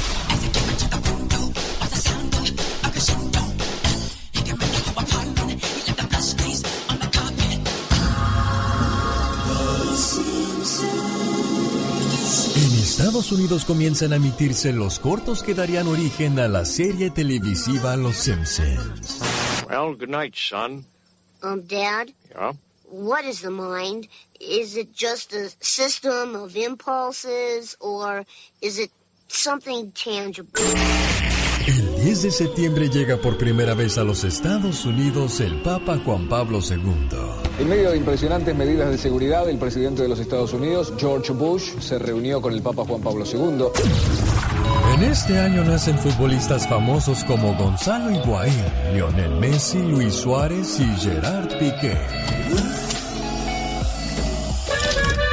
Estados 13.12 13.32
Unidos 13.32 13.66
comienzan 13.66 14.14
a 14.14 14.16
emitirse 14.16 14.72
los 14.72 14.98
cortos 14.98 15.42
que 15.42 15.52
darían 15.52 15.86
origen 15.86 16.38
a 16.38 16.48
la 16.48 16.64
serie 16.64 17.10
televisiva 17.10 17.94
Los 17.94 18.16
Simpsons. 18.16 19.20
Well, 19.68 19.94
good 19.94 20.08
night, 20.08 20.34
son. 20.34 20.86
Um, 21.42 21.60
Dad, 21.66 22.08
Yeah? 22.30 22.52
what 22.90 23.26
is 23.26 23.42
the 23.42 23.50
mind? 23.50 24.08
Is 24.40 24.78
it 24.78 24.94
just 24.96 25.34
a 25.34 25.50
system 25.60 26.34
of 26.34 26.56
impulses 26.56 27.76
or 27.80 28.24
is 28.62 28.78
it 28.78 28.90
something 29.28 29.92
tangible? 29.92 30.62
El 31.66 32.02
10 32.02 32.22
de 32.22 32.30
septiembre 32.30 32.88
llega 32.88 33.18
por 33.18 33.36
primera 33.36 33.74
vez 33.74 33.98
a 33.98 34.04
los 34.04 34.24
Estados 34.24 34.86
Unidos 34.86 35.38
el 35.40 35.60
Papa 35.60 35.98
Juan 36.02 36.30
Pablo 36.30 36.60
II. 36.60 37.41
En 37.58 37.68
medio 37.68 37.90
de 37.90 37.96
impresionantes 37.98 38.56
medidas 38.56 38.90
de 38.90 38.98
seguridad, 38.98 39.48
el 39.48 39.58
presidente 39.58 40.02
de 40.02 40.08
los 40.08 40.18
Estados 40.18 40.52
Unidos, 40.52 40.92
George 40.98 41.32
Bush, 41.32 41.78
se 41.80 41.98
reunió 41.98 42.40
con 42.40 42.52
el 42.54 42.62
Papa 42.62 42.84
Juan 42.86 43.00
Pablo 43.00 43.24
II. 43.24 43.66
En 44.94 45.02
este 45.04 45.38
año 45.38 45.62
nacen 45.64 45.98
futbolistas 45.98 46.66
famosos 46.66 47.24
como 47.24 47.54
Gonzalo 47.54 48.10
Higuaín, 48.10 48.64
Lionel 48.94 49.38
Messi, 49.38 49.78
Luis 49.78 50.14
Suárez 50.14 50.80
y 50.80 50.86
Gerard 51.00 51.48
Piqué. 51.58 51.96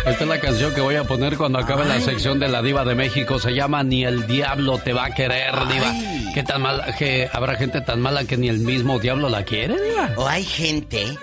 Esta 0.05 0.23
es 0.23 0.29
la 0.29 0.39
canción 0.39 0.73
que 0.73 0.81
voy 0.81 0.95
a 0.95 1.03
poner 1.03 1.37
cuando 1.37 1.59
acabe 1.59 1.85
la 1.85 2.01
sección 2.01 2.39
de 2.39 2.47
la 2.47 2.61
Diva 2.61 2.83
de 2.83 2.95
México. 2.95 3.37
Se 3.37 3.53
llama 3.53 3.83
Ni 3.83 4.05
el 4.05 4.27
Diablo 4.27 4.77
te 4.77 4.91
va 4.91 5.05
a 5.05 5.11
querer, 5.11 5.53
Diva. 5.71 5.93
¿Qué 6.33 6.43
tan 6.43 6.61
mala? 6.61 6.95
que 6.97 7.29
¿Habrá 7.31 7.55
gente 7.55 7.81
tan 7.81 8.01
mala 8.01 8.23
que 8.25 8.37
ni 8.37 8.49
el 8.49 8.59
mismo 8.59 8.99
diablo 8.99 9.29
la 9.29 9.43
quiere, 9.43 9.75
Diva? 9.81 10.11
O 10.15 10.27
hay 10.27 10.43
gente 10.43 11.17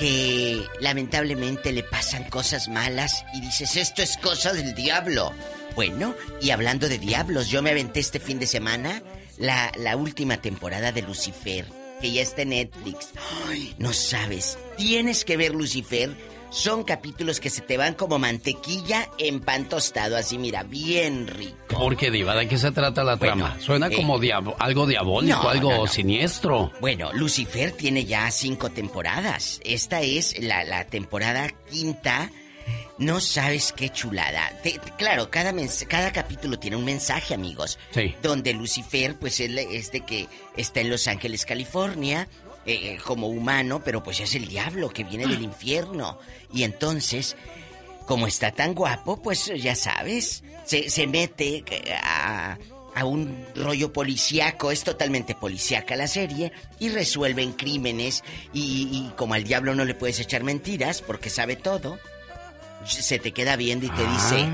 que 0.00 0.66
lamentablemente 0.80 1.72
le 1.72 1.82
pasan 1.82 2.24
cosas 2.24 2.68
malas 2.68 3.26
y 3.34 3.42
dices, 3.42 3.76
esto 3.76 4.00
es 4.00 4.16
cosa 4.16 4.54
del 4.54 4.74
diablo. 4.74 5.34
Bueno, 5.76 6.14
y 6.40 6.50
hablando 6.50 6.88
de 6.88 6.98
diablos, 6.98 7.48
yo 7.48 7.60
me 7.60 7.70
aventé 7.70 8.00
este 8.00 8.18
fin 8.18 8.38
de 8.38 8.46
semana 8.46 9.02
la, 9.36 9.70
la 9.76 9.96
última 9.96 10.38
temporada 10.38 10.90
de 10.90 11.02
Lucifer, 11.02 11.66
que 12.00 12.12
ya 12.12 12.22
está 12.22 12.42
en 12.42 12.48
Netflix. 12.48 13.10
No 13.78 13.92
sabes, 13.92 14.56
tienes 14.78 15.26
que 15.26 15.36
ver 15.36 15.54
Lucifer. 15.54 16.16
Son 16.50 16.82
capítulos 16.82 17.38
que 17.38 17.48
se 17.48 17.60
te 17.60 17.76
van 17.76 17.94
como 17.94 18.18
mantequilla 18.18 19.08
en 19.18 19.40
pan 19.40 19.68
tostado, 19.68 20.16
así 20.16 20.36
mira, 20.36 20.64
bien 20.64 21.28
rico. 21.28 21.56
¿Por 21.68 21.96
qué, 21.96 22.10
Diva? 22.10 22.34
¿De 22.34 22.48
qué 22.48 22.58
se 22.58 22.72
trata 22.72 23.04
la 23.04 23.14
Bueno, 23.16 23.36
trama? 23.36 23.60
Suena 23.60 23.86
eh, 23.86 23.94
como 23.94 24.18
diabo- 24.18 24.56
algo 24.58 24.86
diabólico, 24.86 25.42
no, 25.44 25.48
algo 25.48 25.70
no, 25.70 25.76
no. 25.78 25.86
siniestro. 25.86 26.72
Bueno, 26.80 27.12
Lucifer 27.12 27.72
tiene 27.72 28.04
ya 28.04 28.30
cinco 28.32 28.68
temporadas. 28.70 29.60
Esta 29.64 30.00
es 30.02 30.38
la, 30.42 30.64
la 30.64 30.84
temporada 30.86 31.48
quinta. 31.70 32.30
No 32.98 33.20
sabes 33.20 33.72
qué 33.72 33.88
chulada. 33.88 34.50
Te- 34.62 34.78
claro, 34.98 35.30
cada, 35.30 35.54
cada 35.88 36.12
capítulo 36.12 36.58
tiene 36.58 36.76
un 36.76 36.84
mensaje, 36.84 37.32
amigos. 37.32 37.78
Sí. 37.92 38.14
Donde 38.22 38.52
Lucifer, 38.54 39.16
pues 39.18 39.40
él 39.40 39.56
es 39.58 39.90
de 39.92 40.00
que 40.04 40.28
está 40.56 40.80
en 40.80 40.90
Los 40.90 41.08
Ángeles, 41.08 41.46
California, 41.46 42.28
eh, 42.70 42.94
eh, 42.94 42.98
como 43.04 43.28
humano, 43.28 43.82
pero 43.84 44.02
pues 44.02 44.20
es 44.20 44.34
el 44.34 44.46
diablo 44.46 44.90
que 44.90 45.04
viene 45.04 45.26
del 45.26 45.42
infierno. 45.42 46.18
Y 46.52 46.62
entonces, 46.62 47.36
como 48.06 48.26
está 48.26 48.52
tan 48.52 48.74
guapo, 48.74 49.20
pues 49.20 49.52
ya 49.56 49.74
sabes, 49.74 50.44
se, 50.64 50.88
se 50.90 51.06
mete 51.06 51.64
eh, 51.66 51.94
a, 52.02 52.58
a 52.94 53.04
un 53.04 53.44
rollo 53.54 53.92
policíaco, 53.92 54.70
es 54.70 54.84
totalmente 54.84 55.34
policíaca 55.34 55.96
la 55.96 56.06
serie, 56.06 56.52
y 56.78 56.88
resuelven 56.88 57.52
crímenes, 57.52 58.22
y, 58.52 58.88
y 58.92 59.12
como 59.16 59.34
al 59.34 59.44
diablo 59.44 59.74
no 59.74 59.84
le 59.84 59.94
puedes 59.94 60.20
echar 60.20 60.44
mentiras, 60.44 61.02
porque 61.02 61.30
sabe 61.30 61.56
todo, 61.56 61.98
se 62.84 63.18
te 63.18 63.32
queda 63.32 63.56
viendo 63.56 63.86
y 63.86 63.90
te 63.90 64.06
dice, 64.06 64.48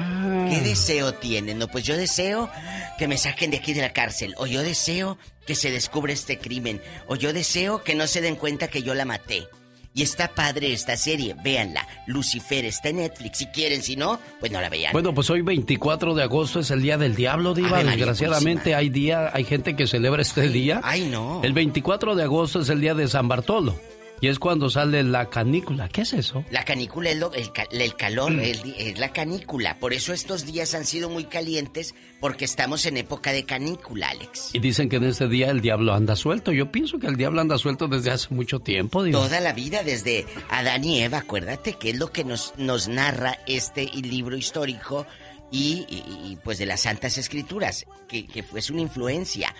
¿qué 0.48 0.60
deseo 0.60 1.14
tienen? 1.14 1.58
No, 1.58 1.68
pues 1.68 1.84
yo 1.84 1.96
deseo 1.96 2.50
que 2.98 3.08
me 3.08 3.18
saquen 3.18 3.50
de 3.50 3.58
aquí 3.58 3.72
de 3.72 3.82
la 3.82 3.92
cárcel, 3.92 4.34
o 4.38 4.46
yo 4.46 4.62
deseo 4.62 5.18
que 5.46 5.54
se 5.54 5.70
descubra 5.70 6.12
este 6.12 6.38
crimen, 6.38 6.80
o 7.06 7.16
yo 7.16 7.32
deseo 7.32 7.82
que 7.82 7.94
no 7.94 8.06
se 8.06 8.20
den 8.20 8.36
cuenta 8.36 8.68
que 8.68 8.82
yo 8.82 8.94
la 8.94 9.04
maté. 9.04 9.46
Y 9.94 10.02
está 10.02 10.28
padre 10.28 10.74
esta 10.74 10.94
serie, 10.98 11.34
véanla. 11.42 11.88
Lucifer 12.06 12.66
está 12.66 12.90
en 12.90 12.96
Netflix, 12.96 13.38
si 13.38 13.46
quieren, 13.46 13.82
si 13.82 13.96
no, 13.96 14.20
pues 14.40 14.52
no 14.52 14.60
la 14.60 14.68
vean. 14.68 14.92
Bueno, 14.92 15.14
pues 15.14 15.30
hoy 15.30 15.40
24 15.40 16.14
de 16.14 16.22
agosto 16.22 16.60
es 16.60 16.70
el 16.70 16.82
día 16.82 16.98
del 16.98 17.14
diablo, 17.14 17.54
Diva. 17.54 17.82
Desgraciadamente 17.82 18.74
hay 18.74 18.90
día, 18.90 19.30
hay 19.32 19.44
gente 19.44 19.74
que 19.74 19.86
celebra 19.86 20.20
este 20.20 20.50
día. 20.50 20.82
Ay, 20.84 21.08
no. 21.08 21.40
El 21.42 21.54
24 21.54 22.14
de 22.14 22.22
agosto 22.24 22.60
es 22.60 22.68
el 22.68 22.82
día 22.82 22.92
de 22.92 23.08
San 23.08 23.26
Bartolo. 23.26 23.74
Y 24.20 24.28
es 24.28 24.38
cuando 24.38 24.70
sale 24.70 25.02
la 25.02 25.28
canícula. 25.28 25.88
¿Qué 25.90 26.00
es 26.00 26.14
eso? 26.14 26.42
La 26.50 26.64
canícula 26.64 27.10
es 27.10 27.18
lo- 27.18 27.32
el, 27.34 27.50
el 27.70 27.96
calor, 27.96 28.32
Mm. 28.32 28.40
el 28.40 28.62
di- 28.62 28.74
es 28.78 28.98
la 28.98 29.12
canícula. 29.12 29.78
Por 29.78 29.92
eso 29.92 30.12
estos 30.14 30.46
días 30.46 30.74
han 30.74 30.86
sido 30.86 31.10
muy 31.10 31.24
calientes, 31.24 31.94
porque 32.18 32.46
estamos 32.46 32.86
en 32.86 32.96
época 32.96 33.32
de 33.32 33.44
canícula, 33.44 34.08
Alex. 34.08 34.50
Y 34.54 34.58
dicen 34.60 34.88
que 34.88 34.96
en 34.96 35.04
este 35.04 35.28
día 35.28 35.50
el 35.50 35.60
diablo 35.60 35.92
anda 35.92 36.16
suelto. 36.16 36.50
Yo 36.52 36.72
pienso 36.72 36.98
que 36.98 37.08
el 37.08 37.16
diablo 37.16 37.42
anda 37.42 37.58
suelto 37.58 37.88
desde 37.88 38.10
hace 38.10 38.34
mucho 38.34 38.58
tiempo, 38.60 39.02
Diva. 39.02 39.20
Toda 39.20 39.40
la 39.40 39.52
vida, 39.52 39.82
desde 39.82 40.24
Adán 40.48 40.82
y 40.84 41.02
Eva, 41.02 41.18
acuérdate 41.18 41.74
que 41.74 41.90
es 41.90 41.96
lo 41.98 42.10
que 42.10 42.24
nos, 42.24 42.54
nos 42.56 42.88
narra 42.88 43.38
este 43.46 43.84
libro 43.86 44.36
histórico 44.38 45.06
y, 45.52 45.84
y- 45.90 46.32
y, 46.32 46.36
pues 46.42 46.56
de 46.58 46.64
las 46.66 46.80
Santas 46.80 47.18
Escrituras, 47.18 47.84
que, 48.08 48.26
que 48.26 48.42
fue 48.42 48.60
una 48.70 48.80
influencia. 48.80 49.54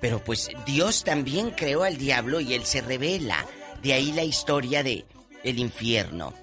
Pero 0.00 0.24
pues 0.24 0.50
Dios 0.66 1.04
también 1.04 1.50
creó 1.50 1.84
al 1.84 1.98
diablo 1.98 2.40
y 2.40 2.54
él 2.54 2.64
se 2.64 2.80
revela. 2.80 3.46
De 3.82 3.92
ahí 3.92 4.12
la 4.12 4.24
historia 4.24 4.82
de 4.82 5.04
el 5.42 5.58
infierno. 5.58 6.34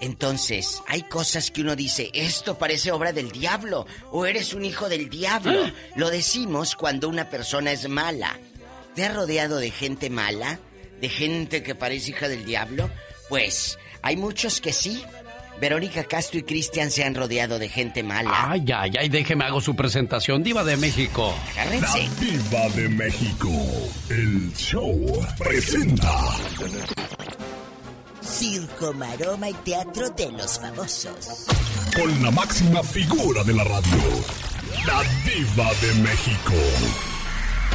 Entonces, 0.00 0.82
hay 0.86 1.02
cosas 1.02 1.50
que 1.50 1.62
uno 1.62 1.74
dice, 1.74 2.10
esto 2.12 2.58
parece 2.58 2.92
obra 2.92 3.12
del 3.12 3.30
diablo 3.30 3.86
o 4.10 4.26
eres 4.26 4.52
un 4.52 4.64
hijo 4.64 4.88
del 4.88 5.08
diablo. 5.08 5.70
Lo 5.94 6.10
decimos 6.10 6.76
cuando 6.76 7.08
una 7.08 7.30
persona 7.30 7.72
es 7.72 7.88
mala. 7.88 8.38
¿Te 8.94 9.04
has 9.04 9.14
rodeado 9.14 9.58
de 9.58 9.70
gente 9.70 10.10
mala? 10.10 10.58
¿De 11.00 11.08
gente 11.08 11.62
que 11.62 11.74
parece 11.74 12.10
hija 12.10 12.28
del 12.28 12.44
diablo? 12.44 12.90
Pues, 13.28 13.78
hay 14.02 14.16
muchos 14.16 14.60
que 14.60 14.72
sí. 14.72 15.02
Verónica 15.60 16.04
Castro 16.04 16.38
y 16.38 16.42
Cristian 16.42 16.90
se 16.90 17.04
han 17.04 17.14
rodeado 17.14 17.58
de 17.58 17.68
gente 17.68 18.02
mala. 18.02 18.30
Ay, 18.32 18.64
ay, 18.74 18.92
ay, 18.98 19.08
déjeme 19.08 19.44
hago 19.44 19.60
su 19.60 19.74
presentación, 19.74 20.42
Diva 20.42 20.64
de 20.64 20.76
México. 20.76 21.34
Agárrense. 21.52 22.02
La 22.02 22.14
Diva 22.20 22.68
de 22.74 22.88
México. 22.88 23.48
El 24.10 24.52
show 24.54 25.26
presenta. 25.38 26.12
Circo, 28.20 28.92
maroma 28.92 29.48
y 29.48 29.54
teatro 29.54 30.10
de 30.10 30.32
los 30.32 30.58
famosos. 30.58 31.46
Con 31.94 32.22
la 32.22 32.30
máxima 32.30 32.82
figura 32.82 33.42
de 33.44 33.54
la 33.54 33.64
radio. 33.64 33.98
La 34.86 35.02
Diva 35.24 35.70
de 35.80 35.94
México. 36.02 37.15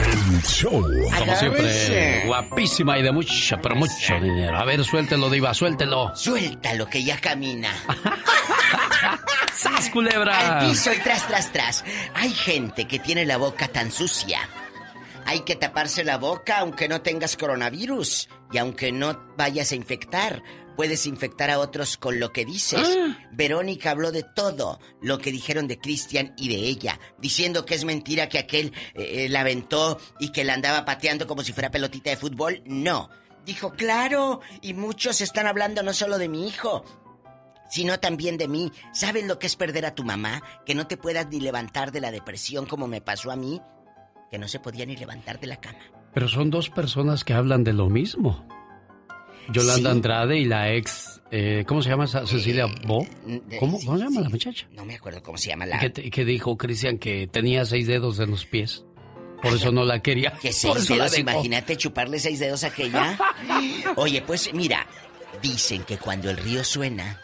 El 0.03 0.41
show. 0.43 0.81
Como 1.17 1.35
siempre, 1.35 2.23
guapísima 2.25 2.97
y 2.97 3.03
de 3.03 3.11
mucho, 3.11 3.57
pero 3.61 3.75
mucho 3.75 4.19
dinero. 4.19 4.57
A 4.57 4.65
ver, 4.65 4.83
suéltelo, 4.83 5.29
Diva, 5.29 5.53
suéltelo. 5.53 6.15
Suéltalo 6.15 6.87
que 6.87 7.03
ya 7.03 7.19
camina. 7.19 7.69
¡Sas, 9.55 9.89
culebra! 9.89 10.59
Al 10.59 10.67
piso 10.69 10.91
y 10.93 10.97
tras, 10.99 11.27
tras, 11.27 11.51
tras. 11.51 11.85
Hay 12.15 12.31
gente 12.31 12.87
que 12.87 12.99
tiene 12.99 13.25
la 13.25 13.37
boca 13.37 13.67
tan 13.67 13.91
sucia. 13.91 14.39
Hay 15.25 15.41
que 15.41 15.55
taparse 15.55 16.03
la 16.03 16.17
boca 16.17 16.59
aunque 16.59 16.87
no 16.87 17.01
tengas 17.01 17.37
coronavirus. 17.37 18.27
Y 18.51 18.57
aunque 18.57 18.91
no 18.91 19.17
vayas 19.37 19.71
a 19.71 19.75
infectar, 19.75 20.41
puedes 20.75 21.05
infectar 21.05 21.49
a 21.49 21.59
otros 21.59 21.97
con 21.97 22.19
lo 22.19 22.31
que 22.31 22.45
dices. 22.45 22.97
Verónica 23.31 23.91
habló 23.91 24.11
de 24.11 24.23
todo 24.23 24.79
lo 25.01 25.17
que 25.19 25.31
dijeron 25.31 25.67
de 25.67 25.79
Cristian 25.79 26.33
y 26.37 26.49
de 26.49 26.55
ella, 26.55 26.99
diciendo 27.19 27.65
que 27.65 27.75
es 27.75 27.85
mentira 27.85 28.29
que 28.29 28.39
aquel 28.39 28.73
eh, 28.93 29.27
la 29.29 29.41
aventó 29.41 29.99
y 30.19 30.31
que 30.31 30.43
la 30.43 30.53
andaba 30.53 30.85
pateando 30.85 31.27
como 31.27 31.43
si 31.43 31.53
fuera 31.53 31.71
pelotita 31.71 32.09
de 32.09 32.17
fútbol. 32.17 32.61
No. 32.65 33.09
Dijo, 33.45 33.71
claro, 33.71 34.41
y 34.61 34.73
muchos 34.73 35.21
están 35.21 35.47
hablando 35.47 35.81
no 35.81 35.93
solo 35.93 36.17
de 36.17 36.29
mi 36.29 36.47
hijo, 36.47 36.83
sino 37.69 37.99
también 37.99 38.37
de 38.37 38.47
mí. 38.47 38.71
¿Sabes 38.93 39.25
lo 39.25 39.39
que 39.39 39.47
es 39.47 39.55
perder 39.55 39.85
a 39.85 39.95
tu 39.95 40.03
mamá? 40.03 40.43
Que 40.65 40.75
no 40.75 40.87
te 40.87 40.97
puedas 40.97 41.27
ni 41.27 41.39
levantar 41.39 41.91
de 41.91 42.01
la 42.01 42.11
depresión 42.11 42.65
como 42.65 42.87
me 42.87 43.01
pasó 43.01 43.31
a 43.31 43.35
mí, 43.35 43.61
que 44.29 44.37
no 44.37 44.47
se 44.47 44.59
podía 44.59 44.85
ni 44.85 44.95
levantar 44.95 45.39
de 45.39 45.47
la 45.47 45.59
cama. 45.59 45.79
Pero 46.13 46.27
son 46.27 46.49
dos 46.49 46.69
personas 46.69 47.23
que 47.23 47.33
hablan 47.33 47.63
de 47.63 47.73
lo 47.73 47.89
mismo. 47.89 48.45
Yolanda 49.49 49.89
Sí. 49.89 49.95
Andrade 49.95 50.37
y 50.39 50.45
la 50.45 50.73
ex, 50.73 51.21
eh, 51.31 51.63
¿cómo 51.67 51.81
se 51.81 51.89
llama 51.89 52.05
esa? 52.05 52.25
Cecilia 52.27 52.67
Bo. 52.85 53.05
de- 53.25 53.57
¿Cómo, 53.57 53.79
cómo 53.79 53.97
se 53.97 54.03
llama 54.03 54.17
sí. 54.17 54.23
la 54.23 54.29
muchacha? 54.29 54.67
No 54.73 54.85
me 54.85 54.95
acuerdo 54.95 55.21
cómo 55.23 55.37
se 55.37 55.49
llama 55.49 55.65
la... 55.65 55.79
Que, 55.79 56.25
dijo 56.25 56.57
Cristian 56.57 56.97
que 56.97 57.27
tenía 57.27 57.65
seis 57.65 57.87
dedos 57.87 58.19
en 58.19 58.31
los 58.31 58.45
pies. 58.45 58.85
Por 59.41 59.53
eso 59.55 59.71
no 59.71 59.83
la 59.85 60.01
quería. 60.01 60.33
Que 60.33 60.53
seis 60.53 60.89
la 60.89 60.95
dedos, 61.05 61.17
imagínate 61.17 61.75
chuparle 61.75 62.19
seis 62.19 62.39
dedos 62.39 62.63
a 62.63 62.67
aquella. 62.67 63.17
Oye, 63.95 64.21
pues 64.21 64.53
mira, 64.53 64.85
dicen 65.41 65.83
que 65.83 65.97
cuando 65.97 66.29
el 66.29 66.37
río 66.37 66.63
suena 66.63 67.19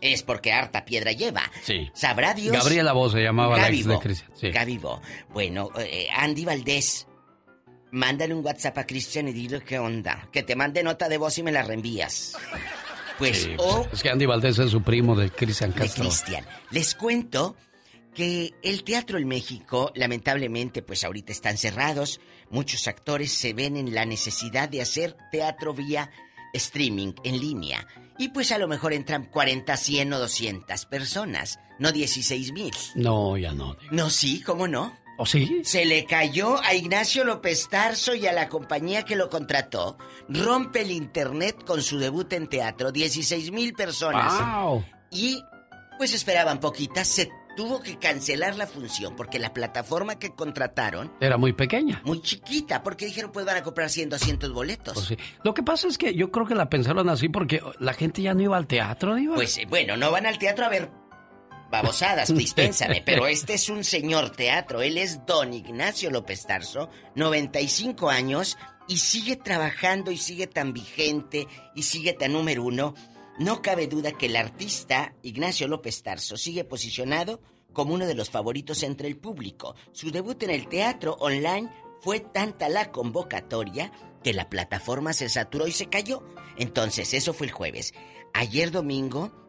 es 0.00 0.22
porque 0.24 0.52
harta 0.52 0.84
piedra 0.84 1.12
lleva. 1.12 1.42
Sí. 1.62 1.88
Sabrá 1.94 2.34
Dios. 2.34 2.52
Gabriela 2.52 2.92
Bo 2.92 3.08
se 3.08 3.22
llamaba 3.22 3.56
la 3.56 3.68
ex 3.68 3.86
de 3.86 3.94
Bo. 3.94 4.00
Cristian. 4.00 4.30
Sí. 4.34 4.78
Bo. 4.78 5.00
Bueno, 5.32 5.70
eh, 5.78 6.08
Andy 6.14 6.44
Valdés, 6.44 7.06
mándale 7.94 8.34
un 8.34 8.44
WhatsApp 8.44 8.76
a 8.78 8.86
Cristian 8.86 9.28
y 9.28 9.32
dile 9.32 9.62
qué 9.62 9.78
onda. 9.78 10.28
Que 10.32 10.42
te 10.42 10.56
mande 10.56 10.82
nota 10.82 11.08
de 11.08 11.16
voz 11.16 11.38
y 11.38 11.42
me 11.42 11.52
la 11.52 11.62
reenvías. 11.62 12.34
Pues, 13.18 13.42
Sí, 13.42 13.54
o 13.58 13.86
Es 13.92 14.02
que 14.02 14.10
Andy 14.10 14.26
Valdés 14.26 14.58
es 14.58 14.70
su 14.70 14.82
primo 14.82 15.14
de 15.14 15.30
Cristian 15.30 15.70
de 15.70 15.80
Castro. 15.80 16.04
Cristian. 16.04 16.44
Les 16.72 16.94
cuento 16.96 17.56
que 18.12 18.52
el 18.62 18.82
teatro 18.82 19.18
en 19.18 19.28
México, 19.28 19.92
lamentablemente, 19.94 20.82
pues 20.82 21.04
ahorita 21.04 21.32
están 21.32 21.56
cerrados. 21.56 22.20
Muchos 22.50 22.86
actores 22.88 23.32
se 23.32 23.52
ven 23.52 23.76
en 23.76 23.94
la 23.94 24.04
necesidad 24.04 24.68
de 24.68 24.82
hacer 24.82 25.16
teatro 25.30 25.72
vía 25.72 26.10
streaming, 26.52 27.12
en 27.22 27.40
línea. 27.40 27.86
Y 28.18 28.28
pues 28.28 28.52
a 28.52 28.58
lo 28.58 28.68
mejor 28.68 28.92
entran 28.92 29.26
40, 29.26 29.76
100 29.76 30.12
o 30.12 30.18
200 30.18 30.86
personas, 30.86 31.58
no 31.78 31.92
16 31.92 32.52
mil. 32.52 32.72
No, 32.94 33.36
ya 33.36 33.52
no. 33.52 33.76
No, 33.90 34.10
sí, 34.10 34.40
¿cómo 34.40 34.68
no? 34.68 35.03
¿O 35.16 35.26
sí? 35.26 35.60
Se 35.64 35.84
le 35.84 36.04
cayó 36.06 36.60
a 36.62 36.74
Ignacio 36.74 37.24
López 37.24 37.68
Tarso 37.68 38.14
y 38.14 38.26
a 38.26 38.32
la 38.32 38.48
compañía 38.48 39.04
que 39.04 39.14
lo 39.16 39.28
contrató. 39.30 39.96
Rompe 40.28 40.82
el 40.82 40.90
internet 40.90 41.64
con 41.64 41.82
su 41.82 41.98
debut 41.98 42.32
en 42.32 42.48
teatro. 42.48 42.90
16 42.90 43.52
mil 43.52 43.74
personas. 43.74 44.32
¡Wow! 44.40 44.84
Y 45.10 45.42
pues 45.98 46.12
esperaban 46.14 46.58
poquitas. 46.58 47.06
Se 47.06 47.30
tuvo 47.56 47.80
que 47.80 47.96
cancelar 48.00 48.56
la 48.56 48.66
función 48.66 49.14
porque 49.14 49.38
la 49.38 49.52
plataforma 49.54 50.18
que 50.18 50.34
contrataron, 50.34 51.12
Era 51.20 51.36
muy 51.36 51.52
pequeña. 51.52 52.02
muy 52.04 52.20
chiquita, 52.20 52.82
porque 52.82 53.06
dijeron 53.06 53.30
pues 53.30 53.46
van 53.46 53.56
a 53.58 53.62
comprar 53.62 53.88
100, 53.90 54.08
200 54.10 54.52
boletos. 54.52 54.94
Pues 54.94 55.06
sí. 55.06 55.16
Lo 55.44 55.54
que 55.54 55.62
pasa 55.62 55.86
es 55.86 55.96
que 55.96 56.14
yo 56.16 56.32
creo 56.32 56.46
que 56.46 56.56
la 56.56 56.68
pensaron 56.68 57.08
así 57.08 57.28
porque 57.28 57.60
la 57.78 57.92
gente 57.94 58.22
ya 58.22 58.34
no 58.34 58.42
iba 58.42 58.56
al 58.56 58.66
teatro, 58.66 59.14
Diva. 59.14 59.36
Pues 59.36 59.56
eh, 59.58 59.66
bueno, 59.68 59.96
no 59.96 60.10
van 60.10 60.26
al 60.26 60.36
teatro 60.38 60.64
a 60.64 60.68
ver 60.68 60.90
babosadas, 61.74 62.32
dispénsame, 62.32 63.02
pero 63.06 63.26
este 63.26 63.54
es 63.54 63.68
un 63.68 63.82
señor 63.82 64.30
teatro. 64.30 64.80
Él 64.80 64.96
es 64.96 65.26
don 65.26 65.52
Ignacio 65.52 66.10
López 66.10 66.46
Tarso, 66.46 66.88
95 67.16 68.10
años, 68.10 68.56
y 68.86 68.98
sigue 68.98 69.36
trabajando 69.36 70.10
y 70.12 70.18
sigue 70.18 70.46
tan 70.46 70.72
vigente 70.72 71.48
y 71.74 71.82
sigue 71.82 72.12
tan 72.12 72.32
número 72.32 72.62
uno, 72.62 72.94
no 73.38 73.60
cabe 73.62 73.88
duda 73.88 74.12
que 74.12 74.26
el 74.26 74.36
artista 74.36 75.14
Ignacio 75.22 75.66
López 75.66 76.02
Tarso 76.02 76.36
sigue 76.36 76.64
posicionado 76.64 77.40
como 77.72 77.94
uno 77.94 78.06
de 78.06 78.14
los 78.14 78.30
favoritos 78.30 78.84
entre 78.84 79.08
el 79.08 79.16
público. 79.16 79.74
Su 79.90 80.12
debut 80.12 80.40
en 80.44 80.50
el 80.50 80.68
teatro 80.68 81.16
online 81.18 81.68
fue 82.00 82.20
tanta 82.20 82.68
la 82.68 82.92
convocatoria 82.92 83.90
que 84.22 84.32
la 84.32 84.48
plataforma 84.48 85.12
se 85.12 85.28
saturó 85.28 85.66
y 85.66 85.72
se 85.72 85.86
cayó. 85.86 86.22
Entonces, 86.56 87.14
eso 87.14 87.34
fue 87.34 87.48
el 87.48 87.52
jueves. 87.52 87.94
Ayer 88.32 88.70
domingo 88.70 89.43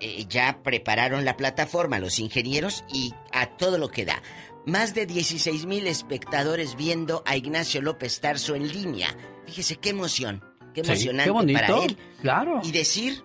eh, 0.00 0.24
ya 0.28 0.62
prepararon 0.62 1.24
la 1.24 1.36
plataforma 1.36 1.98
los 1.98 2.18
ingenieros 2.18 2.84
y 2.92 3.14
a 3.32 3.56
todo 3.56 3.78
lo 3.78 3.88
que 3.90 4.04
da. 4.04 4.22
Más 4.66 4.94
de 4.94 5.06
16 5.06 5.66
mil 5.66 5.86
espectadores 5.86 6.74
viendo 6.76 7.22
a 7.26 7.36
Ignacio 7.36 7.80
López 7.82 8.20
Tarso 8.20 8.54
en 8.54 8.66
línea. 8.72 9.16
Fíjese 9.46 9.76
qué 9.76 9.90
emoción, 9.90 10.42
qué 10.74 10.82
Sí, 10.84 10.90
emocionante 10.90 11.24
qué 11.24 11.30
bonito, 11.30 11.60
para 11.60 11.84
él. 11.84 11.96
claro. 12.20 12.60
Y 12.64 12.72
decir, 12.72 13.22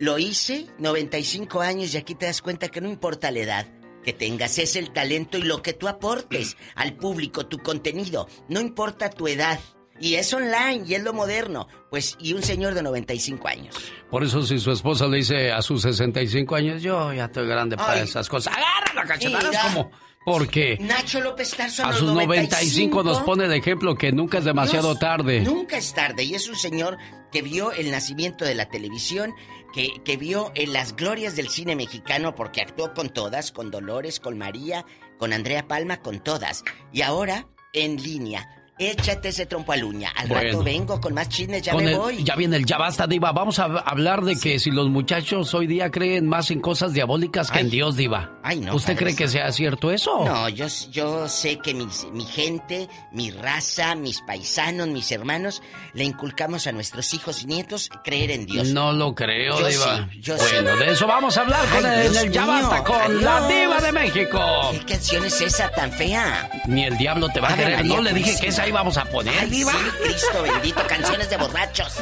lo 0.00 0.18
hice, 0.18 0.66
95 0.78 1.60
años, 1.60 1.94
y 1.94 1.96
aquí 1.96 2.14
te 2.14 2.26
das 2.26 2.42
cuenta 2.42 2.68
que 2.68 2.80
no 2.80 2.88
importa 2.88 3.30
la 3.30 3.38
edad 3.40 3.66
que 4.02 4.12
tengas, 4.12 4.58
es 4.58 4.74
el 4.76 4.90
talento 4.92 5.38
y 5.38 5.42
lo 5.42 5.60
que 5.62 5.74
tú 5.74 5.86
aportes 5.86 6.56
al 6.74 6.94
público, 6.96 7.46
tu 7.46 7.58
contenido. 7.58 8.28
No 8.48 8.60
importa 8.60 9.10
tu 9.10 9.28
edad. 9.28 9.60
Y 10.00 10.14
es 10.14 10.32
online 10.32 10.84
y 10.86 10.94
es 10.94 11.02
lo 11.02 11.12
moderno. 11.12 11.68
Pues, 11.90 12.16
y 12.20 12.34
un 12.34 12.42
señor 12.42 12.74
de 12.74 12.82
95 12.82 13.48
años. 13.48 13.76
Por 14.10 14.22
eso 14.22 14.42
si 14.42 14.58
su 14.58 14.70
esposa 14.70 15.06
le 15.06 15.18
dice 15.18 15.50
a 15.52 15.62
sus 15.62 15.82
65 15.82 16.54
años, 16.54 16.82
yo 16.82 17.12
ya 17.12 17.26
estoy 17.26 17.46
grande 17.46 17.76
para 17.76 18.00
esas 18.00 18.28
cosas. 18.28 18.54
Agarra 18.54 18.94
la 18.94 19.04
cachetada, 19.04 19.48
Mira. 19.48 19.62
como... 19.62 19.90
Porque 20.24 20.76
Nacho 20.78 21.20
López 21.20 21.56
Tarso 21.56 21.84
a 21.84 21.88
los 21.88 22.00
sus 22.00 22.12
95 22.12 23.02
nos 23.02 23.20
pone 23.20 23.48
de 23.48 23.56
ejemplo 23.56 23.94
que 23.94 24.12
nunca 24.12 24.38
es 24.38 24.44
demasiado 24.44 24.88
Dios, 24.88 24.98
tarde. 24.98 25.40
Nunca 25.40 25.78
es 25.78 25.94
tarde. 25.94 26.24
Y 26.24 26.34
es 26.34 26.48
un 26.48 26.56
señor 26.56 26.98
que 27.32 27.40
vio 27.40 27.72
el 27.72 27.90
nacimiento 27.90 28.44
de 28.44 28.54
la 28.54 28.68
televisión, 28.68 29.32
que, 29.72 30.02
que 30.04 30.18
vio 30.18 30.52
en 30.54 30.74
las 30.74 30.94
glorias 30.96 31.34
del 31.34 31.48
cine 31.48 31.76
mexicano, 31.76 32.34
porque 32.34 32.60
actuó 32.60 32.92
con 32.92 33.08
todas, 33.08 33.52
con 33.52 33.70
Dolores, 33.70 34.20
con 34.20 34.36
María, 34.36 34.84
con 35.18 35.32
Andrea 35.32 35.66
Palma, 35.66 36.02
con 36.02 36.22
todas. 36.22 36.62
Y 36.92 37.00
ahora, 37.00 37.46
en 37.72 37.96
línea. 38.02 38.57
Échate 38.78 39.28
ese 39.30 39.46
trompo 39.46 39.72
al 39.72 39.82
uña. 39.84 40.10
Al 40.14 40.28
Bueno. 40.28 40.44
rato 40.44 40.62
vengo 40.62 41.00
con 41.00 41.14
más 41.14 41.28
chismes, 41.28 41.62
ya 41.62 41.74
me 41.74 41.90
el- 41.90 41.96
voy. 41.98 42.22
ya 42.24 42.36
viene 42.36 42.56
el 42.56 42.64
ya 42.64 42.78
basta, 42.78 43.06
Diva. 43.06 43.32
Vamos 43.32 43.58
a 43.58 43.64
hablar 43.64 44.22
de 44.22 44.36
que 44.36 44.58
si 44.58 44.70
los 44.70 44.88
muchachos 44.88 45.52
hoy 45.54 45.66
día 45.66 45.90
creen 45.90 46.26
más 46.28 46.50
en 46.50 46.60
cosas 46.60 46.92
diabólicas 46.92 47.50
que 47.50 47.60
en 47.60 47.70
Dios, 47.70 47.96
Diva. 47.96 48.38
Ay, 48.42 48.60
no, 48.60 48.74
¿Usted 48.74 48.94
padre 48.94 49.04
cree 49.06 49.16
que 49.16 49.28
sea 49.28 49.50
cierto 49.52 49.90
eso? 49.90 50.24
No, 50.24 50.48
yo, 50.48 50.66
yo 50.90 51.28
sé 51.28 51.58
que 51.58 51.74
mis- 51.74 52.06
mi 52.12 52.24
gente, 52.24 52.88
mi 53.12 53.30
raza, 53.30 53.94
mis 53.94 54.20
paisanos, 54.22 54.88
mis 54.88 55.10
hermanos, 55.12 55.62
le 55.94 56.04
inculcamos 56.04 56.66
a 56.66 56.72
nuestros 56.72 57.12
hijos 57.14 57.42
y 57.42 57.46
nietos 57.46 57.90
creer 58.04 58.30
en 58.30 58.46
Dios. 58.46 58.68
No 58.68 58.92
lo 58.92 59.14
creo, 59.14 59.58
Yo 59.60 59.66
Diva. 59.68 60.08
sí, 60.12 60.20
yo 60.20 60.36
bueno, 60.36 60.72
sí. 60.78 60.84
de 60.84 60.90
eso 60.92 61.06
vamos 61.06 61.36
a 61.36 61.40
hablar 61.40 61.66
con 61.68 61.84
Ay, 61.84 62.06
el, 62.06 62.16
el 62.16 62.32
Ya 62.32 62.42
mío, 62.44 62.52
Basta, 62.68 62.84
con 62.84 63.24
la. 63.24 63.48
Diva 63.48 63.80
de 63.80 63.92
México. 63.92 64.40
¿Qué 64.72 64.80
canción 64.94 65.24
es 65.24 65.40
esa 65.40 65.68
tan 65.70 65.90
fea? 65.92 66.50
Ni 66.66 66.84
el 66.84 66.96
diablo 66.98 67.28
te 67.28 67.40
va 67.40 67.48
a 67.50 67.56
querer. 67.56 67.76
María 67.76 67.96
No 67.96 68.02
le 68.02 68.10
dije 68.12 68.22
Purísima. 68.32 68.40
que 68.40 68.48
esa 68.48 68.67
íbamos 68.68 68.96
a 68.96 69.04
poner, 69.04 69.38
Ay, 69.40 69.50
sí, 69.50 69.64
Cristo 70.02 70.42
bendito, 70.42 70.86
canciones 70.86 71.28
de 71.30 71.36
borrachos. 71.36 71.96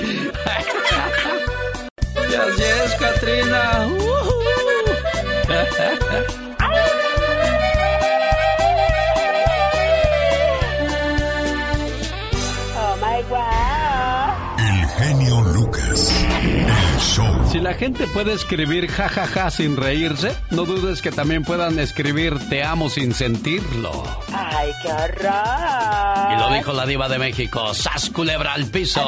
Así 2.37 2.63
es, 2.63 2.95
Katrina. 2.99 3.89
Oh 4.01 4.27
Si 17.57 17.63
la 17.63 17.73
gente 17.73 18.07
puede 18.09 18.35
escribir 18.35 18.87
jajaja 18.87 19.51
sin 19.51 19.79
reírse, 19.79 20.37
no 20.51 20.67
dudes 20.67 21.01
que 21.01 21.11
también 21.11 21.43
puedan 21.43 21.79
escribir 21.79 22.39
te 22.51 22.63
amo 22.63 22.91
sin 22.91 23.15
sentirlo. 23.15 24.05
Ay, 24.31 24.73
qué 24.83 24.93
horror. 24.93 26.35
Y 26.35 26.39
lo 26.39 26.53
dijo 26.53 26.75
la 26.75 26.85
diva 26.85 27.09
de 27.09 27.19
México, 27.19 27.73
sas 27.73 28.11
culebra 28.11 28.53
al 28.53 28.67
piso. 28.67 29.01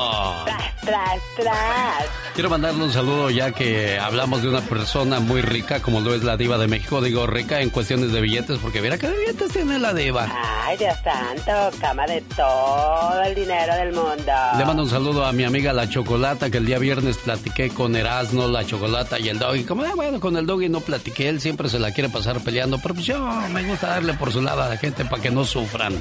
Tras, 0.46 0.80
tras, 0.80 1.20
tras. 1.36 2.06
Quiero 2.38 2.50
mandarle 2.50 2.84
un 2.84 2.92
saludo 2.92 3.30
ya 3.30 3.50
que 3.50 3.98
hablamos 3.98 4.42
de 4.42 4.48
una 4.48 4.60
persona 4.60 5.18
muy 5.18 5.42
rica 5.42 5.80
como 5.82 6.00
lo 6.00 6.14
es 6.14 6.22
la 6.22 6.36
diva 6.36 6.56
de 6.56 6.68
México. 6.68 7.02
Digo 7.02 7.26
rica 7.26 7.60
en 7.60 7.68
cuestiones 7.68 8.12
de 8.12 8.20
billetes 8.20 8.60
porque 8.60 8.80
mira 8.80 8.96
qué 8.96 9.08
billetes 9.08 9.52
tiene 9.52 9.78
la 9.80 9.92
diva. 9.92 10.28
Ay, 10.64 10.76
Dios 10.76 10.94
santo, 11.02 11.76
cama 11.80 12.06
de 12.06 12.20
todo 12.36 13.22
el 13.24 13.34
dinero 13.34 13.74
del 13.74 13.92
mundo. 13.92 14.32
Le 14.56 14.64
mando 14.64 14.84
un 14.84 14.88
saludo 14.88 15.26
a 15.26 15.32
mi 15.32 15.42
amiga 15.42 15.72
La 15.72 15.88
Chocolata, 15.88 16.48
que 16.48 16.58
el 16.58 16.66
día 16.66 16.78
viernes 16.78 17.18
platiqué 17.18 17.70
con 17.70 17.96
Erasmo, 17.96 18.37
La 18.46 18.64
Chocolata 18.64 19.18
y 19.18 19.28
el 19.28 19.38
Doggy. 19.38 19.64
Como, 19.64 19.82
ah, 19.82 19.92
bueno, 19.96 20.20
con 20.20 20.36
el 20.36 20.46
Doggy 20.46 20.68
no 20.68 20.80
platiqué, 20.80 21.28
él 21.28 21.40
siempre 21.40 21.68
se 21.68 21.78
la 21.78 21.90
quiere 21.90 22.08
pasar 22.08 22.40
peleando, 22.40 22.78
pero 22.78 22.94
pues 22.94 23.06
yo 23.06 23.18
me 23.52 23.64
gusta 23.64 23.88
darle 23.88 24.14
por 24.14 24.32
su 24.32 24.40
lado 24.42 24.62
a 24.62 24.68
la 24.68 24.76
gente 24.76 25.04
para 25.04 25.20
que 25.20 25.30
no 25.30 25.44
sufran. 25.44 25.94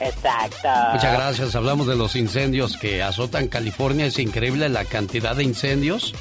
Exacto. 0.00 0.68
Muchas 0.94 1.12
gracias. 1.12 1.54
Hablamos 1.54 1.86
de 1.86 1.96
los 1.96 2.16
incendios 2.16 2.76
que 2.76 3.02
azotan 3.02 3.48
California. 3.48 4.06
Es 4.06 4.18
increíble 4.18 4.68
la 4.68 4.84
cantidad 4.84 5.36
de 5.36 5.44
incendios 5.44 6.14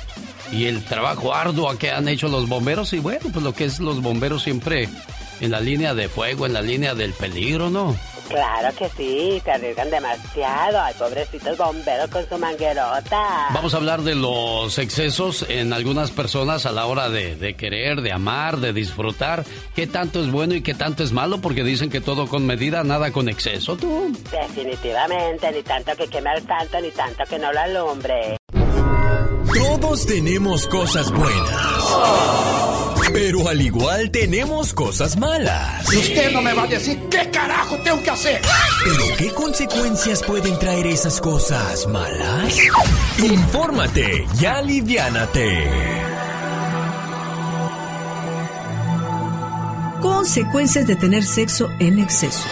y 0.51 0.65
el 0.65 0.83
trabajo 0.83 1.33
arduo 1.33 1.77
que 1.77 1.91
han 1.91 2.07
hecho 2.07 2.27
los 2.27 2.47
bomberos. 2.47 2.93
Y 2.93 2.99
bueno, 2.99 3.21
pues 3.31 3.43
lo 3.43 3.53
que 3.53 3.65
es 3.65 3.79
los 3.79 4.01
bomberos 4.01 4.43
siempre 4.43 4.89
en 5.41 5.51
la 5.51 5.59
línea 5.59 5.93
de 5.93 6.09
fuego, 6.09 6.45
en 6.45 6.53
la 6.53 6.61
línea 6.61 6.95
del 6.95 7.13
peligro, 7.13 7.69
¿no? 7.69 7.95
Claro 8.27 8.75
que 8.77 8.89
sí, 8.89 9.41
se 9.43 9.51
arriesgan 9.51 9.89
demasiado. 9.89 10.81
Ay, 10.81 10.93
pobrecitos 10.99 11.57
bomberos 11.57 12.09
con 12.09 12.27
su 12.27 12.37
manguerota. 12.37 13.47
Vamos 13.53 13.73
a 13.73 13.77
hablar 13.77 14.01
de 14.01 14.15
los 14.15 14.77
excesos 14.79 15.45
en 15.47 15.71
algunas 15.71 16.11
personas 16.11 16.65
a 16.65 16.71
la 16.71 16.85
hora 16.87 17.09
de, 17.09 17.37
de 17.37 17.55
querer, 17.55 18.01
de 18.01 18.11
amar, 18.11 18.57
de 18.57 18.73
disfrutar. 18.73 19.45
¿Qué 19.75 19.87
tanto 19.87 20.21
es 20.21 20.29
bueno 20.29 20.55
y 20.55 20.61
qué 20.61 20.73
tanto 20.73 21.03
es 21.03 21.13
malo? 21.13 21.39
Porque 21.39 21.63
dicen 21.63 21.89
que 21.89 22.01
todo 22.01 22.27
con 22.27 22.45
medida, 22.45 22.83
nada 22.83 23.11
con 23.11 23.29
exceso, 23.29 23.77
tú. 23.77 24.11
Definitivamente, 24.29 25.51
ni 25.53 25.63
tanto 25.63 25.95
que 25.95 26.07
queme 26.07 26.29
al 26.31 26.45
santo, 26.45 26.81
ni 26.81 26.91
tanto 26.91 27.23
que 27.29 27.39
no 27.39 27.53
lo 27.53 27.59
alumbre. 27.59 28.37
Todos 29.53 30.05
tenemos 30.05 30.67
cosas 30.67 31.11
buenas. 31.11 32.66
Pero 33.13 33.47
al 33.47 33.61
igual 33.61 34.11
tenemos 34.11 34.73
cosas 34.73 35.17
malas. 35.17 35.91
Y 35.93 35.97
usted 35.97 36.31
no 36.31 36.41
me 36.41 36.53
va 36.53 36.63
a 36.63 36.67
decir 36.67 36.99
qué 37.09 37.29
carajo 37.31 37.77
tengo 37.83 38.01
que 38.03 38.09
hacer. 38.09 38.41
¿Pero 38.83 39.17
qué 39.17 39.29
consecuencias 39.33 40.23
pueden 40.23 40.57
traer 40.59 40.87
esas 40.87 41.21
cosas 41.21 41.87
malas? 41.87 42.57
Infórmate 43.17 44.25
y 44.39 44.45
aliviánate. 44.45 45.67
Consecuencias 50.01 50.85
de 50.87 50.95
tener 50.95 51.23
sexo 51.23 51.69
en 51.79 51.99
exceso. 51.99 52.47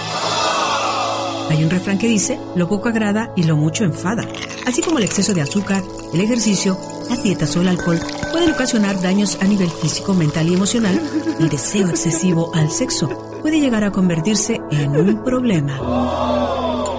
Hay 1.49 1.63
un 1.63 1.69
refrán 1.69 1.99
que 1.99 2.07
dice, 2.07 2.39
lo 2.55 2.67
poco 2.67 2.89
agrada 2.89 3.31
y 3.35 3.43
lo 3.43 3.55
mucho 3.55 3.83
enfada. 3.83 4.27
Así 4.65 4.81
como 4.81 4.97
el 4.97 5.03
exceso 5.03 5.33
de 5.33 5.41
azúcar, 5.41 5.83
el 6.13 6.21
ejercicio, 6.21 6.77
las 7.09 7.23
dietas 7.23 7.55
o 7.55 7.61
el 7.61 7.67
alcohol 7.67 7.99
pueden 8.31 8.51
ocasionar 8.51 9.01
daños 9.01 9.37
a 9.41 9.45
nivel 9.45 9.69
físico, 9.69 10.13
mental 10.13 10.47
y 10.49 10.53
emocional, 10.53 10.99
el 11.39 11.49
deseo 11.49 11.89
excesivo 11.89 12.51
al 12.53 12.71
sexo 12.71 13.09
puede 13.41 13.59
llegar 13.59 13.83
a 13.83 13.91
convertirse 13.91 14.59
en 14.71 14.91
un 14.97 15.23
problema. 15.23 15.77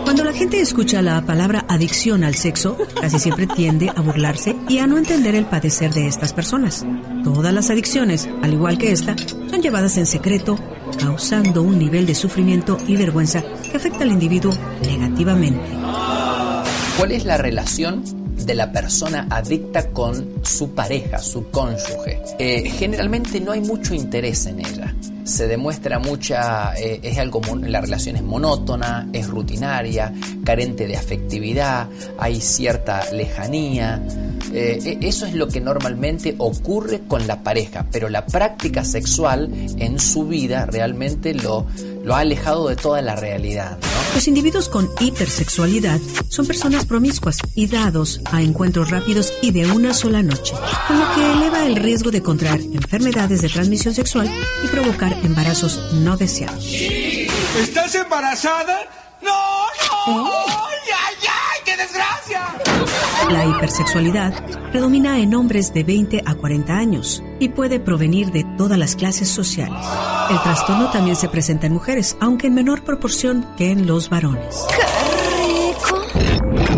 Cuando 0.04 0.22
la 0.22 0.32
gente 0.32 0.60
escucha 0.60 1.02
la 1.02 1.20
palabra 1.22 1.66
adicción 1.68 2.22
al 2.22 2.36
sexo, 2.36 2.76
casi 3.00 3.18
siempre 3.18 3.48
tiende 3.48 3.90
a 3.94 4.00
burlarse 4.00 4.54
y 4.68 4.78
a 4.78 4.86
no 4.86 4.98
entender 4.98 5.34
el 5.34 5.46
padecer 5.46 5.92
de 5.92 6.06
estas 6.06 6.32
personas. 6.32 6.86
Todas 7.24 7.52
las 7.52 7.70
adicciones, 7.70 8.28
al 8.42 8.52
igual 8.52 8.78
que 8.78 8.92
esta, 8.92 9.16
son 9.50 9.60
llevadas 9.60 9.96
en 9.96 10.06
secreto, 10.06 10.56
causando 11.00 11.62
un 11.62 11.80
nivel 11.80 12.06
de 12.06 12.14
sufrimiento 12.14 12.78
y 12.86 12.96
vergüenza 12.96 13.42
que 13.42 13.76
afecta 13.76 14.04
al 14.04 14.12
individuo 14.12 14.52
negativamente. 14.82 15.68
¿Cuál 16.96 17.10
es 17.10 17.24
la 17.24 17.36
relación 17.36 18.25
de 18.46 18.54
la 18.54 18.70
persona 18.70 19.26
adicta 19.28 19.90
con 19.90 20.36
su 20.42 20.70
pareja, 20.70 21.18
su 21.18 21.50
cónyuge? 21.50 22.22
Eh, 22.38 22.70
generalmente 22.70 23.40
no 23.40 23.52
hay 23.52 23.60
mucho 23.60 23.94
interés 23.94 24.46
en 24.46 24.60
ella. 24.60 24.94
Se 25.24 25.48
demuestra 25.48 25.98
mucha, 25.98 26.72
eh, 26.76 27.00
es 27.02 27.18
algo, 27.18 27.40
la 27.62 27.80
relación 27.80 28.14
es 28.14 28.22
monótona, 28.22 29.08
es 29.12 29.26
rutinaria, 29.26 30.12
carente 30.44 30.86
de 30.86 30.96
afectividad, 30.96 31.88
hay 32.16 32.40
cierta 32.40 33.02
lejanía. 33.12 34.00
Eh, 34.52 34.78
e- 34.84 35.08
eso 35.08 35.26
es 35.26 35.34
lo 35.34 35.48
que 35.48 35.60
normalmente 35.60 36.36
ocurre 36.38 37.00
con 37.08 37.26
la 37.26 37.42
pareja, 37.42 37.86
pero 37.90 38.08
la 38.08 38.24
práctica 38.24 38.84
sexual 38.84 39.50
en 39.78 39.98
su 39.98 40.28
vida 40.28 40.66
realmente 40.66 41.34
lo, 41.34 41.66
lo 42.06 42.14
ha 42.14 42.20
alejado 42.20 42.68
de 42.68 42.76
toda 42.76 43.02
la 43.02 43.16
realidad. 43.16 43.78
¿no? 43.80 44.14
Los 44.14 44.28
individuos 44.28 44.68
con 44.68 44.88
hipersexualidad 45.00 46.00
son 46.28 46.46
personas 46.46 46.86
promiscuas 46.86 47.38
y 47.56 47.66
dados 47.66 48.20
a 48.26 48.42
encuentros 48.42 48.90
rápidos 48.90 49.32
y 49.42 49.50
de 49.50 49.66
una 49.66 49.92
sola 49.92 50.22
noche, 50.22 50.54
con 50.86 51.00
lo 51.00 51.14
que 51.14 51.32
eleva 51.32 51.66
el 51.66 51.74
riesgo 51.74 52.12
de 52.12 52.22
contraer 52.22 52.60
enfermedades 52.60 53.42
de 53.42 53.48
transmisión 53.48 53.92
sexual 53.92 54.30
y 54.62 54.68
provocar 54.68 55.14
embarazos 55.24 55.80
no 55.94 56.16
deseados. 56.16 56.64
¿Estás 56.64 57.92
embarazada? 57.96 58.78
¡No, 59.20 59.66
no! 60.06 60.75
¡Ay, 61.76 61.82
ay, 61.82 61.82
qué 61.82 61.82
desgracia! 61.82 62.66
La 63.30 63.44
hipersexualidad 63.44 64.32
predomina 64.70 65.18
en 65.18 65.34
hombres 65.34 65.74
de 65.74 65.84
20 65.84 66.22
a 66.24 66.34
40 66.34 66.76
años 66.76 67.22
y 67.40 67.48
puede 67.48 67.80
provenir 67.80 68.30
de 68.30 68.44
todas 68.56 68.78
las 68.78 68.96
clases 68.96 69.28
sociales. 69.28 69.84
El 70.30 70.40
trastorno 70.42 70.90
también 70.90 71.16
se 71.16 71.28
presenta 71.28 71.66
en 71.66 71.72
mujeres, 71.72 72.16
aunque 72.20 72.46
en 72.46 72.54
menor 72.54 72.82
proporción 72.82 73.46
que 73.56 73.70
en 73.70 73.86
los 73.86 74.08
varones. 74.08 74.64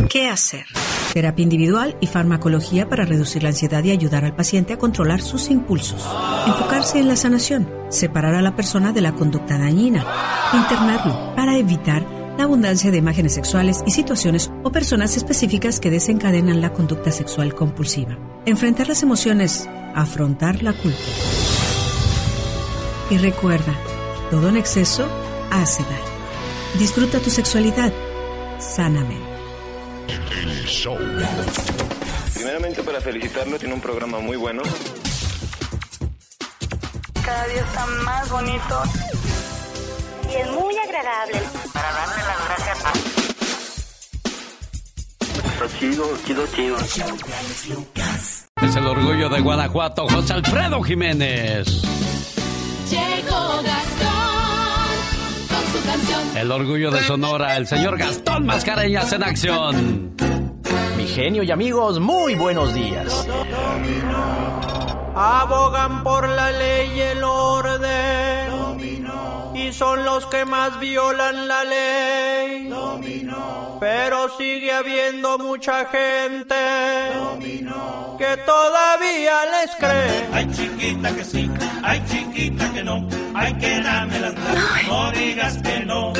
¿Qué 0.08 0.28
hacer? 0.28 0.66
Terapia 1.12 1.42
individual 1.42 1.96
y 2.00 2.06
farmacología 2.06 2.88
para 2.88 3.04
reducir 3.04 3.42
la 3.42 3.50
ansiedad 3.50 3.82
y 3.84 3.90
ayudar 3.90 4.24
al 4.24 4.34
paciente 4.34 4.74
a 4.74 4.78
controlar 4.78 5.20
sus 5.20 5.50
impulsos. 5.50 6.06
Enfocarse 6.46 6.98
en 6.98 7.08
la 7.08 7.16
sanación. 7.16 7.68
Separar 7.88 8.34
a 8.34 8.42
la 8.42 8.54
persona 8.54 8.92
de 8.92 9.00
la 9.00 9.12
conducta 9.12 9.58
dañina. 9.58 10.06
Internarlo 10.52 11.34
para 11.34 11.56
evitar 11.56 12.17
la 12.38 12.44
abundancia 12.44 12.92
de 12.92 12.98
imágenes 12.98 13.34
sexuales 13.34 13.82
y 13.84 13.90
situaciones 13.90 14.52
o 14.62 14.70
personas 14.70 15.16
específicas 15.16 15.80
que 15.80 15.90
desencadenan 15.90 16.60
la 16.60 16.72
conducta 16.72 17.10
sexual 17.10 17.52
compulsiva. 17.52 18.16
Enfrentar 18.46 18.88
las 18.88 19.02
emociones. 19.02 19.68
Afrontar 19.94 20.62
la 20.62 20.72
culpa. 20.72 20.98
Y 23.10 23.18
recuerda, 23.18 23.74
todo 24.30 24.50
en 24.50 24.56
exceso 24.56 25.08
hace 25.50 25.82
daño. 25.82 26.78
Disfruta 26.78 27.18
tu 27.18 27.28
sexualidad. 27.28 27.92
Sáname. 28.60 29.16
El 30.40 30.64
show. 30.66 30.96
Primeramente 32.34 32.84
para 32.84 33.00
felicitarlo, 33.00 33.58
tiene 33.58 33.74
un 33.74 33.80
programa 33.80 34.20
muy 34.20 34.36
bueno. 34.36 34.62
Cada 37.24 37.46
día 37.48 37.62
está 37.62 37.86
más 38.04 38.30
bonito. 38.30 39.17
Y 40.30 40.34
es 40.36 40.50
muy 40.50 40.76
agradable. 40.76 41.40
Para 41.72 41.92
darle 41.92 42.22
las 42.26 42.44
gracias 42.46 42.78
Está 45.44 45.78
chido, 45.78 46.04
chido, 46.24 46.46
chido. 46.54 46.76
Es 48.62 48.76
el 48.76 48.86
orgullo 48.86 49.28
de 49.28 49.40
Guanajuato, 49.40 50.06
José 50.08 50.34
Alfredo 50.34 50.82
Jiménez. 50.82 51.82
Llegó 52.90 53.62
Gastón 53.62 54.88
con 55.48 55.72
su 55.72 55.86
canción. 55.86 56.36
El 56.36 56.52
orgullo 56.52 56.90
de 56.90 57.02
Sonora, 57.02 57.56
el 57.56 57.66
señor 57.66 57.98
Gastón 57.98 58.46
Mascareñas 58.46 59.12
en 59.12 59.22
acción. 59.22 60.14
Mi 60.96 61.06
genio 61.06 61.42
y 61.42 61.50
amigos, 61.50 61.98
muy 62.00 62.34
buenos 62.34 62.74
días. 62.74 63.26
Abogan 65.14 66.04
por 66.04 66.28
la 66.28 66.50
ley 66.52 66.92
y 66.96 67.00
el 67.00 67.24
orden. 67.24 68.57
Y 69.58 69.72
son 69.72 70.04
los 70.04 70.24
que 70.26 70.44
más 70.44 70.78
violan 70.78 71.48
la 71.48 71.64
ley. 71.64 72.70
Pero 73.80 74.28
sigue 74.36 74.72
habiendo 74.72 75.38
mucha 75.38 75.84
gente 75.86 76.54
que 78.18 78.36
todavía 78.44 79.36
les 79.54 79.76
cree. 79.76 80.28
Ay, 80.32 80.48
chiquita 80.52 81.14
que 81.14 81.24
sí, 81.24 81.50
ay, 81.82 82.02
chiquita 82.08 82.72
que 82.72 82.82
no, 82.84 83.08
ay, 83.34 83.54
que 83.54 83.80
dame 83.80 84.20
las 84.20 84.34
no 84.88 85.12
digas 85.12 85.58
que 85.58 85.80
no. 85.80 86.12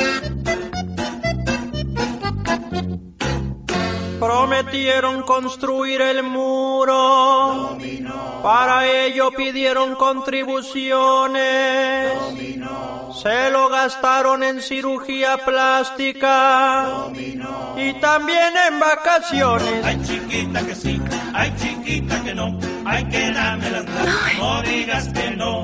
Prometieron 4.19 5.23
construir 5.23 6.01
el 6.01 6.23
muro. 6.23 7.77
Para 8.43 8.85
ello 8.87 9.31
pidieron 9.31 9.95
contribuciones. 9.95 12.13
Se 13.21 13.49
lo 13.49 13.69
gastaron 13.69 14.43
en 14.43 14.61
cirugía 14.61 15.37
plástica. 15.37 17.07
Y 17.77 17.93
también 17.99 18.53
en 18.67 18.79
vacaciones. 18.79 19.85
Ay, 19.85 20.01
chiquita 20.03 20.65
que 20.65 20.75
sí, 20.75 21.01
ay, 21.33 21.53
chiquita 21.57 22.21
que 22.23 22.35
no, 22.35 22.59
ay, 22.85 23.05
que 23.05 23.31
dame 23.31 23.71
las 23.71 23.85
gracias, 23.85 24.37
no 24.37 24.61
digas 24.63 25.07
que 25.09 25.31
no. 25.31 25.63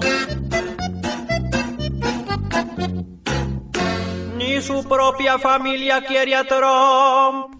Ni 4.45 4.61
su 4.61 4.83
propia 4.87 5.39
familia 5.39 6.05
quiere 6.05 6.35
a 6.35 6.43
Trump. 6.43 7.55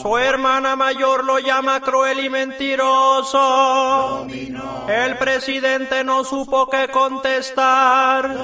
Su 0.00 0.16
hermana 0.16 0.74
mayor 0.74 1.22
lo 1.24 1.38
llama 1.38 1.80
cruel 1.80 2.24
y 2.24 2.30
mentiroso. 2.30 3.36
El 4.88 5.18
presidente 5.18 6.02
no 6.02 6.24
supo 6.24 6.70
qué 6.70 6.88
contestar. 6.88 8.34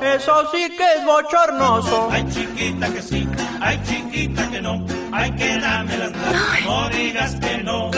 Eso 0.00 0.50
sí 0.50 0.70
que 0.74 0.84
es 0.96 1.04
bochornoso. 1.04 2.08
Ay, 2.10 2.24
chiquita 2.30 2.90
que 2.94 3.02
sí, 3.02 3.28
ay, 3.60 3.78
chiquita 3.84 4.48
que 4.50 4.62
no, 4.62 4.86
ay, 5.12 5.30
que 5.32 5.58
dame 5.58 5.98
las 5.98 6.12
no 6.64 6.88
digas 6.88 7.34
que 7.34 7.58
no. 7.58 7.90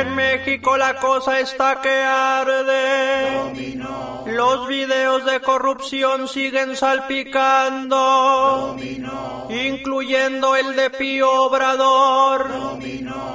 En 0.00 0.14
México 0.14 0.76
la 0.76 0.96
cosa 0.96 1.40
está 1.40 1.80
que 1.80 2.02
arde. 2.02 3.52
Los 4.26 4.68
videos 4.68 5.24
de 5.24 5.40
corrupción 5.40 6.28
siguen 6.28 6.76
salpicando. 6.76 7.96
Incluyendo 9.50 10.56
el 10.56 10.76
de 10.76 10.90
Pío 10.90 11.30
Obrador. 11.30 12.48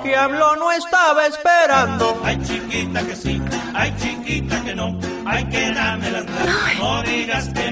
Que 0.04 0.16
habló 0.16 0.56
no 0.56 0.72
estaba 0.72 1.26
esperando. 1.28 2.22
Ay, 2.24 2.40
chiquita 2.44 3.06
que 3.06 3.16
sí, 3.16 3.42
ay, 3.74 3.94
chiquita 3.98 4.64
que 4.64 4.74
no, 4.76 4.98
ay, 5.26 5.44
que 5.46 5.72
dame 5.72 6.12
las 6.12 6.26
no 6.80 7.02
digas 7.04 7.50
que 7.50 7.67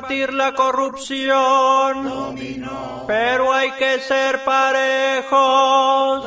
combatir 0.00 0.32
la 0.34 0.52
corrupción, 0.52 2.36
pero 3.06 3.52
hay 3.52 3.70
que 3.72 3.98
ser 4.00 4.44
parejos. 4.44 6.24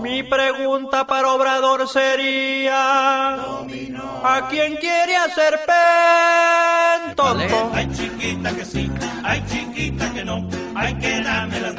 Mi 0.00 0.22
pregunta 0.22 1.06
para 1.06 1.32
Obrador 1.32 1.88
sería, 1.88 3.34
¿a 3.34 4.48
quién 4.50 4.76
quiere 4.76 5.16
hacer 5.16 5.60
pen 5.66 7.14
tonto? 7.14 7.70
Ay, 7.74 7.88
chiquita 7.92 8.54
que 8.54 8.64
sí, 8.64 8.90
ay, 9.22 9.44
chiquita 9.48 10.10
que 10.12 10.24
no, 10.24 10.48
ay, 10.74 10.94
que 10.94 11.22
dame 11.22 11.60
las 11.60 11.74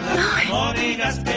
no 0.47 0.73
digas 0.73 1.19
que 1.19 1.32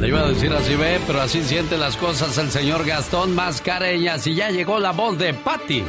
Le 0.00 0.08
iba 0.08 0.20
a 0.20 0.28
decir 0.28 0.52
así 0.52 0.74
ve, 0.74 1.00
pero 1.06 1.20
así 1.20 1.42
siente 1.42 1.78
las 1.78 1.96
cosas 1.96 2.36
el 2.38 2.50
señor 2.50 2.84
Gastón 2.84 3.34
Mascareñas. 3.34 4.26
Y 4.26 4.34
ya 4.34 4.50
llegó 4.50 4.78
la 4.78 4.92
voz 4.92 5.18
de 5.18 5.32
Patti. 5.32 5.84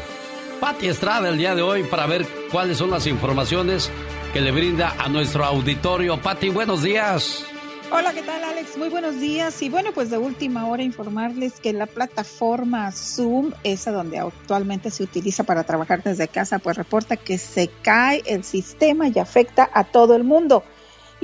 Patti 0.59 0.87
Estrada 0.87 1.29
el 1.29 1.37
día 1.37 1.55
de 1.55 1.61
hoy 1.61 1.83
para 1.83 2.05
ver 2.05 2.25
cuáles 2.51 2.77
son 2.77 2.91
las 2.91 3.07
informaciones 3.07 3.91
que 4.31 4.41
le 4.41 4.51
brinda 4.51 4.95
a 4.99 5.09
nuestro 5.09 5.43
auditorio. 5.43 6.21
Patti, 6.21 6.49
buenos 6.49 6.83
días. 6.83 7.45
Hola, 7.91 8.13
¿qué 8.13 8.21
tal 8.21 8.43
Alex? 8.43 8.77
Muy 8.77 8.89
buenos 8.89 9.19
días. 9.19 9.61
Y 9.61 9.69
bueno, 9.69 9.91
pues 9.93 10.09
de 10.09 10.17
última 10.17 10.67
hora 10.67 10.83
informarles 10.83 11.59
que 11.59 11.73
la 11.73 11.85
plataforma 11.85 12.91
Zoom, 12.91 13.51
esa 13.63 13.91
donde 13.91 14.19
actualmente 14.19 14.91
se 14.91 15.03
utiliza 15.03 15.43
para 15.43 15.63
trabajar 15.63 16.03
desde 16.03 16.27
casa, 16.27 16.59
pues 16.59 16.77
reporta 16.77 17.17
que 17.17 17.37
se 17.37 17.69
cae 17.81 18.23
el 18.25 18.43
sistema 18.43 19.07
y 19.07 19.19
afecta 19.19 19.69
a 19.73 19.83
todo 19.83 20.15
el 20.15 20.23
mundo 20.23 20.63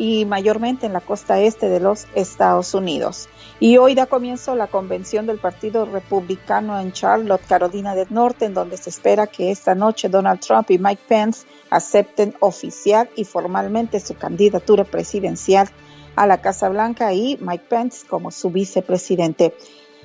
y 0.01 0.25
mayormente 0.25 0.87
en 0.87 0.93
la 0.93 0.99
costa 0.99 1.39
este 1.41 1.69
de 1.69 1.79
los 1.79 2.07
Estados 2.15 2.73
Unidos. 2.73 3.29
Y 3.59 3.77
hoy 3.77 3.93
da 3.93 4.07
comienzo 4.07 4.55
la 4.55 4.65
convención 4.65 5.27
del 5.27 5.37
Partido 5.37 5.85
Republicano 5.85 6.79
en 6.79 6.91
Charlotte, 6.91 7.45
Carolina 7.47 7.93
del 7.93 8.07
Norte, 8.09 8.45
en 8.45 8.55
donde 8.55 8.77
se 8.77 8.89
espera 8.89 9.27
que 9.27 9.51
esta 9.51 9.75
noche 9.75 10.09
Donald 10.09 10.39
Trump 10.39 10.71
y 10.71 10.79
Mike 10.79 11.03
Pence 11.07 11.45
acepten 11.69 12.33
oficial 12.39 13.11
y 13.15 13.25
formalmente 13.25 13.99
su 13.99 14.15
candidatura 14.15 14.85
presidencial 14.85 15.69
a 16.15 16.25
la 16.25 16.41
Casa 16.41 16.67
Blanca 16.69 17.13
y 17.13 17.37
Mike 17.39 17.65
Pence 17.69 18.07
como 18.07 18.31
su 18.31 18.49
vicepresidente. 18.49 19.53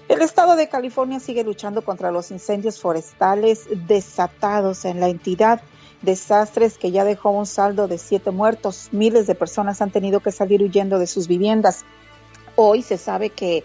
El 0.08 0.20
estado 0.20 0.56
de 0.56 0.68
California 0.68 1.20
sigue 1.20 1.42
luchando 1.42 1.80
contra 1.80 2.12
los 2.12 2.30
incendios 2.30 2.82
forestales 2.82 3.66
desatados 3.88 4.84
en 4.84 5.00
la 5.00 5.08
entidad 5.08 5.62
desastres 6.02 6.78
que 6.78 6.90
ya 6.90 7.04
dejó 7.04 7.30
un 7.30 7.46
saldo 7.46 7.88
de 7.88 7.98
siete 7.98 8.30
muertos. 8.30 8.88
Miles 8.92 9.26
de 9.26 9.34
personas 9.34 9.82
han 9.82 9.90
tenido 9.90 10.20
que 10.20 10.32
salir 10.32 10.62
huyendo 10.62 10.98
de 10.98 11.06
sus 11.06 11.28
viviendas. 11.28 11.84
Hoy 12.54 12.82
se 12.82 12.98
sabe 12.98 13.30
que 13.30 13.64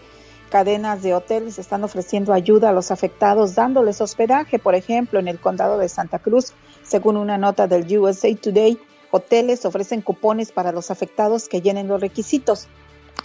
cadenas 0.50 1.02
de 1.02 1.14
hoteles 1.14 1.58
están 1.58 1.82
ofreciendo 1.82 2.32
ayuda 2.32 2.68
a 2.68 2.72
los 2.72 2.90
afectados, 2.90 3.54
dándoles 3.54 4.00
hospedaje, 4.00 4.58
por 4.58 4.74
ejemplo, 4.74 5.18
en 5.18 5.28
el 5.28 5.40
condado 5.40 5.78
de 5.78 5.88
Santa 5.88 6.18
Cruz. 6.18 6.52
Según 6.82 7.16
una 7.16 7.38
nota 7.38 7.66
del 7.66 7.98
USA 7.98 8.28
Today, 8.36 8.78
hoteles 9.10 9.64
ofrecen 9.64 10.02
cupones 10.02 10.52
para 10.52 10.72
los 10.72 10.90
afectados 10.90 11.48
que 11.48 11.62
llenen 11.62 11.88
los 11.88 12.00
requisitos. 12.00 12.68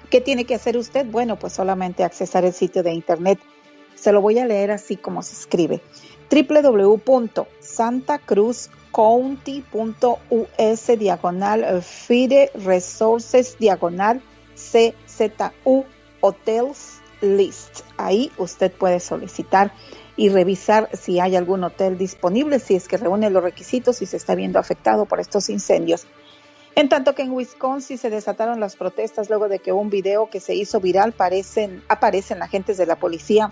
¿Qué 0.09 0.21
tiene 0.21 0.45
que 0.45 0.55
hacer 0.55 0.77
usted? 0.77 1.05
Bueno, 1.05 1.38
pues 1.38 1.53
solamente 1.53 2.05
accesar 2.05 2.45
el 2.45 2.53
sitio 2.53 2.81
de 2.81 2.93
internet. 2.93 3.39
Se 3.95 4.13
lo 4.13 4.21
voy 4.21 4.39
a 4.39 4.45
leer 4.45 4.71
así 4.71 4.95
como 4.95 5.21
se 5.21 5.34
escribe. 5.34 5.81
www.santacruz 6.31 8.69
county.us 8.98 10.88
diagonal 10.98 11.84
FIDE 11.84 12.49
Resources 12.56 13.56
diagonal 13.60 14.24
CZU 14.56 15.86
Hotels 16.22 16.99
List. 17.22 17.82
Ahí 17.98 18.32
usted 18.40 18.72
puede 18.72 18.99
solicitar 18.99 19.72
y 20.15 20.30
revisar 20.30 20.90
si 20.94 21.19
hay 21.19 21.36
algún 21.36 21.64
hotel 21.64 21.99
disponible, 21.99 22.57
si 22.57 22.74
es 22.74 22.88
que 22.88 22.98
reúne 22.98 23.30
los 23.30 23.44
requisitos 23.44 24.02
y 24.02 24.07
se 24.07 24.18
está 24.18 24.34
viendo 24.34 24.57
afectado 24.57 25.06
por 25.06 25.19
estos 25.19 25.52
incendios. 25.52 26.07
En 26.74 26.90
tanto 26.90 27.14
que 27.14 27.22
en 27.22 27.34
Wisconsin 27.34 27.99
se 27.99 28.10
desataron 28.10 28.60
las 28.60 28.76
protestas 28.76 29.30
luego 29.30 29.48
de 29.48 29.60
que 29.60 29.74
un 29.74 29.91
video 29.91 30.32
que 30.32 30.40
se 30.40 30.56
hizo 30.56 30.80
viral 30.80 31.14
parecen, 31.14 31.84
aparecen 31.88 32.41
agentes 32.41 32.78
de 32.78 32.88
la 32.88 32.95
policía 32.95 33.52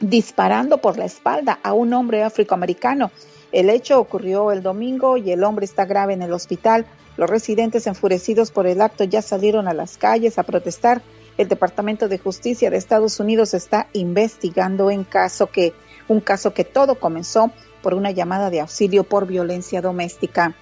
disparando 0.00 0.78
por 0.78 0.98
la 0.98 1.04
espalda 1.04 1.60
a 1.62 1.74
un 1.74 1.94
hombre 1.94 2.24
afroamericano. 2.24 3.12
El 3.54 3.70
hecho 3.70 4.00
ocurrió 4.00 4.50
el 4.50 4.64
domingo 4.64 5.16
y 5.16 5.30
el 5.30 5.44
hombre 5.44 5.64
está 5.64 5.84
grave 5.84 6.12
en 6.12 6.22
el 6.22 6.32
hospital. 6.32 6.86
Los 7.16 7.30
residentes 7.30 7.86
enfurecidos 7.86 8.50
por 8.50 8.66
el 8.66 8.80
acto 8.80 9.04
ya 9.04 9.22
salieron 9.22 9.68
a 9.68 9.74
las 9.74 9.96
calles 9.96 10.40
a 10.40 10.42
protestar. 10.42 11.02
El 11.38 11.46
Departamento 11.46 12.08
de 12.08 12.18
Justicia 12.18 12.68
de 12.68 12.78
Estados 12.78 13.20
Unidos 13.20 13.54
está 13.54 13.86
investigando 13.92 14.90
en 14.90 15.04
caso 15.04 15.52
que 15.52 15.72
un 16.08 16.20
caso 16.20 16.52
que 16.52 16.64
todo 16.64 16.96
comenzó 16.96 17.52
por 17.80 17.94
una 17.94 18.10
llamada 18.10 18.50
de 18.50 18.60
auxilio 18.60 19.04
por 19.04 19.28
violencia 19.28 19.80
doméstica. 19.80 20.56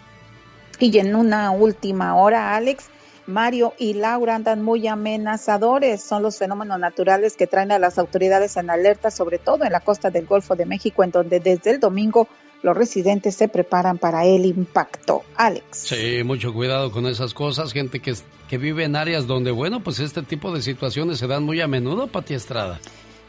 Y 0.78 0.98
en 0.98 1.16
una 1.16 1.50
última 1.50 2.16
hora, 2.16 2.54
Alex, 2.54 2.90
Mario 3.26 3.72
y 3.78 3.94
Laura 3.94 4.34
andan 4.34 4.62
muy 4.62 4.86
amenazadores. 4.86 6.02
Son 6.02 6.22
los 6.22 6.36
fenómenos 6.36 6.78
naturales 6.78 7.38
que 7.38 7.46
traen 7.46 7.72
a 7.72 7.78
las 7.78 7.98
autoridades 7.98 8.58
en 8.58 8.68
alerta, 8.68 9.10
sobre 9.10 9.38
todo 9.38 9.64
en 9.64 9.72
la 9.72 9.80
costa 9.80 10.10
del 10.10 10.26
Golfo 10.26 10.56
de 10.56 10.66
México, 10.66 11.02
en 11.02 11.10
donde 11.10 11.40
desde 11.40 11.70
el 11.70 11.80
domingo 11.80 12.28
los 12.62 12.76
residentes 12.76 13.34
se 13.34 13.48
preparan 13.48 13.98
para 13.98 14.24
el 14.24 14.46
impacto. 14.46 15.22
Alex. 15.36 15.66
Sí, 15.72 16.22
mucho 16.24 16.52
cuidado 16.52 16.90
con 16.90 17.06
esas 17.06 17.34
cosas. 17.34 17.72
Gente 17.72 18.00
que, 18.00 18.14
que 18.48 18.58
vive 18.58 18.84
en 18.84 18.96
áreas 18.96 19.26
donde, 19.26 19.50
bueno, 19.50 19.82
pues 19.82 19.98
este 20.00 20.22
tipo 20.22 20.52
de 20.52 20.62
situaciones 20.62 21.18
se 21.18 21.26
dan 21.26 21.42
muy 21.42 21.60
a 21.60 21.68
menudo, 21.68 22.06
Pati 22.06 22.34
Estrada. 22.34 22.80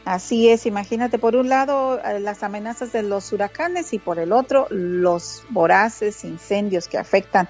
Así 0.04 0.50
es, 0.50 0.66
imagínate 0.66 1.18
por 1.18 1.34
un 1.34 1.48
lado 1.48 1.98
eh, 1.98 2.20
las 2.20 2.42
amenazas 2.42 2.92
de 2.92 3.02
los 3.02 3.32
huracanes 3.32 3.94
y 3.94 3.98
por 3.98 4.18
el 4.18 4.32
otro 4.32 4.66
los 4.68 5.44
voraces 5.48 6.24
incendios 6.24 6.88
que 6.88 6.98
afectan 6.98 7.48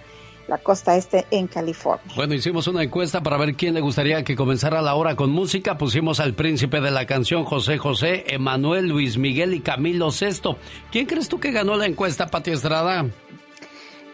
la 0.48 0.58
costa 0.58 0.96
este 0.96 1.26
en 1.30 1.46
California. 1.46 2.04
Bueno, 2.16 2.34
hicimos 2.34 2.66
una 2.66 2.82
encuesta 2.82 3.22
para 3.22 3.36
ver 3.36 3.54
quién 3.54 3.74
le 3.74 3.80
gustaría 3.80 4.24
que 4.24 4.36
comenzara 4.36 4.82
la 4.82 4.94
hora 4.94 5.16
con 5.16 5.30
música. 5.30 5.78
Pusimos 5.78 6.20
al 6.20 6.34
príncipe 6.34 6.80
de 6.80 6.90
la 6.90 7.06
canción 7.06 7.44
José 7.44 7.78
José, 7.78 8.24
Emanuel, 8.28 8.88
Luis 8.88 9.18
Miguel 9.18 9.54
y 9.54 9.60
Camilo 9.60 10.10
Sesto. 10.10 10.58
¿Quién 10.90 11.06
crees 11.06 11.28
tú 11.28 11.40
que 11.40 11.52
ganó 11.52 11.76
la 11.76 11.86
encuesta, 11.86 12.26
Pati 12.26 12.50
Estrada? 12.50 13.06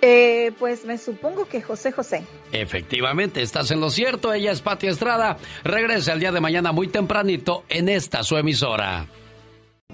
Eh, 0.02 0.52
pues 0.58 0.84
me 0.86 0.96
supongo 0.96 1.46
que 1.46 1.60
José 1.60 1.92
José. 1.92 2.24
Efectivamente, 2.52 3.42
estás 3.42 3.70
en 3.70 3.80
lo 3.80 3.90
cierto. 3.90 4.32
Ella 4.32 4.52
es 4.52 4.62
Pati 4.62 4.86
Estrada. 4.86 5.36
Regresa 5.62 6.14
el 6.14 6.20
día 6.20 6.32
de 6.32 6.40
mañana 6.40 6.72
muy 6.72 6.88
tempranito 6.88 7.64
en 7.68 7.88
esta 7.88 8.22
su 8.22 8.36
emisora. 8.36 9.06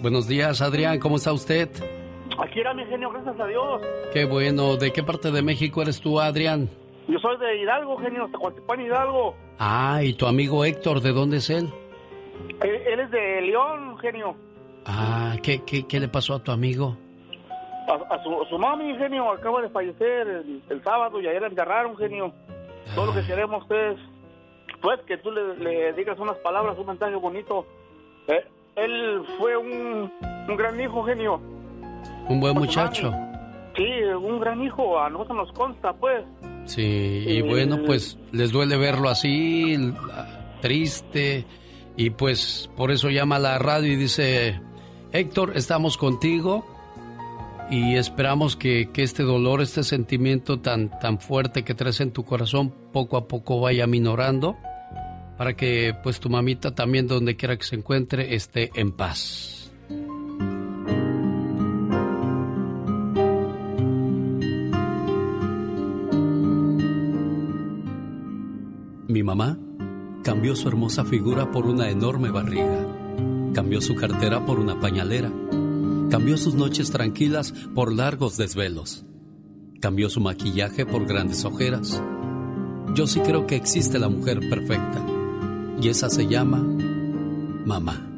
Buenos 0.01 0.29
días, 0.29 0.61
Adrián. 0.61 1.01
¿Cómo 1.01 1.17
está 1.17 1.33
usted? 1.33 1.69
Aquí 2.39 2.61
era 2.61 2.75
mi 2.75 2.85
genio, 2.87 3.11
gracias 3.11 3.39
a 3.39 3.47
Dios. 3.47 3.83
Qué 4.13 4.25
bueno. 4.25 4.77
¿De 4.77 4.93
qué 4.93 5.03
parte 5.03 5.31
de 5.31 5.43
México 5.43 5.83
eres 5.83 6.01
tú, 6.01 6.21
Adrián? 6.21 6.69
Yo 7.09 7.19
soy 7.21 7.37
de 7.39 7.63
Hidalgo, 7.63 7.97
genio, 7.99 8.29
Tecuantepán, 8.31 8.81
Hidalgo. 8.81 9.35
Ah, 9.59 10.01
¿y 10.03 10.15
tu 10.15 10.27
amigo 10.27 10.65
Héctor, 10.65 11.01
de 11.01 11.13
dónde 11.13 11.37
es 11.39 11.51
él? 11.51 11.69
Él, 12.63 13.01
es 13.01 13.11
de 13.11 13.41
León, 13.43 13.97
genio. 13.99 14.37
Ah, 14.85 15.37
¿qué, 15.43 15.63
qué, 15.65 15.87
qué 15.87 16.01
le 16.01 16.09
pasó 16.09 16.35
a 16.35 16.43
tu 16.43 16.51
amigo? 16.51 16.97
A, 17.89 18.23
su, 18.23 18.45
su, 18.51 18.59
mami, 18.59 18.97
genio, 18.97 19.31
acaba 19.31 19.63
de 19.63 19.69
fallecer 19.69 20.45
el, 20.69 20.83
sábado 20.83 21.21
y 21.21 21.29
ayer 21.29 21.41
la 21.41 21.49
enterraron, 21.49 21.97
genio. 21.97 22.33
Todo 22.95 23.07
lo 23.07 23.15
que 23.15 23.25
queremos 23.25 23.65
es, 23.71 23.97
pues, 24.81 25.01
que 25.03 25.17
tú 25.19 25.31
le, 25.31 25.93
digas 25.93 26.19
unas 26.19 26.37
palabras, 26.39 26.77
un 26.79 26.87
mensaje 26.87 27.15
bonito. 27.15 27.65
Eh, 28.27 28.45
él 28.75 29.25
fue 29.39 29.57
un, 29.57 30.13
un 30.49 30.57
gran 30.57 30.81
hijo, 30.81 31.05
genio. 31.05 31.41
Un 32.29 32.41
buen 32.41 32.55
muchacho. 32.55 33.13
Sí, 33.77 33.85
un 34.21 34.41
gran 34.41 34.63
hijo, 34.63 34.99
a 34.99 35.11
nosotros 35.11 35.37
nos 35.37 35.53
consta, 35.53 35.93
pues. 35.93 36.25
Sí, 36.65 37.25
y 37.27 37.43
bueno, 37.43 37.79
pues 37.85 38.19
les 38.33 38.51
duele 38.51 38.77
verlo 38.77 39.09
así, 39.09 39.77
triste, 40.61 41.45
y 41.97 42.11
pues 42.11 42.71
por 42.77 42.91
eso 42.91 43.09
llama 43.09 43.37
a 43.37 43.41
la 43.41 43.59
radio 43.59 43.93
y 43.93 43.97
dice, 43.97 44.61
Héctor, 45.13 45.53
estamos 45.55 45.97
contigo 45.97 46.67
y 47.71 47.97
esperamos 47.97 48.57
que, 48.57 48.91
que, 48.93 49.03
este 49.03 49.23
dolor, 49.23 49.61
este 49.61 49.83
sentimiento 49.83 50.59
tan, 50.61 50.91
tan 50.99 51.21
fuerte 51.21 51.65
que 51.65 51.75
traes 51.75 52.01
en 52.01 52.13
tu 52.13 52.25
corazón, 52.25 52.73
poco 52.93 53.17
a 53.17 53.29
poco 53.29 53.61
vaya 53.61 53.87
minorando, 53.87 54.57
para 55.37 55.55
que 55.55 55.95
pues 56.03 56.19
tu 56.19 56.31
mamita 56.31 56.75
también, 56.75 57.07
donde 57.07 57.37
quiera 57.37 57.57
que 57.57 57.65
se 57.65 57.77
encuentre, 57.77 58.35
esté 58.35 58.71
en 58.75 58.93
paz. 58.93 59.56
Mamá 69.27 69.59
cambió 70.23 70.55
su 70.55 70.69
hermosa 70.69 71.05
figura 71.05 71.51
por 71.51 71.67
una 71.67 71.91
enorme 71.91 72.31
barriga. 72.31 72.87
Cambió 73.53 73.81
su 73.81 73.97
cartera 73.97 74.47
por 74.47 74.61
una 74.61 74.79
pañalera. 74.79 75.33
Cambió 76.11 76.37
sus 76.37 76.55
noches 76.55 76.93
tranquilas 76.93 77.53
por 77.75 77.93
largos 77.93 78.37
desvelos. 78.37 79.05
Cambió 79.81 80.09
su 80.11 80.21
maquillaje 80.21 80.87
por 80.87 81.07
grandes 81.07 81.45
ojeras. 81.45 82.01
Yo 82.95 83.09
sí 83.09 83.19
creo 83.21 83.49
que 83.49 83.57
existe 83.57 83.99
la 83.99 84.09
mujer 84.09 84.39
perfecta. 84.49 85.05
Y 85.83 85.89
esa 85.89 86.09
se 86.09 86.29
llama 86.29 86.63
mamá. 87.65 88.09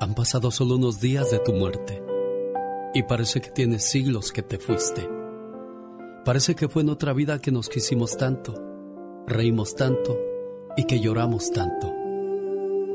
Han 0.00 0.14
pasado 0.16 0.50
solo 0.50 0.74
unos 0.74 1.00
días 1.00 1.30
de 1.30 1.38
tu 1.38 1.52
muerte. 1.52 2.02
Y 2.94 3.04
parece 3.04 3.40
que 3.40 3.50
tienes 3.50 3.88
siglos 3.88 4.32
que 4.32 4.42
te 4.42 4.58
fuiste. 4.58 5.17
Parece 6.28 6.54
que 6.54 6.68
fue 6.68 6.82
en 6.82 6.90
otra 6.90 7.14
vida 7.14 7.40
que 7.40 7.50
nos 7.50 7.70
quisimos 7.70 8.18
tanto, 8.18 8.54
reímos 9.26 9.74
tanto 9.74 10.14
y 10.76 10.84
que 10.84 11.00
lloramos 11.00 11.50
tanto. 11.52 11.90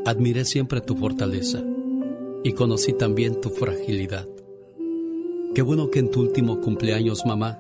Admiré 0.05 0.45
siempre 0.45 0.81
tu 0.81 0.95
fortaleza 0.95 1.59
y 2.43 2.51
conocí 2.51 2.93
también 2.93 3.41
tu 3.41 3.49
fragilidad. 3.49 4.27
Qué 5.55 5.63
bueno 5.63 5.89
que 5.89 5.97
en 5.97 6.11
tu 6.11 6.21
último 6.21 6.61
cumpleaños, 6.61 7.25
mamá, 7.25 7.59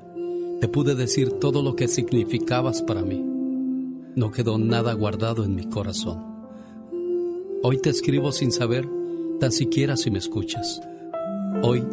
te 0.61 0.67
pude 0.67 0.93
decir 0.93 1.39
todo 1.39 1.63
lo 1.63 1.75
que 1.75 1.87
significabas 1.87 2.83
para 2.83 3.01
mí. 3.01 3.25
No 4.15 4.29
quedó 4.29 4.59
nada 4.59 4.93
guardado 4.93 5.43
en 5.43 5.55
mi 5.55 5.67
corazón. 5.69 6.23
Hoy 7.63 7.79
te 7.79 7.89
escribo 7.89 8.31
sin 8.31 8.51
saber 8.51 8.87
tan 9.39 9.51
siquiera 9.51 9.97
si 9.97 10.11
me 10.11 10.19
escuchas. 10.19 10.81
Hoy 11.63 11.83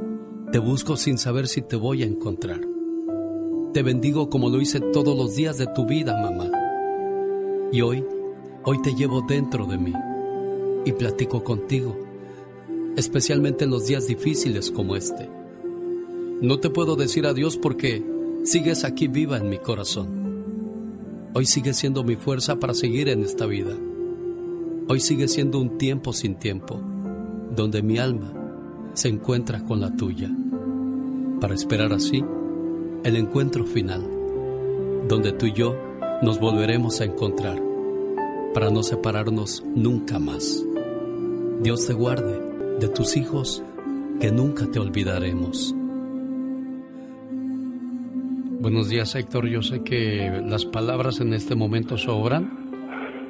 te 0.52 0.59
busco 0.59 0.98
sin 0.98 1.16
saber 1.16 1.48
si 1.48 1.62
te 1.62 1.77
voy 1.77 2.02
a 2.02 2.07
encontrar. 2.07 2.61
Te 3.73 3.85
bendigo 3.85 4.29
como 4.31 4.51
lo 4.51 4.61
hice 4.61 4.81
todos 4.81 5.17
los 5.17 5.37
días 5.37 5.57
de 5.57 5.69
tu 5.69 5.87
vida, 5.87 6.21
mamá. 6.21 6.51
Y 7.71 7.83
hoy, 7.83 8.05
hoy 8.65 8.83
te 8.83 8.97
llevo 8.97 9.23
dentro 9.23 9.65
de 9.65 9.79
mí 9.79 9.93
y 10.85 10.91
platico 10.91 11.45
contigo, 11.45 11.97
especialmente 12.97 13.65
en 13.65 13.71
los 13.71 13.87
días 13.87 14.09
difíciles 14.09 14.73
como 14.73 14.97
este. 14.97 15.31
No 16.41 16.59
te 16.59 16.69
puedo 16.69 16.97
decir 16.97 17.27
adiós 17.27 17.57
porque 17.57 18.05
sigues 18.43 18.83
aquí 18.83 19.07
viva 19.07 19.37
en 19.37 19.49
mi 19.49 19.59
corazón. 19.59 21.29
Hoy 21.35 21.47
sigue 21.47 21.73
siendo 21.73 22.03
mi 22.03 22.17
fuerza 22.17 22.59
para 22.59 22.75
seguir 22.75 23.09
en 23.09 23.23
esta 23.23 23.47
vida. 23.47 23.77
Hoy 24.89 24.99
sigue 24.99 25.29
siendo 25.29 25.61
un 25.61 25.79
tiempo 25.79 26.13
sin 26.13 26.35
tiempo, 26.35 26.81
donde 27.55 27.83
mi 27.83 27.99
alma 27.99 28.33
se 28.95 29.07
encuentra 29.07 29.65
con 29.65 29.81
la 29.81 29.95
tuya, 29.95 30.29
para 31.41 31.55
esperar 31.55 31.93
así 31.93 32.25
el 33.03 33.17
encuentro 33.17 33.65
final, 33.65 34.03
donde 35.09 35.33
tú 35.33 35.47
y 35.47 35.53
yo 35.53 35.75
nos 36.23 36.39
volveremos 36.39 37.01
a 37.01 37.05
encontrar 37.05 37.61
para 38.53 38.71
no 38.71 38.83
separarnos 38.83 39.63
nunca 39.75 40.19
más. 40.19 40.63
Dios 41.63 41.87
te 41.87 41.95
guarde 41.95 42.41
de 42.79 42.89
tus 42.89 43.17
hijos 43.17 43.63
que 44.21 44.31
nunca 44.31 44.67
te 44.71 44.79
olvidaremos. 44.79 45.75
Buenos 48.61 48.91
días 48.91 49.15
Héctor, 49.15 49.47
yo 49.47 49.63
sé 49.63 49.83
que 49.83 50.43
las 50.45 50.67
palabras 50.67 51.21
en 51.21 51.33
este 51.33 51.55
momento 51.55 51.97
sobran. 51.97 52.71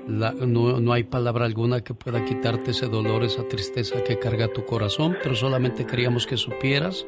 no, 0.09 0.81
no 0.81 0.93
hay 0.93 1.05
palabra 1.05 1.45
alguna 1.45 1.83
que 1.83 1.95
pueda 1.95 2.25
quitarte 2.25 2.73
ese 2.73 2.87
dolor, 2.87 3.23
esa 3.23 3.47
tristeza 3.47 4.03
que 4.03 4.19
carga 4.19 4.53
tu 4.53 4.65
corazón, 4.65 5.17
pero 5.23 5.37
solamente 5.37 5.87
queríamos 5.87 6.27
que 6.27 6.37
supieras 6.37 7.07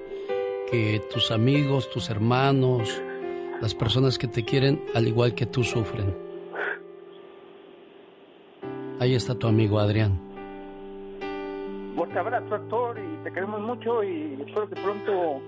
que 0.73 1.03
tus 1.13 1.31
amigos, 1.31 1.91
tus 1.91 2.09
hermanos, 2.09 3.03
las 3.61 3.75
personas 3.75 4.17
que 4.17 4.27
te 4.27 4.43
quieren, 4.43 4.83
al 4.95 5.07
igual 5.07 5.35
que 5.35 5.45
tú, 5.45 5.63
sufren. 5.65 6.17
Ahí 8.99 9.15
está 9.15 9.39
tu 9.39 9.47
amigo 9.47 9.79
Adrián. 9.79 10.19
Fuerte 11.95 12.19
abrazo, 12.19 12.55
actor, 12.55 12.99
y 12.99 13.23
te 13.23 13.33
queremos 13.33 13.61
mucho 13.61 14.03
y 14.03 14.39
espero 14.41 14.67
que 14.71 14.77
pronto 14.77 15.43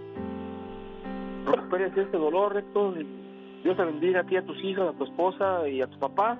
recuperes 1.47 1.97
este 1.97 2.19
dolor, 2.19 2.59
Héctor. 2.59 2.95
Dios 3.63 3.77
te 3.79 3.83
bendiga 3.83 4.21
a 4.21 4.25
ti, 4.25 4.37
a 4.37 4.45
tus 4.45 4.63
hijas, 4.63 4.91
a 4.91 4.99
tu 4.99 5.05
esposa 5.05 5.67
y 5.67 5.81
a 5.81 5.87
tu 5.87 5.99
papá. 5.99 6.37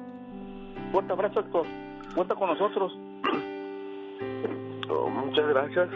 Fuerte 0.93 1.11
abrazo, 1.11 1.41
Héctor. 1.41 1.67
Cuenta 2.15 2.35
con 2.35 2.51
nosotros. 2.51 2.93
Oh, 4.91 5.09
muchas 5.09 5.49
gracias. 5.49 5.89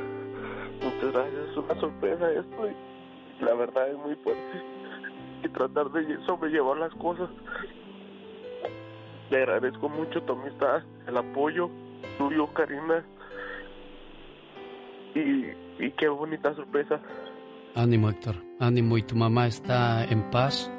Muchas 0.82 1.12
gracias. 1.12 1.48
Es 1.50 1.56
una 1.56 1.80
sorpresa 1.80 2.30
esto 2.32 2.68
y 2.68 3.44
la 3.44 3.54
verdad 3.54 3.88
es 3.90 3.96
muy 3.98 4.14
fuerte. 4.16 4.62
Y 5.44 5.48
tratar 5.48 5.90
de 5.90 6.24
sobrellevar 6.26 6.78
las 6.78 6.94
cosas. 6.94 7.28
Le 9.30 9.36
agradezco 9.38 9.88
mucho 9.88 10.22
tu 10.22 10.32
amistad, 10.32 10.82
el 11.06 11.16
apoyo 11.16 11.70
tuyo, 12.16 12.52
Karina. 12.54 13.04
Y, 15.14 15.84
y 15.84 15.90
qué 15.92 16.08
bonita 16.08 16.54
sorpresa. 16.54 17.00
Ánimo, 17.74 18.10
Héctor. 18.10 18.36
Ánimo. 18.58 18.98
Y 18.98 19.02
tu 19.02 19.14
mamá 19.14 19.46
está 19.46 20.04
en 20.04 20.30
paz 20.30 20.70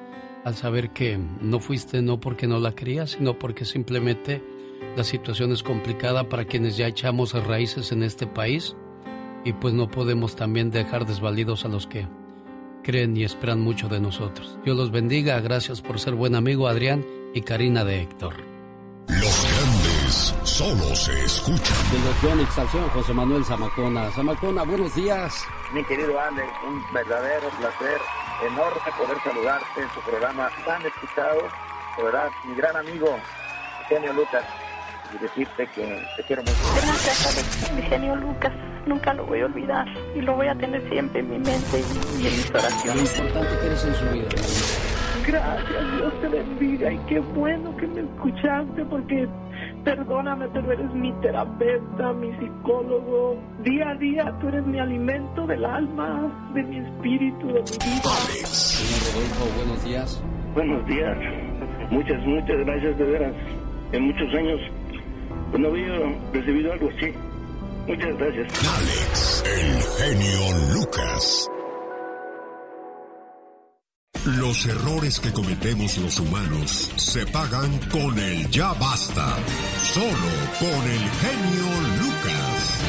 al 0.44 0.56
saber 0.56 0.92
que 0.92 1.18
no 1.42 1.60
fuiste 1.60 2.02
no 2.02 2.20
porque 2.20 2.48
no 2.48 2.60
la 2.60 2.74
querías, 2.74 3.12
sino 3.12 3.38
porque 3.38 3.66
simplemente 3.66 4.44
la 4.96 5.04
situación 5.04 5.52
es 5.52 5.64
complicada 5.64 6.30
para 6.30 6.46
quienes 6.46 6.78
ya 6.78 6.88
echamos 6.88 7.34
raíces 7.46 7.92
en 7.92 8.04
este 8.04 8.26
país 8.26 8.76
y 9.44 9.53
pues 9.53 9.74
no 9.74 9.90
podemos 9.90 10.36
también 10.36 10.72
dejar 10.72 11.06
desvalidos 11.06 11.66
a 11.66 11.68
los 11.68 11.88
que 11.88 12.07
creen 12.84 13.16
y 13.16 13.24
esperan 13.24 13.61
mucho 13.61 13.88
de 13.88 13.99
nosotros. 13.99 14.57
Dios 14.64 14.78
los 14.78 14.91
bendiga, 14.91 15.40
gracias 15.40 15.82
por 15.82 15.99
ser 15.99 16.16
buen 16.16 16.36
amigo 16.36 16.68
Adrián 16.68 17.06
y 17.34 17.41
Karina 17.41 17.84
de 17.84 18.02
Héctor. 18.02 18.36
Los 19.07 19.44
grandes 19.44 20.36
solo 20.44 20.95
se 20.95 21.20
escuchan. 21.24 21.78
De 21.91 21.99
los 21.99 22.22
Yonix 22.22 22.53
Salción, 22.53 22.88
José 22.90 23.14
Manuel 23.14 23.44
Zamacona. 23.44 24.11
Zamacona, 24.11 24.64
buenos 24.64 24.94
días. 24.95 25.44
Mi 25.74 25.84
querido 25.84 26.20
Alex, 26.20 26.48
un 26.68 26.82
verdadero 26.94 27.49
placer, 27.60 27.99
enorme 28.45 28.91
poder 28.98 29.18
saludarte 29.24 29.82
en 29.82 29.90
tu 29.90 30.02
programa 30.02 30.49
tan 30.66 30.86
escuchado. 30.86 31.41
De 31.98 32.03
verdad, 32.03 32.30
mi 32.48 32.56
gran 32.56 32.76
amigo, 32.76 33.18
Eugenio 33.82 34.14
Lucas, 34.14 34.44
y 35.14 35.18
decirte 35.18 35.68
que 35.74 36.06
te 36.18 36.24
quiero 36.24 36.44
mucho. 36.44 36.56
Gracias, 36.76 37.28
Alex. 37.28 37.74
Mi 37.74 37.82
genio 37.82 38.16
Lucas. 38.16 38.53
Nunca 38.85 39.14
lo 39.14 39.26
voy 39.26 39.41
a 39.41 39.45
olvidar. 39.45 39.88
Y 40.15 40.22
lo 40.22 40.35
voy 40.35 40.47
a 40.47 40.56
tener 40.56 40.88
siempre 40.89 41.19
en 41.19 41.30
mi 41.30 41.38
mente 41.38 41.80
y 42.19 42.27
en 42.27 42.34
mis 42.38 42.51
Lo 42.51 42.60
oraciones. 42.60 43.19
importante 43.19 43.57
que 43.60 43.65
eres 43.68 43.85
en 43.85 43.93
su 43.95 44.06
vida. 44.11 44.27
Gracias, 45.27 45.97
Dios 45.97 46.22
te 46.22 46.27
bendiga. 46.27 46.91
Y 46.91 46.97
qué 47.07 47.19
bueno 47.19 47.76
que 47.77 47.88
me 47.88 48.01
escuchaste 48.01 48.85
porque 48.85 49.27
perdóname, 49.84 50.47
pero 50.53 50.72
eres 50.72 50.91
mi 50.93 51.11
terapeuta, 51.22 52.14
mi 52.14 52.31
psicólogo. 52.38 53.38
Día 53.64 53.89
a 53.89 53.95
día 53.95 54.34
tú 54.41 54.47
eres 54.47 54.65
mi 54.65 54.80
alimento 54.80 55.45
del 55.45 55.65
alma, 55.65 56.31
de 56.53 56.64
mi 56.64 56.77
espíritu, 56.80 57.47
de 57.47 57.53
mi 57.53 57.60
vida. 57.60 58.10
Señor 58.47 59.14
Rodolfo, 59.14 59.56
buenos 59.57 59.84
días. 59.84 60.23
Buenos 60.56 60.85
días. 60.88 61.18
Muchas, 61.91 62.26
muchas 62.26 62.57
gracias 62.65 62.97
de 62.97 63.03
veras. 63.03 63.34
En 63.91 64.03
muchos 64.03 64.34
años 64.34 64.60
pues, 65.51 65.61
no 65.61 65.68
había 65.69 65.93
recibido 66.34 66.73
algo 66.73 66.89
así. 66.97 67.14
Muchas 67.90 68.16
gracias. 68.20 68.48
Alex, 68.78 69.44
el 69.48 69.82
genio 69.98 70.76
Lucas. 70.76 71.49
Los 74.38 74.68
errores 74.68 75.20
que 75.20 75.34
cometemos 75.34 75.98
los 75.98 76.20
humanos 76.20 76.70
se 76.98 77.26
pagan 77.26 77.80
con 77.90 78.14
el 78.20 78.48
ya 78.52 78.74
basta. 78.80 79.26
Solo 79.82 80.30
con 80.61 80.82
el 80.86 81.06
genio 81.18 81.70
Lucas. 81.98 82.84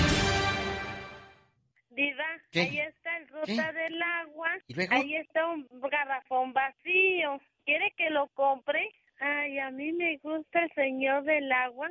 Diva, 1.97 2.28
¿Qué? 2.52 2.60
ahí 2.60 2.81
está 2.81 3.16
el 3.16 3.28
ruta 3.28 3.72
del 3.72 4.02
agua. 4.02 4.51
¿Y 4.68 4.74
luego? 4.74 4.94
Ahí 4.97 5.16
está 5.16 5.47
un 5.47 5.66
garrafón 5.90 6.52
vacío. 6.52 7.40
¿Quiere 7.64 7.90
que 7.97 8.10
lo 8.10 8.28
compre? 8.35 8.86
Ay, 9.18 9.60
a 9.60 9.70
mí 9.70 9.94
me 9.94 10.18
gusta 10.18 10.62
el 10.62 10.72
señor 10.74 11.24
del 11.24 11.51
agua 11.51 11.89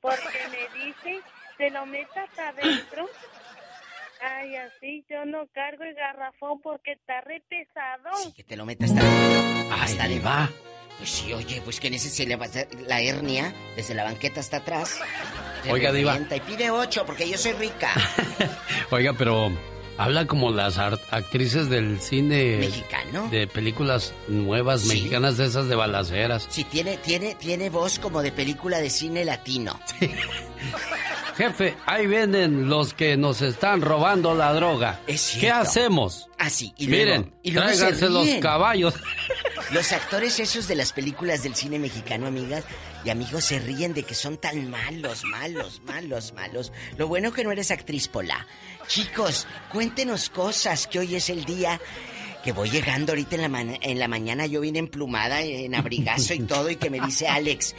porque 0.00 0.38
me 0.52 0.84
dice, 0.84 1.20
se 1.58 1.70
lo 1.70 1.86
meta 1.86 2.22
hasta 2.22 2.48
adentro. 2.48 3.08
Ay, 4.22 4.56
así 4.56 5.04
yo 5.10 5.24
no 5.26 5.46
cargo 5.52 5.84
el 5.84 5.94
garrafón 5.94 6.60
porque 6.62 6.92
está 6.92 7.20
re 7.20 7.42
pesado. 7.48 8.32
Que 8.34 8.42
te 8.44 8.56
lo 8.56 8.64
metas 8.64 8.90
hasta, 8.90 9.82
hasta 9.84 10.08
de 10.08 10.20
va. 10.20 10.48
Pues 10.98 11.10
sí, 11.10 11.32
oye, 11.34 11.60
pues 11.62 11.78
que 11.78 11.88
en 11.88 11.94
ese 11.94 12.08
se 12.08 12.26
le 12.26 12.36
va 12.36 12.46
a 12.46 12.48
hacer 12.48 12.68
la 12.86 13.00
hernia 13.02 13.52
desde 13.76 13.94
la 13.94 14.04
banqueta 14.04 14.40
hasta 14.40 14.56
atrás. 14.58 14.98
Se 15.62 15.70
Oiga, 15.70 15.92
Diva. 15.92 16.16
Y 16.18 16.40
pide 16.40 16.70
ocho 16.70 17.04
porque 17.04 17.28
yo 17.28 17.36
soy 17.36 17.52
rica. 17.52 17.92
Oiga, 18.90 19.12
pero 19.12 19.50
habla 19.98 20.26
como 20.26 20.50
las 20.50 20.78
actrices 20.78 21.68
del 21.68 22.00
cine 22.00 22.56
¿Mexicano? 22.60 23.28
de 23.28 23.46
películas 23.46 24.14
nuevas 24.28 24.82
Sí. 24.82 24.88
mexicanas 24.88 25.36
de 25.36 25.44
esas 25.44 25.68
de 25.68 25.74
balaceras. 25.76 26.46
Sí, 26.48 26.64
tiene, 26.64 26.96
tiene, 26.96 27.34
tiene 27.34 27.68
voz 27.68 27.98
como 27.98 28.22
de 28.22 28.32
película 28.32 28.78
de 28.78 28.88
cine 28.88 29.26
latino. 29.26 29.78
Jefe, 31.36 31.76
ahí 31.84 32.06
vienen 32.06 32.68
los 32.68 32.94
que 32.94 33.16
nos 33.16 33.42
están 33.42 33.82
robando 33.82 34.34
la 34.34 34.52
droga. 34.54 35.00
Es 35.06 35.36
¿Qué 35.38 35.50
hacemos? 35.50 36.28
Así, 36.38 36.72
y 36.78 36.86
luego- 36.86 37.04
Miren, 37.04 37.34
y 37.42 37.50
luego 37.50 37.68
tráiganse 37.68 38.08
los 38.08 38.28
caballos. 38.40 38.94
Los 39.72 39.90
actores 39.90 40.38
esos 40.38 40.68
de 40.68 40.76
las 40.76 40.92
películas 40.92 41.42
del 41.42 41.56
cine 41.56 41.80
mexicano, 41.80 42.28
amigas 42.28 42.62
y 43.04 43.10
amigos, 43.10 43.46
se 43.46 43.58
ríen 43.58 43.94
de 43.94 44.04
que 44.04 44.14
son 44.14 44.36
tan 44.36 44.70
malos, 44.70 45.24
malos, 45.24 45.82
malos, 45.84 46.32
malos. 46.34 46.72
Lo 46.96 47.08
bueno 47.08 47.32
que 47.32 47.42
no 47.42 47.50
eres 47.50 47.72
actriz, 47.72 48.06
Pola. 48.06 48.46
Chicos, 48.86 49.48
cuéntenos 49.72 50.30
cosas, 50.30 50.86
que 50.86 51.00
hoy 51.00 51.16
es 51.16 51.30
el 51.30 51.44
día 51.44 51.80
que 52.46 52.52
voy 52.52 52.70
llegando 52.70 53.10
ahorita 53.10 53.34
en 53.34 53.42
la, 53.42 53.48
ma- 53.48 53.62
en 53.80 53.98
la 53.98 54.06
mañana, 54.06 54.46
yo 54.46 54.60
vine 54.60 54.78
emplumada, 54.78 55.42
en 55.42 55.74
abrigazo 55.74 56.32
y 56.32 56.38
todo, 56.40 56.70
y 56.70 56.76
que 56.76 56.90
me 56.90 57.00
dice 57.00 57.26
Alex, 57.26 57.74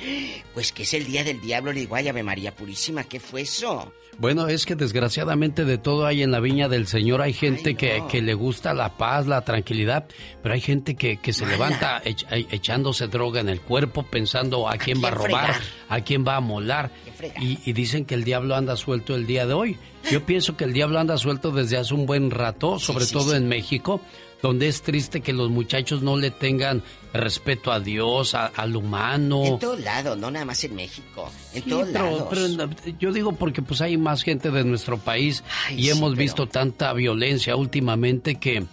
pues 0.54 0.74
que 0.74 0.84
es 0.84 0.94
el 0.94 1.06
día 1.06 1.24
del 1.24 1.40
diablo. 1.40 1.72
Le 1.72 1.80
digo, 1.80 1.96
ay, 1.96 2.10
Ave 2.10 2.22
María 2.22 2.54
Purísima, 2.54 3.06
¿qué 3.06 3.22
fue 3.22 3.42
eso? 3.44 3.94
Bueno, 4.20 4.48
es 4.50 4.66
que 4.66 4.76
desgraciadamente 4.76 5.64
de 5.64 5.78
todo 5.78 6.06
hay 6.06 6.22
en 6.24 6.32
la 6.32 6.40
viña 6.42 6.68
del 6.68 6.86
Señor. 6.88 7.22
Hay 7.22 7.32
gente 7.34 7.76
que, 7.76 8.04
que 8.12 8.22
le 8.22 8.34
gusta 8.34 8.74
la 8.74 8.98
paz, 8.98 9.26
la 9.28 9.46
tranquilidad, 9.46 10.08
pero 10.44 10.54
hay 10.56 10.60
gente 10.62 10.96
que, 10.96 11.16
que 11.18 11.32
se 11.32 11.44
Mala. 11.46 11.54
levanta 11.56 12.04
ech- 12.04 12.48
echándose 12.52 13.08
droga 13.08 13.40
en 13.40 13.48
el 13.48 13.62
cuerpo 13.62 14.04
pensando 14.04 14.68
a 14.68 14.76
quién 14.78 15.02
va 15.02 15.10
a 15.10 15.12
robar, 15.12 15.54
fregar? 15.54 15.62
a 15.88 16.02
quién 16.02 16.26
va 16.28 16.36
a 16.36 16.42
molar. 16.42 16.92
Y, 17.40 17.60
y 17.64 17.74
dicen 17.74 18.04
que 18.06 18.16
el 18.16 18.24
diablo 18.26 18.56
anda 18.56 18.76
suelto 18.76 19.16
el 19.16 19.28
día 19.28 19.46
de 19.46 19.54
hoy. 19.54 19.78
Yo 20.12 20.26
pienso 20.26 20.58
que 20.58 20.64
el 20.64 20.74
diablo 20.74 21.00
anda 21.00 21.18
suelto 21.18 21.52
desde 21.52 21.78
hace 21.78 21.94
un 21.94 22.06
buen 22.06 22.32
rato, 22.32 22.80
sobre 22.80 23.06
sí, 23.06 23.14
todo 23.14 23.32
sí. 23.32 23.38
en 23.38 23.48
México, 23.48 24.02
donde 24.42 24.68
es 24.68 24.82
triste 24.82 25.22
que 25.22 25.34
los 25.34 25.50
muchachos 25.50 26.02
no 26.04 26.16
le 26.18 26.30
tengan 26.32 26.84
respeto 27.14 27.72
a 27.72 27.80
Dios, 27.80 28.36
a- 28.36 28.48
al 28.48 28.76
humano. 28.76 29.44
En 29.46 29.60
todo 29.60 29.76
lado, 29.78 30.16
no 30.16 30.30
nada 30.30 30.46
más 30.46 30.64
en 30.64 30.76
México. 30.76 31.30
En 31.54 31.64
Sí, 31.64 31.70
todos 31.70 31.90
pero, 31.92 32.06
lados. 32.06 32.28
pero 32.30 32.98
yo 33.00 33.12
digo 33.12 33.32
porque 33.32 33.62
pues 33.62 33.82
hay 33.82 33.98
más 33.98 34.22
gente 34.24 34.52
de 34.52 34.64
nuestro 34.64 34.98
país 35.00 35.44
Ay, 35.68 35.80
y 35.80 35.84
sí, 35.86 35.90
hemos 35.90 36.12
pero- 36.12 36.20
visto 36.22 36.48
tanta 36.48 36.94
violencia 36.94 37.56
últimamente 37.56 38.36
que 38.36 38.66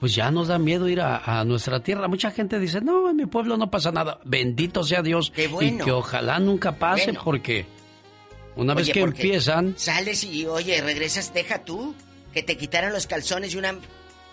pues 0.00 0.14
ya 0.16 0.30
nos 0.32 0.48
da 0.48 0.58
miedo 0.58 0.88
ir 0.88 1.00
a, 1.00 1.18
a 1.40 1.44
nuestra 1.44 1.80
tierra. 1.80 2.08
Mucha 2.08 2.32
gente 2.32 2.58
dice, 2.58 2.80
no, 2.80 3.08
en 3.08 3.14
mi 3.16 3.26
pueblo 3.26 3.56
no 3.56 3.70
pasa 3.70 3.92
nada. 3.92 4.18
Bendito 4.24 4.82
sea 4.82 5.00
Dios. 5.00 5.30
Qué 5.30 5.46
bueno. 5.46 5.82
Y 5.82 5.84
que 5.84 5.92
ojalá 5.92 6.40
nunca 6.40 6.72
pase 6.72 7.04
Bueno. 7.04 7.20
porque 7.22 7.66
una 8.56 8.74
vez 8.74 8.90
que 8.90 9.00
empiezan... 9.00 9.74
Sales 9.76 10.24
y, 10.24 10.44
oye, 10.46 10.80
regresas, 10.82 11.32
deja 11.32 11.64
tú. 11.64 11.94
Que 12.32 12.42
te 12.42 12.56
quitaran 12.56 12.92
los 12.92 13.06
calzones 13.06 13.54
y 13.54 13.58
una 13.58 13.76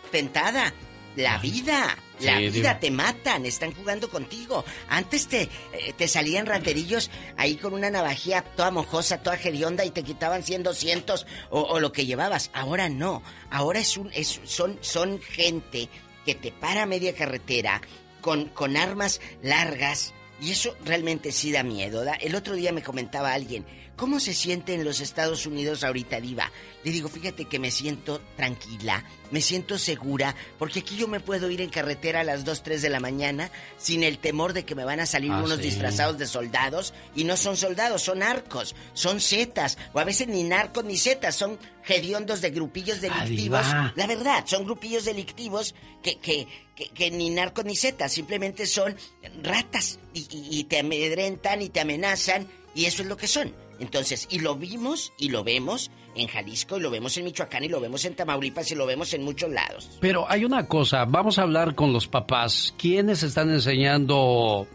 tentada. 0.09 0.73
La 1.15 1.37
vida, 1.39 1.97
la 2.21 2.37
Sí, 2.37 2.49
vida 2.49 2.79
te 2.79 2.91
matan, 2.91 3.45
están 3.45 3.73
jugando 3.73 4.09
contigo. 4.09 4.63
Antes 4.87 5.27
te, 5.27 5.41
eh, 5.73 5.93
te 5.97 6.07
salían 6.07 6.45
raterillos 6.45 7.09
ahí 7.35 7.55
con 7.55 7.73
una 7.73 7.89
navajía 7.89 8.41
toda 8.43 8.71
mojosa, 8.71 9.17
toda 9.21 9.35
hedionda 9.35 9.83
y 9.83 9.89
te 9.91 10.03
quitaban 10.03 10.43
100, 10.43 10.63
200 10.63 11.25
o, 11.49 11.61
o 11.61 11.79
lo 11.79 11.91
que 11.91 12.05
llevabas. 12.05 12.51
Ahora 12.53 12.87
no, 12.89 13.21
ahora 13.49 13.79
es 13.79 13.97
un, 13.97 14.11
es, 14.13 14.39
son, 14.45 14.77
son 14.81 15.19
gente 15.19 15.89
que 16.25 16.35
te 16.35 16.51
para 16.51 16.83
a 16.83 16.85
media 16.85 17.13
carretera 17.15 17.81
con, 18.21 18.45
con 18.49 18.77
armas 18.77 19.19
largas 19.41 20.13
y 20.39 20.51
eso 20.51 20.77
realmente 20.85 21.31
sí 21.33 21.51
da 21.51 21.63
miedo. 21.63 22.05
da- 22.05 22.13
El 22.13 22.35
otro 22.35 22.55
día 22.55 22.71
me 22.71 22.83
comentaba 22.83 23.33
alguien, 23.33 23.65
¿cómo 23.99 24.19
se 24.19 24.33
siente 24.33 24.73
en 24.73 24.83
los 24.85 25.01
Estados 25.01 25.45
Unidos 25.45 25.83
ahorita, 25.83 26.19
Diva? 26.21 26.51
Le 26.83 26.91
digo, 26.91 27.09
fíjate 27.09 27.45
que 27.45 27.59
me 27.59 27.69
siento 27.71 28.21
tranquila, 28.37 29.03
me 29.31 29.41
siento 29.41 29.77
segura, 29.77 30.33
porque 30.57 30.79
aquí 30.79 30.95
yo 30.95 31.07
me 31.09 31.19
puedo 31.19 31.49
ir 31.51 31.59
en 31.59 31.69
carretera 31.69 32.21
a 32.21 32.23
las 32.23 32.45
2, 32.45 32.63
3 32.63 32.81
de 32.81 32.89
la 32.89 33.01
mañana 33.01 33.51
sin 33.77 34.01
el 34.03 34.17
temor 34.17 34.53
de 34.53 34.63
que 34.63 34.75
me 34.75 34.85
van 34.85 35.01
a 35.01 35.05
salir 35.05 35.31
Ah, 35.31 35.41
unos 35.43 35.57
sí. 35.57 35.63
disfrazados 35.65 36.17
de 36.17 36.25
soldados 36.25 36.93
y 37.15 37.25
no 37.25 37.35
son 37.35 37.57
soldados, 37.57 38.01
son 38.01 38.19
narcos, 38.19 38.75
son 38.93 39.19
zetas, 39.19 39.77
o 39.93 39.99
a 39.99 40.05
veces 40.05 40.27
ni 40.29 40.43
narcos 40.43 40.85
ni 40.85 40.97
zetas, 40.97 41.35
son 41.35 41.59
hediondos 41.85 42.39
de 42.41 42.51
grupillos 42.51 43.01
delictivos. 43.01 43.65
Diva. 43.65 43.93
La 43.97 44.07
verdad, 44.07 44.43
son 44.47 44.63
grupillos 44.63 45.03
delictivos 45.05 45.75
que, 46.01 46.17
que, 46.19 46.47
que, 46.75 46.87
que 46.89 47.11
ni 47.11 47.29
narcos 47.29 47.65
ni 47.65 47.75
zetas, 47.75 48.13
simplemente 48.13 48.65
son 48.65 48.95
ratas 49.43 49.99
y, 50.13 50.19
y- 50.29 50.59
y 50.59 50.63
te 50.63 50.79
amedrentan 50.79 51.61
y 51.61 51.69
te 51.69 51.81
amenazan 51.81 52.47
y 52.73 52.85
eso 52.85 53.01
es 53.01 53.07
lo 53.09 53.17
que 53.17 53.27
son. 53.27 53.53
Entonces, 53.79 54.27
y 54.29 54.39
lo 54.39 54.55
vimos 54.55 55.13
y 55.17 55.29
lo 55.29 55.43
vemos 55.43 55.91
en 56.15 56.27
Jalisco 56.27 56.77
y 56.77 56.81
lo 56.81 56.89
vemos 56.89 57.15
en 57.17 57.25
Michoacán 57.25 57.63
y 57.63 57.69
lo 57.69 57.79
vemos 57.79 58.03
en 58.03 58.13
Tamaulipas 58.15 58.69
y 58.71 58.75
lo 58.75 58.85
vemos 58.85 59.13
en 59.13 59.23
muchos 59.23 59.49
lados. 59.51 59.89
Pero 60.01 60.29
hay 60.29 60.43
una 60.43 60.67
cosa, 60.67 61.05
vamos 61.05 61.39
a 61.39 61.43
hablar 61.43 61.75
con 61.75 61.93
los 61.93 62.07
papás. 62.07 62.73
¿Quiénes 62.77 63.23
están 63.23 63.49
enseñando 63.51 64.67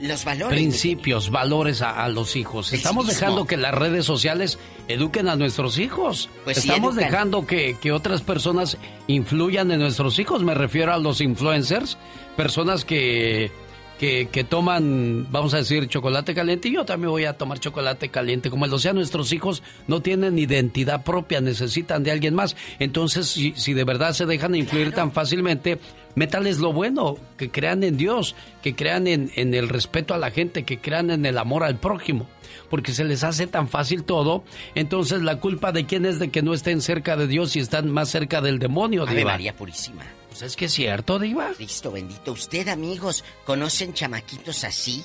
Los 0.00 0.24
valores. 0.24 0.56
principios, 0.56 1.30
valores 1.30 1.82
a, 1.82 2.04
a 2.04 2.08
los 2.08 2.36
hijos? 2.36 2.72
Estamos 2.72 3.06
civismo. 3.06 3.20
dejando 3.26 3.46
que 3.46 3.56
las 3.56 3.74
redes 3.74 4.04
sociales 4.04 4.58
eduquen 4.88 5.28
a 5.28 5.36
nuestros 5.36 5.78
hijos. 5.78 6.28
Pues 6.44 6.58
Estamos 6.58 6.94
dejando 6.96 7.46
que, 7.46 7.76
que 7.80 7.90
otras 7.92 8.22
personas 8.22 8.76
influyan 9.08 9.72
en 9.72 9.80
nuestros 9.80 10.18
hijos. 10.18 10.42
Me 10.44 10.54
refiero 10.54 10.92
a 10.94 10.98
los 10.98 11.20
influencers, 11.20 11.96
personas 12.36 12.84
que, 12.84 13.50
que, 13.98 14.28
que 14.30 14.44
toman, 14.44 15.26
vamos 15.30 15.54
a 15.54 15.58
decir, 15.58 15.88
chocolate 15.88 16.34
caliente. 16.34 16.68
Y 16.68 16.74
yo 16.74 16.84
también 16.84 17.10
voy 17.10 17.24
a 17.24 17.34
tomar 17.34 17.60
chocolate 17.60 18.08
caliente. 18.08 18.50
Como 18.50 18.66
lo 18.66 18.78
sea, 18.78 18.92
nuestros 18.92 19.32
hijos 19.32 19.62
no 19.86 20.00
tienen 20.00 20.38
identidad 20.38 21.04
propia, 21.04 21.40
necesitan 21.40 22.02
de 22.02 22.10
alguien 22.10 22.34
más. 22.34 22.56
Entonces, 22.78 23.26
si, 23.26 23.52
si 23.56 23.74
de 23.74 23.84
verdad 23.84 24.12
se 24.12 24.26
dejan 24.26 24.54
influir 24.54 24.92
tan 24.92 25.12
fácilmente, 25.12 25.78
métales 26.14 26.58
lo 26.58 26.72
bueno, 26.72 27.16
que 27.36 27.50
crean 27.50 27.82
en 27.82 27.96
Dios, 27.96 28.34
que 28.62 28.74
crean 28.74 29.06
en, 29.06 29.30
en 29.36 29.54
el 29.54 29.68
respeto 29.68 30.14
a 30.14 30.18
la 30.18 30.30
gente, 30.30 30.64
que 30.64 30.78
crean 30.78 31.10
en 31.10 31.26
el 31.26 31.38
amor 31.38 31.64
al 31.64 31.78
prójimo. 31.78 32.28
Porque 32.70 32.92
se 32.92 33.04
les 33.04 33.24
hace 33.24 33.46
tan 33.46 33.68
fácil 33.68 34.04
todo, 34.04 34.44
entonces 34.74 35.22
la 35.22 35.38
culpa 35.38 35.70
de 35.72 35.86
quién 35.86 36.06
es 36.06 36.18
de 36.18 36.30
que 36.30 36.42
no 36.42 36.54
estén 36.54 36.80
cerca 36.80 37.16
de 37.16 37.26
Dios 37.26 37.56
y 37.56 37.60
están 37.60 37.90
más 37.90 38.08
cerca 38.08 38.40
del 38.40 38.58
demonio, 38.58 39.02
Ave. 39.02 39.24
María 39.24 39.54
Purísima. 39.54 40.04
Pues 40.34 40.42
es 40.42 40.56
que 40.56 40.64
es 40.64 40.72
cierto, 40.72 41.20
Diva. 41.20 41.52
Cristo 41.54 41.92
bendito. 41.92 42.32
Usted, 42.32 42.66
amigos, 42.66 43.22
¿conocen 43.44 43.94
chamaquitos 43.94 44.64
así? 44.64 45.04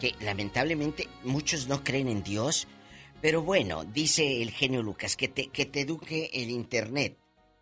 Que 0.00 0.16
lamentablemente 0.22 1.06
muchos 1.22 1.68
no 1.68 1.84
creen 1.84 2.08
en 2.08 2.24
Dios. 2.24 2.66
Pero 3.22 3.42
bueno, 3.42 3.84
dice 3.84 4.42
el 4.42 4.50
genio 4.50 4.82
Lucas, 4.82 5.14
que 5.14 5.28
te, 5.28 5.50
que 5.50 5.66
te 5.66 5.82
eduque 5.82 6.30
el 6.32 6.50
Internet. 6.50 7.16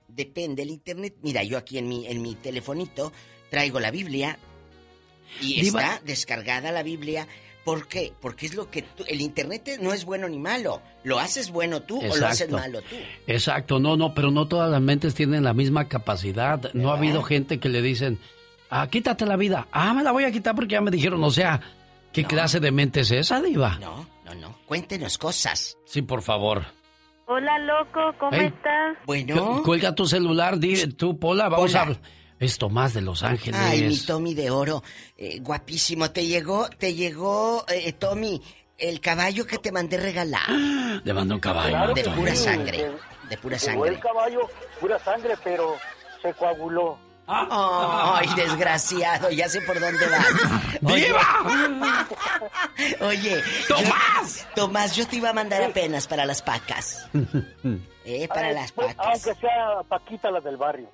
Depende, 0.08 0.62
el 0.62 0.70
Internet. 0.70 1.16
Mira, 1.20 1.42
yo 1.42 1.58
aquí 1.58 1.76
en 1.76 1.90
mi, 1.90 2.06
en 2.06 2.22
mi 2.22 2.36
telefonito 2.36 3.12
traigo 3.50 3.80
la 3.80 3.90
Biblia 3.90 4.38
y 5.42 5.60
Diva. 5.60 5.82
está 5.82 6.02
descargada 6.06 6.72
la 6.72 6.82
Biblia. 6.82 7.28
¿Por 7.64 7.86
qué? 7.86 8.12
Porque 8.20 8.46
es 8.46 8.54
lo 8.54 8.70
que 8.70 8.82
tú... 8.82 9.04
El 9.06 9.20
Internet 9.20 9.78
no 9.82 9.92
es 9.92 10.04
bueno 10.06 10.26
ni 10.28 10.38
malo. 10.38 10.80
¿Lo 11.04 11.18
haces 11.18 11.50
bueno 11.50 11.82
tú 11.82 11.98
o 12.00 12.16
lo 12.16 12.26
haces 12.26 12.50
malo 12.50 12.80
tú? 12.82 12.96
Exacto, 13.26 13.78
no, 13.78 13.96
no, 13.96 14.14
pero 14.14 14.30
no 14.30 14.48
todas 14.48 14.70
las 14.70 14.80
mentes 14.80 15.14
tienen 15.14 15.44
la 15.44 15.52
misma 15.52 15.86
capacidad. 15.88 16.72
No 16.72 16.90
ha 16.90 16.96
habido 16.96 17.22
gente 17.22 17.60
que 17.60 17.68
le 17.68 17.82
dicen, 17.82 18.18
ah, 18.70 18.88
quítate 18.88 19.26
la 19.26 19.36
vida. 19.36 19.68
Ah, 19.70 19.92
me 19.92 20.02
la 20.02 20.12
voy 20.12 20.24
a 20.24 20.32
quitar 20.32 20.54
porque 20.54 20.72
ya 20.72 20.80
me 20.80 20.90
dijeron, 20.90 21.22
o 21.22 21.30
sea, 21.30 21.60
¿qué 22.12 22.24
clase 22.24 22.58
de 22.60 22.70
mente 22.72 23.00
es 23.00 23.10
esa, 23.10 23.40
Diva? 23.42 23.76
No, 23.80 24.08
no, 24.24 24.34
no. 24.34 24.58
Cuéntenos 24.64 25.18
cosas. 25.18 25.76
Sí, 25.84 26.00
por 26.00 26.22
favor. 26.22 26.64
Hola, 27.26 27.58
loco, 27.58 28.00
¿cómo 28.18 28.32
estás? 28.32 28.96
Bueno. 29.04 29.56
Cu- 29.58 29.62
Cuelga 29.62 29.94
tu 29.94 30.06
celular, 30.06 30.58
di, 30.58 30.86
tú, 30.94 31.18
Pola, 31.18 31.50
vamos 31.50 31.72
Pola. 31.72 31.78
a 31.78 31.82
hablar. 31.82 32.00
Es 32.40 32.58
Tomás 32.58 32.94
de 32.94 33.00
Los 33.00 33.22
Ángeles. 33.22 33.60
Ay, 33.60 33.82
mi 33.88 33.96
Tommy 33.98 34.34
de 34.34 34.50
oro. 34.50 34.82
Eh, 35.16 35.40
guapísimo. 35.40 36.10
Te 36.10 36.26
llegó, 36.26 36.68
te 36.70 36.94
llegó, 36.94 37.64
eh, 37.68 37.92
Tommy, 37.92 38.40
el 38.78 39.00
caballo 39.00 39.46
que 39.46 39.58
te 39.58 39.72
mandé 39.72 39.96
regalar. 39.96 40.48
Le 41.04 41.12
mando 41.12 41.34
un 41.34 41.40
caballo. 41.40 41.70
Claro 41.70 41.94
de 41.94 42.04
pura 42.04 42.34
sangre. 42.36 42.90
De 43.28 43.36
pura 43.38 43.56
Llegó 43.58 43.84
el 43.86 43.94
sangre. 43.94 44.00
caballo, 44.00 44.40
pura 44.80 44.98
sangre, 45.00 45.34
pero 45.42 45.76
se 46.22 46.32
coaguló. 46.34 46.98
Ay, 47.28 48.26
desgraciado, 48.34 49.30
ya 49.30 49.48
sé 49.48 49.60
por 49.62 49.78
dónde 49.78 50.06
vas. 50.08 50.26
Oye, 50.82 51.12
Oye, 53.00 53.42
Tomás. 53.68 54.48
Tomás, 54.54 54.96
yo 54.96 55.06
te 55.06 55.16
iba 55.16 55.30
a 55.30 55.32
mandar 55.32 55.62
apenas 55.62 56.06
para 56.06 56.24
las 56.24 56.42
pacas. 56.42 57.08
Eh, 58.10 58.26
para 58.26 58.48
Ay, 58.48 58.54
las 58.54 58.72
pues, 58.72 58.94
pacas. 58.94 59.26
Aunque 59.26 59.38
sea 59.38 59.82
Paquita 59.86 60.30
la 60.30 60.40
del 60.40 60.56
barrio. 60.56 60.88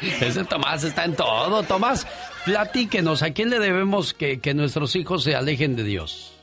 Ese 0.00 0.42
Tomás 0.44 0.84
está 0.84 1.04
en 1.04 1.14
todo. 1.14 1.62
Tomás, 1.64 2.06
platíquenos, 2.46 3.22
¿a 3.22 3.30
quién 3.34 3.50
le 3.50 3.58
debemos 3.58 4.14
que, 4.14 4.40
que 4.40 4.54
nuestros 4.54 4.96
hijos 4.96 5.22
se 5.22 5.36
alejen 5.36 5.76
de 5.76 5.82
Dios? 5.82 6.34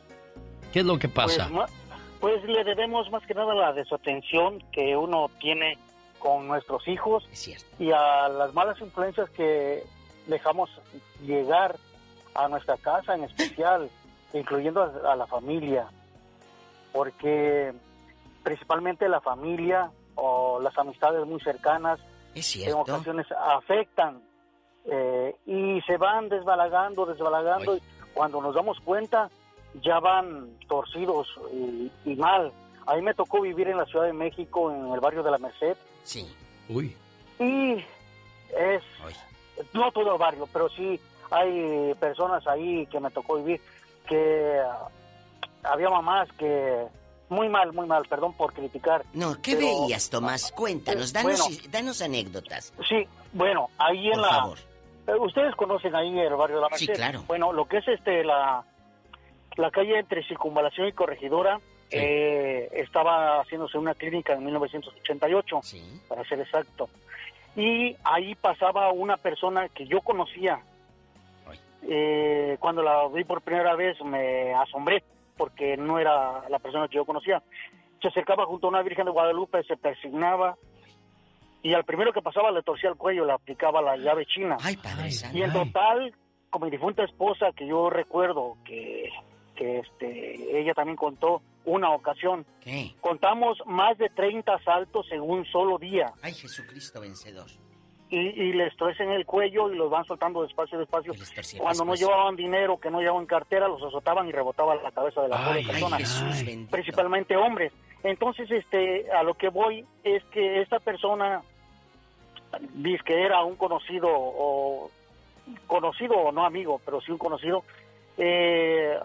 ¿Qué 0.71 0.81
es 0.81 0.85
lo 0.85 0.99
que 0.99 1.09
pasa? 1.09 1.49
Pues, 1.51 1.71
pues 2.19 2.43
le 2.43 2.63
debemos 2.63 3.09
más 3.09 3.25
que 3.25 3.33
nada 3.33 3.55
la 3.55 3.73
desatención 3.73 4.63
que 4.71 4.95
uno 4.95 5.31
tiene 5.39 5.79
con 6.21 6.47
nuestros 6.47 6.87
hijos 6.87 7.27
y 7.79 7.91
a 7.91 8.29
las 8.29 8.53
malas 8.53 8.79
influencias 8.79 9.29
que 9.31 9.83
dejamos 10.27 10.69
llegar 11.23 11.77
a 12.35 12.47
nuestra 12.47 12.77
casa 12.77 13.15
en 13.15 13.23
especial, 13.23 13.89
incluyendo 14.33 14.81
a, 14.83 15.11
a 15.11 15.15
la 15.15 15.27
familia, 15.27 15.87
porque 16.93 17.73
principalmente 18.43 19.09
la 19.09 19.21
familia 19.21 19.91
o 20.15 20.59
las 20.59 20.77
amistades 20.77 21.25
muy 21.25 21.39
cercanas 21.41 21.99
en 22.33 22.73
ocasiones 22.73 23.27
afectan 23.31 24.21
eh, 24.85 25.35
y 25.45 25.81
se 25.81 25.97
van 25.97 26.29
desbalagando, 26.29 27.05
desbalagando 27.05 27.75
y 27.77 27.81
cuando 28.13 28.41
nos 28.41 28.55
damos 28.55 28.79
cuenta 28.81 29.29
ya 29.81 29.99
van 29.99 30.57
torcidos 30.67 31.27
y, 31.53 31.91
y 32.05 32.15
mal. 32.15 32.51
A 32.91 32.95
mí 32.95 33.01
me 33.03 33.13
tocó 33.13 33.39
vivir 33.41 33.67
en 33.69 33.77
la 33.77 33.85
Ciudad 33.85 34.05
de 34.05 34.13
México, 34.13 34.69
en 34.71 34.91
el 34.91 34.99
barrio 34.99 35.23
de 35.23 35.31
la 35.31 35.37
Merced, 35.37 35.77
Sí. 36.03 36.27
Uy. 36.67 36.95
y 37.39 37.73
es, 38.57 38.83
no 39.73 39.91
todo 39.91 40.13
el 40.13 40.19
barrio, 40.19 40.47
pero 40.51 40.67
sí 40.69 40.99
hay 41.29 41.93
personas 41.95 42.45
ahí 42.47 42.85
que 42.87 42.99
me 42.99 43.09
tocó 43.11 43.37
vivir 43.37 43.61
que 44.07 44.59
ah, 44.65 44.87
había 45.63 45.89
mamás 45.89 46.27
que 46.33 46.85
muy 47.29 47.47
mal, 47.47 47.71
muy 47.71 47.87
mal, 47.87 48.03
perdón 48.09 48.33
por 48.33 48.51
criticar. 48.53 49.03
No, 49.13 49.41
¿qué 49.41 49.55
pero- 49.55 49.83
veías, 49.83 50.09
Tomás? 50.09 50.51
Cuéntanos, 50.51 51.13
danos, 51.13 51.39
bueno. 51.41 51.57
danos 51.69 52.01
anécdotas. 52.01 52.73
Sí, 52.89 53.07
bueno, 53.31 53.69
ahí 53.77 54.07
en 54.07 54.13
Por 54.13 54.21
la... 54.21 54.29
favor. 54.29 54.57
Eh, 55.07 55.15
Ustedes 55.19 55.55
conocen 55.55 55.95
ahí 55.95 56.19
el 56.19 56.35
barrio 56.35 56.57
de 56.57 56.61
la 56.69 56.77
Sí, 56.77 56.87
Merced. 56.87 57.01
claro. 57.01 57.23
Bueno, 57.27 57.53
lo 57.53 57.65
que 57.69 57.77
es 57.77 57.87
este 57.87 58.23
la, 58.25 58.63
la 59.55 59.71
calle 59.71 59.97
entre 59.99 60.27
Circunvalación 60.27 60.87
y 60.89 60.91
Corregidora 60.93 61.59
eh, 61.91 62.69
estaba 62.73 63.41
haciéndose 63.41 63.77
una 63.77 63.93
clínica 63.93 64.33
en 64.33 64.45
1988, 64.45 65.61
para 66.07 66.23
ser 66.25 66.39
exacto. 66.39 66.89
Y 67.55 67.95
ahí 68.03 68.35
pasaba 68.35 68.91
una 68.91 69.17
persona 69.17 69.67
que 69.69 69.85
yo 69.85 70.01
conocía. 70.01 70.61
Eh, 71.83 72.57
cuando 72.59 72.83
la 72.83 73.07
vi 73.07 73.23
por 73.23 73.41
primera 73.41 73.75
vez 73.75 73.99
me 74.03 74.53
asombré 74.53 75.03
porque 75.35 75.75
no 75.75 75.97
era 75.97 76.47
la 76.49 76.59
persona 76.59 76.87
que 76.87 76.95
yo 76.95 77.05
conocía. 77.05 77.41
Se 78.01 78.07
acercaba 78.07 78.45
junto 78.45 78.67
a 78.67 78.69
una 78.69 78.83
Virgen 78.83 79.05
de 79.05 79.11
Guadalupe, 79.11 79.63
se 79.63 79.75
persignaba 79.77 80.55
y 81.63 81.73
al 81.73 81.83
primero 81.83 82.11
que 82.13 82.21
pasaba 82.21 82.51
le 82.51 82.63
torcía 82.63 82.89
el 82.89 82.95
cuello, 82.95 83.25
le 83.25 83.33
aplicaba 83.33 83.81
la 83.81 83.97
llave 83.97 84.25
china. 84.25 84.57
Ay, 84.61 84.77
padre 84.77 85.11
santo. 85.11 85.37
Y 85.37 85.43
en 85.43 85.53
total, 85.53 86.13
con 86.49 86.63
mi 86.63 86.71
difunta 86.71 87.03
esposa, 87.03 87.51
que 87.55 87.67
yo 87.67 87.89
recuerdo 87.89 88.57
que, 88.65 89.09
que 89.55 89.79
este, 89.79 90.59
ella 90.59 90.73
también 90.73 90.95
contó 90.95 91.41
una 91.65 91.91
ocasión, 91.91 92.45
¿Qué? 92.61 92.93
contamos 93.01 93.57
más 93.65 93.97
de 93.97 94.09
30 94.09 94.53
asaltos 94.53 95.05
en 95.11 95.21
un 95.21 95.45
solo 95.45 95.77
día. 95.77 96.11
Ay, 96.21 96.33
Jesucristo 96.33 97.01
vencedor. 97.01 97.47
Y, 98.09 98.17
y 98.17 98.53
les 98.53 98.75
torcen 98.75 99.09
el 99.09 99.25
cuello 99.25 99.71
y 99.71 99.77
los 99.77 99.89
van 99.89 100.03
soltando 100.03 100.41
despacio, 100.43 100.77
despacio. 100.77 101.13
Cuando 101.59 101.85
no 101.85 101.95
llevaban 101.95 102.35
dinero, 102.35 102.77
que 102.77 102.91
no 102.91 102.99
llevaban 102.99 103.25
cartera, 103.25 103.69
los 103.69 103.81
azotaban 103.81 104.27
y 104.27 104.33
rebotaban 104.33 104.83
la 104.83 104.91
cabeza 104.91 105.21
de 105.21 105.29
la 105.29 105.37
pobre 105.37 105.59
Ay, 105.59 105.65
persona. 105.65 105.97
Jesús 105.97 106.45
bendito. 106.45 106.71
Principalmente 106.71 107.37
hombres. 107.37 107.71
Entonces, 108.03 108.51
este, 108.51 109.09
a 109.11 109.23
lo 109.23 109.35
que 109.35 109.47
voy 109.49 109.85
es 110.03 110.23
que 110.25 110.61
esta 110.61 110.79
persona 110.79 111.41
dice 112.73 113.01
que 113.05 113.21
era 113.21 113.43
un 113.43 113.55
conocido 113.55 114.09
o 114.11 114.91
conocido 115.67 116.15
o 116.15 116.31
no 116.31 116.45
amigo, 116.45 116.81
pero 116.83 116.99
sí 117.01 117.11
un 117.11 117.17
conocido, 117.17 117.63
eh, 118.17 118.97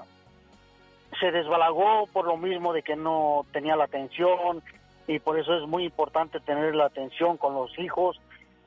se 1.20 1.30
desbalagó 1.30 2.06
por 2.12 2.26
lo 2.26 2.36
mismo 2.36 2.72
de 2.72 2.82
que 2.82 2.96
no 2.96 3.44
tenía 3.52 3.76
la 3.76 3.84
atención 3.84 4.62
y 5.06 5.18
por 5.18 5.38
eso 5.38 5.54
es 5.56 5.68
muy 5.68 5.84
importante 5.84 6.40
tener 6.40 6.74
la 6.74 6.86
atención 6.86 7.36
con 7.36 7.54
los 7.54 7.76
hijos. 7.78 8.20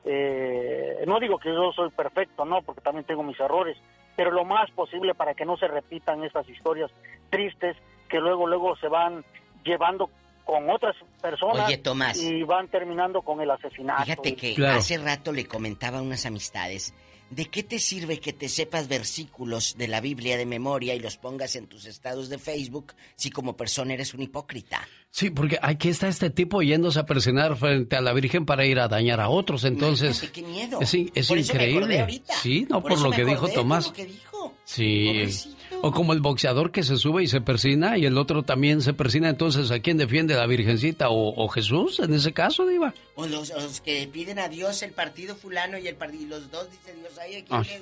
Eh, 0.04 1.04
no 1.06 1.20
digo 1.20 1.38
que 1.38 1.50
yo 1.50 1.72
soy 1.72 1.90
perfecto, 1.90 2.44
no, 2.44 2.62
porque 2.62 2.80
también 2.80 3.04
tengo 3.04 3.22
mis 3.22 3.38
errores, 3.38 3.76
pero 4.16 4.30
lo 4.30 4.44
más 4.44 4.70
posible 4.70 5.14
para 5.14 5.34
que 5.34 5.44
no 5.44 5.56
se 5.56 5.68
repitan 5.68 6.24
estas 6.24 6.48
historias 6.48 6.90
tristes 7.28 7.76
que 8.08 8.18
luego 8.18 8.46
luego 8.46 8.76
se 8.76 8.88
van 8.88 9.24
llevando 9.64 10.10
con 10.44 10.68
otras 10.70 10.96
personas 11.20 11.66
Oye, 11.68 11.78
Tomás. 11.78 12.20
y 12.20 12.42
van 12.42 12.66
terminando 12.68 13.22
con 13.22 13.40
el 13.40 13.50
asesinato. 13.50 14.02
Fíjate 14.02 14.34
que 14.34 14.54
Claro. 14.54 14.78
hace 14.78 14.98
rato 14.98 15.32
le 15.32 15.46
comentaba 15.46 15.98
a 15.98 16.02
unas 16.02 16.26
amistades, 16.26 16.92
¿de 17.30 17.46
qué 17.46 17.62
te 17.62 17.78
sirve 17.78 18.18
que 18.20 18.32
te 18.32 18.48
sepas 18.48 18.88
versículos 18.88 19.76
de 19.78 19.88
la 19.88 20.00
Biblia 20.00 20.36
de 20.36 20.46
memoria 20.46 20.94
y 20.94 21.00
los 21.00 21.16
pongas 21.16 21.56
en 21.56 21.66
tus 21.66 21.86
estados 21.86 22.28
de 22.28 22.38
Facebook 22.38 22.92
si 23.16 23.30
como 23.30 23.56
persona 23.56 23.94
eres 23.94 24.12
un 24.14 24.22
hipócrita? 24.22 24.86
Sí, 25.10 25.30
porque 25.30 25.58
aquí 25.60 25.88
está 25.88 26.06
este 26.08 26.30
tipo 26.30 26.62
yéndose 26.62 26.98
a 27.00 27.06
presionar 27.06 27.56
frente 27.56 27.96
a 27.96 28.00
la 28.00 28.12
Virgen 28.12 28.46
para 28.46 28.64
ir 28.66 28.78
a 28.78 28.86
dañar 28.88 29.20
a 29.20 29.28
otros, 29.28 29.64
entonces... 29.64 30.20
Qué 30.32 30.42
miedo. 30.42 30.80
Es, 30.80 30.94
in- 30.94 31.10
es 31.14 31.26
Por 31.26 31.38
eso 31.38 31.52
me 31.54 31.58
acordé 31.58 31.70
increíble. 31.72 32.00
ahorita. 32.00 32.34
Sí, 32.40 32.66
no 32.68 32.80
Por 32.82 33.00
lo 33.00 33.10
que 33.10 33.24
dijo 33.24 33.48
Tomás. 33.48 33.86
lo 33.86 33.92
que 33.92 34.06
dijo. 34.06 34.54
Sí. 34.64 35.06
Pobrecito. 35.08 35.56
O 35.82 35.92
como 35.92 36.12
el 36.12 36.20
boxeador 36.20 36.72
que 36.72 36.82
se 36.82 36.96
sube 36.96 37.22
y 37.22 37.26
se 37.26 37.40
persina 37.40 37.96
y 37.96 38.04
el 38.06 38.18
otro 38.18 38.42
también 38.42 38.82
se 38.82 38.92
persina, 38.92 39.28
entonces 39.30 39.70
¿a 39.70 39.80
quién 39.80 39.96
defiende 39.96 40.34
la 40.34 40.46
Virgencita 40.46 41.08
o, 41.08 41.42
o 41.42 41.48
Jesús 41.48 42.00
en 42.00 42.12
ese 42.14 42.32
caso, 42.32 42.66
Diva? 42.66 42.92
O 43.14 43.26
los, 43.26 43.50
los 43.50 43.80
que 43.80 44.08
piden 44.12 44.38
a 44.38 44.48
Dios 44.48 44.82
el 44.82 44.92
partido 44.92 45.34
fulano 45.34 45.78
y 45.78 45.88
el 45.88 45.96
partido, 45.96 46.22
y 46.22 46.26
los 46.26 46.50
dos 46.50 46.70
dice 46.70 46.94
Dios, 46.94 47.12
ay, 47.18 47.36
¿a 47.36 47.44
quién 47.44 47.60
Ay. 47.60 47.66
le 47.68 47.80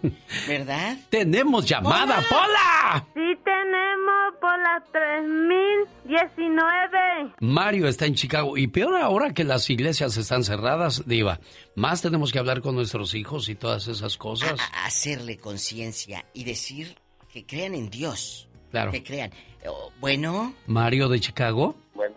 doy? 0.00 0.16
¿Verdad? 0.48 0.96
Tenemos 1.10 1.66
llamada, 1.66 2.22
Pola. 2.28 3.06
Sí 3.14 3.20
tenemos 3.44 4.34
por 4.40 4.58
las 4.58 4.82
3019. 4.92 7.34
Mario 7.40 7.88
está 7.88 8.06
en 8.06 8.14
Chicago 8.14 8.56
y 8.56 8.68
peor 8.68 9.00
ahora 9.00 9.32
que 9.34 9.44
las 9.44 9.68
iglesias 9.70 10.16
están 10.16 10.44
cerradas, 10.44 11.04
Diva. 11.06 11.40
Más 11.74 12.02
tenemos 12.02 12.32
que 12.32 12.38
hablar 12.38 12.60
con 12.60 12.74
nuestros 12.74 13.14
hijos 13.14 13.48
y 13.48 13.54
todas 13.54 13.88
esas 13.88 14.16
cosas. 14.16 14.54
A- 14.58 14.86
hacerle 14.86 15.38
conciencia 15.38 16.24
y 16.32 16.44
decir 16.44 16.96
que 17.32 17.44
crean 17.46 17.74
en 17.74 17.90
Dios. 17.90 18.48
Claro. 18.70 18.90
Que 18.92 19.02
crean. 19.02 19.30
Oh, 19.66 19.90
bueno, 20.00 20.54
Mario 20.66 21.08
de 21.08 21.20
Chicago. 21.20 21.74
Bueno, 21.94 22.14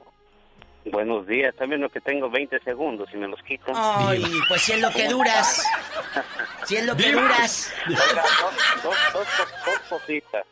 buenos 0.85 1.27
días. 1.27 1.49
Están 1.53 1.69
viendo 1.69 1.89
que 1.89 1.99
tengo 2.01 2.29
20 2.29 2.59
segundos 2.63 3.09
y 3.13 3.17
me 3.17 3.27
los 3.27 3.41
quitan. 3.43 3.73
Ay, 3.75 4.23
pues 4.47 4.61
si 4.61 4.73
es 4.73 4.81
lo 4.81 4.89
que 4.91 5.07
duras. 5.07 5.63
Si 6.65 6.77
es 6.77 6.85
lo 6.85 6.95
que 6.95 7.09
Diva. 7.09 7.21
duras. 7.23 7.73
Oiga, 7.89 8.23
dos, 8.41 8.83
dos, 8.83 8.95
dos, 9.13 9.27
cos- 9.27 9.65
dos 9.65 9.79
cositas. 9.89 10.45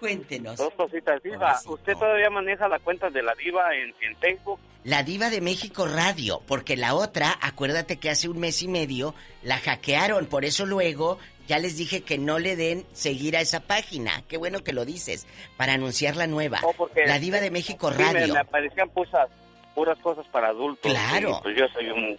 Cuéntenos. 0.00 0.56
Dos 0.56 0.72
cositas. 0.72 1.22
Diva, 1.22 1.60
¿usted 1.66 1.92
todavía 1.98 2.30
maneja 2.30 2.66
la 2.66 2.78
cuenta 2.78 3.10
de 3.10 3.22
la 3.22 3.34
Diva 3.34 3.74
en, 3.76 3.94
en 4.00 4.16
Facebook? 4.16 4.58
La 4.84 5.02
Diva 5.02 5.28
de 5.28 5.42
México 5.42 5.86
Radio, 5.86 6.40
porque 6.46 6.78
la 6.78 6.94
otra, 6.94 7.38
acuérdate 7.42 7.98
que 7.98 8.08
hace 8.08 8.26
un 8.30 8.38
mes 8.40 8.62
y 8.62 8.68
medio 8.68 9.14
la 9.42 9.58
hackearon, 9.58 10.24
por 10.26 10.46
eso 10.46 10.64
luego 10.64 11.18
ya 11.50 11.58
les 11.58 11.76
dije 11.76 12.02
que 12.02 12.16
no 12.16 12.38
le 12.38 12.54
den 12.54 12.86
seguir 12.92 13.36
a 13.36 13.40
esa 13.40 13.58
página. 13.58 14.22
Qué 14.28 14.36
bueno 14.36 14.62
que 14.62 14.72
lo 14.72 14.84
dices, 14.84 15.26
para 15.56 15.72
anunciar 15.72 16.14
la 16.14 16.28
nueva. 16.28 16.60
Porque- 16.76 17.04
la 17.06 17.18
Diva 17.18 17.40
de 17.40 17.50
México 17.50 17.90
Sí, 17.90 17.98
me, 17.98 18.04
Radio. 18.12 18.34
me 18.34 18.40
aparecían 18.40 18.88
puras, 18.90 19.28
puras 19.74 19.98
cosas 19.98 20.24
para 20.28 20.50
adultos. 20.50 20.88
Claro. 20.92 21.38
y, 21.40 21.42
pues 21.42 21.56
yo 21.58 21.66
soy 21.74 21.90
un, 21.90 22.16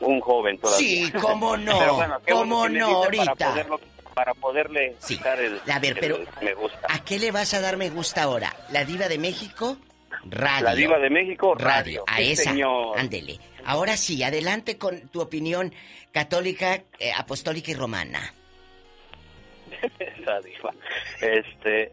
un 0.00 0.20
joven 0.20 0.58
todavía. 0.58 0.86
Sí, 0.86 1.10
cómo 1.18 1.56
no, 1.56 1.78
Pero 1.78 1.94
bueno, 1.94 2.20
qué 2.26 2.32
bueno 2.34 2.50
cómo 2.56 2.62
que 2.66 2.78
no, 2.78 2.86
ahorita. 2.88 3.34
Para, 3.34 3.54
poderlo- 3.54 3.80
para 4.14 4.34
poderle 4.34 4.96
quitar 5.06 5.40
el, 5.40 5.60
A 5.66 5.78
ver, 5.78 5.92
el 5.92 5.98
pero- 6.00 6.18
me 6.42 6.52
gusta. 6.52 6.80
¿A 6.90 7.02
qué 7.02 7.18
le 7.18 7.30
vas 7.30 7.54
a 7.54 7.60
dar 7.62 7.78
me 7.78 7.88
gusta 7.88 8.24
ahora? 8.24 8.54
¿La 8.70 8.84
Diva 8.84 9.08
de 9.08 9.16
México? 9.16 9.78
Radio. 10.24 10.64
La 10.64 10.74
Diva 10.74 10.98
de 10.98 11.08
México, 11.08 11.54
radio. 11.54 12.04
A 12.06 12.16
Sí, 12.18 12.32
esa. 12.32 12.50
señor. 12.50 12.98
Ándele. 12.98 13.38
Ahora 13.64 13.96
sí, 13.96 14.22
adelante 14.22 14.76
con 14.76 15.08
tu 15.08 15.20
opinión 15.22 15.72
católica, 16.12 16.82
eh, 16.98 17.12
apostólica 17.16 17.70
y 17.70 17.74
romana. 17.74 18.34
Esa 19.98 20.40
diva. 20.40 20.72
Este, 21.20 21.92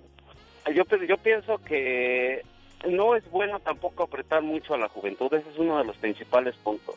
yo, 0.74 0.84
yo 1.07 1.18
pienso 1.18 1.57
que 1.60 2.44
no 2.88 3.16
es 3.16 3.30
bueno 3.30 3.60
tampoco 3.60 4.03
apretar 4.03 4.41
mucho 4.41 4.74
a 4.74 4.78
la 4.78 4.90
juventud. 4.90 5.34
Ese 5.34 5.49
es 5.49 5.57
uno 5.57 5.78
de 5.78 5.86
los 5.86 5.98
principales 5.98 6.56
puntos. 6.57 6.95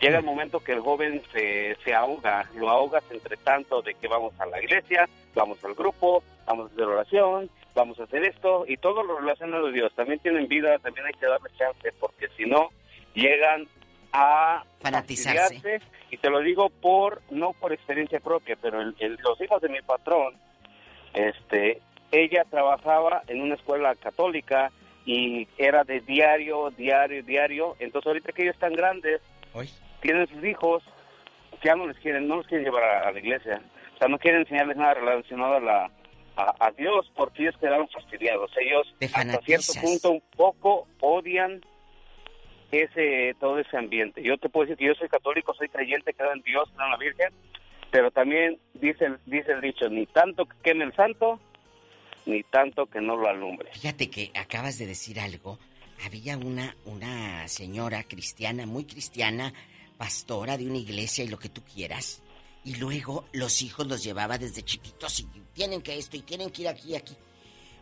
Llega 0.00 0.18
el 0.18 0.24
momento 0.24 0.60
que 0.60 0.72
el 0.72 0.80
joven 0.80 1.22
se, 1.32 1.76
se 1.84 1.94
ahoga, 1.94 2.48
lo 2.56 2.68
ahogas 2.68 3.04
entre 3.10 3.36
tanto 3.36 3.82
de 3.82 3.94
que 3.94 4.08
vamos 4.08 4.32
a 4.40 4.46
la 4.46 4.60
iglesia, 4.60 5.08
vamos 5.32 5.64
al 5.64 5.74
grupo, 5.74 6.24
vamos 6.44 6.70
a 6.70 6.74
hacer 6.74 6.84
oración, 6.84 7.50
vamos 7.72 8.00
a 8.00 8.04
hacer 8.04 8.24
esto 8.24 8.64
y 8.66 8.78
todo 8.78 9.04
lo 9.04 9.20
relacionado 9.20 9.68
a 9.68 9.70
Dios. 9.70 9.92
También 9.94 10.18
tienen 10.18 10.48
vida, 10.48 10.78
también 10.80 11.06
hay 11.06 11.12
que 11.12 11.26
darle 11.26 11.50
chance 11.56 11.92
porque 12.00 12.28
si 12.36 12.46
no 12.46 12.70
llegan 13.14 13.68
a 14.12 14.64
Fanatizarse. 14.80 15.80
y 16.10 16.16
te 16.18 16.28
lo 16.30 16.40
digo 16.40 16.68
por 16.70 17.22
no 17.30 17.52
por 17.54 17.72
experiencia 17.72 18.20
propia, 18.20 18.56
pero 18.60 18.80
el- 18.80 18.94
el- 18.98 19.16
los 19.22 19.40
hijos 19.40 19.60
de 19.62 19.68
mi 19.68 19.80
patrón, 19.82 20.34
este, 21.14 21.80
ella 22.10 22.44
trabajaba 22.50 23.22
en 23.26 23.40
una 23.42 23.54
escuela 23.54 23.94
católica 23.96 24.70
y 25.04 25.48
era 25.58 25.84
de 25.84 26.00
diario, 26.00 26.70
diario, 26.76 27.22
diario. 27.22 27.76
Entonces 27.80 28.06
ahorita 28.06 28.32
que 28.32 28.42
ellos 28.42 28.54
están 28.54 28.74
grandes, 28.74 29.20
tienen 30.00 30.26
sus 30.28 30.44
hijos, 30.44 30.82
ya 31.62 31.74
no 31.74 31.86
les 31.86 31.96
quieren, 31.98 32.28
no 32.28 32.36
los 32.36 32.46
quieren 32.46 32.64
llevar 32.66 32.84
a, 32.84 33.08
a 33.08 33.12
la 33.12 33.18
iglesia. 33.18 33.62
O 33.94 33.98
sea, 33.98 34.08
no 34.08 34.18
quieren 34.18 34.40
enseñarles 34.42 34.76
nada 34.76 34.94
relacionado 34.94 35.54
a 35.54 35.60
la 35.60 35.90
a, 36.34 36.54
a 36.66 36.70
Dios 36.72 37.10
porque 37.14 37.42
ellos 37.42 37.56
quedaron 37.60 37.86
fastidiados. 37.90 38.50
Ellos 38.58 38.94
hasta 39.32 39.44
cierto 39.44 39.72
punto 39.82 40.10
un 40.12 40.22
poco 40.34 40.88
odian 41.00 41.60
ese 42.72 43.36
todo 43.38 43.58
ese 43.58 43.76
ambiente. 43.76 44.22
Yo 44.22 44.38
te 44.38 44.48
puedo 44.48 44.64
decir 44.66 44.78
que 44.78 44.86
yo 44.86 44.94
soy 44.94 45.08
católico, 45.08 45.54
soy 45.54 45.68
creyente, 45.68 46.14
creo 46.14 46.32
en 46.32 46.42
Dios, 46.42 46.68
creo 46.74 46.86
en 46.86 46.90
la 46.90 46.96
Virgen, 46.96 47.28
pero 47.90 48.10
también 48.10 48.58
dice 48.74 49.12
dice 49.26 49.52
el 49.52 49.60
dicho, 49.60 49.88
ni 49.88 50.06
tanto 50.06 50.46
que 50.46 50.56
queme 50.62 50.84
el 50.84 50.94
santo, 50.94 51.38
ni 52.26 52.42
tanto 52.42 52.86
que 52.86 53.00
no 53.00 53.16
lo 53.16 53.28
alumbre. 53.28 53.70
Fíjate 53.72 54.10
que 54.10 54.32
acabas 54.34 54.78
de 54.78 54.86
decir 54.86 55.20
algo. 55.20 55.58
Había 56.04 56.36
una, 56.36 56.74
una 56.84 57.46
señora 57.46 58.02
cristiana, 58.02 58.66
muy 58.66 58.84
cristiana, 58.84 59.52
pastora 59.98 60.56
de 60.56 60.66
una 60.66 60.78
iglesia 60.78 61.22
y 61.22 61.28
lo 61.28 61.38
que 61.38 61.48
tú 61.48 61.62
quieras. 61.62 62.22
Y 62.64 62.76
luego 62.76 63.26
los 63.32 63.62
hijos 63.62 63.86
los 63.86 64.02
llevaba 64.02 64.38
desde 64.38 64.62
chiquitos 64.62 65.20
y 65.20 65.26
tienen 65.52 65.82
que 65.82 65.98
esto 65.98 66.16
y 66.16 66.22
tienen 66.22 66.50
que 66.50 66.62
ir 66.62 66.68
aquí 66.68 66.92
y 66.92 66.96
aquí. 66.96 67.16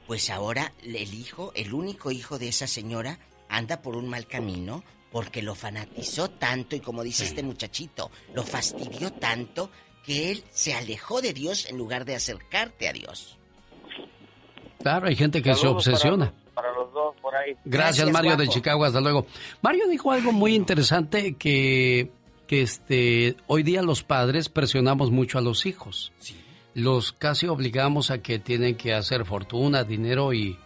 Pues 0.06 0.28
ahora 0.28 0.72
el 0.82 1.14
hijo, 1.14 1.52
el 1.54 1.72
único 1.72 2.10
hijo 2.10 2.38
de 2.38 2.48
esa 2.48 2.66
señora, 2.66 3.18
anda 3.50 3.82
por 3.82 3.96
un 3.96 4.08
mal 4.08 4.26
camino 4.26 4.82
porque 5.10 5.42
lo 5.42 5.54
fanatizó 5.54 6.30
tanto 6.30 6.76
y 6.76 6.80
como 6.80 7.02
dice 7.02 7.24
este 7.24 7.42
muchachito, 7.42 8.10
lo 8.32 8.44
fastidió 8.44 9.12
tanto 9.12 9.70
que 10.04 10.30
él 10.30 10.44
se 10.50 10.74
alejó 10.74 11.20
de 11.20 11.32
Dios 11.32 11.66
en 11.68 11.76
lugar 11.76 12.04
de 12.04 12.14
acercarte 12.14 12.88
a 12.88 12.92
Dios. 12.92 13.36
Claro, 14.78 15.08
hay 15.08 15.16
gente 15.16 15.42
que 15.42 15.54
se 15.54 15.66
obsesiona. 15.66 16.32
Para, 16.54 16.68
para 16.68 16.72
los 16.72 16.92
dos 16.92 17.14
por 17.20 17.34
ahí. 17.34 17.54
Gracias, 17.64 18.10
Mario 18.10 18.36
de. 18.36 18.48
Chicago, 18.48 18.84
hasta 18.84 19.00
luego. 19.00 19.26
Mario 19.60 19.88
dijo 19.88 20.10
algo 20.10 20.32
muy 20.32 20.54
interesante 20.54 21.34
que, 21.34 22.10
que 22.46 22.62
este, 22.62 23.36
hoy 23.46 23.62
día 23.62 23.82
los 23.82 24.02
padres 24.02 24.48
presionamos 24.48 25.10
mucho 25.10 25.38
a 25.38 25.42
los 25.42 25.66
hijos. 25.66 26.12
Los 26.72 27.12
casi 27.12 27.46
obligamos 27.46 28.10
a 28.10 28.22
que 28.22 28.38
tienen 28.38 28.76
que 28.76 28.94
hacer 28.94 29.26
fortuna, 29.26 29.84
dinero 29.84 30.32
y 30.32 30.56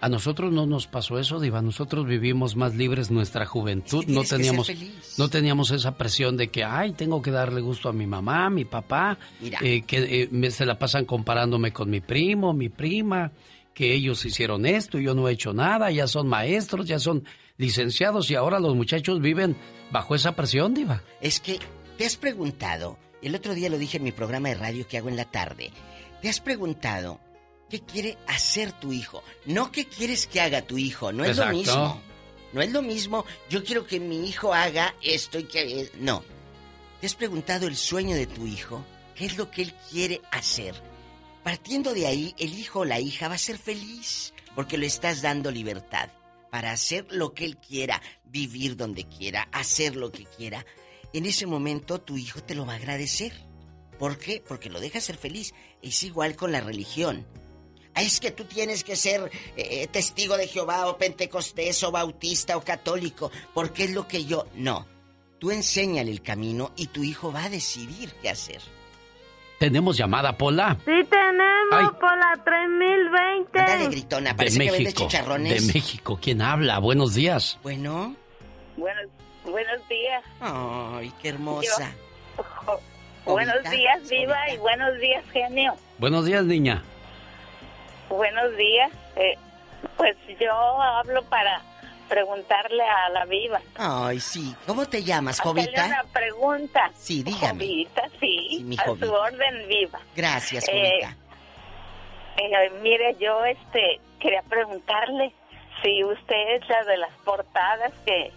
a 0.00 0.08
nosotros 0.08 0.52
no 0.52 0.64
nos 0.66 0.86
pasó 0.86 1.18
eso, 1.18 1.40
Diva. 1.40 1.60
Nosotros 1.62 2.06
vivimos 2.06 2.54
más 2.56 2.74
libres 2.74 3.10
nuestra 3.10 3.46
juventud. 3.46 4.04
no 4.06 4.22
teníamos 4.24 4.70
no 5.18 5.28
teníamos 5.28 5.70
esa 5.72 5.96
presión 5.96 6.36
de 6.36 6.48
que, 6.48 6.62
ay, 6.64 6.92
tengo 6.92 7.20
que 7.22 7.30
darle 7.32 7.60
gusto 7.60 7.88
a 7.88 7.92
mi 7.92 8.06
mamá, 8.06 8.46
a 8.46 8.50
mi 8.50 8.64
papá, 8.64 9.18
Mira. 9.40 9.58
eh, 9.62 9.82
que 9.82 10.22
eh, 10.22 10.28
me- 10.30 10.50
se 10.50 10.64
la 10.66 10.78
pasan 10.78 11.04
comparándome 11.04 11.72
con 11.72 11.90
mi 11.90 12.00
primo, 12.00 12.52
mi 12.52 12.68
prima, 12.68 13.32
que 13.74 13.92
ellos 13.94 14.24
hicieron 14.24 14.66
esto, 14.66 14.98
y 14.98 15.04
yo 15.04 15.14
no 15.14 15.28
he 15.28 15.32
hecho 15.32 15.52
nada, 15.52 15.90
ya 15.90 16.06
son 16.06 16.28
maestros, 16.28 16.86
ya 16.86 16.98
son 16.98 17.24
licenciados 17.56 18.30
y 18.30 18.34
ahora 18.36 18.60
los 18.60 18.74
muchachos 18.76 19.20
viven 19.20 19.56
bajo 19.90 20.14
esa 20.14 20.36
presión, 20.36 20.74
Diva. 20.74 21.02
Es 21.20 21.40
que 21.40 21.58
te 21.96 22.06
has 22.06 22.16
preguntado, 22.16 22.98
el 23.22 23.34
otro 23.34 23.54
día 23.54 23.68
lo 23.68 23.78
dije 23.78 23.96
en 23.96 24.04
mi 24.04 24.12
programa 24.12 24.48
de 24.48 24.54
radio 24.54 24.86
que 24.86 24.98
hago 24.98 25.08
en 25.08 25.16
la 25.16 25.24
tarde, 25.24 25.70
te 26.22 26.28
has 26.28 26.40
preguntado 26.40 27.18
qué 27.68 27.80
quiere 27.80 28.16
hacer 28.26 28.72
tu 28.72 28.92
hijo, 28.92 29.22
no 29.46 29.70
qué 29.72 29.86
quieres 29.86 30.26
que 30.26 30.40
haga 30.40 30.62
tu 30.62 30.78
hijo, 30.78 31.12
no 31.12 31.24
es 31.24 31.36
lo 31.36 31.46
mismo. 31.48 32.00
No 32.52 32.62
es 32.62 32.72
lo 32.72 32.80
mismo, 32.80 33.26
yo 33.50 33.62
quiero 33.62 33.86
que 33.86 34.00
mi 34.00 34.26
hijo 34.26 34.54
haga 34.54 34.94
esto 35.02 35.38
y 35.38 35.44
que... 35.44 35.80
eh, 35.82 35.90
No. 35.98 36.24
¿Te 37.00 37.06
has 37.06 37.14
preguntado 37.14 37.66
el 37.68 37.76
sueño 37.76 38.16
de 38.16 38.26
tu 38.26 38.46
hijo? 38.46 38.82
¿Qué 39.14 39.26
es 39.26 39.36
lo 39.36 39.50
que 39.50 39.62
él 39.62 39.74
quiere 39.90 40.22
hacer? 40.30 40.74
Partiendo 41.44 41.92
de 41.92 42.06
ahí, 42.06 42.34
el 42.38 42.58
hijo 42.58 42.80
o 42.80 42.84
la 42.86 43.00
hija 43.00 43.28
va 43.28 43.34
a 43.34 43.38
ser 43.38 43.58
feliz 43.58 44.32
porque 44.54 44.78
le 44.78 44.86
estás 44.86 45.20
dando 45.22 45.50
libertad 45.50 46.08
para 46.50 46.72
hacer 46.72 47.06
lo 47.10 47.34
que 47.34 47.44
él 47.44 47.58
quiera, 47.58 48.00
vivir 48.24 48.76
donde 48.76 49.04
quiera, 49.04 49.48
hacer 49.52 49.94
lo 49.94 50.10
que 50.10 50.24
quiera. 50.24 50.64
En 51.12 51.26
ese 51.26 51.46
momento 51.46 52.00
tu 52.00 52.16
hijo 52.16 52.42
te 52.42 52.54
lo 52.54 52.64
va 52.66 52.72
a 52.72 52.76
agradecer. 52.76 53.32
¿Por 53.98 54.18
qué? 54.18 54.42
Porque 54.46 54.70
lo 54.70 54.80
deja 54.80 55.00
ser 55.00 55.16
feliz. 55.18 55.52
Es 55.82 56.02
igual 56.02 56.34
con 56.34 56.50
la 56.52 56.60
religión. 56.60 57.26
Es 58.00 58.20
que 58.20 58.30
tú 58.30 58.44
tienes 58.44 58.84
que 58.84 58.96
ser 58.96 59.30
eh, 59.56 59.86
testigo 59.88 60.36
de 60.36 60.46
Jehová 60.48 60.86
o 60.88 60.96
pentecostés 60.98 61.82
o 61.84 61.90
bautista 61.90 62.56
o 62.56 62.62
católico, 62.62 63.30
porque 63.54 63.84
es 63.84 63.92
lo 63.92 64.06
que 64.06 64.24
yo... 64.24 64.46
No, 64.54 64.86
tú 65.38 65.50
enséñale 65.50 66.10
el 66.10 66.22
camino 66.22 66.72
y 66.76 66.86
tu 66.88 67.02
hijo 67.04 67.32
va 67.32 67.44
a 67.44 67.50
decidir 67.50 68.12
qué 68.22 68.30
hacer. 68.30 68.60
Tenemos 69.58 69.96
llamada, 69.96 70.38
Pola. 70.38 70.76
Sí 70.84 70.92
tenemos 71.10 71.72
Ay. 71.72 71.86
por 72.00 72.16
la 72.16 72.44
3020. 72.44 73.58
Dale, 73.58 73.88
gritona, 73.88 74.30
De 74.30 74.36
parece 74.36 74.58
que 74.58 74.70
vende 74.70 74.84
México. 74.84 75.02
chicharrones. 75.02 75.66
De 75.66 75.72
México. 75.72 76.18
¿Quién 76.22 76.42
habla? 76.42 76.78
Buenos 76.78 77.14
días. 77.14 77.58
Bueno. 77.64 78.14
Buenos, 78.76 79.06
buenos 79.44 79.88
días. 79.88 80.22
Ay, 80.40 81.12
qué 81.20 81.30
hermosa. 81.30 81.92
Buenos 83.24 83.62
días, 83.70 84.08
Viva, 84.08 84.36
y 84.54 84.56
buenos 84.56 84.98
días, 85.00 85.22
genio. 85.32 85.74
Buenos 85.98 86.24
días, 86.24 86.44
niña. 86.46 86.82
Buenos 88.08 88.56
días. 88.56 88.90
Eh, 89.16 89.36
pues 89.96 90.16
yo 90.40 90.52
hablo 90.52 91.22
para 91.24 91.60
preguntarle 92.08 92.82
a 92.82 93.10
la 93.10 93.24
Viva. 93.26 93.60
Ay, 93.76 94.18
sí. 94.20 94.54
¿Cómo 94.66 94.86
te 94.86 95.02
llamas, 95.04 95.40
Hacerle 95.40 95.62
Jovita? 95.64 95.86
una 95.86 96.04
pregunta. 96.12 96.90
Sí, 96.96 97.22
dígame. 97.22 97.64
Jovita, 97.64 98.02
sí. 98.18 98.46
Sí, 98.58 98.64
mi 98.64 98.76
a 98.78 98.82
Jovita. 98.84 99.06
su 99.06 99.12
orden, 99.12 99.68
Viva. 99.68 100.00
Gracias, 100.16 100.66
Eh, 100.68 100.72
Jovita. 101.02 101.16
Eh, 102.38 102.70
mire, 102.82 103.16
yo 103.20 103.44
este 103.44 104.00
quería 104.20 104.42
preguntarle 104.42 105.32
si 105.82 106.02
usted 106.04 106.54
es 106.56 106.68
la 106.68 106.84
de 106.84 106.96
las 106.96 107.12
portadas 107.24 107.92
que, 108.06 108.32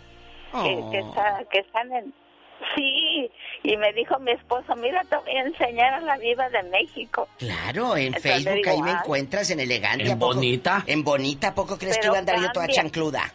que, 0.52 0.76
que 0.92 1.02
Oh. 1.02 1.10
está- 1.10 1.44
que 1.50 1.60
están 1.60 1.92
en... 1.94 2.14
Sí, 2.76 3.30
y 3.64 3.76
me 3.78 3.92
dijo 3.94 4.18
mi 4.20 4.32
esposo, 4.32 4.76
mira, 4.76 5.04
te 5.10 5.16
voy 5.18 5.36
a 5.36 5.42
enseñar 5.42 5.94
a 5.96 6.00
la 6.02 6.18
diva 6.18 6.48
de 6.50 6.64
México. 6.64 7.28
Claro, 7.38 7.98
en 7.98 8.08
Entonces 8.08 8.32
Facebook 8.34 8.56
digo, 8.56 8.72
ahí 8.72 8.82
me 8.82 8.92
ay. 8.92 8.98
encuentras 9.02 9.50
en 9.50 9.60
Elegante. 9.60 10.12
¿En. 10.12 10.20
Bonita? 10.20 10.84
En 10.88 11.04
Bonita, 11.04 11.48
¿a 11.50 11.56
poco 11.56 11.78
crees 11.78 11.98
que 11.98 12.08
iba 12.08 12.16
a 12.16 12.20
andar 12.20 12.40
yo 12.40 12.52
toda 12.52 12.68
chancluda? 12.68 13.34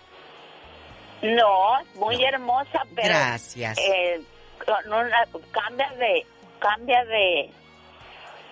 No, 1.23 1.75
muy 1.97 2.23
hermosa, 2.23 2.83
pero... 2.95 3.09
Gracias. 3.09 3.79
eh, 3.79 4.21
con 4.65 4.93
una- 4.93 5.27
cambia 5.51 5.91
de... 5.99 6.25
Cambia 6.59 7.05
de... 7.05 7.51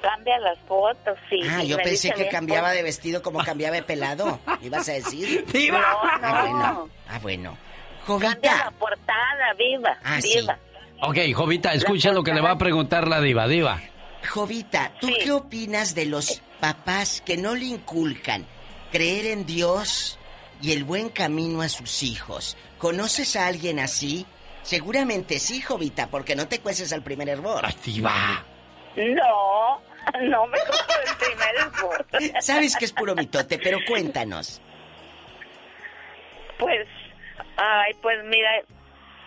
Cambia 0.03 0.39
las 0.39 0.59
fotos, 0.61 1.17
sí. 1.31 1.41
Ah, 1.49 1.63
yo 1.63 1.79
pensé 1.79 2.11
que 2.13 2.29
cambiaba 2.29 2.69
esposo, 2.69 2.77
de 2.77 2.83
vestido 2.83 3.23
como 3.23 3.43
cambiaba 3.43 3.75
de 3.77 3.83
pelado. 3.83 4.39
¿Ibas 4.63 4.89
a 4.89 4.93
decir? 4.93 5.47
¡Diva! 5.51 5.81
Ah, 5.83 6.19
No, 6.21 6.29
no. 6.29 6.41
bueno. 6.43 6.91
Ah, 7.09 7.19
bueno. 7.23 7.59
Cambia 8.07 8.31
Jovita. 8.31 8.57
la 8.65 8.71
portada, 8.73 9.53
viva, 9.59 9.99
Ah, 10.05 10.21
sí. 10.21 10.39
viva. 10.41 10.59
Ok, 11.03 11.19
Jovita, 11.35 11.73
escucha 11.75 12.13
lo 12.13 12.23
que 12.23 12.33
le 12.33 12.41
va 12.41 12.53
a 12.53 12.59
preguntar 12.59 13.09
la 13.09 13.21
diva, 13.21 13.47
diva. 13.49 13.81
Jovita, 14.29 14.93
¿tú 15.01 15.09
qué 15.23 15.33
opinas 15.33 15.95
de 15.95 16.07
los 16.07 16.41
papás 16.61 17.21
que 17.25 17.37
no 17.37 17.55
le 17.55 17.67
inculcan 17.67 18.47
creer 18.91 19.27
en 19.27 19.45
Dios 19.45 20.19
y 20.63 20.73
el 20.73 20.85
buen 20.85 21.09
camino 21.11 21.61
a 21.63 21.69
sus 21.69 22.03
hijos? 22.03 22.57
¿Conoces 22.79 23.37
a 23.37 23.47
alguien 23.47 23.79
así? 23.81 24.25
Seguramente 24.63 25.39
sí, 25.41 25.61
Jovita, 25.61 26.07
porque 26.09 26.35
no 26.37 26.49
te 26.49 26.61
cueces 26.61 26.93
al 26.95 27.03
primer 27.03 27.29
hervor. 27.29 27.65
diva. 27.85 28.43
No, 28.97 29.83
no 30.23 30.47
me 30.47 30.59
cojo 30.59 30.93
el 31.07 31.17
primer 31.19 31.55
esfuerzo. 31.57 32.41
Sabes 32.41 32.77
que 32.77 32.85
es 32.87 32.93
puro 32.93 33.15
mitote, 33.15 33.59
pero 33.59 33.79
cuéntanos. 33.87 34.63
Pues, 36.59 36.87
ay, 37.57 37.95
pues 38.03 38.23
mira, 38.25 38.51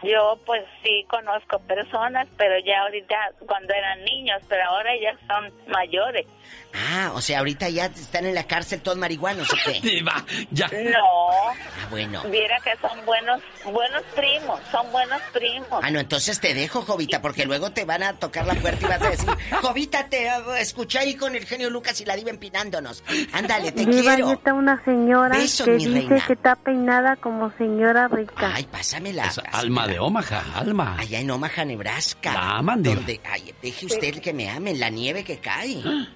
yo 0.03 0.39
pues 0.45 0.63
sí 0.83 1.05
conozco 1.09 1.59
personas, 1.59 2.27
pero 2.37 2.55
ya 2.65 2.81
ahorita 2.81 3.15
cuando 3.47 3.73
eran 3.73 4.03
niños, 4.05 4.41
pero 4.47 4.63
ahora 4.69 4.91
ya 5.01 5.17
son 5.27 5.51
mayores. 5.71 6.25
Ah, 6.73 7.11
o 7.15 7.21
sea, 7.21 7.39
ahorita 7.39 7.69
ya 7.69 7.85
están 7.87 8.25
en 8.25 8.35
la 8.35 8.43
cárcel 8.45 8.81
todos 8.81 8.97
marihuanos, 8.97 9.51
¿o 9.51 9.55
qué? 9.65 9.79
Diva, 9.83 10.23
ya. 10.51 10.67
No, 10.67 11.01
Ah, 11.49 11.87
bueno. 11.89 12.21
viera 12.29 12.57
que 12.63 12.75
son 12.77 13.03
buenos, 13.05 13.41
buenos 13.65 14.03
primos, 14.15 14.59
son 14.71 14.91
buenos 14.91 15.21
primos. 15.33 15.79
Ah, 15.81 15.89
no, 15.91 15.99
entonces 15.99 16.39
te 16.39 16.53
dejo, 16.53 16.81
Jovita, 16.83 17.21
porque 17.21 17.45
luego 17.45 17.71
te 17.71 17.85
van 17.85 18.03
a 18.03 18.13
tocar 18.13 18.45
la 18.45 18.53
puerta 18.55 18.85
y 18.85 18.89
vas 18.89 19.01
a 19.01 19.09
decir, 19.09 19.29
Jovita, 19.61 20.07
te 20.09 20.27
eh, 20.27 20.31
escuché 20.59 20.99
ahí 20.99 21.15
con 21.15 21.35
el 21.35 21.45
genio 21.45 21.69
Lucas 21.69 21.99
y 22.01 22.05
la 22.05 22.15
diva 22.15 22.29
empinándonos. 22.29 23.03
Ándale, 23.33 23.71
te 23.71 23.85
Diva, 23.85 24.15
quiero. 24.15 24.31
está 24.33 24.53
una 24.53 24.83
señora 24.83 25.37
Besos, 25.37 25.65
que 25.65 25.71
mi 25.73 25.85
dice 25.85 25.99
reina. 26.09 26.25
que 26.27 26.33
está 26.33 26.55
peinada 26.55 27.15
como 27.15 27.51
señora 27.57 28.07
rica. 28.07 28.51
Ay, 28.53 28.65
pásamela. 28.65 29.31
Alma 29.51 29.86
de 29.87 29.99
Omaha, 29.99 30.43
Alma. 30.55 30.97
Allá 30.99 31.19
en 31.19 31.31
Omaha, 31.31 31.65
Nebraska. 31.65 32.33
La 32.33 32.57
aman, 32.57 32.83
diva. 32.83 32.95
Donde, 32.95 33.19
ay, 33.25 33.53
deje 33.61 33.85
usted 33.85 34.21
que 34.21 34.33
me 34.33 34.49
amen, 34.49 34.79
la 34.79 34.89
nieve 34.89 35.23
que 35.23 35.39
cae. 35.39 35.81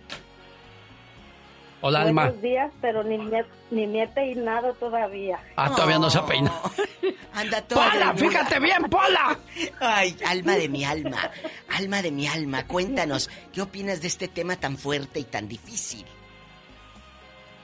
Hola, 1.84 2.02
Alma. 2.02 2.26
Buenos 2.26 2.42
días, 2.44 2.72
pero 2.80 3.04
ni 3.04 3.18
me, 3.18 3.44
ni 3.72 3.88
me 3.88 4.04
he 4.04 4.08
peinado 4.08 4.72
todavía. 4.74 5.40
Ah, 5.56 5.72
todavía 5.72 5.98
no 5.98 6.12
se 6.12 6.20
ha 6.20 6.26
peinado. 6.28 6.72
Anda 7.34 7.62
toda 7.62 7.90
¡Pola, 7.92 8.14
fíjate 8.14 8.60
bien, 8.60 8.84
Pola! 8.84 9.40
Ay, 9.80 10.16
alma 10.28 10.56
de 10.58 10.70
mi 10.70 10.84
alma, 10.84 11.32
alma 11.70 12.02
de 12.04 12.12
mi 12.12 12.28
alma, 12.28 12.68
cuéntanos, 12.68 13.32
¿qué 13.52 13.62
opinas 13.62 14.02
de 14.02 14.10
este 14.10 14.28
tema 14.28 14.58
tan 14.58 14.78
fuerte 14.78 15.20
y 15.20 15.24
tan 15.24 15.48
difícil? 15.48 16.06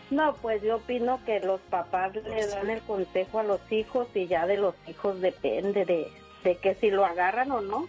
No, 0.09 0.33
pues 0.35 0.61
yo 0.61 0.77
opino 0.77 1.19
que 1.25 1.39
los 1.41 1.59
papás 1.61 2.15
le 2.15 2.47
dan 2.47 2.69
el 2.69 2.81
consejo 2.81 3.39
a 3.39 3.43
los 3.43 3.59
hijos 3.71 4.07
y 4.13 4.27
ya 4.27 4.47
de 4.47 4.57
los 4.57 4.75
hijos 4.87 5.19
depende 5.19 5.83
de, 5.85 6.07
de 6.43 6.57
que 6.57 6.75
si 6.75 6.91
lo 6.91 7.05
agarran 7.05 7.51
o 7.51 7.61
no. 7.61 7.87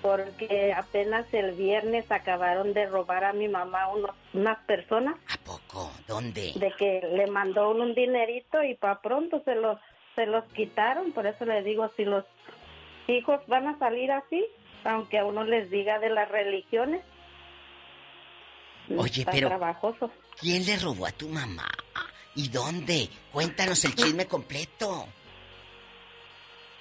Porque 0.00 0.74
apenas 0.74 1.32
el 1.32 1.52
viernes 1.52 2.10
acabaron 2.10 2.74
de 2.74 2.86
robar 2.86 3.24
a 3.24 3.32
mi 3.32 3.48
mamá 3.48 3.88
unos, 3.88 4.10
unas 4.34 4.58
personas. 4.64 5.16
¿A 5.32 5.42
poco? 5.44 5.90
¿Dónde? 6.06 6.52
De 6.56 6.72
que 6.72 7.00
le 7.12 7.26
mandó 7.26 7.70
un 7.70 7.94
dinerito 7.94 8.62
y 8.62 8.74
para 8.74 9.00
pronto 9.00 9.40
se 9.44 9.54
los, 9.54 9.78
se 10.14 10.26
los 10.26 10.44
quitaron. 10.52 11.12
Por 11.12 11.26
eso 11.26 11.46
le 11.46 11.62
digo, 11.62 11.90
si 11.96 12.04
los 12.04 12.24
hijos 13.08 13.40
van 13.46 13.66
a 13.66 13.78
salir 13.78 14.12
así, 14.12 14.44
aunque 14.84 15.18
a 15.18 15.24
uno 15.24 15.44
les 15.44 15.70
diga 15.70 15.98
de 15.98 16.10
las 16.10 16.30
religiones. 16.30 17.02
Oye, 18.96 19.20
está 19.20 19.32
pero- 19.32 19.48
trabajoso. 19.48 20.10
¿Quién 20.40 20.64
le 20.66 20.76
robó 20.78 21.06
a 21.06 21.12
tu 21.12 21.28
mamá? 21.28 21.68
¿Y 22.34 22.48
dónde? 22.48 23.08
Cuéntanos 23.32 23.84
el 23.84 23.94
chisme 23.96 24.26
completo. 24.26 25.06